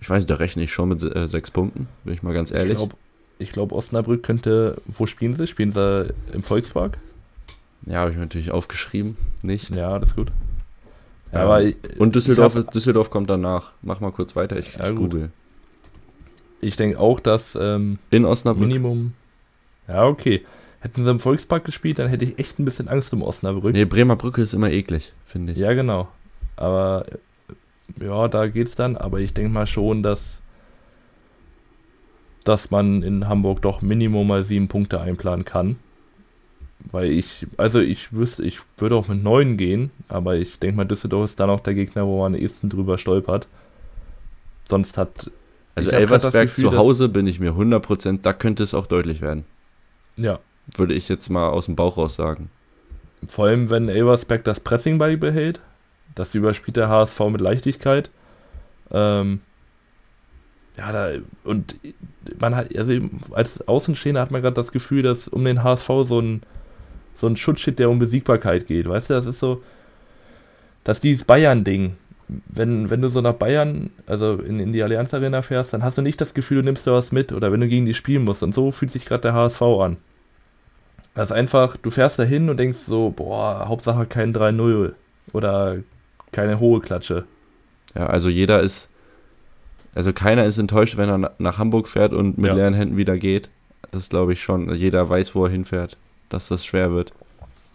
Ich 0.00 0.08
weiß 0.08 0.20
nicht, 0.20 0.30
da 0.30 0.36
rechne 0.36 0.62
ich 0.62 0.72
schon 0.72 0.88
mit 0.88 1.02
äh, 1.02 1.28
sechs 1.28 1.50
Punkten, 1.50 1.86
bin 2.04 2.14
ich 2.14 2.22
mal 2.22 2.32
ganz 2.32 2.50
ehrlich. 2.50 2.72
Ich 2.72 2.78
glaube, 2.78 2.96
ich 3.40 3.50
glaube, 3.50 3.74
Osnabrück 3.74 4.22
könnte. 4.22 4.80
Wo 4.86 5.06
spielen 5.06 5.34
sie? 5.34 5.46
Spielen 5.46 5.72
sie 5.72 6.14
im 6.32 6.42
Volkspark? 6.42 6.98
Ja, 7.86 8.00
habe 8.00 8.10
ich 8.10 8.16
mir 8.16 8.22
natürlich 8.22 8.50
aufgeschrieben. 8.50 9.16
Nicht. 9.42 9.74
Ja, 9.74 9.98
das 9.98 10.10
ist 10.10 10.16
gut. 10.16 10.30
Ja, 11.32 11.40
aber 11.40 11.62
ich, 11.62 11.76
und 11.98 12.14
Düsseldorf, 12.14 12.56
hab, 12.56 12.70
Düsseldorf 12.72 13.10
kommt 13.10 13.30
danach. 13.30 13.72
Mach 13.82 14.00
mal 14.00 14.10
kurz 14.12 14.36
weiter, 14.36 14.58
ich, 14.58 14.74
ja, 14.76 14.90
ich 14.90 14.96
google. 14.96 15.30
Ich 16.60 16.76
denke 16.76 16.98
auch, 16.98 17.20
dass 17.20 17.56
ähm, 17.58 17.98
in 18.10 18.24
Osnabrück. 18.24 18.66
Minimum. 18.66 19.14
Ja, 19.88 20.06
okay. 20.06 20.44
Hätten 20.80 21.04
sie 21.04 21.10
im 21.10 21.18
Volkspark 21.18 21.64
gespielt, 21.64 21.98
dann 21.98 22.08
hätte 22.08 22.24
ich 22.24 22.38
echt 22.38 22.58
ein 22.58 22.64
bisschen 22.64 22.88
Angst 22.88 23.12
um 23.12 23.22
Osnabrück. 23.22 23.72
Nee, 23.72 23.84
Bremer 23.84 24.16
Brücke 24.16 24.42
ist 24.42 24.54
immer 24.54 24.70
eklig, 24.70 25.12
finde 25.26 25.52
ich. 25.52 25.58
Ja, 25.58 25.72
genau. 25.72 26.08
Aber 26.56 27.06
ja, 28.00 28.28
da 28.28 28.46
geht's 28.48 28.74
dann. 28.74 28.96
Aber 28.96 29.20
ich 29.20 29.32
denke 29.32 29.50
mal 29.50 29.66
schon, 29.66 30.02
dass 30.02 30.40
dass 32.44 32.70
man 32.70 33.02
in 33.02 33.28
Hamburg 33.28 33.62
doch 33.62 33.82
Minimum 33.82 34.26
mal 34.26 34.44
sieben 34.44 34.68
Punkte 34.68 35.00
einplanen 35.00 35.44
kann. 35.44 35.76
Weil 36.90 37.10
ich, 37.10 37.46
also 37.56 37.78
ich 37.78 38.12
wüsste, 38.12 38.42
ich 38.42 38.58
würde 38.78 38.96
auch 38.96 39.08
mit 39.08 39.22
neun 39.22 39.56
gehen, 39.56 39.90
aber 40.08 40.36
ich 40.36 40.58
denke 40.58 40.76
mal, 40.76 40.84
Düsseldorf 40.84 41.26
ist 41.26 41.40
dann 41.40 41.50
auch 41.50 41.60
der 41.60 41.74
Gegner, 41.74 42.06
wo 42.06 42.20
man 42.22 42.34
am 42.34 42.40
ehesten 42.40 42.70
drüber 42.70 42.96
stolpert. 42.96 43.46
Sonst 44.68 44.96
hat. 44.96 45.30
Also 45.74 45.90
Elversberg 45.90 46.48
Gefühl, 46.48 46.70
zu 46.70 46.76
Hause 46.76 47.08
bin 47.08 47.26
ich 47.26 47.38
mir 47.38 47.52
100%, 47.52 48.20
da 48.22 48.32
könnte 48.32 48.62
es 48.62 48.74
auch 48.74 48.86
deutlich 48.86 49.20
werden. 49.20 49.44
Ja. 50.16 50.38
Würde 50.76 50.94
ich 50.94 51.08
jetzt 51.08 51.28
mal 51.28 51.48
aus 51.48 51.66
dem 51.66 51.76
Bauch 51.76 51.96
raus 51.96 52.14
sagen. 52.14 52.50
Vor 53.28 53.46
allem, 53.46 53.70
wenn 53.70 53.88
Elversberg 53.88 54.44
das 54.44 54.60
Pressing 54.60 54.98
beibehält. 54.98 55.60
Das 56.14 56.34
überspielt 56.34 56.76
der 56.76 56.88
HSV 56.88 57.20
mit 57.30 57.40
Leichtigkeit. 57.40 58.10
Ähm, 58.90 59.40
ja, 60.80 60.92
da, 60.92 61.10
und 61.44 61.76
man 62.38 62.56
hat, 62.56 62.74
also 62.74 62.92
als 63.32 63.68
Außenstehender 63.68 64.20
hat 64.22 64.30
man 64.30 64.40
gerade 64.40 64.54
das 64.54 64.72
Gefühl, 64.72 65.02
dass 65.02 65.28
um 65.28 65.44
den 65.44 65.62
HSV 65.62 65.88
so 66.04 66.20
ein, 66.20 66.40
so 67.16 67.26
ein 67.26 67.36
Schutzschild 67.36 67.78
der 67.78 67.90
Unbesiegbarkeit 67.90 68.66
geht. 68.66 68.88
Weißt 68.88 69.10
du, 69.10 69.14
das 69.14 69.26
ist 69.26 69.40
so, 69.40 69.62
dass 70.82 71.00
dieses 71.00 71.24
Bayern-Ding, 71.24 71.96
wenn, 72.48 72.88
wenn 72.88 73.02
du 73.02 73.10
so 73.10 73.20
nach 73.20 73.34
Bayern, 73.34 73.90
also 74.06 74.36
in, 74.36 74.58
in 74.58 74.72
die 74.72 74.82
Allianz 74.82 75.12
Arena 75.12 75.42
fährst, 75.42 75.74
dann 75.74 75.82
hast 75.82 75.98
du 75.98 76.02
nicht 76.02 76.18
das 76.18 76.32
Gefühl, 76.32 76.58
du 76.58 76.64
nimmst 76.64 76.86
da 76.86 76.94
was 76.94 77.12
mit 77.12 77.32
oder 77.32 77.52
wenn 77.52 77.60
du 77.60 77.68
gegen 77.68 77.84
die 77.84 77.92
spielen 77.92 78.24
musst. 78.24 78.42
Und 78.42 78.54
so 78.54 78.72
fühlt 78.72 78.90
sich 78.90 79.04
gerade 79.04 79.20
der 79.20 79.34
HSV 79.34 79.60
an. 79.60 79.96
Das 81.14 81.30
ist 81.30 81.36
einfach, 81.36 81.76
du 81.76 81.90
fährst 81.90 82.18
da 82.18 82.22
hin 82.22 82.48
und 82.48 82.56
denkst 82.56 82.78
so, 82.78 83.10
boah, 83.14 83.68
Hauptsache 83.68 84.06
kein 84.06 84.32
3-0 84.32 84.92
oder 85.34 85.76
keine 86.32 86.58
hohe 86.58 86.80
Klatsche. 86.80 87.24
Ja, 87.94 88.06
also 88.06 88.30
jeder 88.30 88.60
ist, 88.60 88.88
also 89.94 90.12
keiner 90.12 90.44
ist 90.44 90.58
enttäuscht, 90.58 90.96
wenn 90.96 91.08
er 91.08 91.32
nach 91.38 91.58
Hamburg 91.58 91.88
fährt 91.88 92.12
und 92.12 92.38
mit 92.38 92.48
ja. 92.48 92.54
leeren 92.54 92.74
Händen 92.74 92.96
wieder 92.96 93.18
geht. 93.18 93.50
Das 93.90 94.08
glaube 94.08 94.32
ich 94.32 94.42
schon. 94.42 94.72
Jeder 94.74 95.08
weiß, 95.08 95.34
wo 95.34 95.44
er 95.44 95.50
hinfährt, 95.50 95.96
dass 96.28 96.48
das 96.48 96.64
schwer 96.64 96.92
wird. 96.92 97.12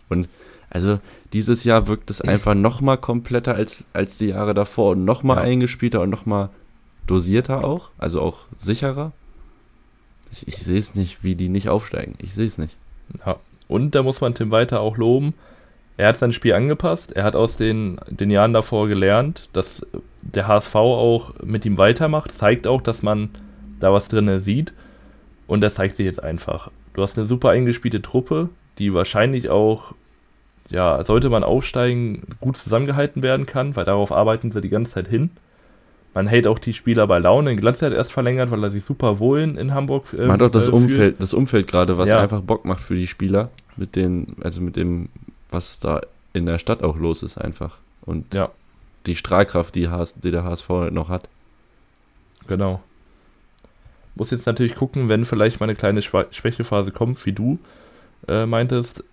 Und 0.08 0.30
also 0.70 1.00
dieses 1.34 1.64
Jahr 1.64 1.88
wirkt 1.88 2.10
es 2.10 2.22
einfach 2.22 2.54
noch 2.54 2.82
mal 2.82 2.98
kompletter 2.98 3.56
als, 3.56 3.86
als 3.94 4.18
die 4.18 4.28
Jahre 4.28 4.54
davor 4.54 4.92
und 4.92 5.04
noch 5.04 5.24
mal 5.24 5.38
ja. 5.38 5.42
eingespielter 5.42 6.02
und 6.02 6.10
noch 6.10 6.26
mal 6.26 6.50
dosierter 7.08 7.64
auch, 7.64 7.90
also 7.98 8.22
auch 8.22 8.48
sicherer. 8.58 9.12
Ich, 10.32 10.48
ich 10.48 10.58
sehe 10.58 10.80
es 10.80 10.96
nicht, 10.96 11.24
wie 11.24 11.36
die 11.36 11.50
nicht 11.50 11.70
aufsteigen. 11.70 12.16
Ich 12.20 12.34
sehe 12.34 12.48
es 12.48 12.58
nicht. 12.58 12.78
Ja. 13.26 13.38
Und 13.68 13.96
da 13.96 14.04
muss 14.04 14.22
man 14.22 14.34
Tim 14.36 14.52
weiter 14.52 14.80
auch 14.80 14.98
loben. 14.98 15.34
Er 15.98 16.10
hat 16.10 16.18
sein 16.18 16.34
Spiel 16.34 16.54
angepasst. 16.54 17.14
Er 17.14 17.24
hat 17.24 17.36
aus 17.36 17.58
den, 17.58 18.00
den 18.10 18.30
Jahren 18.30 18.54
davor 18.54 18.88
gelernt, 18.88 19.50
dass 19.54 19.86
der 20.26 20.48
HSV 20.48 20.76
auch 20.76 21.34
mit 21.44 21.66
ihm 21.66 21.78
weitermacht. 21.78 22.32
Zeigt 22.32 22.68
auch, 22.68 22.82
dass 22.82 23.02
man 23.04 23.30
da 23.80 23.94
was 23.94 24.08
drin 24.08 24.40
sieht. 24.40 24.74
Und 25.48 25.62
das 25.62 25.76
zeigt 25.76 25.96
sich 25.96 26.06
jetzt 26.06 26.24
einfach. 26.24 26.72
Du 26.94 27.02
hast 27.02 27.18
eine 27.18 27.28
super 27.28 27.50
eingespielte 27.50 28.02
Truppe, 28.02 28.50
die 28.80 28.94
wahrscheinlich 28.94 29.50
auch 29.50 29.94
ja, 30.70 31.04
sollte 31.04 31.30
man 31.30 31.44
aufsteigen, 31.44 32.24
gut 32.42 32.58
zusammengehalten 32.58 33.22
werden 33.24 33.46
kann, 33.46 33.76
weil 33.76 33.86
darauf 33.86 34.12
arbeiten 34.12 34.52
sie 34.52 34.62
die 34.62 34.70
ganze 34.70 34.94
Zeit 34.94 35.08
hin. 35.08 35.30
Man 36.14 36.28
hält 36.28 36.48
auch 36.48 36.60
die 36.60 36.74
Spieler 36.74 37.08
bei 37.08 37.20
Laune. 37.20 37.56
Glatze 37.56 37.86
hat 37.86 37.94
erst 37.94 38.14
verlängert, 38.14 38.50
weil 38.50 38.64
er 38.64 38.72
sich 38.72 38.84
super 38.84 39.20
wohl 39.20 39.42
in, 39.42 39.74
Hamburg 39.74 40.14
äh, 40.14 40.26
Man 40.26 40.32
hat 40.32 40.44
auch 40.44 40.50
das 40.50 40.70
äh, 40.70 40.72
Umfeld, 40.72 41.22
das 41.22 41.34
Umfeld 41.34 41.68
gerade, 41.68 41.98
was 41.98 42.10
ja. 42.10 42.20
einfach 42.20 42.42
Bock 42.42 42.66
macht 42.66 42.82
für 42.82 42.96
die 42.96 43.08
Spieler, 43.08 43.50
mit 43.76 43.96
den, 43.96 44.36
also 44.42 44.62
mit 44.62 44.76
dem, 44.78 45.10
was 45.50 45.80
da 45.80 46.02
in 46.34 46.46
der 46.46 46.58
Stadt 46.58 46.84
auch 46.84 46.98
los 46.98 47.22
ist 47.22 47.38
einfach. 47.38 47.78
Und 48.06 48.34
ja. 48.34 48.50
Die 49.06 49.16
Strahlkraft, 49.16 49.76
die, 49.76 49.90
HS, 49.90 50.16
die 50.16 50.32
der 50.32 50.44
HSV 50.44 50.70
noch 50.92 51.10
hat. 51.10 51.30
Genau. 52.48 52.82
Muss 54.16 54.32
jetzt 54.32 54.46
natürlich 54.46 54.76
gucken, 54.76 55.10
wenn 55.10 55.26
vielleicht 55.26 55.60
mal 55.60 55.66
eine 55.66 55.76
kleine 55.76 56.02
Schwächephase 56.02 56.92
kommt, 56.92 57.26
wie 57.26 57.34
du 57.34 57.60
äh, 58.28 58.46
meintest, 58.46 59.04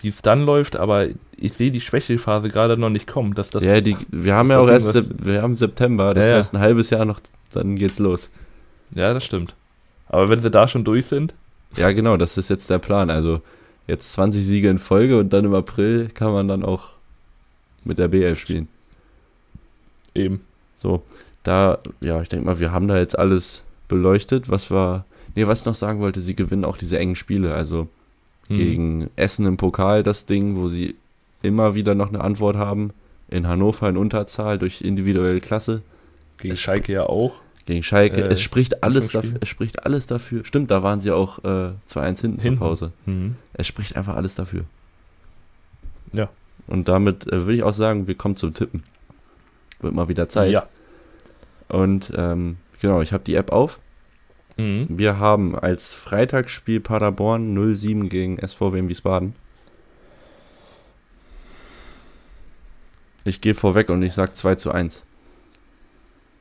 wie 0.00 0.08
es 0.08 0.22
dann 0.22 0.44
läuft, 0.44 0.76
aber 0.76 1.08
ich 1.36 1.54
sehe 1.54 1.70
die 1.70 1.80
Schwächephase 1.80 2.48
gerade 2.48 2.76
noch 2.76 2.90
nicht 2.90 3.06
kommen. 3.06 3.34
Dass 3.34 3.50
das, 3.50 3.62
ja, 3.62 3.80
die, 3.80 3.96
wir 4.10 4.34
haben 4.34 4.50
ja 4.50 4.60
auch 4.60 4.68
erst, 4.68 5.26
wir 5.26 5.42
haben 5.42 5.56
September, 5.56 6.14
das 6.14 6.26
ja, 6.26 6.34
heißt 6.34 6.54
ein 6.54 6.60
halbes 6.60 6.90
Jahr 6.90 7.04
noch, 7.04 7.20
dann 7.52 7.76
geht's 7.76 7.98
los. 7.98 8.30
Ja, 8.94 9.12
das 9.12 9.24
stimmt. 9.24 9.54
Aber 10.08 10.28
wenn 10.28 10.38
sie 10.38 10.50
da 10.50 10.68
schon 10.68 10.84
durch 10.84 11.06
sind? 11.06 11.34
Ja, 11.76 11.92
genau, 11.92 12.16
das 12.16 12.36
ist 12.36 12.50
jetzt 12.50 12.70
der 12.70 12.78
Plan. 12.78 13.10
Also 13.10 13.40
jetzt 13.86 14.12
20 14.12 14.44
Siege 14.44 14.68
in 14.68 14.78
Folge 14.78 15.18
und 15.18 15.32
dann 15.32 15.44
im 15.44 15.54
April 15.54 16.08
kann 16.08 16.32
man 16.32 16.48
dann 16.48 16.64
auch 16.64 16.90
mit 17.84 17.98
der 17.98 18.08
BL 18.08 18.36
spielen. 18.36 18.68
Eben. 20.14 20.40
So, 20.76 21.02
da, 21.42 21.78
ja, 22.00 22.20
ich 22.22 22.28
denke 22.28 22.46
mal, 22.46 22.58
wir 22.58 22.72
haben 22.72 22.88
da 22.88 22.98
jetzt 22.98 23.18
alles 23.18 23.64
beleuchtet, 23.88 24.48
was 24.48 24.70
war. 24.70 25.04
Nee, 25.34 25.46
was 25.46 25.60
ich 25.60 25.66
noch 25.66 25.74
sagen 25.74 26.00
wollte, 26.00 26.20
sie 26.20 26.34
gewinnen 26.34 26.64
auch 26.64 26.76
diese 26.76 26.98
engen 26.98 27.14
Spiele. 27.14 27.54
Also 27.54 27.88
hm. 28.50 28.56
Gegen 28.56 29.10
Essen 29.16 29.46
im 29.46 29.56
Pokal 29.56 30.02
das 30.02 30.26
Ding, 30.26 30.56
wo 30.56 30.68
sie 30.68 30.96
immer 31.40 31.74
wieder 31.74 31.94
noch 31.94 32.08
eine 32.08 32.20
Antwort 32.20 32.56
haben. 32.56 32.90
In 33.28 33.46
Hannover 33.46 33.88
in 33.88 33.96
Unterzahl 33.96 34.58
durch 34.58 34.82
individuelle 34.82 35.40
Klasse. 35.40 35.82
Gegen 36.38 36.54
es 36.54 36.60
Schalke 36.60 36.92
ja 36.92 37.04
auch. 37.04 37.34
Gegen 37.64 37.84
Schalke. 37.84 38.22
Äh, 38.22 38.32
es 38.32 38.40
spricht 38.40 38.82
alles 38.82 39.08
dafür. 39.12 39.38
Es 39.40 39.48
spricht 39.48 39.86
alles 39.86 40.08
dafür. 40.08 40.44
Stimmt, 40.44 40.72
da 40.72 40.82
waren 40.82 41.00
sie 41.00 41.12
auch 41.12 41.38
äh, 41.44 41.48
2-1 41.48 41.76
hinten, 41.86 42.22
hinten, 42.22 42.40
zur 42.40 42.56
Pause. 42.56 42.92
Mhm. 43.06 43.36
Es 43.52 43.68
spricht 43.68 43.94
einfach 43.94 44.16
alles 44.16 44.34
dafür. 44.34 44.64
Ja. 46.12 46.28
Und 46.70 46.88
damit 46.88 47.26
äh, 47.26 47.44
würde 47.44 47.54
ich 47.54 47.62
auch 47.64 47.72
sagen, 47.72 48.06
wir 48.06 48.14
kommen 48.14 48.36
zum 48.36 48.54
Tippen. 48.54 48.84
Wird 49.80 49.92
mal 49.92 50.08
wieder 50.08 50.28
Zeit. 50.28 50.52
Ja. 50.52 50.68
Und 51.68 52.12
ähm, 52.16 52.58
genau, 52.80 53.02
ich 53.02 53.12
habe 53.12 53.24
die 53.24 53.34
App 53.34 53.50
auf. 53.50 53.80
Mhm. 54.56 54.86
Wir 54.88 55.18
haben 55.18 55.58
als 55.58 55.92
Freitagsspiel 55.92 56.80
Paderborn 56.80 57.58
0-7 57.58 58.08
gegen 58.08 58.36
SVW 58.36 58.78
in 58.78 58.88
Wiesbaden. 58.88 59.34
Ich 63.24 63.40
gehe 63.40 63.54
vorweg 63.54 63.90
und 63.90 64.02
ich 64.02 64.14
sage 64.14 64.32
2 64.32 64.54
zu 64.54 64.70
1. 64.70 65.02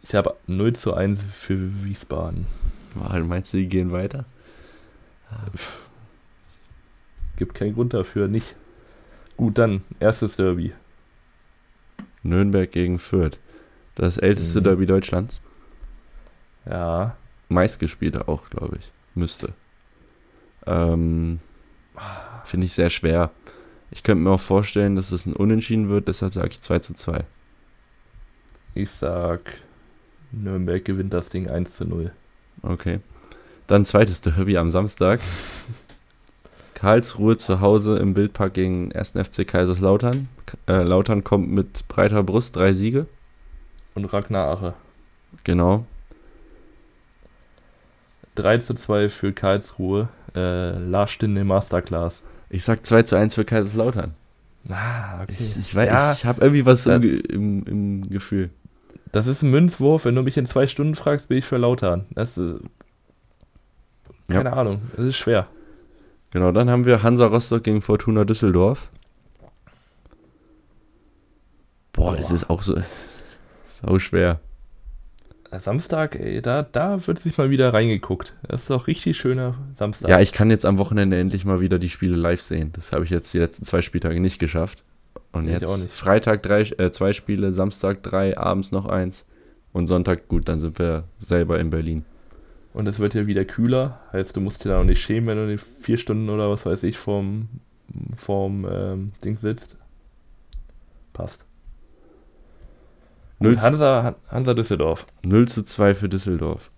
Ich 0.04 0.14
habe 0.14 0.36
0 0.46 0.74
zu 0.74 0.94
1 0.94 1.20
für 1.34 1.58
Wiesbaden. 1.84 2.46
Meinst 3.26 3.54
du, 3.54 3.58
die 3.58 3.68
gehen 3.68 3.92
weiter? 3.92 4.26
Gibt 7.36 7.56
keinen 7.56 7.74
Grund 7.74 7.94
dafür, 7.94 8.28
nicht. 8.28 8.56
Gut, 9.40 9.58
dann 9.58 9.82
erstes 10.00 10.36
Derby. 10.36 10.74
Nürnberg 12.24 12.70
gegen 12.70 13.00
Fürth. 13.00 13.40
Das 13.96 14.18
älteste 14.18 14.60
mhm. 14.60 14.64
Derby 14.66 14.86
Deutschlands. 14.86 15.42
Ja 16.66 17.16
meistgespielte 17.50 18.28
auch, 18.28 18.50
glaube 18.50 18.78
ich. 18.78 18.92
Müsste. 19.16 19.54
Ähm, 20.66 21.40
Finde 22.46 22.66
ich 22.66 22.74
sehr 22.74 22.90
schwer. 22.90 23.32
Ich 23.92 24.04
könnte 24.04 24.24
mir 24.24 24.32
auch 24.32 24.40
vorstellen, 24.40 24.96
dass 24.96 25.12
es 25.12 25.26
ein 25.26 25.34
Unentschieden 25.34 25.90
wird, 25.90 26.08
deshalb 26.08 26.34
sage 26.34 26.50
ich 26.50 26.62
2 26.62 26.80
zu 26.80 26.94
2. 26.94 27.26
Ich 28.76 28.92
sag, 28.92 29.42
Nürnberg 30.32 30.86
gewinnt 30.86 31.12
das 31.12 31.30
Ding 31.30 31.50
1 31.50 31.76
zu 31.76 31.86
0. 31.86 32.12
Okay. 32.62 33.00
Dann 33.68 33.86
zweites 33.86 34.22
Derby 34.22 34.58
am 34.58 34.70
Samstag. 34.70 35.20
Karlsruhe 36.80 37.36
zu 37.36 37.60
Hause 37.60 37.98
im 37.98 38.16
Wildpark 38.16 38.54
gegen 38.54 38.94
1. 38.94 39.12
FC 39.12 39.46
Kaiserslautern. 39.46 40.30
Äh, 40.66 40.84
Lautern 40.84 41.26
kommt 41.26 41.52
mit 41.52 41.86
breiter 41.90 42.24
Brust, 42.24 42.56
drei 42.56 42.72
Siege. 42.72 43.06
Und 43.96 44.06
Ragnar 44.06 44.48
Ache. 44.48 44.74
Genau. 45.44 45.86
3 48.36 48.60
zu 48.60 48.76
2 48.76 49.10
für 49.10 49.34
Karlsruhe. 49.34 50.08
Äh, 50.34 50.78
Lars 50.78 51.12
Stinde 51.12 51.44
Masterclass. 51.44 52.24
Ich 52.50 52.64
sag 52.64 52.86
2 52.86 53.04
zu 53.04 53.18
1 53.18 53.36
für 53.36 53.44
Kaiserslautern. 53.44 54.14
Ah, 54.70 55.24
okay. 55.24 55.36
Ich, 55.38 55.58
ich, 55.58 55.74
ja, 55.74 56.14
ich 56.14 56.26
habe 56.26 56.40
irgendwie 56.40 56.66
was 56.66 56.88
im, 56.88 57.04
im, 57.04 57.64
im, 57.66 58.02
Gefühl. 58.04 58.52
Das 59.12 59.28
ist 59.28 59.42
ein 59.42 59.52
Münzwurf. 59.52 60.06
Wenn 60.06 60.16
du 60.16 60.22
mich 60.22 60.38
in 60.38 60.46
zwei 60.46 60.66
Stunden 60.66 60.96
fragst, 60.96 61.28
bin 61.28 61.40
ich 61.40 61.46
für 61.46 61.58
Lautern. 61.58 62.06
Das 62.12 62.38
ist, 62.38 62.62
keine 64.30 64.52
ja. 64.52 64.56
Ahnung. 64.56 64.84
Das 64.96 65.08
ist 65.08 65.18
schwer. 65.18 65.48
Genau, 66.32 66.52
dann 66.52 66.70
haben 66.70 66.86
wir 66.86 67.02
Hansa 67.02 67.26
Rostock 67.26 67.64
gegen 67.64 67.82
Fortuna 67.82 68.24
Düsseldorf. 68.24 68.90
Boah, 71.94 72.12
Boah. 72.12 72.20
es 72.20 72.32
ist 72.32 72.50
auch 72.50 72.62
so, 72.62 72.76
es 72.76 73.06
ist 73.06 73.24
sau 73.66 74.00
schwer. 74.00 74.40
Samstag, 75.58 76.16
ey, 76.16 76.44
da, 76.44 76.62
da 76.62 77.08
wird 77.08 77.18
sich 77.18 77.38
mal 77.40 77.50
wieder 77.50 77.74
reingeguckt. 77.74 78.36
Das 78.48 78.62
ist 78.62 78.70
doch 78.70 78.86
richtig 78.86 79.18
schöner 79.18 79.56
Samstag. 79.74 80.10
Ja, 80.10 80.20
ich 80.20 80.32
kann 80.32 80.52
jetzt 80.52 80.66
am 80.66 80.78
Wochenende 80.78 81.18
endlich 81.18 81.44
mal 81.44 81.60
wieder 81.60 81.80
die 81.80 81.90
Spiele 81.90 82.16
live 82.16 82.42
sehen. 82.42 82.72
Das 82.74 82.92
habe 82.92 83.04
ich 83.04 83.10
jetzt 83.10 83.34
die 83.34 83.40
letzten 83.40 83.66
zwei 83.66 83.82
Spieltage 83.82 84.20
nicht 84.20 84.38
geschafft. 84.38 84.84
Und 85.32 85.48
ich 85.48 85.60
jetzt 85.60 85.92
Freitag 85.92 86.44
drei, 86.44 86.62
äh, 86.62 86.92
zwei 86.92 87.14
Spiele, 87.14 87.52
Samstag 87.52 88.04
drei, 88.04 88.38
abends 88.38 88.72
noch 88.72 88.86
eins. 88.86 89.26
Und 89.72 89.88
Sonntag, 89.88 90.28
gut, 90.28 90.48
dann 90.48 90.60
sind 90.60 90.78
wir 90.78 91.06
selber 91.20 91.60
in 91.60 91.72
Berlin. 91.72 92.06
Und 92.80 92.88
es 92.88 93.00
wird 93.00 93.14
ja 93.14 93.28
wieder 93.28 93.44
kühler. 93.44 94.00
Heißt, 94.14 94.38
du 94.38 94.40
musst 94.40 94.64
dir 94.64 94.70
da 94.70 94.80
auch 94.80 94.86
nicht 94.86 95.02
schämen, 95.02 95.28
wenn 95.28 95.50
du 95.50 95.58
vier 95.58 95.98
Stunden 95.98 96.30
oder 96.30 96.50
was 96.50 96.66
weiß 96.66 96.84
ich 96.84 96.98
vorm, 96.98 97.50
vorm 98.16 98.66
ähm, 98.72 99.12
Ding 99.22 99.38
sitzt. 99.38 99.76
Passt. 101.12 101.44
Hansa, 103.44 104.16
Hansa 104.30 104.54
Düsseldorf. 104.54 105.06
0 105.26 105.50
zu 105.50 105.62
2 105.62 105.94
für 105.94 106.08
Düsseldorf. 106.08 106.72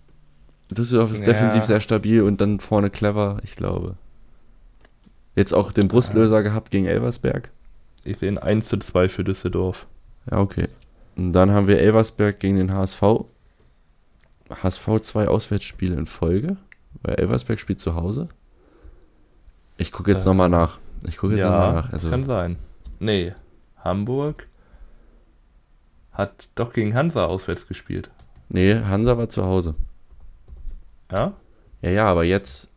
Düsseldorf 0.72 1.12
ist 1.12 1.20
ja. 1.20 1.26
defensiv 1.26 1.62
sehr 1.62 1.78
stabil 1.78 2.22
und 2.22 2.40
dann 2.40 2.58
vorne 2.58 2.90
clever, 2.90 3.36
ich 3.44 3.54
glaube. 3.54 3.94
Jetzt 5.36 5.52
auch 5.52 5.70
den 5.70 5.86
Brustlöser 5.86 6.38
ja. 6.38 6.42
gehabt 6.42 6.72
gegen 6.72 6.86
Elversberg. 6.86 7.52
Ich 8.02 8.18
sehe 8.18 8.28
ein 8.28 8.38
1 8.38 8.66
zu 8.66 8.76
2 8.78 9.06
für 9.06 9.22
Düsseldorf. 9.22 9.86
Ja, 10.28 10.38
okay. 10.38 10.66
Und 11.14 11.32
dann 11.32 11.52
haben 11.52 11.68
wir 11.68 11.78
Elversberg 11.78 12.40
gegen 12.40 12.56
den 12.56 12.74
HSV. 12.74 13.02
HSV 14.62 15.00
zwei 15.02 15.28
Auswärtsspiele 15.28 15.96
in 15.96 16.06
Folge, 16.06 16.56
weil 17.02 17.14
Elversberg 17.14 17.58
spielt 17.58 17.80
zu 17.80 17.94
Hause. 17.94 18.28
Ich 19.76 19.92
gucke 19.92 20.10
jetzt 20.10 20.26
äh, 20.26 20.28
nochmal 20.28 20.48
nach. 20.48 20.78
Ich 21.06 21.16
gucke 21.16 21.34
jetzt 21.34 21.44
ja, 21.44 21.50
mal 21.50 21.72
nach. 21.72 21.92
Also, 21.92 22.10
kann 22.10 22.24
sein. 22.24 22.56
Nee, 23.00 23.34
Hamburg 23.78 24.46
hat 26.12 26.48
doch 26.54 26.72
gegen 26.72 26.94
Hansa 26.94 27.24
auswärts 27.24 27.66
gespielt. 27.66 28.10
Nee, 28.48 28.74
Hansa 28.74 29.16
war 29.16 29.28
zu 29.28 29.44
Hause. 29.44 29.74
Ja? 31.10 31.32
Ja, 31.80 31.90
ja, 31.90 32.06
aber 32.06 32.24
jetzt. 32.24 32.70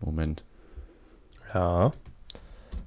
Moment. 0.00 0.44
Ja. 1.52 1.90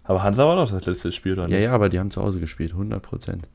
Aber 0.03 0.23
Hansa 0.23 0.45
war 0.48 0.56
doch 0.56 0.72
das 0.72 0.85
letzte 0.85 1.11
Spiel, 1.11 1.34
oder 1.34 1.48
Ja, 1.48 1.60
ja, 1.60 1.72
aber 1.72 1.90
die 1.90 1.99
haben 1.99 2.11
zu 2.11 2.22
Hause 2.22 2.40
gespielt, 2.40 2.72
100 2.72 3.02
Prozent. 3.02 3.48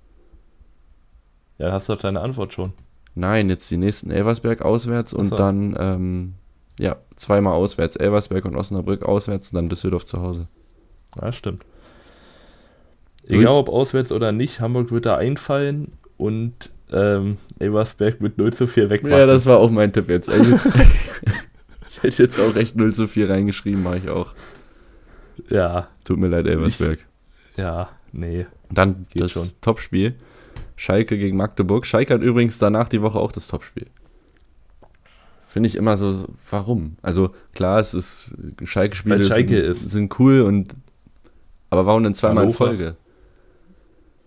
Ja, 1.59 1.67
dann 1.67 1.75
hast 1.75 1.89
du 1.89 1.95
doch 1.95 2.01
deine 2.01 2.21
Antwort 2.21 2.53
schon. 2.53 2.73
Nein, 3.19 3.49
jetzt 3.49 3.71
die 3.71 3.77
nächsten 3.77 4.11
Elversberg 4.11 4.63
auswärts 4.63 5.13
und 5.13 5.31
so. 5.31 5.37
dann, 5.37 5.77
ähm, 5.79 6.35
ja, 6.79 6.97
zweimal 7.17 7.55
auswärts. 7.55 7.97
Elversberg 7.97 8.45
und 8.45 8.57
Osnabrück 8.57 9.03
auswärts 9.03 9.51
und 9.51 9.57
dann 9.57 9.69
Düsseldorf 9.69 10.07
zu 10.07 10.23
Hause. 10.23 10.47
Ja, 11.21 11.33
stimmt. 11.33 11.65
Egal 13.27 13.55
ob 13.55 13.69
auswärts 13.69 14.13
oder 14.13 14.33
nicht, 14.33 14.61
Hamburg 14.61 14.91
wird 14.91 15.05
da 15.05 15.17
einfallen 15.17 15.93
und 16.17 16.71
ähm, 16.91 17.37
Elversberg 17.59 18.21
mit 18.21 18.39
0 18.39 18.53
zu 18.53 18.67
4 18.67 18.89
wegmachen. 18.89 19.19
Ja, 19.19 19.27
das 19.27 19.47
war 19.47 19.59
auch 19.59 19.71
mein 19.71 19.93
Tipp 19.93 20.09
jetzt. 20.09 20.31
Also 20.31 20.53
jetzt 20.53 20.67
ich 21.89 22.03
hätte 22.03 22.23
jetzt 22.23 22.41
auch 22.41 22.55
echt 22.57 22.77
0 22.77 22.95
zu 22.95 23.09
4 23.09 23.29
reingeschrieben, 23.31 23.83
mache 23.83 23.99
ich 23.99 24.09
auch. 24.09 24.33
Ja. 25.51 25.89
Tut 26.05 26.19
mir 26.19 26.29
leid, 26.29 26.47
Elversberg. 26.47 27.01
Ich, 27.53 27.59
ja, 27.59 27.89
nee. 28.13 28.47
Dann 28.71 29.07
Geht 29.11 29.25
das 29.25 29.33
schon. 29.33 29.49
Topspiel. 29.61 30.15
Schalke 30.79 31.19
gegen 31.19 31.37
Magdeburg. 31.37 31.85
Schalke 31.85 32.15
hat 32.15 32.23
übrigens 32.23 32.59
danach 32.59 32.89
die 32.89 33.03
Woche 33.03 33.19
auch 33.19 33.33
das 33.33 33.49
Topspiel. 33.49 33.89
Finde 35.45 35.67
ich 35.67 35.77
immer 35.77 35.97
so, 35.97 36.27
warum? 36.51 36.97
Also 37.03 37.31
klar, 37.53 37.81
es 37.81 37.95
ist 37.95 38.35
Schalke-Spiele 38.63 39.25
Schalke 39.25 39.75
sind, 39.75 39.89
sind, 39.89 40.21
cool 40.21 40.43
und 40.43 40.75
aber 41.71 41.85
warum 41.85 42.05
denn 42.05 42.15
zweimal 42.15 42.45
in 42.45 42.51
Folge? 42.51 42.97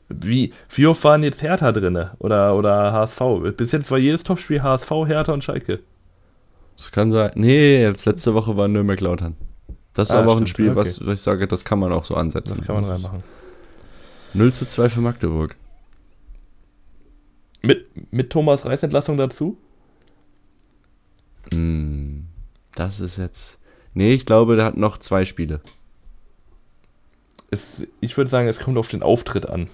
Wie, 0.09 0.51
wie 0.75 0.87
oft 0.87 1.01
waren 1.05 1.23
jetzt 1.23 1.41
Hertha 1.41 1.71
drin? 1.71 2.09
Oder, 2.19 2.55
oder 2.55 2.91
HSV? 2.91 3.21
Bis 3.55 3.71
jetzt 3.71 3.89
war 3.89 3.97
jedes 3.97 4.23
Topspiel 4.23 4.61
HSV, 4.61 4.91
Hertha 5.07 5.31
und 5.31 5.43
Schalke. 5.43 5.79
Das 6.75 6.91
kann 6.91 7.11
sein. 7.11 7.31
Nee, 7.35 7.81
jetzt 7.81 8.05
letzte 8.05 8.33
Woche 8.33 8.57
war 8.57 8.67
Nürnberg-Lautern. 8.67 9.37
Das 9.93 10.09
ist 10.09 10.15
ah, 10.15 10.19
aber 10.19 10.33
auch 10.33 10.37
ein 10.37 10.47
Spiel, 10.47 10.71
okay. 10.71 10.75
was, 10.75 11.05
was 11.05 11.13
ich 11.13 11.21
sage, 11.21 11.47
das 11.47 11.63
kann 11.63 11.79
man 11.79 11.93
auch 11.93 12.03
so 12.03 12.15
ansetzen. 12.15 12.57
Das 12.57 12.67
kann 12.67 12.75
man 12.75 12.85
reinmachen. 12.85 13.23
0 14.33 14.51
zu 14.53 14.65
2 14.65 14.89
für 14.89 15.01
Magdeburg. 15.01 15.55
Mit, 17.61 18.11
mit 18.11 18.29
Thomas 18.31 18.65
Reisentlassung 18.65 19.17
dazu? 19.17 19.57
Mm, 21.51 22.21
das 22.75 22.99
ist 22.99 23.17
jetzt. 23.17 23.59
Nee, 23.93 24.13
ich 24.13 24.25
glaube, 24.25 24.55
der 24.55 24.65
hat 24.65 24.77
noch 24.77 24.97
zwei 24.97 25.25
Spiele. 25.25 25.61
Es, 27.49 27.83
ich 27.99 28.15
würde 28.17 28.29
sagen, 28.29 28.47
es 28.47 28.59
kommt 28.59 28.77
auf 28.77 28.87
den 28.87 29.03
Auftritt 29.03 29.45
an. 29.45 29.67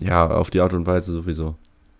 Ja, 0.00 0.28
auf 0.28 0.50
die 0.50 0.60
Art 0.60 0.74
und 0.74 0.86
Weise 0.86 1.12
sowieso. 1.12 1.56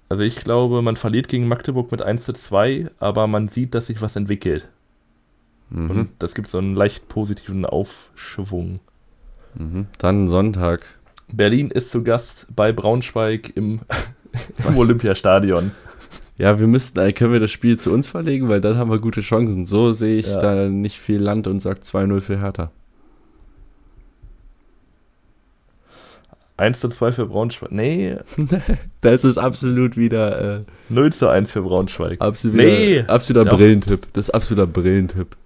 Also 0.08 0.22
ich 0.22 0.36
glaube, 0.36 0.82
man 0.82 0.96
verliert 0.96 1.28
gegen 1.28 1.48
Magdeburg 1.48 1.90
mit 1.90 2.02
1 2.02 2.24
zu 2.24 2.32
2, 2.34 2.90
aber 2.98 3.26
man 3.26 3.48
sieht, 3.48 3.74
dass 3.74 3.86
sich 3.86 4.02
was 4.02 4.16
entwickelt. 4.16 4.68
Mhm. 5.70 5.90
Und 5.90 6.10
das 6.18 6.34
gibt 6.34 6.48
so 6.48 6.58
einen 6.58 6.74
leicht 6.74 7.08
positiven 7.08 7.64
Aufschwung. 7.64 8.80
Mhm. 9.54 9.86
Dann 9.98 10.28
Sonntag. 10.28 10.84
Berlin 11.28 11.70
ist 11.70 11.90
zu 11.90 12.02
Gast 12.02 12.46
bei 12.54 12.72
Braunschweig 12.72 13.56
im, 13.56 13.80
im 14.68 14.76
Olympiastadion. 14.76 15.72
Ja, 16.36 16.58
wir 16.58 16.66
müssten, 16.66 16.98
äh, 16.98 17.12
können 17.12 17.32
wir 17.32 17.40
das 17.40 17.52
Spiel 17.52 17.78
zu 17.78 17.92
uns 17.92 18.08
verlegen, 18.08 18.48
weil 18.48 18.60
dann 18.60 18.76
haben 18.76 18.90
wir 18.90 18.98
gute 18.98 19.20
Chancen. 19.20 19.66
So 19.66 19.92
sehe 19.92 20.18
ich 20.18 20.26
ja. 20.26 20.40
da 20.40 20.68
nicht 20.68 20.98
viel 20.98 21.22
Land 21.22 21.46
und 21.46 21.60
sage 21.60 21.80
2-0 21.80 22.20
für 22.20 22.40
Hertha. 22.40 22.72
1 26.56 26.80
zu 26.80 26.88
2 26.88 27.12
für 27.12 27.26
Braunschweig. 27.26 27.72
Nee. 27.72 28.16
das 29.00 29.24
ist 29.24 29.38
absolut 29.38 29.96
wieder. 29.96 30.58
Äh, 30.60 30.64
0 30.88 31.12
zu 31.12 31.28
1 31.28 31.50
für 31.50 31.62
Braunschweig. 31.62 32.20
Absolut, 32.20 32.56
nee. 32.56 33.04
Absoluter 33.06 33.50
Doch. 33.50 33.58
Brillentipp. 33.58 34.06
Das 34.12 34.28
ist 34.28 34.34
absoluter 34.34 34.66
Brillentipp. 34.66 35.36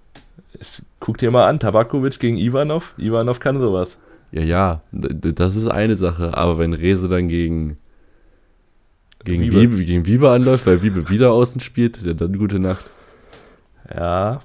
Guck 1.01 1.19
dir 1.19 1.31
mal 1.31 1.47
an, 1.47 1.61
Tabakovic 1.61 2.19
gegen 2.19 2.37
Ivanov. 2.37 2.95
Ivanov 2.99 3.41
kann 3.41 3.59
sowas. 3.59 3.97
Ja, 4.33 4.43
ja, 4.43 4.83
das 4.93 5.57
ist 5.57 5.69
eine 5.69 5.97
Sache. 5.97 6.37
Aber 6.37 6.59
wenn 6.59 6.75
Rese 6.75 7.09
dann 7.09 7.29
gegen, 7.29 7.79
gegen, 9.29 9.43
Wiebe. 9.43 9.61
Wiebe, 9.61 9.85
gegen 9.85 10.07
Wiebe 10.07 10.31
anläuft, 10.31 10.67
weil 10.67 10.83
Wiebe 10.83 11.09
wieder 11.11 11.33
außen 11.33 11.61
spielt, 11.61 12.03
ja, 12.03 12.15
dann 12.15 12.39
gute 12.39 12.59
Nacht. 12.59 12.91
Ja. 13.95 14.43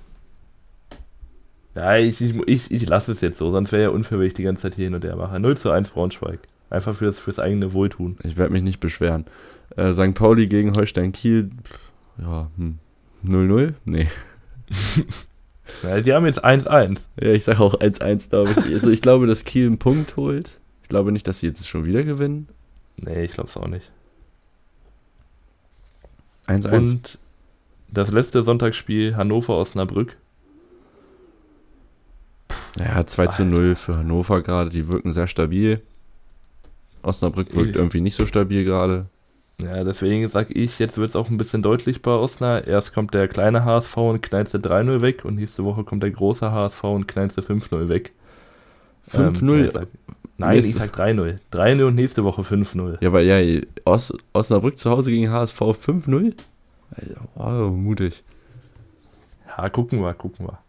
Ja, 1.75 1.97
ich, 1.97 2.21
ich, 2.21 2.35
ich, 2.45 2.71
ich 2.71 2.87
lasse 2.87 3.11
es 3.11 3.21
jetzt 3.21 3.37
so, 3.39 3.51
sonst 3.51 3.71
wäre 3.71 3.83
ja 3.83 3.89
unfair, 3.89 4.19
wenn 4.19 4.27
ich 4.27 4.35
die 4.35 4.43
ganze 4.43 4.63
Zeit 4.63 4.75
hier 4.75 4.85
hin 4.85 4.93
und 4.93 5.03
her 5.03 5.15
mache. 5.15 5.39
0 5.39 5.57
zu 5.57 5.71
1 5.71 5.89
Braunschweig. 5.89 6.39
Einfach 6.69 6.95
fürs, 6.95 7.19
fürs 7.19 7.39
eigene 7.39 7.73
Wohltun. 7.73 8.17
Ich 8.23 8.37
werde 8.37 8.53
mich 8.53 8.63
nicht 8.63 8.79
beschweren. 8.79 9.25
Äh, 9.75 9.93
St. 9.93 10.13
Pauli 10.13 10.47
gegen 10.47 10.75
Holstein 10.75 11.11
Kiel. 11.11 11.51
Ja, 12.17 12.49
0-0? 13.25 13.67
Hm. 13.67 13.75
Nee. 13.85 14.07
ja, 15.83 16.01
die 16.01 16.13
haben 16.13 16.25
jetzt 16.25 16.43
1-1. 16.43 16.99
Ja, 17.19 17.31
ich 17.31 17.43
sage 17.43 17.59
auch 17.59 17.75
1-1, 17.75 18.29
glaube 18.29 18.51
ich. 18.51 18.73
Also 18.73 18.91
ich 18.91 19.01
glaube, 19.01 19.27
dass 19.27 19.43
Kiel 19.43 19.67
einen 19.67 19.79
Punkt 19.79 20.15
holt. 20.15 20.59
Ich 20.83 20.89
glaube 20.89 21.11
nicht, 21.11 21.27
dass 21.27 21.39
sie 21.39 21.47
jetzt 21.47 21.67
schon 21.67 21.85
wieder 21.85 22.03
gewinnen. 22.03 22.47
Nee, 22.97 23.23
ich 23.23 23.33
glaube 23.33 23.49
es 23.49 23.57
auch 23.57 23.67
nicht. 23.67 23.91
1-1. 26.47 26.75
Und 26.75 27.19
das 27.89 28.11
letzte 28.11 28.43
Sonntagsspiel 28.43 29.15
Hannover-Osnabrück. 29.15 30.17
Ja, 32.79 33.05
2 33.05 33.27
zu 33.27 33.45
0 33.45 33.75
für 33.75 33.97
Hannover 33.97 34.41
gerade. 34.41 34.69
Die 34.69 34.87
wirken 34.91 35.13
sehr 35.13 35.27
stabil. 35.27 35.81
Osnabrück 37.03 37.55
wirkt 37.55 37.75
irgendwie 37.75 38.01
nicht 38.01 38.15
so 38.15 38.25
stabil 38.25 38.63
gerade. 38.63 39.05
Ja, 39.61 39.83
deswegen 39.83 40.27
sage 40.29 40.53
ich, 40.53 40.79
jetzt 40.79 40.97
wird 40.97 41.09
es 41.09 41.15
auch 41.15 41.29
ein 41.29 41.37
bisschen 41.37 41.61
deutlich 41.61 42.01
bei 42.01 42.11
Osnabrück. 42.11 42.67
Erst 42.67 42.93
kommt 42.93 43.13
der 43.13 43.27
kleine 43.27 43.63
HSV 43.63 43.97
und 43.97 44.23
knallt 44.23 44.49
3-0 44.49 45.01
weg 45.01 45.23
und 45.23 45.35
nächste 45.35 45.63
Woche 45.63 45.83
kommt 45.83 46.01
der 46.01 46.11
große 46.11 46.51
HSV 46.51 46.83
und 46.85 47.07
knallt 47.07 47.33
5-0 47.33 47.89
weg. 47.89 48.11
5-0? 49.11 49.81
Ähm, 49.81 49.87
nein, 50.37 50.59
ich 50.59 50.73
sag 50.73 50.95
3-0. 50.95 51.37
3-0 51.51 51.83
und 51.83 51.95
nächste 51.95 52.23
Woche 52.23 52.41
5-0. 52.41 52.97
Ja, 53.01 53.13
weil 53.13 53.25
ja, 53.25 53.61
Os 53.85 54.13
Osnabrück 54.33 54.77
zu 54.77 54.89
Hause 54.89 55.11
gegen 55.11 55.31
HSV 55.31 55.59
5-0? 55.61 56.33
Also, 56.95 57.15
wow, 57.35 57.75
mutig. 57.75 58.23
Ja, 59.57 59.69
gucken 59.69 60.01
wir, 60.01 60.13
gucken 60.13 60.47
wir. 60.47 60.59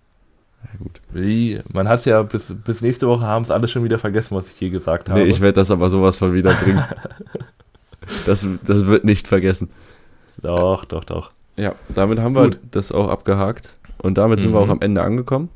Ja, 0.65 0.71
gut. 0.79 1.01
Wie? 1.13 1.61
Man 1.73 1.89
hat 1.89 2.05
ja 2.07 2.23
bis, 2.23 2.53
bis 2.65 2.81
nächste 2.81 3.07
Woche 3.07 3.27
haben 3.27 3.43
es 3.43 3.51
alle 3.51 3.69
schon 3.69 3.85
wieder 3.85 3.99
vergessen, 3.99 4.37
was 4.37 4.49
ich 4.49 4.55
hier 4.55 4.71
gesagt 4.71 5.09
habe. 5.09 5.21
Nee, 5.21 5.27
ich 5.27 5.41
werde 5.41 5.61
das 5.61 5.71
aber 5.71 5.91
sowas 5.91 6.19
von 6.19 6.33
wieder 6.33 6.53
bringen. 6.55 6.85
das, 8.27 8.47
das 8.65 8.87
wird 8.87 9.05
nicht 9.05 9.29
vergessen. 9.29 9.71
Doch, 10.41 10.85
doch, 10.85 11.05
doch. 11.05 11.33
Ja, 11.57 11.75
damit 11.89 12.19
haben 12.19 12.35
wir 12.35 12.51
das 12.71 12.93
auch 12.93 13.09
abgehakt. 13.09 13.79
Und 13.99 14.19
damit 14.19 14.41
sind 14.41 14.51
mhm. 14.51 14.55
wir 14.55 14.61
auch 14.61 14.69
am 14.69 14.81
Ende 14.81 15.03
angekommen. 15.03 15.49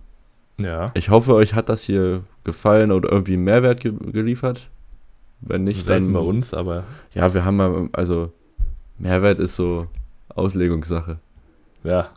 Ja. 0.59 0.90
Ich 0.94 1.09
hoffe, 1.10 1.35
euch 1.35 1.55
hat 1.55 1.68
das 1.68 1.82
hier 1.82 2.22
gefallen 2.44 2.93
oder 2.93 3.10
irgendwie 3.10 3.36
Mehrwert 3.36 3.80
ge 3.80 3.93
geliefert. 4.12 4.68
Wenn 5.40 5.64
nicht, 5.64 5.85
Selten 5.85 6.06
dann. 6.06 6.12
bei 6.14 6.20
uns, 6.20 6.52
aber. 6.52 6.85
Ja, 7.14 7.32
wir 7.32 7.44
haben 7.44 7.56
mal, 7.56 7.89
also 7.93 8.32
Mehrwert 8.98 9.39
ist 9.39 9.55
so 9.55 9.86
Auslegungssache. 10.35 11.18
Ja. 11.85 12.09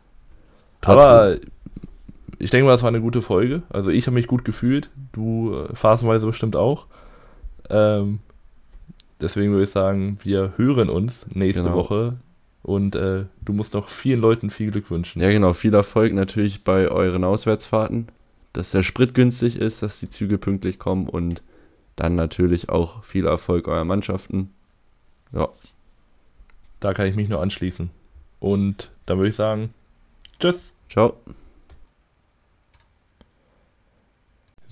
Trotzdem. 0.81 1.03
Aber 1.03 1.37
ich 2.39 2.49
denke 2.49 2.65
mal, 2.65 2.73
es 2.73 2.81
war 2.81 2.89
eine 2.89 3.01
gute 3.01 3.21
Folge. 3.21 3.61
Also 3.69 3.89
ich 3.89 4.07
habe 4.07 4.15
mich 4.15 4.25
gut 4.25 4.43
gefühlt. 4.43 4.89
Du 5.13 5.53
äh, 5.53 5.75
phasenweise 5.75 6.25
bestimmt 6.25 6.55
auch. 6.55 6.87
Ähm, 7.69 8.19
deswegen 9.19 9.51
würde 9.51 9.63
ich 9.63 9.69
sagen, 9.69 10.17
wir 10.23 10.53
hören 10.57 10.89
uns 10.89 11.27
nächste 11.31 11.65
genau. 11.65 11.75
Woche. 11.75 12.15
Und 12.63 12.95
äh, 12.95 13.25
du 13.43 13.53
musst 13.53 13.73
noch 13.73 13.89
vielen 13.89 14.21
Leuten 14.21 14.49
viel 14.49 14.71
Glück 14.71 14.89
wünschen. 14.89 15.21
Ja, 15.21 15.29
genau. 15.29 15.53
Viel 15.53 15.73
Erfolg 15.73 16.13
natürlich 16.13 16.63
bei 16.63 16.87
euren 16.87 17.23
Auswärtsfahrten. 17.23 18.07
Dass 18.53 18.71
der 18.71 18.83
Sprit 18.83 19.13
günstig 19.13 19.55
ist, 19.55 19.81
dass 19.81 19.99
die 19.99 20.09
Züge 20.09 20.37
pünktlich 20.37 20.79
kommen 20.79 21.07
und 21.07 21.41
dann 21.95 22.15
natürlich 22.15 22.69
auch 22.69 23.03
viel 23.03 23.25
Erfolg 23.25 23.67
eurer 23.67 23.85
Mannschaften. 23.85 24.51
Ja. 25.33 25.49
Da 26.79 26.93
kann 26.93 27.07
ich 27.07 27.15
mich 27.15 27.29
nur 27.29 27.41
anschließen. 27.41 27.89
Und 28.39 28.91
dann 29.05 29.17
würde 29.17 29.29
ich 29.29 29.35
sagen, 29.35 29.73
tschüss. 30.39 30.73
Ciao. 30.89 31.15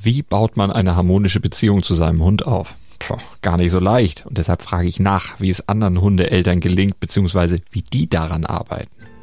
Wie 0.02 0.24
baut 0.24 0.58
man 0.58 0.72
eine 0.72 0.96
harmonische 0.96 1.40
Beziehung 1.40 1.84
zu 1.84 1.94
seinem 1.94 2.24
Hund 2.24 2.48
auf? 2.48 2.76
Puh, 3.00 3.18
gar 3.42 3.58
nicht 3.58 3.72
so 3.72 3.80
leicht. 3.80 4.26
Und 4.26 4.38
deshalb 4.38 4.62
frage 4.62 4.88
ich 4.88 5.00
nach, 5.00 5.40
wie 5.40 5.50
es 5.50 5.68
anderen 5.70 6.02
Hundeeltern 6.02 6.60
gelingt, 6.60 7.00
beziehungsweise 7.00 7.60
wie 7.72 7.82
die 7.82 8.10
daran 8.10 8.46
arbeiten. 8.46 8.92